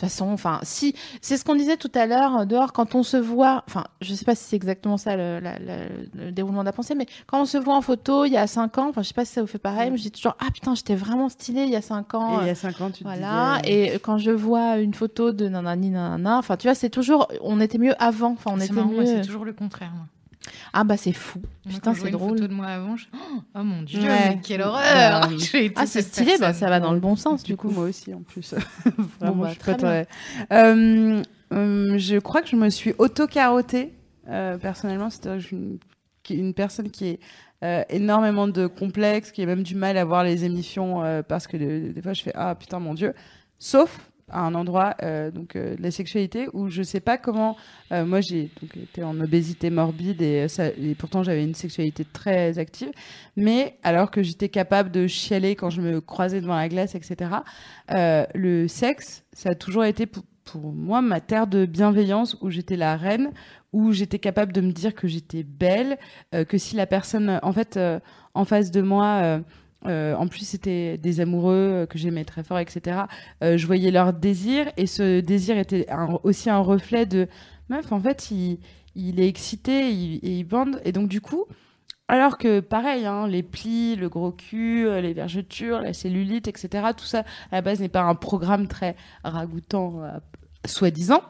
toute 0.00 0.08
façon, 0.10 0.26
enfin, 0.30 0.60
si, 0.62 0.94
c'est 1.22 1.36
ce 1.38 1.44
qu'on 1.44 1.54
disait 1.54 1.76
tout 1.78 1.90
à 1.94 2.06
l'heure, 2.06 2.36
euh, 2.40 2.44
dehors, 2.44 2.72
quand 2.72 2.94
on 2.94 3.02
se 3.02 3.16
voit, 3.16 3.64
enfin, 3.66 3.84
je 4.02 4.12
sais 4.14 4.24
pas 4.26 4.34
si 4.34 4.44
c'est 4.44 4.56
exactement 4.56 4.96
ça 4.98 5.16
le, 5.16 5.40
la- 5.40 5.58
la- 5.58 5.88
le 6.14 6.32
déroulement 6.32 6.60
de 6.60 6.66
la 6.66 6.72
pensée, 6.72 6.94
mais 6.94 7.06
quand 7.26 7.40
on 7.40 7.46
se 7.46 7.56
voit 7.56 7.74
en 7.74 7.80
photo 7.80 8.24
il 8.26 8.32
y 8.32 8.36
a 8.36 8.46
5 8.46 8.76
ans, 8.78 8.88
enfin, 8.90 9.02
je 9.02 9.08
sais 9.08 9.14
pas 9.14 9.24
si 9.24 9.32
ça 9.32 9.40
vous 9.40 9.46
fait 9.46 9.58
pareil, 9.58 9.90
mais 9.90 9.96
je 9.96 10.02
dis 10.02 10.10
toujours, 10.10 10.36
ah 10.38 10.50
putain, 10.52 10.74
j'étais 10.74 10.94
vraiment 10.94 11.28
stylée 11.28 11.62
il 11.62 11.70
y 11.70 11.76
a 11.76 11.82
5 11.82 12.14
ans. 12.14 12.40
Et 12.40 12.42
il 12.42 12.46
y 12.46 12.48
euh, 12.50 12.52
a 12.52 12.54
5 12.54 12.80
ans, 12.82 12.90
tu 12.90 12.98
te 13.04 13.08
voilà, 13.08 13.60
disais, 13.62 13.90
euh, 13.90 13.94
et 13.94 13.98
quand 13.98 14.18
je 14.18 14.30
vois 14.30 14.76
une 14.78 14.92
photo 14.94 15.32
de 15.32 15.48
nanani 15.48 15.90
nanana, 15.90 16.38
enfin 16.38 16.56
tu 16.56 16.66
vois, 16.68 16.74
c'est 16.74 16.90
toujours, 16.90 17.28
on 17.40 17.60
était 17.60 17.78
mieux 17.78 17.94
avant, 18.02 18.32
enfin 18.32 18.50
on 18.54 18.60
était 18.60 18.72
marrant, 18.74 18.88
mieux. 18.90 19.06
c'est 19.06 19.22
toujours 19.22 19.44
le 19.46 19.52
contraire. 19.54 19.92
Moi. 19.94 20.06
Ah 20.72 20.84
bah 20.84 20.96
c'est 20.96 21.12
fou. 21.12 21.40
Moi, 21.64 21.74
Putain, 21.74 21.94
c'est 21.94 22.06
une 22.06 22.10
drôle. 22.10 22.30
photo 22.36 22.46
de 22.48 22.52
moi 22.54 22.66
avant, 22.66 22.96
je... 22.96 23.06
oh 23.54 23.62
mon 23.62 23.82
dieu, 23.82 24.00
Ouais. 24.00 24.30
mais 24.36 24.40
quelle 24.42 24.62
horreur 24.62 25.30
été 25.52 25.72
Ah 25.76 25.86
c'est 25.86 26.02
stylé, 26.02 26.36
bah, 26.38 26.52
ça 26.52 26.68
va 26.68 26.80
dans 26.80 26.92
le 26.92 27.00
bon 27.00 27.16
sens 27.16 27.42
Du 27.42 27.52
du 27.52 27.56
coup, 27.56 27.68
coup. 27.68 27.74
moi 27.74 27.84
aussi, 27.84 28.12
en 28.14 28.22
plus. 28.22 28.54
Vraiment, 29.20 29.42
bah, 29.42 29.46
je 29.48 29.52
suis 29.52 29.58
très 29.60 29.76
pas 29.76 30.04
Euh, 30.52 31.22
euh, 31.52 31.98
je 31.98 32.18
crois 32.18 32.42
que 32.42 32.48
je 32.48 32.56
me 32.56 32.68
suis 32.70 32.94
auto-carottée, 32.98 33.92
euh, 34.28 34.58
personnellement. 34.58 35.10
C'est-à-dire 35.10 35.36
que 35.38 35.40
je 35.42 35.46
suis 35.46 35.56
une, 35.56 35.78
une 36.46 36.54
personne 36.54 36.90
qui 36.90 37.06
est 37.08 37.20
euh, 37.64 37.82
énormément 37.88 38.48
de 38.48 38.66
complexes, 38.66 39.30
qui 39.32 39.42
a 39.42 39.46
même 39.46 39.62
du 39.62 39.74
mal 39.74 39.96
à 39.96 40.04
voir 40.04 40.24
les 40.24 40.44
émissions 40.44 41.02
euh, 41.04 41.22
parce 41.22 41.46
que 41.46 41.56
de- 41.56 41.92
des 41.92 42.02
fois, 42.02 42.12
je 42.12 42.22
fais 42.22 42.32
Ah 42.34 42.54
putain, 42.54 42.78
mon 42.80 42.94
Dieu. 42.94 43.14
Sauf 43.58 43.98
à 44.30 44.40
un 44.40 44.54
endroit 44.56 44.96
euh, 45.02 45.30
donc 45.30 45.54
euh, 45.54 45.76
de 45.76 45.82
la 45.82 45.92
sexualité 45.92 46.48
où 46.52 46.68
je 46.68 46.82
sais 46.82 46.98
pas 46.98 47.16
comment 47.16 47.56
euh, 47.92 48.04
moi 48.04 48.20
j'ai 48.20 48.50
été 48.74 49.04
en 49.04 49.20
obésité 49.20 49.70
morbide 49.70 50.20
et, 50.20 50.46
et 50.78 50.94
pourtant 50.96 51.22
j'avais 51.22 51.44
une 51.44 51.54
sexualité 51.54 52.04
très 52.04 52.58
active. 52.58 52.90
Mais 53.36 53.78
alors 53.84 54.10
que 54.10 54.22
j'étais 54.22 54.48
capable 54.48 54.90
de 54.90 55.06
chialer 55.06 55.54
quand 55.54 55.70
je 55.70 55.80
me 55.80 56.00
croisais 56.00 56.40
devant 56.40 56.56
la 56.56 56.68
glace 56.68 56.94
etc 56.94 57.30
le 57.88 58.66
sexe 58.66 59.24
ça 59.32 59.50
a 59.50 59.54
toujours 59.54 59.84
été 59.84 60.06
pour, 60.06 60.24
pour 60.44 60.72
moi 60.72 61.02
ma 61.02 61.20
terre 61.20 61.46
de 61.46 61.64
bienveillance 61.64 62.36
où 62.40 62.50
j'étais 62.50 62.76
la 62.76 62.96
reine 62.96 63.30
où 63.72 63.92
j'étais 63.92 64.18
capable 64.18 64.52
de 64.52 64.60
me 64.60 64.72
dire 64.72 64.94
que 64.94 65.06
j'étais 65.06 65.44
belle 65.44 65.98
que 66.48 66.58
si 66.58 66.74
la 66.74 66.86
personne 66.86 67.38
en 67.42 67.52
fait 67.52 67.78
en 68.34 68.44
face 68.44 68.70
de 68.72 68.82
moi 68.82 69.40
euh, 69.86 70.14
en 70.14 70.26
plus, 70.26 70.46
c'était 70.46 70.98
des 70.98 71.20
amoureux 71.20 71.54
euh, 71.54 71.86
que 71.86 71.98
j'aimais 71.98 72.24
très 72.24 72.42
fort, 72.42 72.58
etc. 72.58 73.02
Euh, 73.42 73.56
je 73.56 73.66
voyais 73.66 73.90
leur 73.90 74.12
désir 74.12 74.70
et 74.76 74.86
ce 74.86 75.20
désir 75.20 75.58
était 75.58 75.86
aussi 76.24 76.50
un 76.50 76.58
reflet 76.58 77.06
de 77.06 77.28
meuf. 77.68 77.90
En 77.92 78.00
fait, 78.00 78.30
il, 78.30 78.58
est 79.20 79.28
excité 79.28 79.90
il- 79.90 80.16
et 80.22 80.38
il 80.38 80.44
bande. 80.44 80.80
Et 80.84 80.92
donc, 80.92 81.08
du 81.08 81.20
coup, 81.20 81.44
alors 82.08 82.38
que 82.38 82.60
pareil, 82.60 83.06
hein, 83.06 83.26
les 83.26 83.42
plis, 83.42 83.96
le 83.96 84.08
gros 84.08 84.32
cul, 84.32 84.88
les 85.00 85.12
vergetures, 85.12 85.80
la 85.80 85.92
cellulite, 85.92 86.48
etc. 86.48 86.88
Tout 86.96 87.04
ça, 87.04 87.20
à 87.50 87.56
la 87.56 87.62
base, 87.62 87.80
n'est 87.80 87.88
pas 87.88 88.02
un 88.02 88.14
programme 88.14 88.68
très 88.68 88.96
ragoûtant, 89.24 90.02
soi-disant. 90.64 91.22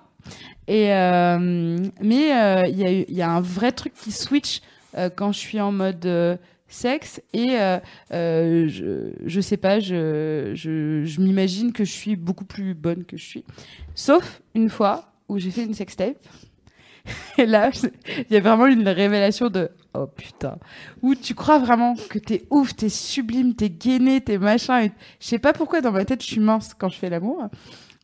Et 0.68 0.88
mais 0.88 2.66
il 2.68 3.06
y, 3.08 3.22
a 3.22 3.30
un 3.30 3.40
vrai 3.40 3.72
truc 3.72 3.94
qui 3.94 4.12
switch 4.12 4.60
quand 5.14 5.32
je 5.32 5.38
suis 5.38 5.60
en 5.60 5.72
mode 5.72 6.38
sexe 6.68 7.20
et 7.32 7.58
euh, 7.58 7.78
euh, 8.12 8.68
je, 8.68 9.12
je 9.24 9.40
sais 9.40 9.56
pas, 9.56 9.80
je, 9.80 10.52
je, 10.54 11.04
je 11.04 11.20
m'imagine 11.20 11.72
que 11.72 11.84
je 11.84 11.92
suis 11.92 12.16
beaucoup 12.16 12.44
plus 12.44 12.74
bonne 12.74 13.04
que 13.04 13.16
je 13.16 13.24
suis. 13.24 13.44
Sauf 13.94 14.42
une 14.54 14.68
fois 14.68 15.12
où 15.28 15.38
j'ai 15.38 15.50
fait 15.50 15.64
une 15.64 15.74
sextape. 15.74 16.18
Et 17.38 17.46
là, 17.46 17.70
il 18.18 18.34
y 18.34 18.36
a 18.36 18.40
vraiment 18.40 18.66
une 18.66 18.88
révélation 18.88 19.48
de 19.48 19.70
oh 19.94 20.06
putain, 20.06 20.58
où 21.02 21.14
tu 21.14 21.34
crois 21.34 21.58
vraiment 21.58 21.94
que 22.10 22.18
t'es 22.18 22.46
ouf, 22.50 22.74
t'es 22.74 22.88
sublime, 22.88 23.54
t'es 23.54 23.70
gainé, 23.70 24.20
t'es 24.20 24.38
machin. 24.38 24.84
Et... 24.84 24.92
Je 25.20 25.26
sais 25.26 25.38
pas 25.38 25.52
pourquoi 25.52 25.80
dans 25.80 25.92
ma 25.92 26.04
tête 26.04 26.22
je 26.22 26.26
suis 26.26 26.40
mince 26.40 26.74
quand 26.74 26.88
je 26.88 26.98
fais 26.98 27.10
l'amour. 27.10 27.48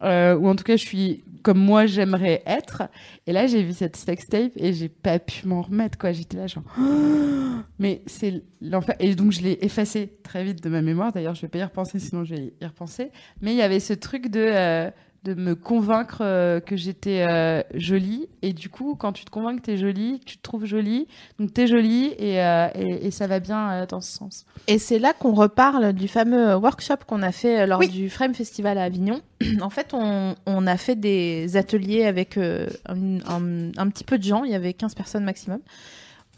Euh, 0.02 0.36
ou 0.36 0.48
en 0.48 0.56
tout 0.56 0.64
cas 0.64 0.76
je 0.76 0.84
suis 0.84 1.24
comme 1.42 1.58
moi 1.58 1.86
j'aimerais 1.86 2.42
être. 2.46 2.82
Et 3.26 3.32
là 3.32 3.46
j'ai 3.46 3.62
vu 3.62 3.72
cette 3.72 3.96
sextape 3.96 4.52
et 4.56 4.72
j'ai 4.72 4.88
pas 4.88 5.18
pu 5.18 5.46
m'en 5.46 5.62
remettre 5.62 5.98
quoi. 5.98 6.12
J'étais 6.12 6.36
là 6.36 6.46
genre 6.46 6.64
mais 7.78 8.02
c'est 8.06 8.42
l'enfer. 8.60 8.96
Et 8.98 9.14
donc 9.14 9.32
je 9.32 9.42
l'ai 9.42 9.58
effacé 9.62 10.18
très 10.22 10.44
vite 10.44 10.62
de 10.62 10.68
ma 10.68 10.82
mémoire. 10.82 11.12
D'ailleurs 11.12 11.34
je 11.34 11.42
vais 11.42 11.48
pas 11.48 11.58
y 11.58 11.64
repenser 11.64 11.98
sinon 11.98 12.24
je 12.24 12.34
vais 12.34 12.54
y 12.60 12.66
repenser. 12.66 13.10
Mais 13.40 13.52
il 13.52 13.56
y 13.56 13.62
avait 13.62 13.80
ce 13.80 13.92
truc 13.92 14.28
de 14.28 14.40
euh, 14.40 14.90
de 15.24 15.34
me 15.34 15.54
convaincre 15.54 16.18
euh, 16.20 16.58
que 16.60 16.76
j'étais 16.76 17.24
euh, 17.28 17.62
jolie 17.74 18.28
et 18.42 18.52
du 18.52 18.68
coup 18.68 18.96
quand 18.96 19.12
tu 19.12 19.24
te 19.24 19.30
convaincs 19.30 19.60
que 19.60 19.66
t'es 19.66 19.76
jolie 19.76 20.20
tu 20.26 20.36
te 20.36 20.42
trouves 20.42 20.64
jolie 20.64 21.06
donc 21.38 21.54
t'es 21.54 21.66
jolie 21.68 22.12
et, 22.18 22.42
euh, 22.42 22.66
et, 22.74 23.06
et 23.06 23.10
ça 23.12 23.26
va 23.28 23.38
bien 23.38 23.86
dans 23.88 24.00
ce 24.00 24.10
sens 24.12 24.46
Et 24.66 24.78
c'est 24.78 24.98
là 24.98 25.12
qu'on 25.12 25.32
reparle 25.34 25.92
du 25.92 26.08
fameux 26.08 26.54
workshop 26.56 26.96
qu'on 27.06 27.22
a 27.22 27.30
fait 27.32 27.66
lors 27.66 27.78
Oui. 27.78 27.88
du 27.88 28.10
Frame 28.10 28.34
Festival 28.34 28.78
à 28.78 28.82
Avignon. 28.84 29.20
en 29.60 29.70
fait, 29.70 29.94
on, 29.94 30.34
on 30.46 30.66
a 30.66 30.76
fait 30.76 30.96
des 30.96 31.56
ateliers 31.56 32.04
avec 32.04 32.36
un, 32.36 32.66
un- 33.26 33.70
un 33.76 33.88
petit 33.90 34.04
peu 34.04 34.18
de 34.18 34.24
gens, 34.24 34.44
il 34.44 34.50
y 34.50 34.54
avait 34.54 34.72
15 34.72 34.94
personnes 34.94 35.24
maximum. 35.24 35.60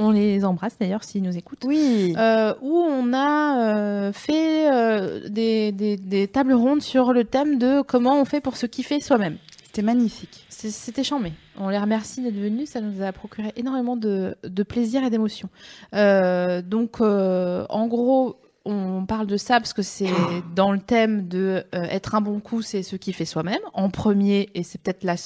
On 0.00 0.10
les 0.10 0.44
embrasse 0.44 0.76
d'ailleurs 0.78 1.04
s'ils 1.04 1.22
nous 1.22 1.36
écoutent. 1.36 1.64
oui 1.64 2.14
Euh, 2.18 2.52
où 2.62 2.76
on 2.78 3.12
a 3.12 3.58
euh, 3.60 4.12
fait 4.12 4.68
euh, 4.72 5.28
des, 5.28 5.70
des, 5.70 5.96
des 5.96 6.26
tables 6.26 6.52
rondes 6.54 6.82
sur 6.82 7.12
le 7.12 7.24
thème 7.24 7.58
de 7.58 7.80
comment 7.82 8.20
on 8.20 8.24
fait 8.24 8.40
pour 8.40 8.56
se 8.56 8.66
kiffer 8.66 9.00
soi-même. 9.00 9.36
c'était 9.64 9.82
magnifique 9.82 10.46
C'était 10.48 11.04
chambé. 11.04 11.32
On 11.58 11.68
les 11.68 11.78
remercie 11.78 12.22
d'être 12.22 12.34
venus. 12.34 12.70
Ça 12.70 12.80
nous 12.80 13.02
a 13.02 13.12
procuré 13.12 13.52
énormément 13.56 13.96
de, 13.96 14.34
de 14.42 14.62
plaisir 14.64 15.04
et 15.04 15.10
d'émotion. 15.10 15.48
Donc, 15.92 17.00
en 17.00 17.86
gros, 17.86 18.36
on 18.64 19.04
parle 19.06 19.26
de 19.26 19.36
ça 19.36 19.60
parce 19.60 19.72
que 19.72 19.82
c'est 19.82 20.10
dans 20.54 20.72
le 20.72 20.78
thème 20.78 21.28
de 21.28 21.64
euh, 21.74 21.82
être 21.84 22.14
un 22.14 22.20
bon 22.20 22.40
coup, 22.40 22.62
c'est 22.62 22.82
ce 22.82 22.96
qui 22.96 23.12
fait 23.12 23.24
soi-même 23.24 23.60
en 23.72 23.90
premier 23.90 24.50
et 24.54 24.62
c'est 24.62 24.80
peut-être 24.80 25.04
la, 25.04 25.16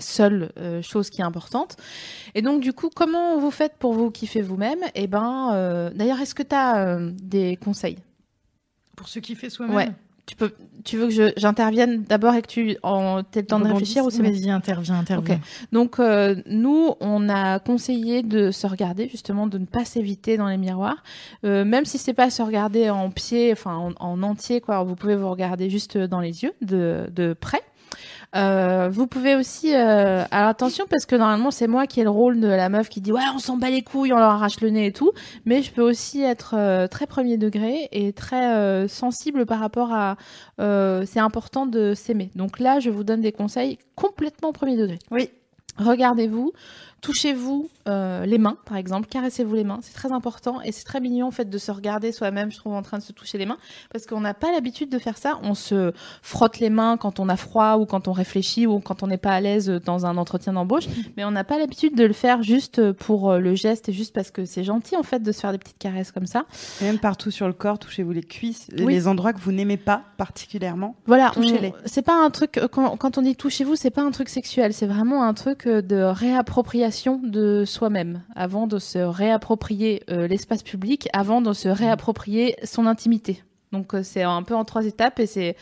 seule 0.00 0.52
euh, 0.58 0.82
chose 0.82 1.10
qui 1.10 1.20
est 1.20 1.24
importante. 1.24 1.76
Et 2.34 2.42
donc, 2.42 2.60
du 2.60 2.72
coup, 2.72 2.90
comment 2.94 3.38
vous 3.38 3.50
faites 3.50 3.76
pour 3.78 3.94
vous 3.94 4.10
kiffer 4.10 4.42
vous-même? 4.42 4.80
Et 4.94 5.06
ben, 5.06 5.50
euh, 5.54 5.90
d'ailleurs, 5.94 6.20
est-ce 6.20 6.34
que 6.34 6.42
tu 6.42 6.54
as 6.54 6.98
des 7.12 7.56
conseils? 7.56 7.98
Pour 8.96 9.08
ce 9.08 9.18
qui 9.18 9.34
fait 9.34 9.50
soi-même? 9.50 9.76
Ouais. 9.76 9.90
Tu 10.26 10.36
peux, 10.36 10.52
tu 10.84 10.96
veux 10.96 11.08
que 11.08 11.32
j'intervienne 11.36 12.02
d'abord 12.04 12.34
et 12.34 12.42
que 12.42 12.46
tu 12.46 12.76
en, 12.82 13.20
aies 13.20 13.24
le 13.36 13.46
temps 13.46 13.60
de 13.60 13.66
réfléchir 13.66 14.04
ou 14.04 14.10
c'est 14.10 14.22
Vas-y, 14.22 14.50
interviens, 14.50 14.98
interviens. 14.98 15.40
Donc 15.72 15.98
euh, 15.98 16.36
nous, 16.46 16.94
on 17.00 17.28
a 17.28 17.58
conseillé 17.58 18.22
de 18.22 18.50
se 18.50 18.66
regarder 18.66 19.08
justement, 19.08 19.46
de 19.46 19.58
ne 19.58 19.66
pas 19.66 19.84
s'éviter 19.84 20.36
dans 20.36 20.48
les 20.48 20.56
miroirs, 20.56 21.02
Euh, 21.44 21.64
même 21.64 21.84
si 21.84 21.98
c'est 21.98 22.14
pas 22.14 22.30
se 22.30 22.42
regarder 22.42 22.88
en 22.88 23.10
pied, 23.10 23.52
enfin 23.52 23.76
en, 23.76 23.92
en 24.00 24.22
entier 24.22 24.60
quoi. 24.60 24.82
Vous 24.82 24.94
pouvez 24.96 25.16
vous 25.16 25.30
regarder 25.30 25.68
juste 25.68 25.98
dans 25.98 26.20
les 26.20 26.42
yeux, 26.42 26.52
de, 26.62 27.06
de 27.14 27.34
près. 27.34 27.62
Euh, 28.34 28.88
vous 28.90 29.06
pouvez 29.06 29.36
aussi, 29.36 29.74
euh, 29.74 30.24
alors 30.30 30.48
attention 30.48 30.86
parce 30.90 31.06
que 31.06 31.14
normalement 31.14 31.52
c'est 31.52 31.68
moi 31.68 31.86
qui 31.86 32.00
ai 32.00 32.04
le 32.04 32.10
rôle 32.10 32.40
de 32.40 32.48
la 32.48 32.68
meuf 32.68 32.88
qui 32.88 33.00
dit 33.00 33.12
ouais 33.12 33.22
on 33.34 33.38
s'en 33.38 33.56
bat 33.56 33.70
les 33.70 33.82
couilles, 33.82 34.12
on 34.12 34.18
leur 34.18 34.30
arrache 34.30 34.60
le 34.60 34.70
nez 34.70 34.86
et 34.86 34.92
tout, 34.92 35.12
mais 35.44 35.62
je 35.62 35.70
peux 35.70 35.82
aussi 35.82 36.22
être 36.22 36.54
euh, 36.56 36.88
très 36.88 37.06
premier 37.06 37.36
degré 37.36 37.88
et 37.92 38.12
très 38.12 38.56
euh, 38.56 38.88
sensible 38.88 39.46
par 39.46 39.60
rapport 39.60 39.92
à 39.92 40.16
euh, 40.60 41.04
c'est 41.06 41.20
important 41.20 41.66
de 41.66 41.94
s'aimer. 41.94 42.30
Donc 42.34 42.58
là 42.58 42.80
je 42.80 42.90
vous 42.90 43.04
donne 43.04 43.20
des 43.20 43.32
conseils 43.32 43.78
complètement 43.94 44.52
premier 44.52 44.76
degré. 44.76 44.98
Oui. 45.12 45.30
Regardez-vous, 45.76 46.52
touchez-vous 47.04 47.68
euh, 47.86 48.24
les 48.24 48.38
mains, 48.38 48.56
par 48.64 48.78
exemple, 48.78 49.08
caressez-vous 49.10 49.54
les 49.54 49.64
mains, 49.64 49.80
c'est 49.82 49.92
très 49.92 50.10
important 50.10 50.62
et 50.62 50.72
c'est 50.72 50.84
très 50.84 51.00
mignon 51.00 51.26
en 51.26 51.30
fait 51.30 51.50
de 51.50 51.58
se 51.58 51.70
regarder 51.70 52.12
soi-même, 52.12 52.50
je 52.50 52.56
trouve, 52.56 52.72
en 52.72 52.80
train 52.80 52.96
de 52.96 53.02
se 53.02 53.12
toucher 53.12 53.36
les 53.36 53.44
mains, 53.44 53.58
parce 53.92 54.06
qu'on 54.06 54.20
n'a 54.20 54.32
pas 54.32 54.50
l'habitude 54.52 54.88
de 54.88 54.98
faire 54.98 55.18
ça. 55.18 55.38
On 55.42 55.54
se 55.54 55.92
frotte 56.22 56.60
les 56.60 56.70
mains 56.70 56.96
quand 56.96 57.20
on 57.20 57.28
a 57.28 57.36
froid 57.36 57.76
ou 57.76 57.84
quand 57.84 58.08
on 58.08 58.12
réfléchit 58.12 58.66
ou 58.66 58.80
quand 58.80 59.02
on 59.02 59.06
n'est 59.06 59.18
pas 59.18 59.32
à 59.32 59.40
l'aise 59.42 59.68
dans 59.84 60.06
un 60.06 60.16
entretien 60.16 60.54
d'embauche, 60.54 60.84
mais 61.18 61.26
on 61.26 61.30
n'a 61.30 61.44
pas 61.44 61.58
l'habitude 61.58 61.94
de 61.94 62.04
le 62.04 62.14
faire 62.14 62.42
juste 62.42 62.92
pour 62.92 63.32
euh, 63.32 63.38
le 63.38 63.54
geste 63.54 63.90
et 63.90 63.92
juste 63.92 64.14
parce 64.14 64.30
que 64.30 64.46
c'est 64.46 64.64
gentil 64.64 64.96
en 64.96 65.02
fait 65.02 65.22
de 65.22 65.30
se 65.30 65.40
faire 65.40 65.52
des 65.52 65.58
petites 65.58 65.78
caresses 65.78 66.10
comme 66.10 66.26
ça. 66.26 66.46
Et 66.80 66.84
même 66.84 66.98
partout 66.98 67.30
sur 67.30 67.46
le 67.46 67.52
corps 67.52 67.78
touchez-vous 67.78 68.12
les 68.12 68.22
cuisses 68.22 68.68
Oui. 68.78 68.94
les 68.94 69.08
endroits 69.08 69.34
que 69.34 69.40
vous 69.40 69.52
n'aimez 69.52 69.76
pas 69.76 70.04
particulièrement 70.16 70.96
Voilà, 71.06 71.32
Touchez-les. 71.34 71.74
C'est 71.84 72.02
pas 72.02 72.24
un 72.24 72.30
truc 72.30 72.56
euh, 72.56 72.66
quand, 72.66 72.96
quand 72.96 73.18
on 73.18 73.22
dit 73.22 73.36
touchez-vous, 73.36 73.76
c'est 73.76 73.90
pas 73.90 74.02
un 74.02 74.10
truc 74.10 74.30
sexuel, 74.30 74.72
c'est 74.72 74.86
vraiment 74.86 75.22
un 75.24 75.34
truc 75.34 75.68
de 75.68 75.96
réappropriation 75.96 76.93
de 77.22 77.64
soi-même, 77.64 78.22
avant 78.34 78.66
de 78.66 78.78
se 78.78 78.98
réapproprier 78.98 80.02
euh, 80.10 80.26
l'espace 80.28 80.62
public, 80.62 81.08
avant 81.12 81.40
de 81.40 81.52
se 81.52 81.68
réapproprier 81.68 82.56
son 82.64 82.86
intimité. 82.86 83.42
Donc 83.74 83.92
euh, 83.92 84.02
c'est 84.04 84.22
un 84.22 84.42
peu 84.44 84.54
en 84.54 84.64
trois 84.64 84.86
étapes 84.86 85.18
et 85.18 85.26
c'est 85.26 85.56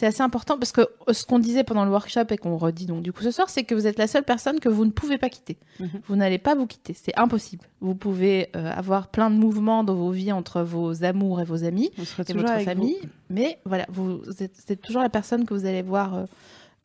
assez 0.00 0.22
important 0.22 0.58
parce 0.58 0.72
que 0.72 0.80
euh, 0.80 1.12
ce 1.12 1.26
qu'on 1.26 1.38
disait 1.38 1.64
pendant 1.64 1.84
le 1.84 1.90
workshop 1.90 2.24
et 2.30 2.38
qu'on 2.38 2.56
redit 2.56 2.86
donc 2.86 3.02
du 3.02 3.12
coup 3.12 3.22
ce 3.22 3.30
soir, 3.30 3.50
c'est 3.50 3.64
que 3.64 3.74
vous 3.74 3.86
êtes 3.86 3.98
la 3.98 4.06
seule 4.06 4.24
personne 4.24 4.58
que 4.58 4.70
vous 4.70 4.86
ne 4.86 4.90
pouvez 4.90 5.18
pas 5.18 5.28
quitter. 5.28 5.58
Mhm. 5.78 6.00
Vous 6.08 6.16
n'allez 6.16 6.38
pas 6.38 6.54
vous 6.54 6.66
quitter, 6.66 6.94
c'est 6.94 7.16
impossible. 7.18 7.66
Vous 7.80 7.94
pouvez 7.94 8.48
euh, 8.56 8.72
avoir 8.72 9.08
plein 9.08 9.30
de 9.30 9.36
mouvements 9.36 9.84
dans 9.84 9.94
vos 9.94 10.10
vies 10.10 10.32
entre 10.32 10.62
vos 10.62 11.04
amours 11.04 11.40
et 11.42 11.44
vos 11.44 11.64
amis 11.64 11.90
et 11.98 12.32
votre 12.32 12.60
famille. 12.60 12.98
Mais 13.28 13.58
voilà, 13.66 13.84
vous 13.90 14.22
êtes, 14.40 14.56
c'est 14.66 14.80
toujours 14.80 15.02
la 15.02 15.10
personne 15.10 15.44
que 15.44 15.52
vous 15.52 15.66
allez 15.66 15.82
voir 15.82 16.14
euh, 16.14 16.24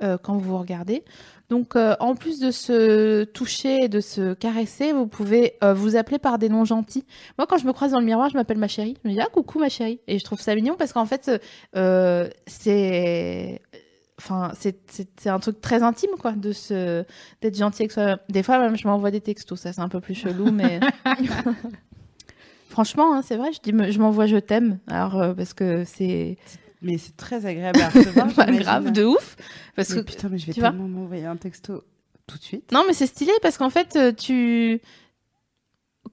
euh, 0.03 0.17
quand 0.17 0.33
vous 0.33 0.49
vous 0.49 0.57
regardez. 0.57 1.03
Donc, 1.49 1.75
euh, 1.75 1.95
en 1.99 2.15
plus 2.15 2.39
de 2.39 2.49
se 2.51 3.25
toucher 3.25 3.83
et 3.83 3.87
de 3.89 3.99
se 3.99 4.33
caresser, 4.33 4.91
vous 4.93 5.05
pouvez 5.07 5.53
euh, 5.63 5.73
vous 5.73 5.95
appeler 5.95 6.17
par 6.17 6.39
des 6.39 6.49
noms 6.49 6.65
gentils. 6.65 7.05
Moi, 7.37 7.45
quand 7.47 7.57
je 7.57 7.65
me 7.67 7.73
croise 7.73 7.91
dans 7.91 7.99
le 7.99 8.05
miroir, 8.05 8.29
je 8.29 8.35
m'appelle 8.37 8.57
ma 8.57 8.67
chérie. 8.67 8.97
Je 9.03 9.09
me 9.09 9.13
dis 9.13 9.19
ah 9.21 9.27
coucou 9.31 9.59
ma 9.59 9.69
chérie, 9.69 9.99
et 10.07 10.17
je 10.17 10.23
trouve 10.23 10.39
ça 10.39 10.55
mignon 10.55 10.75
parce 10.77 10.93
qu'en 10.93 11.05
fait, 11.05 11.29
euh, 11.75 12.27
c'est 12.47 13.61
Enfin, 14.19 14.51
c'est- 14.57 15.27
un 15.27 15.39
truc 15.39 15.59
très 15.59 15.81
intime, 15.83 16.11
quoi, 16.19 16.31
de 16.33 16.53
se 16.53 17.03
d'être 17.41 17.57
gentil 17.57 17.81
avec 17.81 17.91
soi. 17.91 18.19
Des 18.29 18.41
fois, 18.43 18.59
même, 18.59 18.77
je 18.77 18.87
m'envoie 18.87 19.11
des 19.11 19.19
textos, 19.21 19.59
ça 19.59 19.73
c'est 19.73 19.81
un 19.81 19.89
peu 19.89 19.99
plus 19.99 20.13
chelou, 20.13 20.49
mais 20.51 20.79
franchement, 22.69 23.13
hein, 23.15 23.21
c'est 23.23 23.35
vrai, 23.37 23.49
je 23.51 23.59
dis, 23.59 23.91
je 23.91 23.99
m'envoie 23.99 24.25
je 24.27 24.37
t'aime, 24.37 24.79
alors 24.87 25.35
parce 25.35 25.53
que 25.53 25.83
c'est 25.83 26.37
Mais 26.83 26.97
c'est 26.97 27.15
très 27.17 27.45
agréable 27.45 27.81
à 27.81 27.89
recevoir. 27.89 28.27
pas 28.27 28.31
j'imagine. 28.45 28.59
grave 28.61 28.91
de 28.91 29.05
ouf, 29.05 29.35
parce 29.75 29.89
Mais 29.89 29.95
que 29.95 30.01
putain, 30.01 30.29
mais 30.29 30.37
je 30.37 30.45
vais 30.47 30.53
tellement 30.53 30.87
m'envoyer 30.87 31.25
un 31.25 31.37
texto 31.37 31.83
tout 32.27 32.37
de 32.37 32.43
suite. 32.43 32.71
non, 32.71 32.83
mais 32.87 32.93
c'est 32.93 33.07
stylé 33.07 33.31
parce 33.41 33.57
qu'en 33.57 33.69
fait, 33.69 33.95
euh, 33.95 34.11
tu 34.11 34.79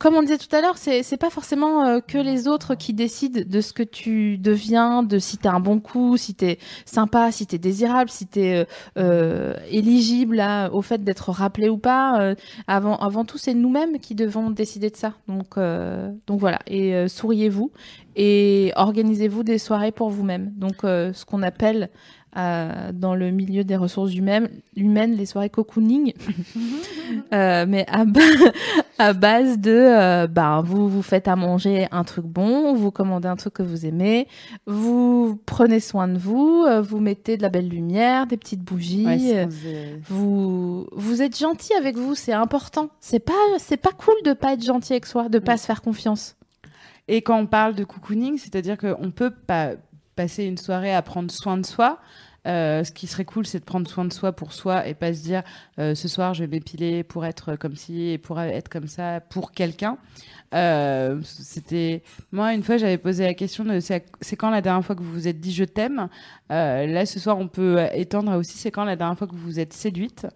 comme 0.01 0.15
on 0.15 0.23
disait 0.23 0.39
tout 0.39 0.57
à 0.57 0.63
l'heure, 0.63 0.79
c'est 0.79 1.03
c'est 1.03 1.19
pas 1.19 1.29
forcément 1.29 1.85
euh, 1.85 2.01
que 2.01 2.17
les 2.17 2.49
autres 2.49 2.75
qui 2.75 2.95
décident 2.95 3.43
de 3.47 3.61
ce 3.61 3.75
que 3.75 3.83
tu 3.83 4.39
deviens, 4.39 5.03
de 5.03 5.19
si 5.19 5.37
t'es 5.37 5.49
un 5.49 5.61
bon 5.61 5.79
coup, 5.79 6.17
si 6.17 6.35
t'es 6.35 6.59
sympa, 6.87 7.31
si 7.31 7.47
t'es 7.47 7.59
désirable, 7.59 8.09
si 8.09 8.27
t'es 8.27 8.55
euh, 8.55 8.65
euh, 8.97 9.55
éligible 9.69 10.43
au 10.73 10.81
fait 10.81 11.05
d'être 11.05 11.31
rappelé 11.31 11.69
ou 11.69 11.77
pas. 11.77 12.19
euh, 12.23 12.35
avant, 12.67 12.97
avant 12.97 13.27
tout, 13.27 13.37
c'est 13.37 13.53
nous-mêmes 13.53 13.99
qui 13.99 14.15
devons 14.15 14.49
décider 14.49 14.89
de 14.89 14.97
ça. 14.97 15.13
Donc, 15.29 15.59
donc 16.27 16.41
voilà. 16.41 16.61
Et 16.67 17.07
souriez-vous 17.07 17.71
et 18.17 18.73
organisez-vous 18.77 19.43
des 19.43 19.59
soirées 19.59 19.93
pour 19.93 20.09
vous-même. 20.09 20.51
Donc, 20.57 20.77
ce 20.83 21.25
qu'on 21.27 21.43
appelle 21.43 21.91
euh, 22.37 22.93
dans 22.93 23.15
le 23.15 23.31
milieu 23.31 23.65
des 23.65 23.77
ressources 23.77 24.15
humaines, 24.15 24.49
humaines 24.77 25.15
les 25.15 25.27
soirées 25.27 25.51
cocooning, 25.51 26.13
Euh, 27.33 27.67
mais 27.69 27.85
à, 27.89 28.05
ba- 28.05 28.21
à 28.99 29.13
base 29.13 29.59
de, 29.59 29.71
euh, 29.71 30.27
ben, 30.29 30.63
vous 30.63 30.89
vous 30.89 31.03
faites 31.03 31.27
à 31.27 31.35
manger 31.35 31.89
un 31.91 32.05
truc 32.05 32.25
bon, 32.25 32.73
vous 32.75 32.93
commandez 32.93 33.27
un 33.27 33.35
truc 33.35 33.55
que 33.55 33.63
vous 33.65 33.85
aimez, 33.85 34.29
vous 34.67 35.37
prenez 35.45 35.81
soin 35.81 36.07
de 36.07 36.19
vous, 36.19 36.65
euh, 36.69 36.81
vous 36.81 37.01
mettez 37.01 37.37
de 37.37 37.43
la 37.43 37.49
belle 37.49 37.69
lumière, 37.69 38.27
des 38.29 38.37
petites 38.37 38.63
bougies. 38.63 39.07
Ouais, 39.07 39.49
vous 40.09 40.87
vous 40.93 41.23
êtes 41.23 41.37
gentil 41.39 41.73
avec 41.75 41.97
vous, 41.97 42.15
c'est 42.15 42.33
important. 42.33 42.91
C'est 43.01 43.19
pas 43.21 43.33
c'est 43.59 43.77
pas 43.77 43.91
cool 43.93 44.15
de 44.25 44.33
pas 44.33 44.53
être 44.55 44.65
gentil 44.65 44.93
avec 44.93 45.07
soi, 45.07 45.29
de 45.29 45.39
pas 45.41 45.55
Mm. 45.55 45.59
se 45.59 45.67
faire 45.67 45.83
confiance. 45.83 46.37
Et 47.09 47.23
quand 47.23 47.37
on 47.39 47.47
parle 47.47 47.75
de 47.75 47.83
cocooning, 47.83 48.39
c'est-à-dire 48.39 48.79
qu'on 48.79 49.11
peut 49.11 49.31
pas 49.31 49.71
passer 50.21 50.45
une 50.45 50.59
soirée 50.59 50.95
à 50.95 51.01
prendre 51.01 51.31
soin 51.31 51.57
de 51.57 51.65
soi. 51.65 51.99
Euh, 52.47 52.85
ce 52.85 52.93
qui 52.93 53.07
serait 53.07 53.25
cool, 53.25 53.47
c'est 53.47 53.61
de 53.61 53.65
prendre 53.65 53.89
soin 53.89 54.05
de 54.05 54.13
soi 54.13 54.33
pour 54.33 54.53
soi 54.53 54.87
et 54.87 54.93
pas 54.93 55.15
se 55.15 55.23
dire 55.23 55.43
euh, 55.79 55.95
ce 55.95 56.09
soir 56.09 56.35
je 56.35 56.45
vais 56.45 56.47
m'épiler 56.47 57.05
pour 57.05 57.25
être 57.25 57.57
comme 57.57 57.75
ci 57.75 58.11
et 58.11 58.19
pour 58.19 58.39
être 58.39 58.69
comme 58.69 58.87
ça 58.87 59.21
pour 59.21 59.53
quelqu'un. 59.53 59.97
Euh, 60.53 61.21
C'était 61.25 62.03
moi 62.33 62.53
une 62.53 62.63
fois 62.63 62.77
j'avais 62.77 62.99
posé 62.99 63.25
la 63.25 63.33
question 63.35 63.65
de 63.65 63.81
c'est 63.81 64.37
quand 64.37 64.51
la 64.51 64.61
dernière 64.61 64.85
fois 64.85 64.95
que 64.95 65.03
vous 65.03 65.13
vous 65.13 65.29
êtes 65.29 65.41
dit 65.41 65.55
je 65.55 65.65
t'aime? 65.65 66.09
Là 66.51 67.07
ce 67.07 67.19
soir 67.19 67.39
on 67.39 67.49
peut 67.49 67.79
étendre 67.95 68.37
aussi 68.37 68.59
c'est 68.59 68.71
quand 68.71 68.85
la 68.85 68.97
dernière 68.97 69.17
fois 69.17 69.27
que 69.27 69.35
vous 69.35 69.47
vous 69.53 69.61
êtes 69.61 69.73
séduite 69.73 70.27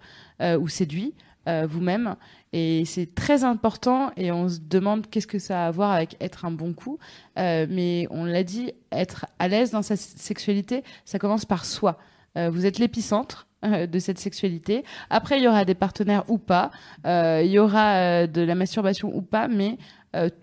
ou 0.40 0.68
séduit? 0.68 1.12
Euh, 1.48 1.66
vous-même. 1.68 2.16
Et 2.52 2.84
c'est 2.86 3.14
très 3.14 3.44
important 3.44 4.10
et 4.16 4.32
on 4.32 4.48
se 4.48 4.60
demande 4.60 5.08
qu'est-ce 5.10 5.26
que 5.26 5.38
ça 5.38 5.64
a 5.64 5.66
à 5.66 5.70
voir 5.70 5.90
avec 5.90 6.16
être 6.20 6.44
un 6.44 6.50
bon 6.50 6.72
coup. 6.72 6.98
Euh, 7.38 7.66
mais 7.68 8.06
on 8.10 8.24
l'a 8.24 8.42
dit, 8.42 8.72
être 8.92 9.26
à 9.38 9.48
l'aise 9.48 9.70
dans 9.70 9.82
sa 9.82 9.96
sexualité, 9.96 10.82
ça 11.04 11.18
commence 11.18 11.44
par 11.44 11.64
soi. 11.64 11.98
Euh, 12.38 12.48
vous 12.50 12.64
êtes 12.66 12.78
l'épicentre 12.78 13.46
de 13.62 13.98
cette 13.98 14.18
sexualité. 14.18 14.84
Après, 15.08 15.38
il 15.38 15.44
y 15.44 15.48
aura 15.48 15.64
des 15.64 15.74
partenaires 15.74 16.24
ou 16.28 16.36
pas. 16.36 16.70
Il 17.06 17.46
y 17.46 17.58
aura 17.58 18.26
de 18.26 18.42
la 18.42 18.54
masturbation 18.54 19.10
ou 19.16 19.22
pas. 19.22 19.48
Mais 19.48 19.78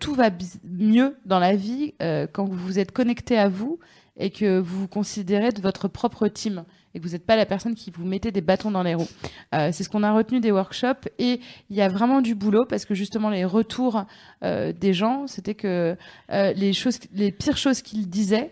tout 0.00 0.14
va 0.14 0.30
mieux 0.64 1.16
dans 1.24 1.38
la 1.38 1.54
vie 1.54 1.94
quand 2.32 2.48
vous 2.48 2.80
êtes 2.80 2.90
connecté 2.90 3.38
à 3.38 3.48
vous 3.48 3.78
et 4.16 4.30
que 4.30 4.58
vous 4.58 4.80
vous 4.80 4.88
considérez 4.88 5.52
de 5.52 5.60
votre 5.60 5.86
propre 5.86 6.26
team 6.26 6.64
et 6.94 7.00
que 7.00 7.04
vous 7.04 7.12
n'êtes 7.12 7.26
pas 7.26 7.36
la 7.36 7.46
personne 7.46 7.74
qui 7.74 7.90
vous 7.90 8.04
mettez 8.04 8.30
des 8.30 8.40
bâtons 8.40 8.70
dans 8.70 8.82
les 8.82 8.94
roues. 8.94 9.08
Euh, 9.54 9.70
c'est 9.72 9.84
ce 9.84 9.88
qu'on 9.88 10.02
a 10.02 10.12
retenu 10.12 10.40
des 10.40 10.50
workshops 10.50 11.08
et 11.18 11.40
il 11.70 11.76
y 11.76 11.80
a 11.80 11.88
vraiment 11.88 12.20
du 12.20 12.34
boulot 12.34 12.64
parce 12.68 12.84
que 12.84 12.94
justement 12.94 13.30
les 13.30 13.44
retours 13.44 14.04
euh, 14.42 14.72
des 14.72 14.92
gens, 14.92 15.26
c'était 15.26 15.54
que 15.54 15.96
euh, 16.30 16.52
les 16.52 16.72
choses, 16.72 16.98
les 17.12 17.32
pires 17.32 17.56
choses 17.56 17.82
qu'ils 17.82 18.08
disaient, 18.08 18.50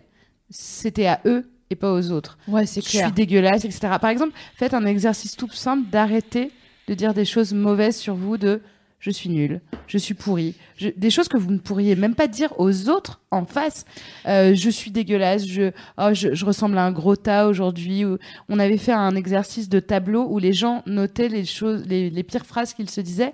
c'était 0.49 1.07
à 1.07 1.21
eux 1.27 1.51
et 1.71 1.77
pas 1.77 1.93
aux 1.93 2.11
autres. 2.11 2.39
Ouais, 2.49 2.67
c'est 2.67 2.83
Je 2.85 2.89
suis 2.89 3.13
dégueulasse, 3.13 3.65
etc. 3.65 3.97
Par 4.01 4.11
exemple, 4.11 4.33
faites 4.55 4.75
un 4.75 4.85
exercice 4.85 5.37
tout 5.37 5.51
simple 5.53 5.89
d'arrêter 5.91 6.51
de 6.91 6.95
dire 6.95 7.15
des 7.15 7.25
choses 7.25 7.55
mauvaises 7.55 7.97
sur 7.97 8.17
vous, 8.17 8.37
de 8.37 8.61
je 9.01 9.11
suis 9.11 9.31
nul, 9.31 9.61
je 9.87 9.99
suis 9.99 10.15
pourri, 10.15 10.55
je- 10.77 10.91
des 10.97 11.11
choses 11.11 11.27
que 11.29 11.37
vous 11.39 11.51
ne 11.51 11.59
pourriez 11.59 11.97
même 11.97 12.15
pas 12.15 12.29
dire 12.29 12.53
aux 12.61 12.89
autres 12.89 13.21
en 13.31 13.45
face. 13.47 13.85
Euh, 14.27 14.55
je 14.55 14.71
suis 14.71 14.91
dégueulasse, 14.91 15.47
je, 15.47 15.71
oh, 15.99 16.11
je, 16.13 16.35
je 16.35 16.45
ressemble 16.45 16.77
à 16.79 16.85
un 16.85 16.93
gros 16.93 17.17
tas 17.17 17.49
aujourd'hui. 17.49 18.05
ou- 18.05 18.19
On 18.49 18.59
avait 18.59 18.77
fait 18.77 18.93
un 18.93 19.17
exercice 19.17 19.69
de 19.69 19.81
tableau 19.81 20.27
où 20.31 20.39
les 20.39 20.53
gens 20.53 20.83
notaient 20.87 21.29
les 21.29 21.45
choses, 21.47 21.85
les, 21.87 22.11
les 22.11 22.23
pires 22.23 22.47
phrases 22.47 22.75
qu'ils 22.75 22.91
se 22.91 23.01
disaient. 23.01 23.33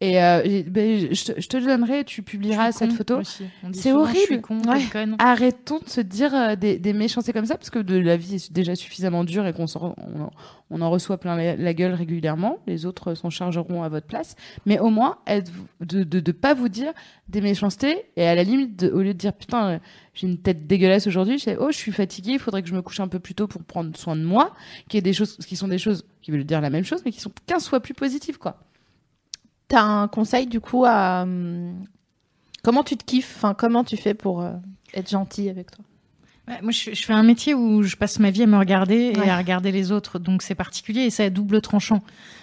Et 0.00 0.20
euh, 0.22 0.62
ben, 0.66 1.14
je, 1.14 1.24
te, 1.32 1.40
je 1.40 1.48
te 1.48 1.56
le 1.56 1.64
donnerai, 1.66 2.04
tu 2.04 2.22
publieras 2.22 2.72
cette 2.72 2.92
photo. 2.92 3.20
C'est 3.72 3.92
horrible. 3.92 4.18
Je 4.18 4.24
suis 4.24 4.40
con, 4.40 4.60
Ouais. 4.66 4.80
quelle 4.80 4.90
conne. 4.90 5.16
Arrêtons 5.18 5.78
de 5.78 5.88
se 5.88 6.00
dire 6.00 6.34
euh, 6.34 6.56
des, 6.56 6.78
des 6.78 6.92
méchancetés 6.92 7.32
comme 7.32 7.46
ça, 7.46 7.56
parce 7.56 7.70
que 7.70 7.78
de 7.78 7.96
la 7.96 8.16
vie 8.16 8.34
est 8.34 8.52
déjà 8.52 8.74
suffisamment 8.74 9.24
dure 9.24 9.46
et 9.46 9.52
qu'on 9.54 9.64
on, 9.76 9.86
en- 10.22 10.30
on 10.70 10.80
en 10.82 10.90
reçoit 10.90 11.16
plein 11.18 11.36
la, 11.36 11.56
la 11.56 11.74
gueule 11.74 11.94
régulièrement. 11.94 12.58
Les 12.66 12.84
autres 12.86 13.14
s'en 13.14 13.30
chargeront 13.30 13.82
à 13.84 13.88
votre 13.88 14.06
place. 14.06 14.34
Mais 14.66 14.78
au 14.80 14.90
moins, 14.90 15.18
êtes- 15.26 15.52
de 15.80 16.00
ne 16.00 16.04
de, 16.04 16.20
de 16.20 16.32
pas 16.32 16.52
vous 16.54 16.68
dire 16.68 16.92
des 17.28 17.40
méchancetés. 17.40 18.04
Et 18.16 18.26
à 18.26 18.34
la 18.34 18.42
limite, 18.42 18.76
de- 18.76 18.90
au 18.90 18.98
lieu 19.00 19.14
de 19.14 19.18
dire 19.18 19.32
putain, 19.32 19.80
j'ai 20.12 20.26
une 20.26 20.38
tête 20.38 20.66
dégueulasse 20.66 21.06
aujourd'hui, 21.06 21.38
je 21.38 21.44
sais, 21.44 21.56
oh, 21.58 21.68
je 21.70 21.76
suis 21.78 21.92
fatiguée, 21.92 22.32
il 22.32 22.38
faudrait 22.40 22.62
que 22.62 22.68
je 22.68 22.74
me 22.74 22.82
couche 22.82 23.00
un 23.00 23.08
peu 23.08 23.20
plus 23.20 23.34
tôt 23.34 23.46
pour 23.46 23.62
prendre 23.62 23.96
soin 23.96 24.16
de 24.16 24.24
moi. 24.24 24.52
Qui, 24.88 24.98
est 24.98 25.02
des 25.02 25.12
choses, 25.14 25.36
qui 25.38 25.56
sont 25.56 25.68
des 25.68 25.78
choses 25.78 26.04
qui 26.20 26.30
veulent 26.32 26.44
dire 26.44 26.60
la 26.60 26.70
même 26.70 26.84
chose, 26.84 27.00
mais 27.06 27.12
qui 27.12 27.20
sont 27.20 27.32
15 27.46 27.68
fois 27.68 27.80
plus 27.80 27.94
positives, 27.94 28.38
quoi. 28.38 28.58
T'as 29.68 29.82
un 29.82 30.08
conseil 30.08 30.46
du 30.46 30.60
coup 30.60 30.84
à 30.86 31.22
hum, 31.22 31.84
comment 32.62 32.82
tu 32.84 32.96
te 32.96 33.04
kiffes, 33.04 33.34
enfin 33.36 33.54
comment 33.54 33.84
tu 33.84 33.96
fais 33.96 34.14
pour 34.14 34.42
euh, 34.42 34.52
être 34.94 35.08
gentil 35.10 35.48
avec 35.48 35.70
toi? 35.70 35.84
Moi, 36.60 36.72
je, 36.72 36.92
je 36.92 37.04
fais 37.06 37.14
un 37.14 37.22
métier 37.22 37.54
où 37.54 37.82
je 37.82 37.96
passe 37.96 38.18
ma 38.18 38.30
vie 38.30 38.42
à 38.42 38.46
me 38.46 38.58
regarder 38.58 39.14
Ouais. 39.16 39.26
et 39.26 39.30
à 39.30 39.38
regarder 39.38 39.72
les 39.72 39.92
autres. 39.92 40.18
Donc, 40.18 40.42
c'est 40.42 40.54
particulier 40.54 41.00
et 41.00 41.10
c'est 41.10 41.24
à 41.24 41.30
double 41.30 41.62
tranchant. 41.62 42.02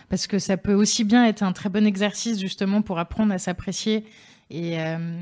Parce 0.10 0.26
que 0.26 0.40
ça 0.40 0.58
peut 0.58 0.74
aussi 0.74 1.04
bien 1.04 1.24
être 1.28 1.44
un 1.44 1.52
très 1.54 1.70
bon 1.70 1.86
exercice, 1.86 2.40
justement, 2.40 2.82
pour 2.82 2.98
apprendre 2.98 3.32
à 3.32 3.38
s'apprécier 3.38 4.04
et, 4.50 4.80
euh, 4.82 5.22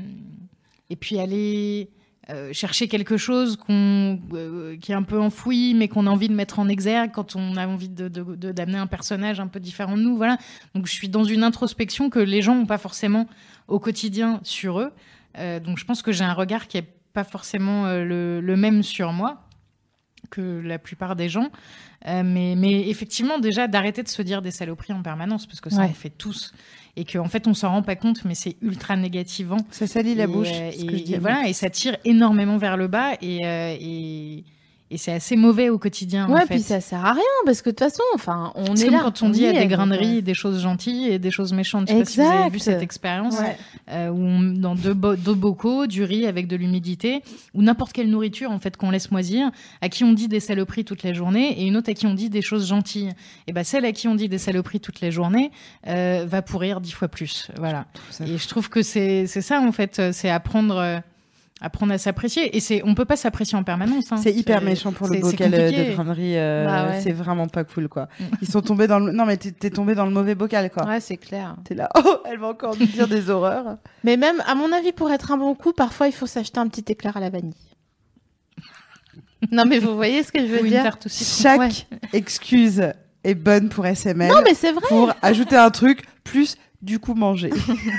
et 0.88 0.96
puis 0.96 1.18
aller 1.20 1.90
euh, 2.30 2.52
chercher 2.52 2.88
quelque 2.88 3.16
chose 3.16 3.56
qu'on, 3.56 4.20
euh, 4.32 4.76
qui 4.76 4.92
est 4.92 4.94
un 4.94 5.02
peu 5.02 5.18
enfoui, 5.20 5.74
mais 5.74 5.88
qu'on 5.88 6.06
a 6.06 6.10
envie 6.10 6.28
de 6.28 6.34
mettre 6.34 6.58
en 6.58 6.68
exergue 6.68 7.10
quand 7.12 7.36
on 7.36 7.56
a 7.56 7.66
envie 7.66 7.88
de, 7.88 8.08
de- 8.08 8.36
de- 8.36 8.52
d'amener 8.52 8.78
un 8.78 8.86
personnage 8.86 9.40
un 9.40 9.48
peu 9.48 9.60
différent 9.60 9.96
de 9.96 10.02
nous. 10.02 10.16
Voilà. 10.16 10.38
Donc, 10.74 10.86
je 10.86 10.92
suis 10.92 11.08
dans 11.08 11.24
une 11.24 11.42
introspection 11.42 12.08
que 12.10 12.18
les 12.20 12.40
gens 12.42 12.54
n'ont 12.54 12.66
pas 12.66 12.78
forcément 12.78 13.26
au 13.68 13.78
quotidien 13.80 14.40
sur 14.42 14.80
eux. 14.80 14.92
Euh, 15.38 15.60
donc, 15.60 15.78
je 15.78 15.84
pense 15.84 16.02
que 16.02 16.12
j'ai 16.12 16.24
un 16.24 16.34
regard 16.34 16.68
qui 16.68 16.78
est 16.78 16.86
pas 17.12 17.24
forcément 17.24 17.86
le, 17.86 18.40
le 18.40 18.56
même 18.56 18.82
sur 18.82 19.12
moi 19.12 19.42
que 20.30 20.60
la 20.64 20.78
plupart 20.78 21.16
des 21.16 21.28
gens. 21.28 21.48
Mais, 22.06 22.54
mais 22.56 22.88
effectivement, 22.88 23.38
déjà, 23.38 23.66
d'arrêter 23.68 24.02
de 24.02 24.08
se 24.08 24.22
dire 24.22 24.40
des 24.40 24.50
saloperies 24.52 24.92
en 24.94 25.02
permanence, 25.02 25.46
parce 25.46 25.60
que 25.60 25.68
ça, 25.68 25.82
Ouais. 25.82 25.88
on 25.90 25.94
fait 25.94 26.08
tous. 26.10 26.52
Et 26.96 27.04
qu'en 27.04 27.28
fait, 27.28 27.46
on 27.46 27.54
s'en 27.54 27.70
rend 27.70 27.82
pas 27.82 27.96
compte, 27.96 28.24
mais 28.24 28.34
c'est 28.34 28.56
ultra 28.62 28.96
négativant. 28.96 29.58
Ça 29.70 29.86
salit 29.86 30.14
la 30.14 30.24
Et, 30.24 30.26
bouche, 30.26 30.48
euh, 30.50 30.70
ce 30.72 30.84
que 30.84 30.90
je 30.92 30.96
et- 30.96 31.00
dis. 31.00 31.14
et 31.14 31.18
voilà, 31.18 31.48
et 31.48 31.52
ça 31.52 31.70
tire 31.70 31.96
énormément 32.04 32.56
vers 32.58 32.76
le 32.76 32.88
bas. 32.88 33.12
Et, 33.22 33.46
euh, 33.46 33.76
et, 33.80 34.44
et 34.90 34.98
c'est 34.98 35.12
assez 35.12 35.36
mauvais 35.36 35.68
au 35.68 35.78
quotidien. 35.78 36.26
en 36.26 36.32
ouais, 36.32 36.40
fait. 36.42 36.54
puis 36.54 36.60
ça 36.62 36.80
sert 36.80 37.04
à 37.04 37.12
rien 37.12 37.22
parce 37.44 37.62
que 37.62 37.70
de 37.70 37.74
toute 37.76 37.88
façon, 37.88 38.02
enfin, 38.14 38.52
on 38.56 38.74
C'est 38.74 38.82
est 38.82 38.86
comme 38.86 38.94
là. 38.96 39.00
quand 39.04 39.22
on 39.22 39.30
dit 39.30 39.46
à 39.46 39.50
est, 39.52 39.58
des 39.60 39.66
graineries 39.66 40.22
des 40.22 40.34
choses 40.34 40.60
gentilles 40.60 41.08
et 41.08 41.18
des 41.18 41.30
choses 41.30 41.52
méchantes. 41.52 41.88
Je 41.88 41.92
sais 41.94 41.98
pas 42.00 42.04
si 42.06 42.16
vous 42.20 42.22
avez 42.26 42.50
vu 42.50 42.56
Exact. 42.56 42.58
cette 42.72 42.82
expérience 42.82 43.38
Ouais. 43.38 43.56
euh, 43.90 44.08
où 44.08 44.18
on- 44.20 44.40
dans 44.52 44.74
deux, 44.74 44.94
bo- 44.94 45.16
deux 45.16 45.34
bocaux, 45.34 45.86
du 45.86 46.02
riz 46.04 46.26
avec 46.26 46.46
de 46.48 46.56
l'humidité, 46.56 47.22
ou 47.54 47.62
n'importe 47.62 47.92
quelle 47.92 48.10
nourriture 48.10 48.50
en 48.50 48.58
fait 48.58 48.76
qu'on 48.76 48.90
laisse 48.90 49.10
moisir, 49.10 49.50
à 49.80 49.88
qui 49.88 50.02
on 50.04 50.12
dit 50.12 50.28
des 50.28 50.40
saloperies 50.40 50.84
toute 50.84 51.02
la 51.02 51.12
journée, 51.12 51.60
et 51.60 51.66
une 51.66 51.76
autre 51.76 51.90
à 51.90 51.94
qui 51.94 52.06
on 52.06 52.14
dit 52.14 52.28
des 52.30 52.42
choses 52.42 52.66
gentilles. 52.66 53.10
Et 53.46 53.52
ben 53.52 53.64
celle 53.64 53.84
à 53.84 53.92
qui 53.92 54.08
on 54.08 54.14
dit 54.14 54.28
des 54.28 54.38
saloperies 54.38 54.80
toute 54.80 55.00
la 55.00 55.10
journée 55.10 55.50
euh, 55.86 56.24
va 56.26 56.42
pourrir 56.42 56.80
dix 56.80 56.92
fois 56.92 57.08
plus. 57.08 57.48
Voilà. 57.58 57.86
Et 58.26 58.38
je 58.38 58.48
trouve 58.48 58.68
que 58.68 58.82
c'est 58.82 59.26
c'est 59.26 59.40
ça 59.42 59.60
en 59.60 59.72
fait, 59.72 59.98
euh, 59.98 60.10
c'est 60.12 60.30
apprendre. 60.30 61.00
Apprendre 61.60 61.92
à 61.92 61.98
s'apprécier 61.98 62.56
et 62.56 62.60
c'est 62.60 62.82
on 62.84 62.94
peut 62.94 63.04
pas 63.04 63.16
s'apprécier 63.16 63.56
en 63.58 63.62
permanence 63.64 64.10
hein. 64.12 64.16
C'est 64.16 64.32
hyper 64.32 64.62
méchant 64.62 64.92
pour 64.92 65.08
le 65.08 65.18
bocal 65.20 65.50
de 65.50 65.56
grainerie. 65.92 66.38
euh, 66.38 66.64
Bah 66.66 66.86
ouais. 66.88 67.00
C'est 67.02 67.12
vraiment 67.12 67.46
pas 67.48 67.64
cool, 67.64 67.88
quoi. 67.88 68.08
Mm. 68.18 68.24
Ils 68.42 68.48
sont 68.48 68.62
tombés 68.62 68.86
dans 68.86 68.98
le. 68.98 69.12
Non, 69.12 69.26
mais 69.26 69.36
t'es 69.36 69.70
tombé 69.70 69.94
dans 69.94 70.04
le 70.06 70.10
mauvais 70.12 70.34
bocal, 70.34 70.70
quoi. 70.70 70.86
Ouais, 70.86 71.00
c'est 71.00 71.16
clair. 71.18 71.56
T'es 71.64 71.74
là. 71.74 71.88
Oh, 71.96 72.16
elle 72.30 72.38
va 72.38 72.48
encore 72.48 72.76
nous 72.78 72.86
dire 72.86 73.06
des 73.08 73.28
horreurs. 73.30 73.76
Mais 74.04 74.16
même, 74.16 74.42
à 74.46 74.54
mon 74.54 74.72
avis, 74.72 74.92
pour 74.92 75.10
être 75.10 75.32
un 75.32 75.36
bon 75.36 75.54
coup, 75.54 75.72
parfois, 75.72 76.06
il 76.08 76.12
faut 76.12 76.26
s'acheter 76.26 76.58
un 76.60 76.68
petit 76.68 76.84
éclair 76.92 77.16
à 77.16 77.20
la 77.20 77.30
vanille. 77.30 77.54
non, 79.52 79.64
mais 79.66 79.78
vous 79.78 79.94
voyez 79.94 80.22
ce 80.22 80.32
que 80.32 80.40
je 80.40 80.46
veux 80.46 80.60
Ou 80.60 80.64
une 80.64 80.70
dire 80.70 80.82
tarte 80.82 81.06
aussi 81.06 81.42
Chaque 81.42 81.58
Ouais. 81.60 81.70
excuse 82.12 82.82
est 83.24 83.34
bonne 83.34 83.68
pour 83.68 83.86
SML. 83.86 84.28
Non, 84.28 84.40
mais 84.44 84.54
c'est 84.54 84.72
vrai. 84.72 84.86
Pour 84.88 85.12
ajouter 85.22 85.56
un 85.56 85.70
truc, 85.70 86.04
plus 86.24 86.56
du 86.82 86.98
coup 86.98 87.14
manger. 87.14 87.50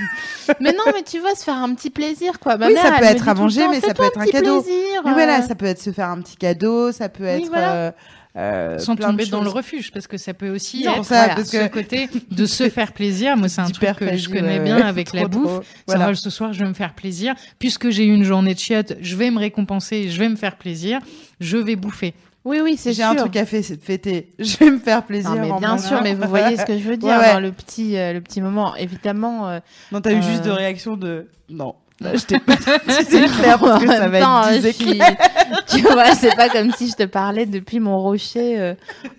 Mais 0.60 0.72
non, 0.72 0.84
mais 0.94 1.04
tu 1.04 1.20
vois, 1.20 1.36
se 1.36 1.44
faire 1.44 1.56
un 1.58 1.74
petit 1.76 1.90
plaisir, 1.92 2.40
quoi. 2.40 2.58
Ma 2.58 2.68
Oui, 2.68 2.74
mère, 2.74 2.84
ça 2.84 2.92
peut 2.98 3.06
être 3.06 3.28
à 3.30 3.34
manger, 3.36 3.62
temps, 3.62 3.70
mais 3.70 3.80
ça 3.80 3.94
peut 3.94 4.04
être 4.04 4.18
un 4.18 4.24
petit 4.24 4.32
cadeau. 4.32 4.62
Plaisir, 4.62 5.02
Mais 5.06 5.12
euh, 5.12 5.14
voilà, 5.14 5.42
ça 5.44 5.56
peut 5.56 5.66
être 5.68 5.82
se 5.82 5.92
faire 5.92 6.10
un 6.10 6.20
petit 6.22 6.36
cadeau, 6.36 6.92
ça 6.92 7.08
peut 7.08 7.24
Oui, 7.24 7.44
être. 7.44 7.48
voilà. 7.50 7.74
euh, 7.74 7.92
euh, 8.38 8.80
sans 8.80 8.96
tomber 8.96 9.26
dans 9.26 9.42
le 9.44 9.50
refuge 9.50 9.92
parce 9.92 10.08
que 10.08 10.16
ça 10.18 10.34
peut 10.34 10.50
aussi 10.50 10.86
Non, 10.86 10.96
être 10.96 11.04
ça, 11.06 11.18
voilà, 11.18 11.36
parce 11.36 11.50
ce 11.50 11.58
que- 11.58 11.68
côté 11.68 12.10
de 12.32 12.46
se 12.46 12.70
faire 12.70 12.94
plaisir 12.94 13.36
moi 13.36 13.50
c'est 13.50 13.60
un 13.60 13.70
truc 13.70 13.90
que 13.98 14.16
je 14.16 14.30
connais 14.30 14.60
bien 14.60 14.78
ouais. 14.78 14.84
avec 14.84 15.12
la 15.12 15.28
bouffe 15.28 15.44
trop. 15.56 15.64
Voilà. 15.86 16.16
ce 16.16 16.30
soir 16.30 16.54
je 16.54 16.64
vais 16.64 16.70
me 16.70 16.74
faire 16.74 16.94
plaisir 16.94 17.36
puisque 17.60 17.90
j'ai 17.90 18.06
eu 18.06 18.14
une 18.14 18.24
journée 18.24 18.54
de 18.54 18.60
chiottes 18.60 18.94
je 19.02 19.18
vais 19.18 19.32
me 19.32 19.38
récompenser 19.38 20.08
je 20.10 20.18
vais 20.18 20.30
me 20.30 20.38
faire 20.38 20.56
plaisir 20.56 21.00
je 21.42 21.58
vais 21.58 21.76
bouffer 21.76 22.14
Oui, 22.44 22.60
oui, 22.64 22.76
c'est 22.78 22.94
J'ai 22.94 23.04
un 23.04 23.14
truc 23.16 23.36
à 23.36 23.46
faire, 23.46 23.64
c'est 23.64 23.78
de 23.78 23.84
fêter. 23.84 24.34
Je 24.40 24.58
vais 24.58 24.72
me 24.72 24.80
faire 24.80 25.04
plaisir. 25.06 25.30
Non, 25.36 25.42
mais 25.42 25.52
en 25.52 25.60
bien 25.60 25.78
sûr, 25.78 26.02
mais 26.02 26.16
vous 26.16 26.28
voyez 26.28 26.58
ce 26.58 26.66
que 26.66 26.78
je 26.78 26.84
veux 26.90 26.98
dire 26.98 27.10
Ouais, 27.10 27.18
ouais. 27.20 27.34
dans 27.34 27.40
le 27.40 27.52
petit, 27.52 27.96
euh, 27.98 28.14
le 28.14 28.22
petit 28.22 28.42
moment. 28.42 28.76
Évidemment, 28.76 29.48
euh, 29.48 29.60
Non, 29.92 30.02
t'as 30.02 30.12
eu 30.12 30.18
Euh. 30.18 30.22
juste 30.22 30.44
de 30.46 30.50
réaction 30.52 30.98
de 30.98 31.28
non. 31.50 31.76
Là, 32.02 32.16
je 32.16 32.26
t'ai 32.26 32.40
pas 32.40 32.56
c'est 32.88 33.26
clair 33.40 33.60
parce 33.60 33.84
que 33.84 33.88
ça 33.90 34.08
va 34.10 34.20
temps, 34.20 34.44
être 34.48 34.54
euh, 34.54 34.60
10 34.60 34.68
je 34.68 34.72
suis- 34.72 35.00
tu 35.68 35.82
vois, 35.82 36.16
c'est 36.16 36.36
pas 36.36 36.50
comme 36.50 36.72
si 36.74 36.90
je 36.90 36.96
te 36.96 37.04
parlais 37.04 37.46
depuis 37.46 37.80
mon 37.80 38.00
rocher 38.00 38.60
euh, 38.60 38.74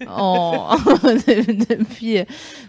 en 0.08 0.76
depuis. 1.68 2.18
euh, 2.18 2.24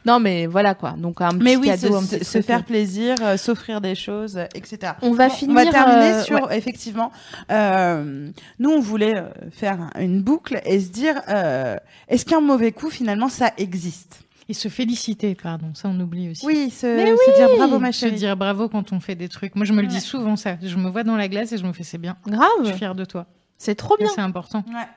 Non, 0.06 0.20
mais 0.20 0.46
voilà 0.46 0.76
quoi. 0.76 0.92
Donc 0.98 1.22
un 1.22 1.30
petit 1.30 1.44
Mais 1.44 1.56
oui, 1.56 1.68
cadeau, 1.68 1.96
un 1.96 2.02
se, 2.02 2.16
petit 2.16 2.26
se 2.26 2.32
truc. 2.32 2.46
faire 2.46 2.64
plaisir, 2.64 3.16
euh, 3.22 3.38
s'offrir 3.38 3.82
des 3.82 3.96
choses, 3.96 4.38
euh, 4.38 4.46
etc. 4.56 4.94
On 5.02 5.14
va 5.14 5.30
Bon, 5.30 5.34
finir. 5.34 5.56
On 5.60 5.64
va 5.66 5.72
terminer 5.72 6.12
euh, 6.14 6.24
sur 6.24 6.44
ouais. 6.48 6.58
effectivement. 6.58 7.12
euh, 7.52 8.30
nous, 8.60 8.70
on 8.70 8.80
voulait 8.80 9.18
euh, 9.18 9.24
faire 9.52 9.90
une 10.00 10.22
boucle 10.22 10.62
et 10.66 10.80
se 10.80 10.90
dire 10.90 11.16
euh, 11.30 11.76
est-ce 12.08 12.26
qu'un 12.26 12.42
mauvais 12.42 12.72
coup 12.72 12.90
finalement 12.90 13.30
ça 13.30 13.52
existe? 13.58 14.20
Et 14.50 14.54
se 14.54 14.68
féliciter 14.68 15.36
pardon 15.36 15.74
ça 15.74 15.90
on 15.90 16.00
oublie 16.00 16.30
aussi 16.30 16.46
Oui, 16.46 16.70
se, 16.70 16.78
se 16.82 17.36
dire 17.38 17.50
bravo 17.58 17.80
ma 17.80 17.92
se 17.92 18.00
chérie. 18.00 18.16
dire 18.16 18.36
bravo 18.38 18.68
quand 18.70 18.92
on 18.94 19.00
fait 19.00 19.16
des 19.16 19.30
trucs 19.30 19.56
moi 19.56 19.66
je 19.66 19.74
me 19.74 19.82
le 19.82 19.88
dis 19.88 20.02
souvent 20.02 20.36
ça 20.36 20.58
je 20.62 20.76
me 20.78 20.90
vois 20.90 21.04
dans 21.04 21.16
la 21.16 21.28
glace 21.28 21.52
et 21.52 21.58
je 21.58 21.66
me 21.66 21.74
fais 21.74 21.84
c'est 21.84 21.98
bien 21.98 22.18
je 22.26 22.32
Grave. 22.32 22.66
suis 22.66 22.74
fière 22.76 22.96
de 22.96 23.06
toi 23.06 23.26
C'est 23.58 23.76
trop 23.76 23.96
bien. 23.98 24.10
c'est 24.14 24.22
important 24.22 24.64
Ouais, 24.68 24.88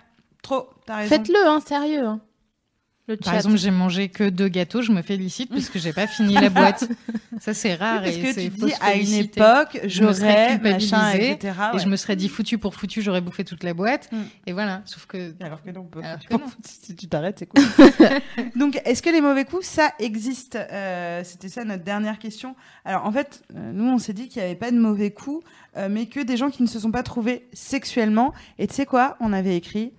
trop. 0.42 0.68
T'as 0.86 0.96
raison. 0.96 1.08
Faites-le, 1.08 1.46
hein, 1.46 1.60
sérieux. 1.60 2.06
hein. 2.06 2.20
Le 3.08 3.16
par 3.16 3.34
exemple 3.36 3.56
j'ai 3.56 3.70
mangé 3.70 4.08
que 4.08 4.28
deux 4.28 4.48
gâteaux 4.48 4.82
je 4.82 4.90
me 4.90 5.00
félicite 5.02 5.50
parce 5.50 5.68
que 5.68 5.78
j'ai 5.78 5.92
pas 5.92 6.06
fini 6.08 6.34
la 6.34 6.50
boîte 6.50 6.88
ça 7.40 7.54
c'est 7.54 7.74
rare 7.74 8.02
Parce 8.02 8.16
et 8.16 8.20
que 8.20 8.34
tu 8.34 8.48
dis 8.48 8.72
à 8.80 8.94
une 8.94 9.12
époque, 9.14 9.78
j'aurais 9.84 10.58
machin, 10.58 11.12
etc. 11.12 11.54
et 11.74 11.78
je 11.78 11.86
me 11.86 11.94
serais 11.96 12.16
dit 12.16 12.28
foutu 12.28 12.58
pour 12.58 12.74
foutu 12.74 13.02
j'aurais 13.02 13.20
bouffé 13.20 13.44
toute 13.44 13.62
la 13.62 13.74
boîte 13.74 14.08
Mm. 14.12 14.16
et 14.46 14.52
voilà 14.52 14.82
sauf 14.86 15.06
que 15.06 15.34
Alors 15.40 15.62
que 15.62 15.70
non, 15.70 15.82
on 15.82 15.84
peut- 15.84 16.00
que 16.00 16.34
non. 16.34 16.40
si 16.64 16.94
tu 16.96 17.06
t'arrêtes, 17.08 17.38
c'est 17.38 17.46
cool. 17.46 17.62
Donc, 18.56 18.80
est-ce 18.84 19.02
que 19.02 19.10
les 19.10 19.20
mauvais 19.20 19.44
coups, 19.44 19.66
ça 19.66 19.92
existe? 19.98 20.56
Euh, 20.56 21.22
C'était 21.24 21.48
ça 21.48 21.64
notre 21.64 21.82
dernière 21.84 22.18
question. 22.18 22.54
Alors, 22.84 23.04
en 23.06 23.12
fait, 23.12 23.42
euh, 23.54 23.72
nous, 23.72 23.84
on 23.88 23.98
s'est 23.98 24.12
dit 24.12 24.28
qu'il 24.28 24.40
n'y 24.42 24.46
avait 24.46 24.54
pas 24.56 24.70
de 24.70 24.78
mauvais 24.78 25.10
coups, 25.10 25.44
euh, 25.76 25.88
mais 25.90 26.06
que 26.06 26.20
des 26.20 26.36
gens 26.36 26.50
qui 26.50 26.62
ne 26.62 26.68
se 26.68 26.78
sont 26.78 26.90
pas 26.90 27.02
trouvés 27.02 27.48
sexuellement. 27.52 28.32
Et 28.58 28.66
tu 28.66 28.74
sais 28.74 28.86
quoi? 28.86 29.16
On 29.20 29.32
avait 29.32 29.56
écrit 29.56 29.92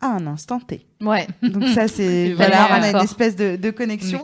à 0.00 0.06
un 0.08 0.26
instant 0.26 0.60
T. 0.60 0.86
Ouais. 1.00 1.26
Donc 1.42 1.66
ça, 1.68 1.88
c'est 1.88 2.32
voilà, 2.36 2.68
on 2.70 2.82
a 2.82 2.90
une 2.90 3.04
espèce 3.04 3.36
de, 3.36 3.56
de 3.56 3.68
On 3.68 3.72
connexion. 3.72 4.22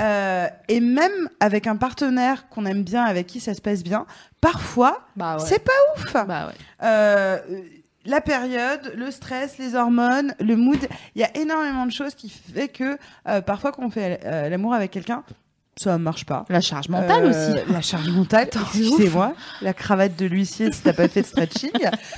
Euh, 0.00 0.46
et 0.68 0.80
même 0.80 1.28
avec 1.40 1.66
un 1.66 1.76
partenaire 1.76 2.48
qu'on 2.48 2.66
aime 2.66 2.82
bien, 2.82 3.04
avec 3.04 3.26
qui 3.26 3.40
ça 3.40 3.54
se 3.54 3.60
passe 3.60 3.82
bien, 3.82 4.06
parfois, 4.40 5.00
Bah 5.16 5.36
ouais. 5.36 5.44
c'est 5.46 5.64
pas 5.64 5.72
ouf. 5.96 6.12
Bah 6.12 6.46
ouais. 6.48 6.54
Euh, 6.82 7.38
la 8.04 8.20
période, 8.20 8.92
le 8.96 9.10
stress, 9.10 9.58
les 9.58 9.74
hormones, 9.74 10.34
le 10.40 10.56
mood, 10.56 10.78
il 11.14 11.20
y 11.20 11.24
a 11.24 11.36
énormément 11.36 11.84
de 11.84 11.92
choses 11.92 12.14
qui 12.14 12.30
fait 12.30 12.68
que 12.68 12.96
euh, 13.28 13.40
parfois 13.42 13.72
quand 13.72 13.84
on 13.84 13.90
fait 13.90 14.20
euh, 14.24 14.48
l'amour 14.48 14.72
avec 14.74 14.90
quelqu'un, 14.90 15.24
ça 15.78 15.96
marche 15.98 16.24
pas. 16.24 16.44
La 16.48 16.60
charge 16.60 16.88
mentale 16.88 17.24
Euh, 17.24 17.30
aussi. 17.30 17.72
La 17.72 17.80
charge 17.80 18.08
mentale, 18.08 18.48
excusez-moi. 18.54 19.34
La 19.62 19.72
cravate 19.74 20.16
de 20.16 20.26
l'huissier 20.26 20.72
si 20.72 20.80
t'as 20.82 20.92
pas 20.92 21.08
fait 21.08 21.22
de 21.22 21.26
stretching. 21.26 21.70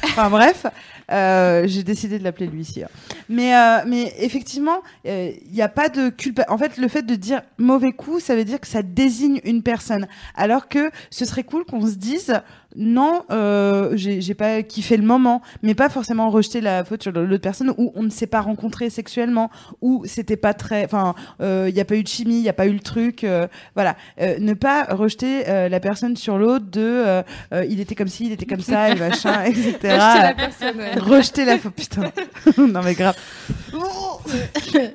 Enfin 0.05 0.31
bref, 0.31 0.67
euh, 1.13 1.65
j'ai 1.67 1.83
décidé 1.83 2.19
de 2.19 2.25
l'appeler 2.25 2.47
l'huissier. 2.47 2.87
Mais, 3.31 3.55
euh, 3.55 3.79
mais 3.87 4.13
effectivement, 4.19 4.81
il 5.05 5.39
n'y 5.53 5.63
a 5.63 5.69
pas 5.69 5.89
de 5.89 6.11
culpa. 6.11 6.45
En 6.49 6.59
fait, 6.59 6.77
le 6.77 6.89
fait 6.89 7.03
de 7.03 7.15
dire 7.15 7.43
mauvais 7.59 7.93
coup, 7.93 8.21
ça 8.21 8.35
veut 8.37 8.45
dire 8.45 8.61
que 8.61 8.67
ça 8.67 8.83
désigne 8.83 9.41
une 9.45 9.63
personne. 9.63 10.07
Alors 10.35 10.69
que 10.69 10.91
ce 11.11 11.25
serait 11.25 11.45
cool 11.45 11.65
qu'on 11.65 11.87
se 11.87 11.95
dise 11.95 12.35
non, 12.77 13.25
euh, 13.33 13.95
j'ai 13.97 14.35
pas 14.35 14.63
kiffé 14.63 14.97
le 14.97 15.03
moment, 15.03 15.43
mais 15.63 15.75
pas 15.75 15.89
forcément 15.89 16.31
rejeter 16.31 16.61
la 16.61 16.85
faute 16.85 17.03
sur 17.03 17.11
l'autre 17.11 17.43
personne 17.43 17.75
ou 17.79 17.91
on 17.97 18.05
ne 18.05 18.11
s'est 18.11 18.29
pas 18.29 18.41
rencontré 18.41 18.91
sexuellement 18.91 19.51
ou 19.81 20.05
c'était 20.07 20.37
pas 20.37 20.55
très, 20.55 20.85
enfin, 20.85 21.17
il 21.41 21.75
n'y 21.75 21.81
a 21.81 21.85
pas 21.85 21.97
eu 21.97 22.05
de 22.05 22.09
chimie, 22.09 22.37
il 22.37 22.43
n'y 22.43 22.49
a 22.49 22.53
pas 22.53 22.67
eu 22.67 22.73
le 22.73 22.79
truc, 22.81 23.25
euh, 23.25 23.49
voilà. 23.75 23.97
Euh, 24.21 24.39
ne 24.39 24.55
pas 24.55 24.85
rejeter 24.85 25.49
euh, 25.49 25.69
la 25.69 25.81
personne 25.81 26.17
sur 26.17 26.39
l'autre 26.39 26.67
de, 26.71 26.81
euh, 26.81 27.23
euh, 27.53 27.65
il 27.69 27.81
était 27.81 27.95
comme 27.95 28.09
ci, 28.09 28.27
il 28.27 28.33
était 28.33 28.47
comme 28.47 28.61
ça, 28.61 28.91
et 28.91 28.95
machin, 28.99 29.45
etc. 29.45 29.77
Acheter 29.85 30.23
la 30.23 30.35
personne. 30.35 30.77
ouais. 30.79 30.99
rejeter 30.99 31.45
la 31.45 31.59
faute, 31.59 31.75
putain. 31.75 32.13
non 32.59 32.83
mais 32.83 32.95
grave. 32.95 33.17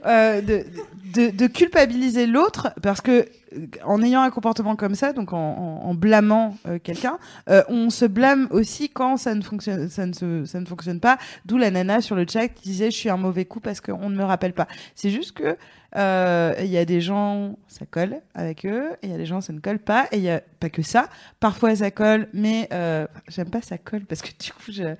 Euh, 0.06 0.41
de, 0.41 1.47
culpabiliser 1.47 2.27
l'autre 2.27 2.73
parce 2.81 2.99
que 2.99 3.26
euh, 3.56 3.68
en 3.85 4.02
ayant 4.02 4.22
un 4.22 4.30
comportement 4.30 4.76
comme 4.76 4.95
ça, 4.95 5.14
donc 5.14 5.31
en, 5.31 5.38
en, 5.38 5.93
blâmant 5.93 6.57
euh, 6.68 6.77
quelqu'un, 6.77 7.18
on 7.69 7.89
se 7.89 8.03
blâme 8.03 8.49
aussi 8.52 8.89
quand 8.89 9.15
ça 9.15 9.34
ne 9.34 9.41
fonctionne, 9.41 9.88
ça 9.89 10.06
ne, 10.06 10.43
ça 10.45 10.60
ne 10.60 10.65
fonctionne 10.65 10.99
pas. 10.99 11.18
D'où 11.45 11.57
la 11.57 11.72
nana 11.72 12.02
sur 12.02 12.18
le 12.18 12.26
chat 12.27 12.49
qui 12.49 12.64
disait 12.64 12.91
je 12.91 12.97
suis 12.97 13.10
un 13.10 13.15
mauvais 13.15 13.45
coup 13.45 13.61
parce 13.61 13.80
qu'on 13.80 14.10
ne 14.10 14.15
me 14.15 14.26
rappelle 14.26 14.52
pas. 14.52 14.68
C'est 14.93 15.10
juste 15.10 15.31
que 15.31 15.56
il 15.95 16.68
y 16.69 16.77
a 16.77 16.84
des 16.84 16.99
gens 16.99 17.57
ça 17.69 17.85
colle 17.85 18.18
avec 18.34 18.65
eux, 18.65 18.89
et 19.02 19.07
il 19.07 19.11
y 19.11 19.14
a 19.14 19.18
des 19.18 19.26
gens 19.26 19.39
ça 19.39 19.53
ne 19.53 19.60
colle 19.60 19.80
pas, 19.80 20.07
et 20.11 20.18
il 20.18 20.23
y 20.23 20.30
a 20.30 20.41
pas 20.60 20.69
que 20.69 20.81
ça. 20.81 21.07
Parfois 21.39 21.77
ça 21.77 21.91
colle, 21.91 22.27
mais 22.34 22.68
j'aime 23.30 23.49
pas 23.49 23.61
ça 23.61 23.77
colle 23.77 24.02
parce 24.02 24.22
que 24.22 24.31
du 24.38 24.52
coup, 24.52 24.72
je, 24.73 24.95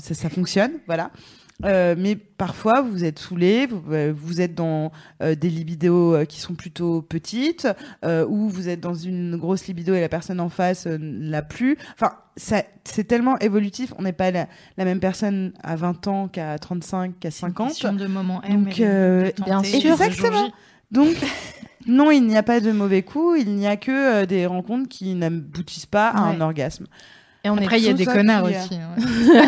ça 0.00 0.30
fonctionne, 0.30 0.72
voilà. 0.86 1.12
Euh, 1.64 1.94
mais 1.98 2.16
parfois, 2.16 2.80
vous 2.82 3.04
êtes 3.04 3.18
saoulé, 3.18 3.66
vous, 3.66 3.82
euh, 3.92 4.12
vous 4.16 4.40
êtes 4.40 4.54
dans 4.54 4.92
euh, 5.22 5.34
des 5.34 5.50
libidos 5.50 6.14
euh, 6.14 6.24
qui 6.24 6.40
sont 6.40 6.54
plutôt 6.54 7.02
petites, 7.02 7.68
euh, 8.04 8.26
ou 8.28 8.48
vous 8.48 8.68
êtes 8.68 8.80
dans 8.80 8.94
une 8.94 9.36
grosse 9.36 9.66
libido 9.66 9.94
et 9.94 10.00
la 10.00 10.08
personne 10.08 10.40
en 10.40 10.48
face 10.48 10.86
euh, 10.86 10.96
ne 10.98 11.30
l'a 11.30 11.42
plus. 11.42 11.76
Enfin, 11.94 12.12
ça- 12.36 12.64
c'est 12.84 13.04
tellement 13.04 13.38
évolutif. 13.40 13.92
On 13.98 14.02
n'est 14.02 14.12
pas 14.12 14.30
la, 14.30 14.46
la 14.78 14.84
même 14.84 15.00
personne 15.00 15.52
à 15.62 15.76
20 15.76 16.06
ans 16.08 16.28
qu'à 16.28 16.58
35, 16.58 17.18
qu'à 17.20 17.30
50. 17.30 17.68
Question 17.68 17.92
de 17.92 18.06
moment 18.06 18.40
M. 18.42 18.64
Donc, 18.64 18.76
de- 18.78 18.84
euh, 18.84 19.30
bien 19.44 19.62
sûr. 19.62 19.92
Exactement. 19.92 20.50
Donc, 20.90 21.14
non, 21.86 22.10
il 22.10 22.26
n'y 22.26 22.36
a 22.36 22.42
pas 22.42 22.60
de 22.60 22.72
mauvais 22.72 23.02
coups, 23.02 23.40
il 23.42 23.54
n'y 23.54 23.66
a 23.66 23.76
que 23.76 23.90
euh, 24.22 24.26
des 24.26 24.46
rencontres 24.46 24.88
qui 24.88 25.14
n'aboutissent 25.14 25.86
pas 25.86 26.08
à 26.08 26.20
un 26.20 26.40
orgasme. 26.40 26.86
Et 27.42 27.48
on 27.48 27.56
Après, 27.56 27.78
il 27.80 27.84
y 27.86 27.88
a 27.88 27.94
des 27.94 28.04
connards 28.04 28.46
qui, 28.48 28.56
aussi. 28.56 28.74
ouais. 28.74 29.42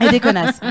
Et 0.06 0.10
des 0.10 0.20
connasses. 0.20 0.60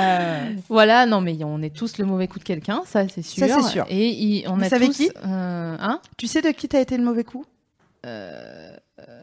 Euh, 0.00 0.52
Voilà, 0.68 1.06
non, 1.06 1.20
mais 1.20 1.36
on 1.44 1.60
est 1.62 1.74
tous 1.74 1.98
le 1.98 2.04
mauvais 2.04 2.26
coup 2.28 2.38
de 2.38 2.44
quelqu'un, 2.44 2.82
ça 2.84 3.08
c'est 3.08 3.22
sûr. 3.22 3.46
Ça, 3.46 3.60
c'est 3.62 3.68
sûr. 3.68 3.84
Et 3.88 4.08
il- 4.08 4.48
on 4.48 4.56
Vous 4.56 4.64
a 4.64 4.68
savez 4.68 4.86
tous, 4.86 4.96
qui 4.96 5.10
euh, 5.24 5.76
hein? 5.80 6.00
Tu 6.16 6.26
sais 6.26 6.42
de 6.42 6.48
qui 6.50 6.68
t'as 6.68 6.80
été 6.80 6.96
le 6.96 7.04
mauvais 7.04 7.22
coup? 7.24 7.44
Euh, 8.06 8.76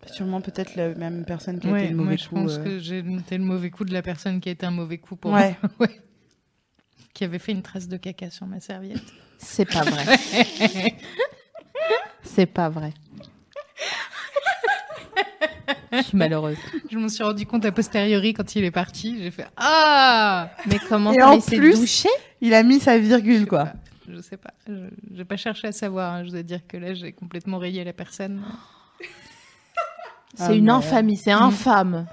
Sûrement 0.08 0.42
peut-être 0.42 0.76
la 0.76 0.90
même 0.90 1.24
personne 1.26 1.60
qui 1.60 1.68
a 1.68 1.72
Ouais, 1.72 1.80
été 1.84 1.90
le 1.92 1.96
moi, 1.96 2.06
mauvais 2.06 2.18
je 2.18 2.28
coup. 2.30 2.36
pense 2.36 2.54
euh. 2.58 2.64
que 2.64 2.80
j'ai 2.80 3.00
été 3.00 3.38
le 3.38 3.44
mauvais 3.44 3.70
coup 3.70 3.84
de 3.86 3.94
la 3.94 4.02
personne 4.02 4.40
qui 4.40 4.50
a 4.50 4.52
été 4.54 4.66
un 4.66 4.72
mauvais 4.72 4.98
coup 4.98 5.16
pour 5.16 5.32
Ouais. 5.32 5.56
moi. 5.62 5.72
Ouais. 5.88 6.02
Qui 7.14 7.24
avait 7.26 7.40
fait 7.40 7.52
une 7.52 7.62
trace 7.62 7.88
de 7.88 7.98
caca 7.98 8.30
sur 8.30 8.46
ma 8.48 8.60
serviette. 8.60 9.02
c'est 9.38 9.66
pas 9.66 9.82
vrai. 9.84 10.06
c'est 12.24 12.46
pas 12.46 12.70
vrai. 12.70 12.94
Je 15.92 16.02
suis 16.04 16.18
malheureuse. 16.18 16.58
Je 16.92 16.98
m'en 16.98 17.10
suis 17.10 17.24
rendu 17.24 17.46
compte 17.46 17.66
a 17.66 17.72
posteriori 17.72 18.34
quand 18.34 18.56
il 18.56 18.64
est 18.64 18.72
parti. 18.72 19.18
J'ai 19.22 19.32
fait 19.32 19.48
Ah 19.58 20.50
Mais 20.68 20.80
comment 20.90 21.12
Et 21.14 21.22
en 21.22 21.40
plus- 21.40 21.80
doucher 21.80 22.10
Il 22.42 22.54
a 22.54 22.64
mis 22.64 22.80
sa 22.80 22.98
virgule, 22.98 23.46
quoi. 23.48 23.66
pas. 23.66 23.74
Je 24.10 24.22
sais 24.22 24.38
pas. 24.38 24.52
Je 24.68 24.74
n'ai 25.18 25.26
pas 25.26 25.38
cherché 25.38 25.68
à 25.68 25.72
savoir. 25.72 26.14
hein. 26.14 26.24
Je 26.26 26.32
dois 26.32 26.44
dire 26.44 26.60
que 26.68 26.78
là, 26.78 26.94
j'ai 26.94 27.12
complètement 27.12 27.58
rayé 27.60 27.84
la 27.84 27.94
personne. 27.94 28.42
C'est 30.36 30.44
Ah, 30.44 30.54
une 30.54 30.66
mais- 30.66 30.72
infamie, 30.72 31.18
c'est 31.18 31.32
infâme. 31.32 32.08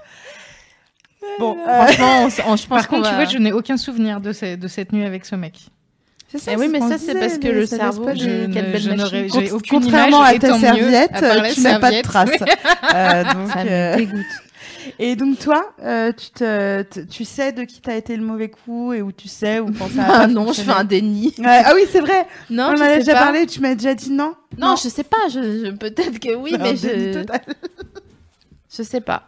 Bon, 1.39 1.57
euh, 1.57 1.83
Franchement, 1.85 2.23
on 2.23 2.27
s- 2.27 2.41
on- 2.45 2.55
je 2.57 2.67
pense 2.67 2.79
Par 2.79 2.87
qu'on 2.87 2.95
contre, 2.97 3.09
tu 3.09 3.15
va- 3.15 3.23
vois, 3.23 3.31
je 3.31 3.37
n'ai 3.37 3.51
aucun 3.53 3.77
souvenir 3.77 4.19
de, 4.21 4.33
ce- 4.33 4.55
de 4.55 4.67
cette 4.67 4.91
nuit 4.93 5.05
avec 5.05 5.25
ce 5.25 5.35
mec. 5.35 5.67
C'est 6.31 6.37
ça. 6.37 6.51
Eh 6.53 6.55
oui, 6.57 6.67
mais 6.71 6.79
ça, 6.79 6.97
c'est 6.97 7.19
parce 7.19 7.37
que 7.37 7.47
le 7.47 7.65
cerveau- 7.65 8.05
pas 8.05 8.13
Je- 8.15 8.21
je 8.23 8.89
n'aurais- 8.91 9.51
aucune 9.51 9.81
Contrairement 9.81 10.23
image, 10.25 10.35
à 10.35 10.39
ta 10.39 10.59
serviette, 10.59 11.13
à 11.23 11.35
la 11.35 11.51
tu 11.51 11.61
n'as 11.61 11.79
pas 11.79 11.91
de 11.91 12.01
traces. 12.01 12.29
Euh, 12.95 13.23
donc, 13.23 13.51
Ça 13.51 13.63
me 13.63 13.69
euh, 13.69 13.95
dégoûte. 13.97 14.25
Et 14.97 15.15
donc 15.15 15.37
toi, 15.39 15.73
euh, 15.83 16.11
tu, 16.11 16.29
te, 16.31 16.81
te- 16.83 16.99
tu 17.01 17.23
sais 17.23 17.51
de 17.51 17.63
qui 17.63 17.79
t'as 17.81 17.95
été 17.95 18.15
le 18.15 18.23
mauvais 18.23 18.49
coup 18.49 18.91
et 18.93 19.01
où 19.01 19.11
tu 19.11 19.27
sais 19.27 19.59
où 19.59 19.67
quand 19.71 19.89
ça 19.95 20.03
a 20.03 20.21
Ah 20.23 20.27
non, 20.27 20.51
je 20.51 20.61
fais 20.61 20.71
un 20.71 20.83
déni. 20.83 21.33
Ouais, 21.37 21.61
ah 21.65 21.73
oui, 21.75 21.81
c'est 21.91 21.99
vrai. 21.99 22.25
Non, 22.49 22.73
On 22.75 22.81
en 22.81 22.95
déjà 22.97 23.13
pas. 23.13 23.19
parlé. 23.25 23.45
Tu 23.45 23.59
m'as 23.61 23.75
déjà 23.75 23.93
dit 23.93 24.09
non. 24.11 24.33
Non, 24.57 24.75
je 24.75 24.89
sais 24.89 25.03
pas. 25.03 25.17
Je, 25.31 25.39
je- 25.65 25.71
peut-être 25.71 26.19
que 26.19 26.33
oui, 26.35 26.55
Un 26.55 26.57
mais 26.59 26.73
déni 26.73 27.13
je, 27.13 27.19
total. 27.19 27.41
je 28.75 28.83
sais 28.83 29.01
pas. 29.01 29.23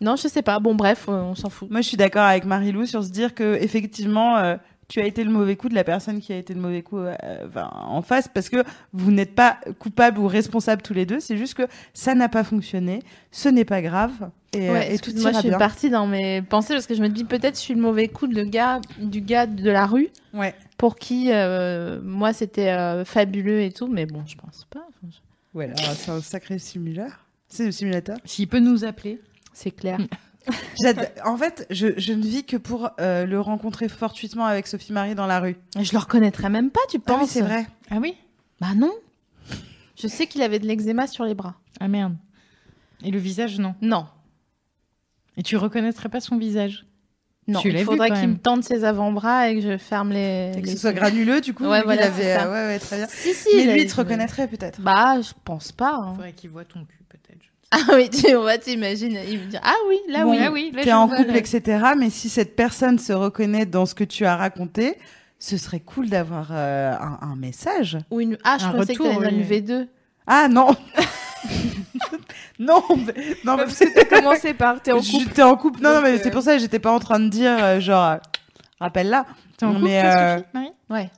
Non, 0.00 0.16
je 0.16 0.28
sais 0.28 0.42
pas. 0.42 0.58
Bon, 0.58 0.74
bref, 0.74 1.08
on 1.08 1.34
s'en 1.34 1.48
fout. 1.48 1.70
Moi, 1.70 1.80
je 1.80 1.88
suis 1.88 1.96
d'accord 1.96 2.24
avec 2.24 2.44
Marilou 2.44 2.84
sur 2.86 3.02
se 3.02 3.08
dire 3.10 3.34
que 3.34 3.54
effectivement, 3.60 4.36
euh, 4.36 4.56
tu 4.88 5.00
as 5.00 5.04
été 5.06 5.24
le 5.24 5.30
mauvais 5.30 5.56
coup 5.56 5.68
de 5.68 5.74
la 5.74 5.82
personne 5.84 6.20
qui 6.20 6.32
a 6.32 6.36
été 6.36 6.54
le 6.54 6.60
mauvais 6.60 6.82
coup 6.82 6.98
euh, 6.98 7.14
enfin, 7.46 7.70
en 7.74 8.02
face 8.02 8.28
parce 8.28 8.48
que 8.48 8.62
vous 8.92 9.10
n'êtes 9.10 9.34
pas 9.34 9.58
coupable 9.78 10.18
ou 10.20 10.26
responsable 10.28 10.82
tous 10.82 10.94
les 10.94 11.06
deux. 11.06 11.18
C'est 11.20 11.36
juste 11.36 11.54
que 11.54 11.64
ça 11.92 12.14
n'a 12.14 12.28
pas 12.28 12.44
fonctionné. 12.44 13.00
Ce 13.32 13.48
n'est 13.48 13.64
pas 13.64 13.82
grave 13.82 14.12
et, 14.52 14.68
euh, 14.70 14.72
Ouais, 14.72 14.86
et 14.94 14.98
tout 14.98 15.10
excuse-moi, 15.10 15.32
je 15.32 15.38
suis 15.40 15.48
bien. 15.48 15.58
partie 15.58 15.90
dans 15.90 16.06
mes 16.06 16.40
pensées 16.42 16.74
parce 16.74 16.86
que 16.86 16.94
je 16.94 17.02
me 17.02 17.08
dis 17.08 17.24
peut-être 17.24 17.56
je 17.56 17.60
suis 17.60 17.74
le 17.74 17.80
mauvais 17.80 18.08
coup 18.08 18.26
de 18.28 18.42
gars, 18.44 18.80
du 19.00 19.20
gars 19.20 19.46
de 19.46 19.70
la 19.70 19.86
rue 19.86 20.08
Ouais. 20.32 20.54
pour 20.78 20.96
qui 20.96 21.32
euh, 21.32 22.00
moi 22.02 22.32
c'était 22.32 22.70
euh, 22.70 23.04
fabuleux 23.04 23.60
et 23.62 23.72
tout, 23.72 23.88
mais 23.88 24.06
bon, 24.06 24.22
je 24.26 24.36
pense 24.36 24.66
pas. 24.70 24.86
Ouais, 25.54 25.64
alors, 25.64 25.94
c'est 25.96 26.10
un 26.10 26.20
sacré 26.20 26.58
simulateur. 26.58 27.24
C'est 27.48 27.64
le 27.64 27.72
simulateur. 27.72 28.18
S'il 28.24 28.46
peut 28.46 28.58
nous 28.60 28.84
appeler. 28.84 29.20
C'est 29.52 29.70
clair. 29.70 29.98
En 31.24 31.36
fait, 31.36 31.66
je, 31.70 31.88
je 31.96 32.12
ne 32.12 32.22
vis 32.22 32.44
que 32.44 32.56
pour 32.56 32.90
euh, 33.00 33.24
le 33.26 33.40
rencontrer 33.40 33.88
fortuitement 33.88 34.44
avec 34.46 34.66
Sophie 34.66 34.92
Marie 34.92 35.14
dans 35.14 35.26
la 35.26 35.40
rue. 35.40 35.56
Je 35.80 35.92
le 35.92 35.98
reconnaîtrais 35.98 36.50
même 36.50 36.70
pas, 36.70 36.80
tu 36.88 36.98
Ah 37.06 37.12
oui, 37.12 37.18
penses 37.20 37.30
c'est 37.30 37.40
vrai. 37.42 37.66
Ah 37.90 37.96
oui? 38.00 38.14
Bah 38.60 38.74
non. 38.76 38.92
Je 39.98 40.06
sais 40.08 40.26
qu'il 40.26 40.42
avait 40.42 40.58
de 40.58 40.66
l'eczéma 40.66 41.06
sur 41.06 41.24
les 41.24 41.34
bras. 41.34 41.54
Ah 41.80 41.88
merde. 41.88 42.14
Et 43.02 43.10
le 43.10 43.18
visage, 43.18 43.58
non? 43.58 43.74
Non, 43.82 44.06
Et 45.36 45.42
tu 45.42 45.56
reconnaîtrais 45.56 46.08
pas 46.08 46.20
son 46.20 46.36
visage? 46.38 46.86
Non. 47.48 47.60
Il 47.64 47.78
faudrait 47.84 48.10
qu'il 48.10 48.28
me 48.28 48.38
tente 48.38 48.64
ses 48.64 48.84
avant-bras 48.84 49.50
et 49.50 49.54
que 49.56 49.60
je 49.60 49.76
ferme 49.78 50.10
les. 50.10 50.52
Et 50.56 50.60
que 50.62 50.66
les 50.66 50.72
ce 50.72 50.78
soit 50.78 50.92
granuleux, 50.92 51.40
du 51.40 51.54
coup. 51.54 51.64
Ouais, 51.64 51.78
lui, 51.78 51.84
voilà, 51.84 52.02
il 52.02 52.08
avait, 52.08 52.32
euh, 52.36 52.44
ouais, 52.52 52.66
ouais, 52.74 52.78
très 52.80 52.96
bien. 52.96 53.06
Si 53.08 53.34
si. 53.34 53.48
Mais 53.54 53.62
il 53.62 53.72
lui, 53.72 53.82
il 53.82 53.86
te 53.86 53.92
il 53.92 53.98
reconnaîtrait 53.98 54.48
peut-être. 54.48 54.80
Bah, 54.80 55.20
je 55.20 55.32
pense 55.44 55.70
pas. 55.70 55.94
hein. 55.94 56.14
Faudrait 56.14 56.32
qu'il 56.32 56.50
voit 56.50 56.64
ton 56.64 56.84
cul, 56.84 57.04
peut-être. 57.08 57.44
Ah 57.72 57.78
oui, 57.94 58.08
tu 58.08 58.32
vois, 58.34 58.58
t'imagines, 58.58 59.18
il 59.28 59.38
me 59.40 59.46
dit 59.46 59.56
ah 59.62 59.74
oui, 59.88 59.98
là 60.08 60.24
Bon, 60.24 60.30
oui. 60.30 60.38
Ah 60.40 60.50
oui, 60.52 60.72
là, 60.74 60.82
T'es 60.84 60.92
en 60.92 61.08
couple, 61.08 61.26
là. 61.32 61.36
etc. 61.36 61.84
Mais 61.98 62.10
si 62.10 62.28
cette 62.28 62.54
personne 62.56 62.98
se 62.98 63.12
reconnaît 63.12 63.66
dans 63.66 63.86
ce 63.86 63.94
que 63.94 64.04
tu 64.04 64.24
as 64.24 64.36
raconté, 64.36 64.96
ce 65.38 65.56
serait 65.56 65.80
cool 65.80 66.08
d'avoir 66.08 66.48
euh, 66.52 66.92
un, 66.94 67.18
un 67.22 67.36
message. 67.36 67.98
Ou 68.10 68.20
une 68.20 68.38
ah, 68.44 68.56
je 68.60 68.66
Un 68.66 68.70
pensais 68.72 68.92
retour, 68.92 69.08
que 69.08 69.14
t'allais 69.24 69.36
oui. 69.36 69.42
une 69.58 69.66
V2. 69.82 69.88
Ah 70.26 70.48
non 70.48 70.68
Non, 72.58 72.82
mais- 72.96 73.36
non, 73.44 73.56
mais 73.56 73.64
Parce 73.64 73.78
que 73.78 73.92
t'as 73.94 74.04
commencé 74.18 74.54
par 74.54 74.80
t'es 74.80 74.92
en 74.92 74.96
couple. 74.98 75.08
J'étais 75.24 75.42
en 75.42 75.56
couple. 75.56 75.82
Non, 75.82 75.94
non, 75.94 76.02
mais 76.02 76.12
euh, 76.14 76.20
c'est 76.22 76.30
pour 76.30 76.42
ça 76.42 76.54
que 76.54 76.58
j'étais 76.60 76.78
pas 76.78 76.92
en 76.92 76.98
train 77.00 77.20
de 77.20 77.28
dire, 77.28 77.56
euh, 77.62 77.80
genre, 77.80 78.04
euh, 78.12 78.16
rappelle-la. 78.80 79.26
T'es 79.58 79.66
en 79.66 79.72
couple, 79.74 79.84
Mais, 79.84 80.04
euh, 80.04 80.36
Sophie, 80.38 80.48
Marie? 80.54 80.72
Ouais. 80.90 81.10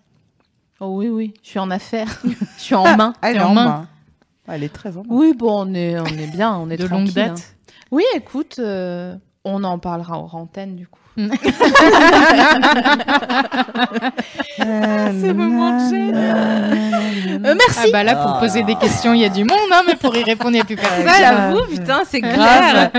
Oh 0.80 0.86
oui 0.96 1.08
oui, 1.08 1.34
je 1.42 1.50
suis 1.50 1.58
en 1.58 1.70
affaires, 1.70 2.20
je 2.24 2.62
suis 2.62 2.74
en 2.74 2.96
main. 2.96 3.12
Elle 3.22 3.36
est 3.36 3.40
en 3.40 3.50
en 3.50 3.54
main. 3.54 3.64
main. 3.64 3.88
Elle 4.48 4.64
est 4.64 4.72
très 4.72 4.96
en 4.96 5.02
main. 5.02 5.08
Oui 5.10 5.34
bon, 5.34 5.66
on 5.68 5.74
est 5.74 5.98
on 5.98 6.06
est 6.06 6.30
bien, 6.30 6.56
on 6.56 6.70
est 6.70 6.76
De 6.76 6.86
tranquille, 6.86 7.06
longue 7.14 7.18
hein. 7.18 7.34
date 7.34 7.56
Oui, 7.90 8.04
écoute, 8.14 8.56
euh, 8.58 9.16
On 9.44 9.62
en 9.64 9.78
parlera 9.78 10.18
hors 10.18 10.34
antenne 10.34 10.76
du 10.76 10.86
coup. 10.86 11.00
Ce 14.58 15.32
moment 15.32 15.72
de 15.84 15.90
gêne. 15.90 16.14
Euh, 17.44 17.54
merci. 17.56 17.80
Ah 17.84 17.86
bah 17.92 18.02
là, 18.04 18.16
pour 18.16 18.38
poser 18.40 18.62
des 18.62 18.74
questions, 18.76 19.12
il 19.14 19.20
y 19.20 19.24
a 19.24 19.28
du 19.28 19.44
monde, 19.44 19.58
hein, 19.72 19.82
mais 19.86 19.94
pour 19.94 20.16
y 20.16 20.22
répondre, 20.22 20.50
il 20.50 20.54
n'y 20.54 20.60
a 20.60 20.64
plus 20.64 20.76
personne. 20.76 21.06
J'avoue, 21.18 21.64
putain, 21.70 22.02
c'est. 22.08 22.20
Grave. 22.20 22.90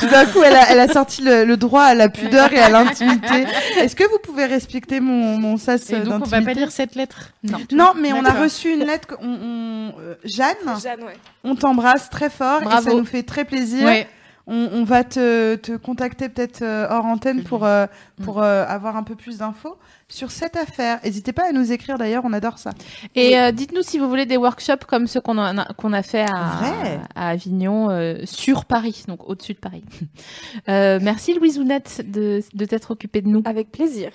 Tout 0.00 0.06
d'un 0.08 0.24
coup, 0.26 0.40
elle 0.44 0.54
a, 0.56 0.70
elle 0.70 0.80
a 0.80 0.88
sorti 0.88 1.22
le, 1.22 1.44
le 1.44 1.56
droit 1.56 1.82
à 1.82 1.94
la 1.94 2.08
pudeur 2.08 2.52
et 2.52 2.58
à 2.60 2.68
l'intimité. 2.68 3.46
Est-ce 3.78 3.96
que 3.96 4.04
vous 4.04 4.18
pouvez 4.22 4.46
respecter 4.46 5.00
mon, 5.00 5.36
mon 5.38 5.56
sas 5.56 5.90
Et 5.90 5.96
donc, 6.00 6.22
on 6.24 6.28
va 6.28 6.42
pas 6.42 6.52
lire 6.52 6.70
cette 6.70 6.94
lettre 6.94 7.30
Non. 7.42 7.58
Non, 7.72 7.92
mais 8.00 8.12
on 8.12 8.24
a 8.24 8.32
reçu 8.32 8.72
une 8.72 8.84
lettre. 8.84 9.06
que- 9.08 9.14
On, 9.20 9.26
on- 9.28 9.92
euh, 10.00 10.14
Jeanne, 10.24 10.54
Jeanne, 10.82 11.00
ouais. 11.02 11.16
on 11.44 11.54
t'embrasse 11.54 12.08
très 12.10 12.30
fort 12.30 12.60
et 12.62 12.82
ça 12.82 12.90
nous 12.90 13.04
fait 13.04 13.22
très 13.22 13.44
plaisir. 13.44 13.84
Ouais. 13.84 14.06
On, 14.48 14.68
on 14.72 14.84
va 14.84 15.04
te, 15.04 15.54
te 15.56 15.76
contacter 15.76 16.28
peut-être 16.28 16.62
euh, 16.62 16.86
hors 16.90 17.04
antenne 17.04 17.42
pour, 17.44 17.64
euh, 17.64 17.86
Mm. 18.18 18.24
pour 18.24 18.42
euh, 18.42 18.64
avoir 18.66 18.96
un 18.96 19.04
peu 19.04 19.14
plus 19.14 19.38
d'infos 19.38 19.76
sur 20.08 20.30
cette 20.32 20.56
affaire. 20.56 20.98
N'hésitez 21.04 21.32
pas 21.32 21.48
à 21.48 21.52
nous 21.52 21.70
écrire 21.70 21.98
d'ailleurs, 21.98 22.24
on 22.24 22.32
adore 22.32 22.58
ça. 22.58 22.70
Et 23.14 23.38
euh, 23.38 23.52
dites-nous 23.52 23.82
si 23.82 23.98
vous 23.98 24.08
voulez 24.08 24.26
des 24.26 24.36
workshops 24.36 24.84
comme 24.88 25.06
ceux 25.06 25.20
qu'on 25.20 25.38
a, 25.38 25.72
qu'on 25.74 25.92
a 25.92 26.02
fait 26.02 26.24
à, 26.28 26.58
à 27.14 27.28
Avignon, 27.28 27.90
euh, 27.90 28.16
sur 28.24 28.64
Paris, 28.64 29.04
donc 29.06 29.28
au-dessus 29.28 29.54
de 29.54 29.58
Paris. 29.60 29.84
Euh, 30.68 30.98
merci 31.00 31.34
Louise 31.34 31.58
Ounette 31.58 32.02
de, 32.10 32.42
de 32.52 32.64
t'être 32.64 32.90
occupée 32.90 33.22
de 33.22 33.28
nous. 33.28 33.42
Avec 33.44 33.70
plaisir. 33.70 34.10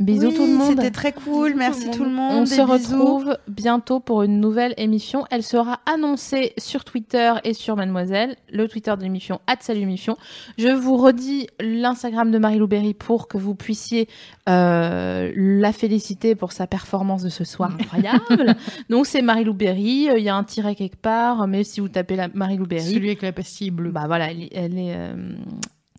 Bisous 0.00 0.26
Oui, 0.28 0.34
tout 0.34 0.46
le 0.46 0.54
monde. 0.54 0.70
C'était 0.76 0.90
très 0.90 1.12
cool, 1.12 1.54
merci 1.54 1.88
tout 1.92 2.02
le 2.02 2.10
monde. 2.10 2.32
On 2.32 2.40
des 2.40 2.46
se 2.46 2.62
bisous. 2.62 2.98
retrouve 2.98 3.38
bientôt 3.46 4.00
pour 4.00 4.22
une 4.24 4.40
nouvelle 4.40 4.74
émission. 4.76 5.24
Elle 5.30 5.44
sera 5.44 5.80
annoncée 5.86 6.52
sur 6.58 6.84
Twitter 6.84 7.32
et 7.44 7.54
sur 7.54 7.76
Mademoiselle, 7.76 8.34
le 8.52 8.66
Twitter 8.66 8.92
de 8.98 9.02
l'émission 9.04 9.40
@salumission. 9.60 10.16
Je 10.58 10.66
vous 10.68 10.96
redis 10.96 11.46
l'Instagram 11.60 12.32
de 12.32 12.38
Marie-Lou 12.38 12.66
Berry 12.66 12.92
pour 12.92 13.28
que 13.28 13.38
vous 13.38 13.54
puissiez 13.54 14.08
euh, 14.48 15.32
la 15.36 15.72
féliciter 15.72 16.34
pour 16.34 16.50
sa 16.50 16.66
performance 16.66 17.22
de 17.22 17.28
ce 17.28 17.44
soir 17.44 17.70
incroyable. 17.78 18.56
Donc 18.90 19.06
c'est 19.06 19.22
Marie-Lou 19.22 19.54
Berry, 19.54 20.10
euh, 20.10 20.18
il 20.18 20.24
y 20.24 20.28
a 20.28 20.34
un 20.34 20.42
tiret 20.44 20.74
quelque 20.74 20.96
part, 21.00 21.46
mais 21.46 21.62
si 21.62 21.78
vous 21.80 21.88
tapez 21.88 22.16
la 22.16 22.26
Marie-Lou 22.34 22.66
Berry, 22.66 22.94
Celui 22.94 23.06
avec 23.10 23.22
la 23.22 23.30
pastille 23.32 23.70
bleue. 23.70 23.92
bah 23.92 24.04
voilà, 24.08 24.32
elle, 24.32 24.42
est- 24.42 24.50
elle 24.56 24.76
est 24.76 24.94
euh, 24.96 25.14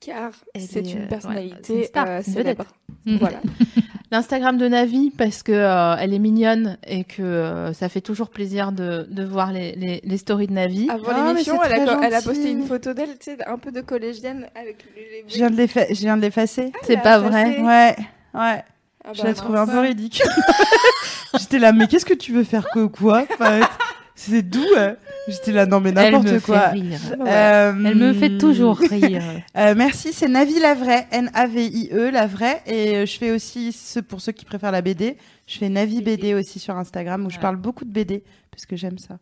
Car 0.02 0.32
c'est 0.58 0.86
est, 0.86 0.92
une 0.94 1.00
ouais, 1.04 1.08
personnalité 1.08 1.56
c'est 1.64 1.78
une 1.78 1.84
star, 1.86 2.08
euh, 2.10 2.22
célèbre. 2.22 2.66
Voilà. 3.06 3.40
L'Instagram 4.12 4.58
de 4.58 4.68
Navi 4.68 5.12
parce 5.12 5.42
que 5.44 5.52
euh, 5.52 5.96
elle 6.00 6.14
est 6.14 6.20
mignonne 6.20 6.78
et 6.88 7.04
que 7.04 7.22
euh, 7.24 7.74
ça 7.74 7.90
fait 7.90 8.02
toujours 8.02 8.30
plaisir 8.30 8.72
de, 8.72 9.08
de 9.10 9.24
voir 9.24 9.52
les, 9.52 9.74
les, 9.76 10.00
les 10.04 10.18
stories 10.18 10.48
de 10.48 10.54
Navi. 10.54 10.88
Avant 10.90 11.04
Ah, 11.10 11.28
l'émission, 11.34 11.60
c'est 11.64 11.72
elle, 11.72 11.90
a- 11.90 12.00
elle 12.04 12.24
posté 12.24 12.52
une 12.52 12.66
photo 12.66 12.94
d'elle, 12.94 13.18
tu 13.18 13.32
sais, 13.32 13.38
un 13.48 13.58
peu 13.58 13.72
de 13.72 13.82
collégienne 13.82 14.46
avec 14.56 14.86
les. 14.96 15.26
Je 15.28 15.36
viens 15.36 15.50
de 15.50 15.56
l'effa- 15.56 15.88
je 15.90 16.00
viens 16.02 16.18
de 16.18 16.22
l'effacer. 16.22 16.72
C'est 16.84 16.94
elle 16.94 17.00
a 17.00 17.02
pas 17.02 17.18
effacé. 17.20 17.30
vrai. 17.62 17.62
Ouais, 17.62 17.96
ouais. 18.40 18.64
Ah 19.08 19.14
Je 19.14 19.22
bah, 19.22 19.28
la 19.28 19.34
trouve 19.34 19.56
un 19.56 19.68
peu 19.68 19.80
ridicule. 19.80 20.26
J'étais 21.40 21.60
là, 21.60 21.72
mais 21.74 21.88
qu'est-ce 21.88 22.06
que 22.06 22.14
tu 22.14 22.32
veux 22.32 22.44
faire 22.44 22.68
que 22.74 22.86
quoi 22.86 23.26
Enfin, 23.34 23.60
C'est 24.30 24.42
doux. 24.42 24.64
hein. 24.78 24.96
J'étais 25.28 25.52
là, 25.52 25.66
non 25.66 25.80
mais 25.80 25.92
n'importe 25.92 26.40
quoi. 26.42 26.70
fait 26.70 26.70
rire. 26.72 27.00
Ah 27.04 27.16
voilà. 27.18 27.68
Euh, 27.70 27.74
Elle 27.86 27.96
me 27.96 28.14
fait 28.14 28.38
toujours 28.38 28.78
rire. 28.78 29.24
euh, 29.58 29.74
merci, 29.76 30.14
c'est 30.14 30.28
Navi 30.28 30.60
la 30.60 30.76
vraie, 30.76 31.08
N-A-V-I-E 31.12 32.12
la 32.12 32.28
vraie. 32.28 32.62
Et 32.68 32.96
euh, 32.98 33.06
je 33.06 33.18
fais 33.18 33.32
aussi, 33.32 33.72
ce, 33.72 34.00
pour 34.00 34.22
ceux 34.22 34.32
qui 34.34 34.46
préfèrent 34.46 34.72
la 34.72 34.82
BD, 34.82 35.18
je 35.48 35.58
fais 35.58 35.70
Navi 35.70 36.02
BD 36.02 36.34
aussi 36.36 36.60
sur 36.60 36.78
Instagram 36.78 37.26
où 37.26 37.30
je 37.30 37.40
parle 37.40 37.56
beaucoup 37.56 37.86
de 37.86 37.92
BD 37.92 38.24
parce 38.52 38.66
que 38.66 38.76
j'aime 38.76 38.98
ça. 39.00 39.18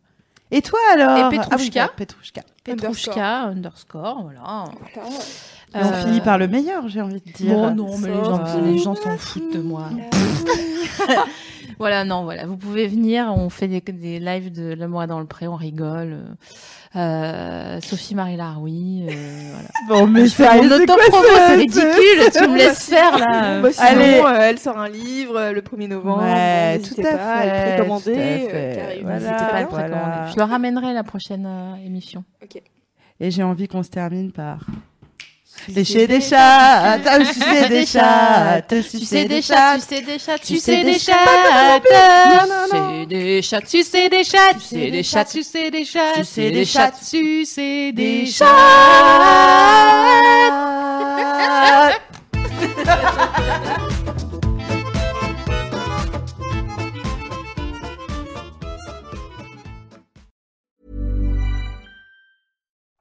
Et 0.50 0.60
toi 0.62 0.78
alors? 0.92 1.16
Et 1.16 1.22
Ah 1.22 1.28
oui, 1.30 1.38
Petrouchka 1.38 1.88
Petrouchka. 1.96 2.42
Petrouchka 2.62 3.42
underscore, 3.44 4.22
voilà. 4.22 4.64
On 5.74 5.92
finit 6.04 6.20
par 6.20 6.38
le 6.38 6.46
meilleur, 6.48 6.86
j'ai 6.88 7.00
envie 7.00 7.20
de 7.20 7.32
dire. 7.32 7.54
Bon, 7.54 7.74
non, 7.74 7.98
mais 7.98 8.08
les 8.08 8.14
gens, 8.14 8.46
Sauf 8.46 8.62
les 8.62 8.78
gens 8.78 8.94
s'en 8.94 9.16
foutent 9.18 9.54
de 9.54 9.60
moi. 9.60 9.88
Voilà, 11.78 12.04
non, 12.04 12.24
voilà. 12.24 12.46
Vous 12.46 12.56
pouvez 12.56 12.86
venir, 12.86 13.32
on 13.36 13.48
fait 13.50 13.68
des, 13.68 13.80
des 13.80 14.18
lives 14.20 14.52
de 14.52 14.74
L'amour 14.74 15.06
dans 15.06 15.20
le 15.20 15.26
pré, 15.26 15.46
on 15.48 15.56
rigole. 15.56 16.18
Euh, 16.96 17.80
Sophie 17.80 18.14
Marie 18.14 18.36
Laroui, 18.36 19.04
euh, 19.08 19.50
voilà. 19.52 19.68
Bon, 19.88 20.06
mais 20.06 20.28
c'est 20.28 20.44
c'est 20.44 21.56
ridicule. 21.56 22.30
Tu 22.32 22.48
me 22.48 22.56
laisses 22.56 22.84
faire 22.88 23.18
là. 23.18 23.60
Bah, 23.60 23.72
sinon, 23.72 23.86
Allez. 23.88 24.22
euh, 24.24 24.38
elle 24.42 24.58
sort 24.60 24.78
un 24.78 24.88
livre 24.88 25.36
euh, 25.36 25.52
le 25.52 25.60
1er 25.60 25.88
novembre. 25.88 26.22
Ouais, 26.22 26.78
tout 26.78 26.94
à 27.00 27.02
pas 27.02 27.18
fait, 27.18 27.18
à 27.18 27.44
le 27.46 27.74
précommander. 27.74 28.12
tout 28.12 28.18
à 28.20 28.58
euh, 28.58 28.74
fait. 28.74 29.00
Voilà, 29.02 29.30
pas 29.32 29.44
à 29.44 29.62
le 29.62 29.68
voilà. 29.68 29.88
précommander. 29.88 30.32
Je 30.32 30.36
le 30.36 30.42
ramènerai 30.44 30.92
la 30.92 31.02
prochaine 31.02 31.46
euh, 31.46 31.74
émission. 31.84 32.22
Et 33.18 33.30
j'ai 33.32 33.42
envie 33.42 33.66
qu'on 33.66 33.82
se 33.82 33.90
termine 33.90 34.30
par. 34.30 34.64
Lécher 35.68 36.06
des 36.06 36.20
chats, 36.20 36.98
des 36.98 37.24
Tu 37.24 37.34
sais 37.40 37.62
des 37.62 37.68
des 37.68 37.86
chats. 37.86 38.60
tu 38.68 38.82
sais 38.82 39.24
des 39.26 39.40
chats, 39.42 39.78
tu 39.78 40.54
Tu 40.54 40.60
sais 40.60 40.84
des 40.84 40.84
des 40.84 40.98
chats, 41.00 41.20
tu 41.38 41.52
sais 41.86 43.06
des 43.06 43.42
chats, 43.42 43.62
tu 43.62 43.82
sais 43.82 44.08
des 44.08 44.24
chats, 44.24 44.54
tu 44.54 44.62
sais 44.62 44.90
des 44.90 45.04
chats, 45.04 45.24
tu 45.24 45.42
sais 45.42 45.70
des 45.70 45.84
chats, 45.84 46.12
Tu 46.16 46.24
sais 46.24 46.50
des 46.50 46.64
chats. 46.66 46.92
tu 47.10 47.44
sais 47.46 47.92
des 47.92 47.92
Des 47.92 48.26
chats. 48.26 48.44
chats. 52.84 53.88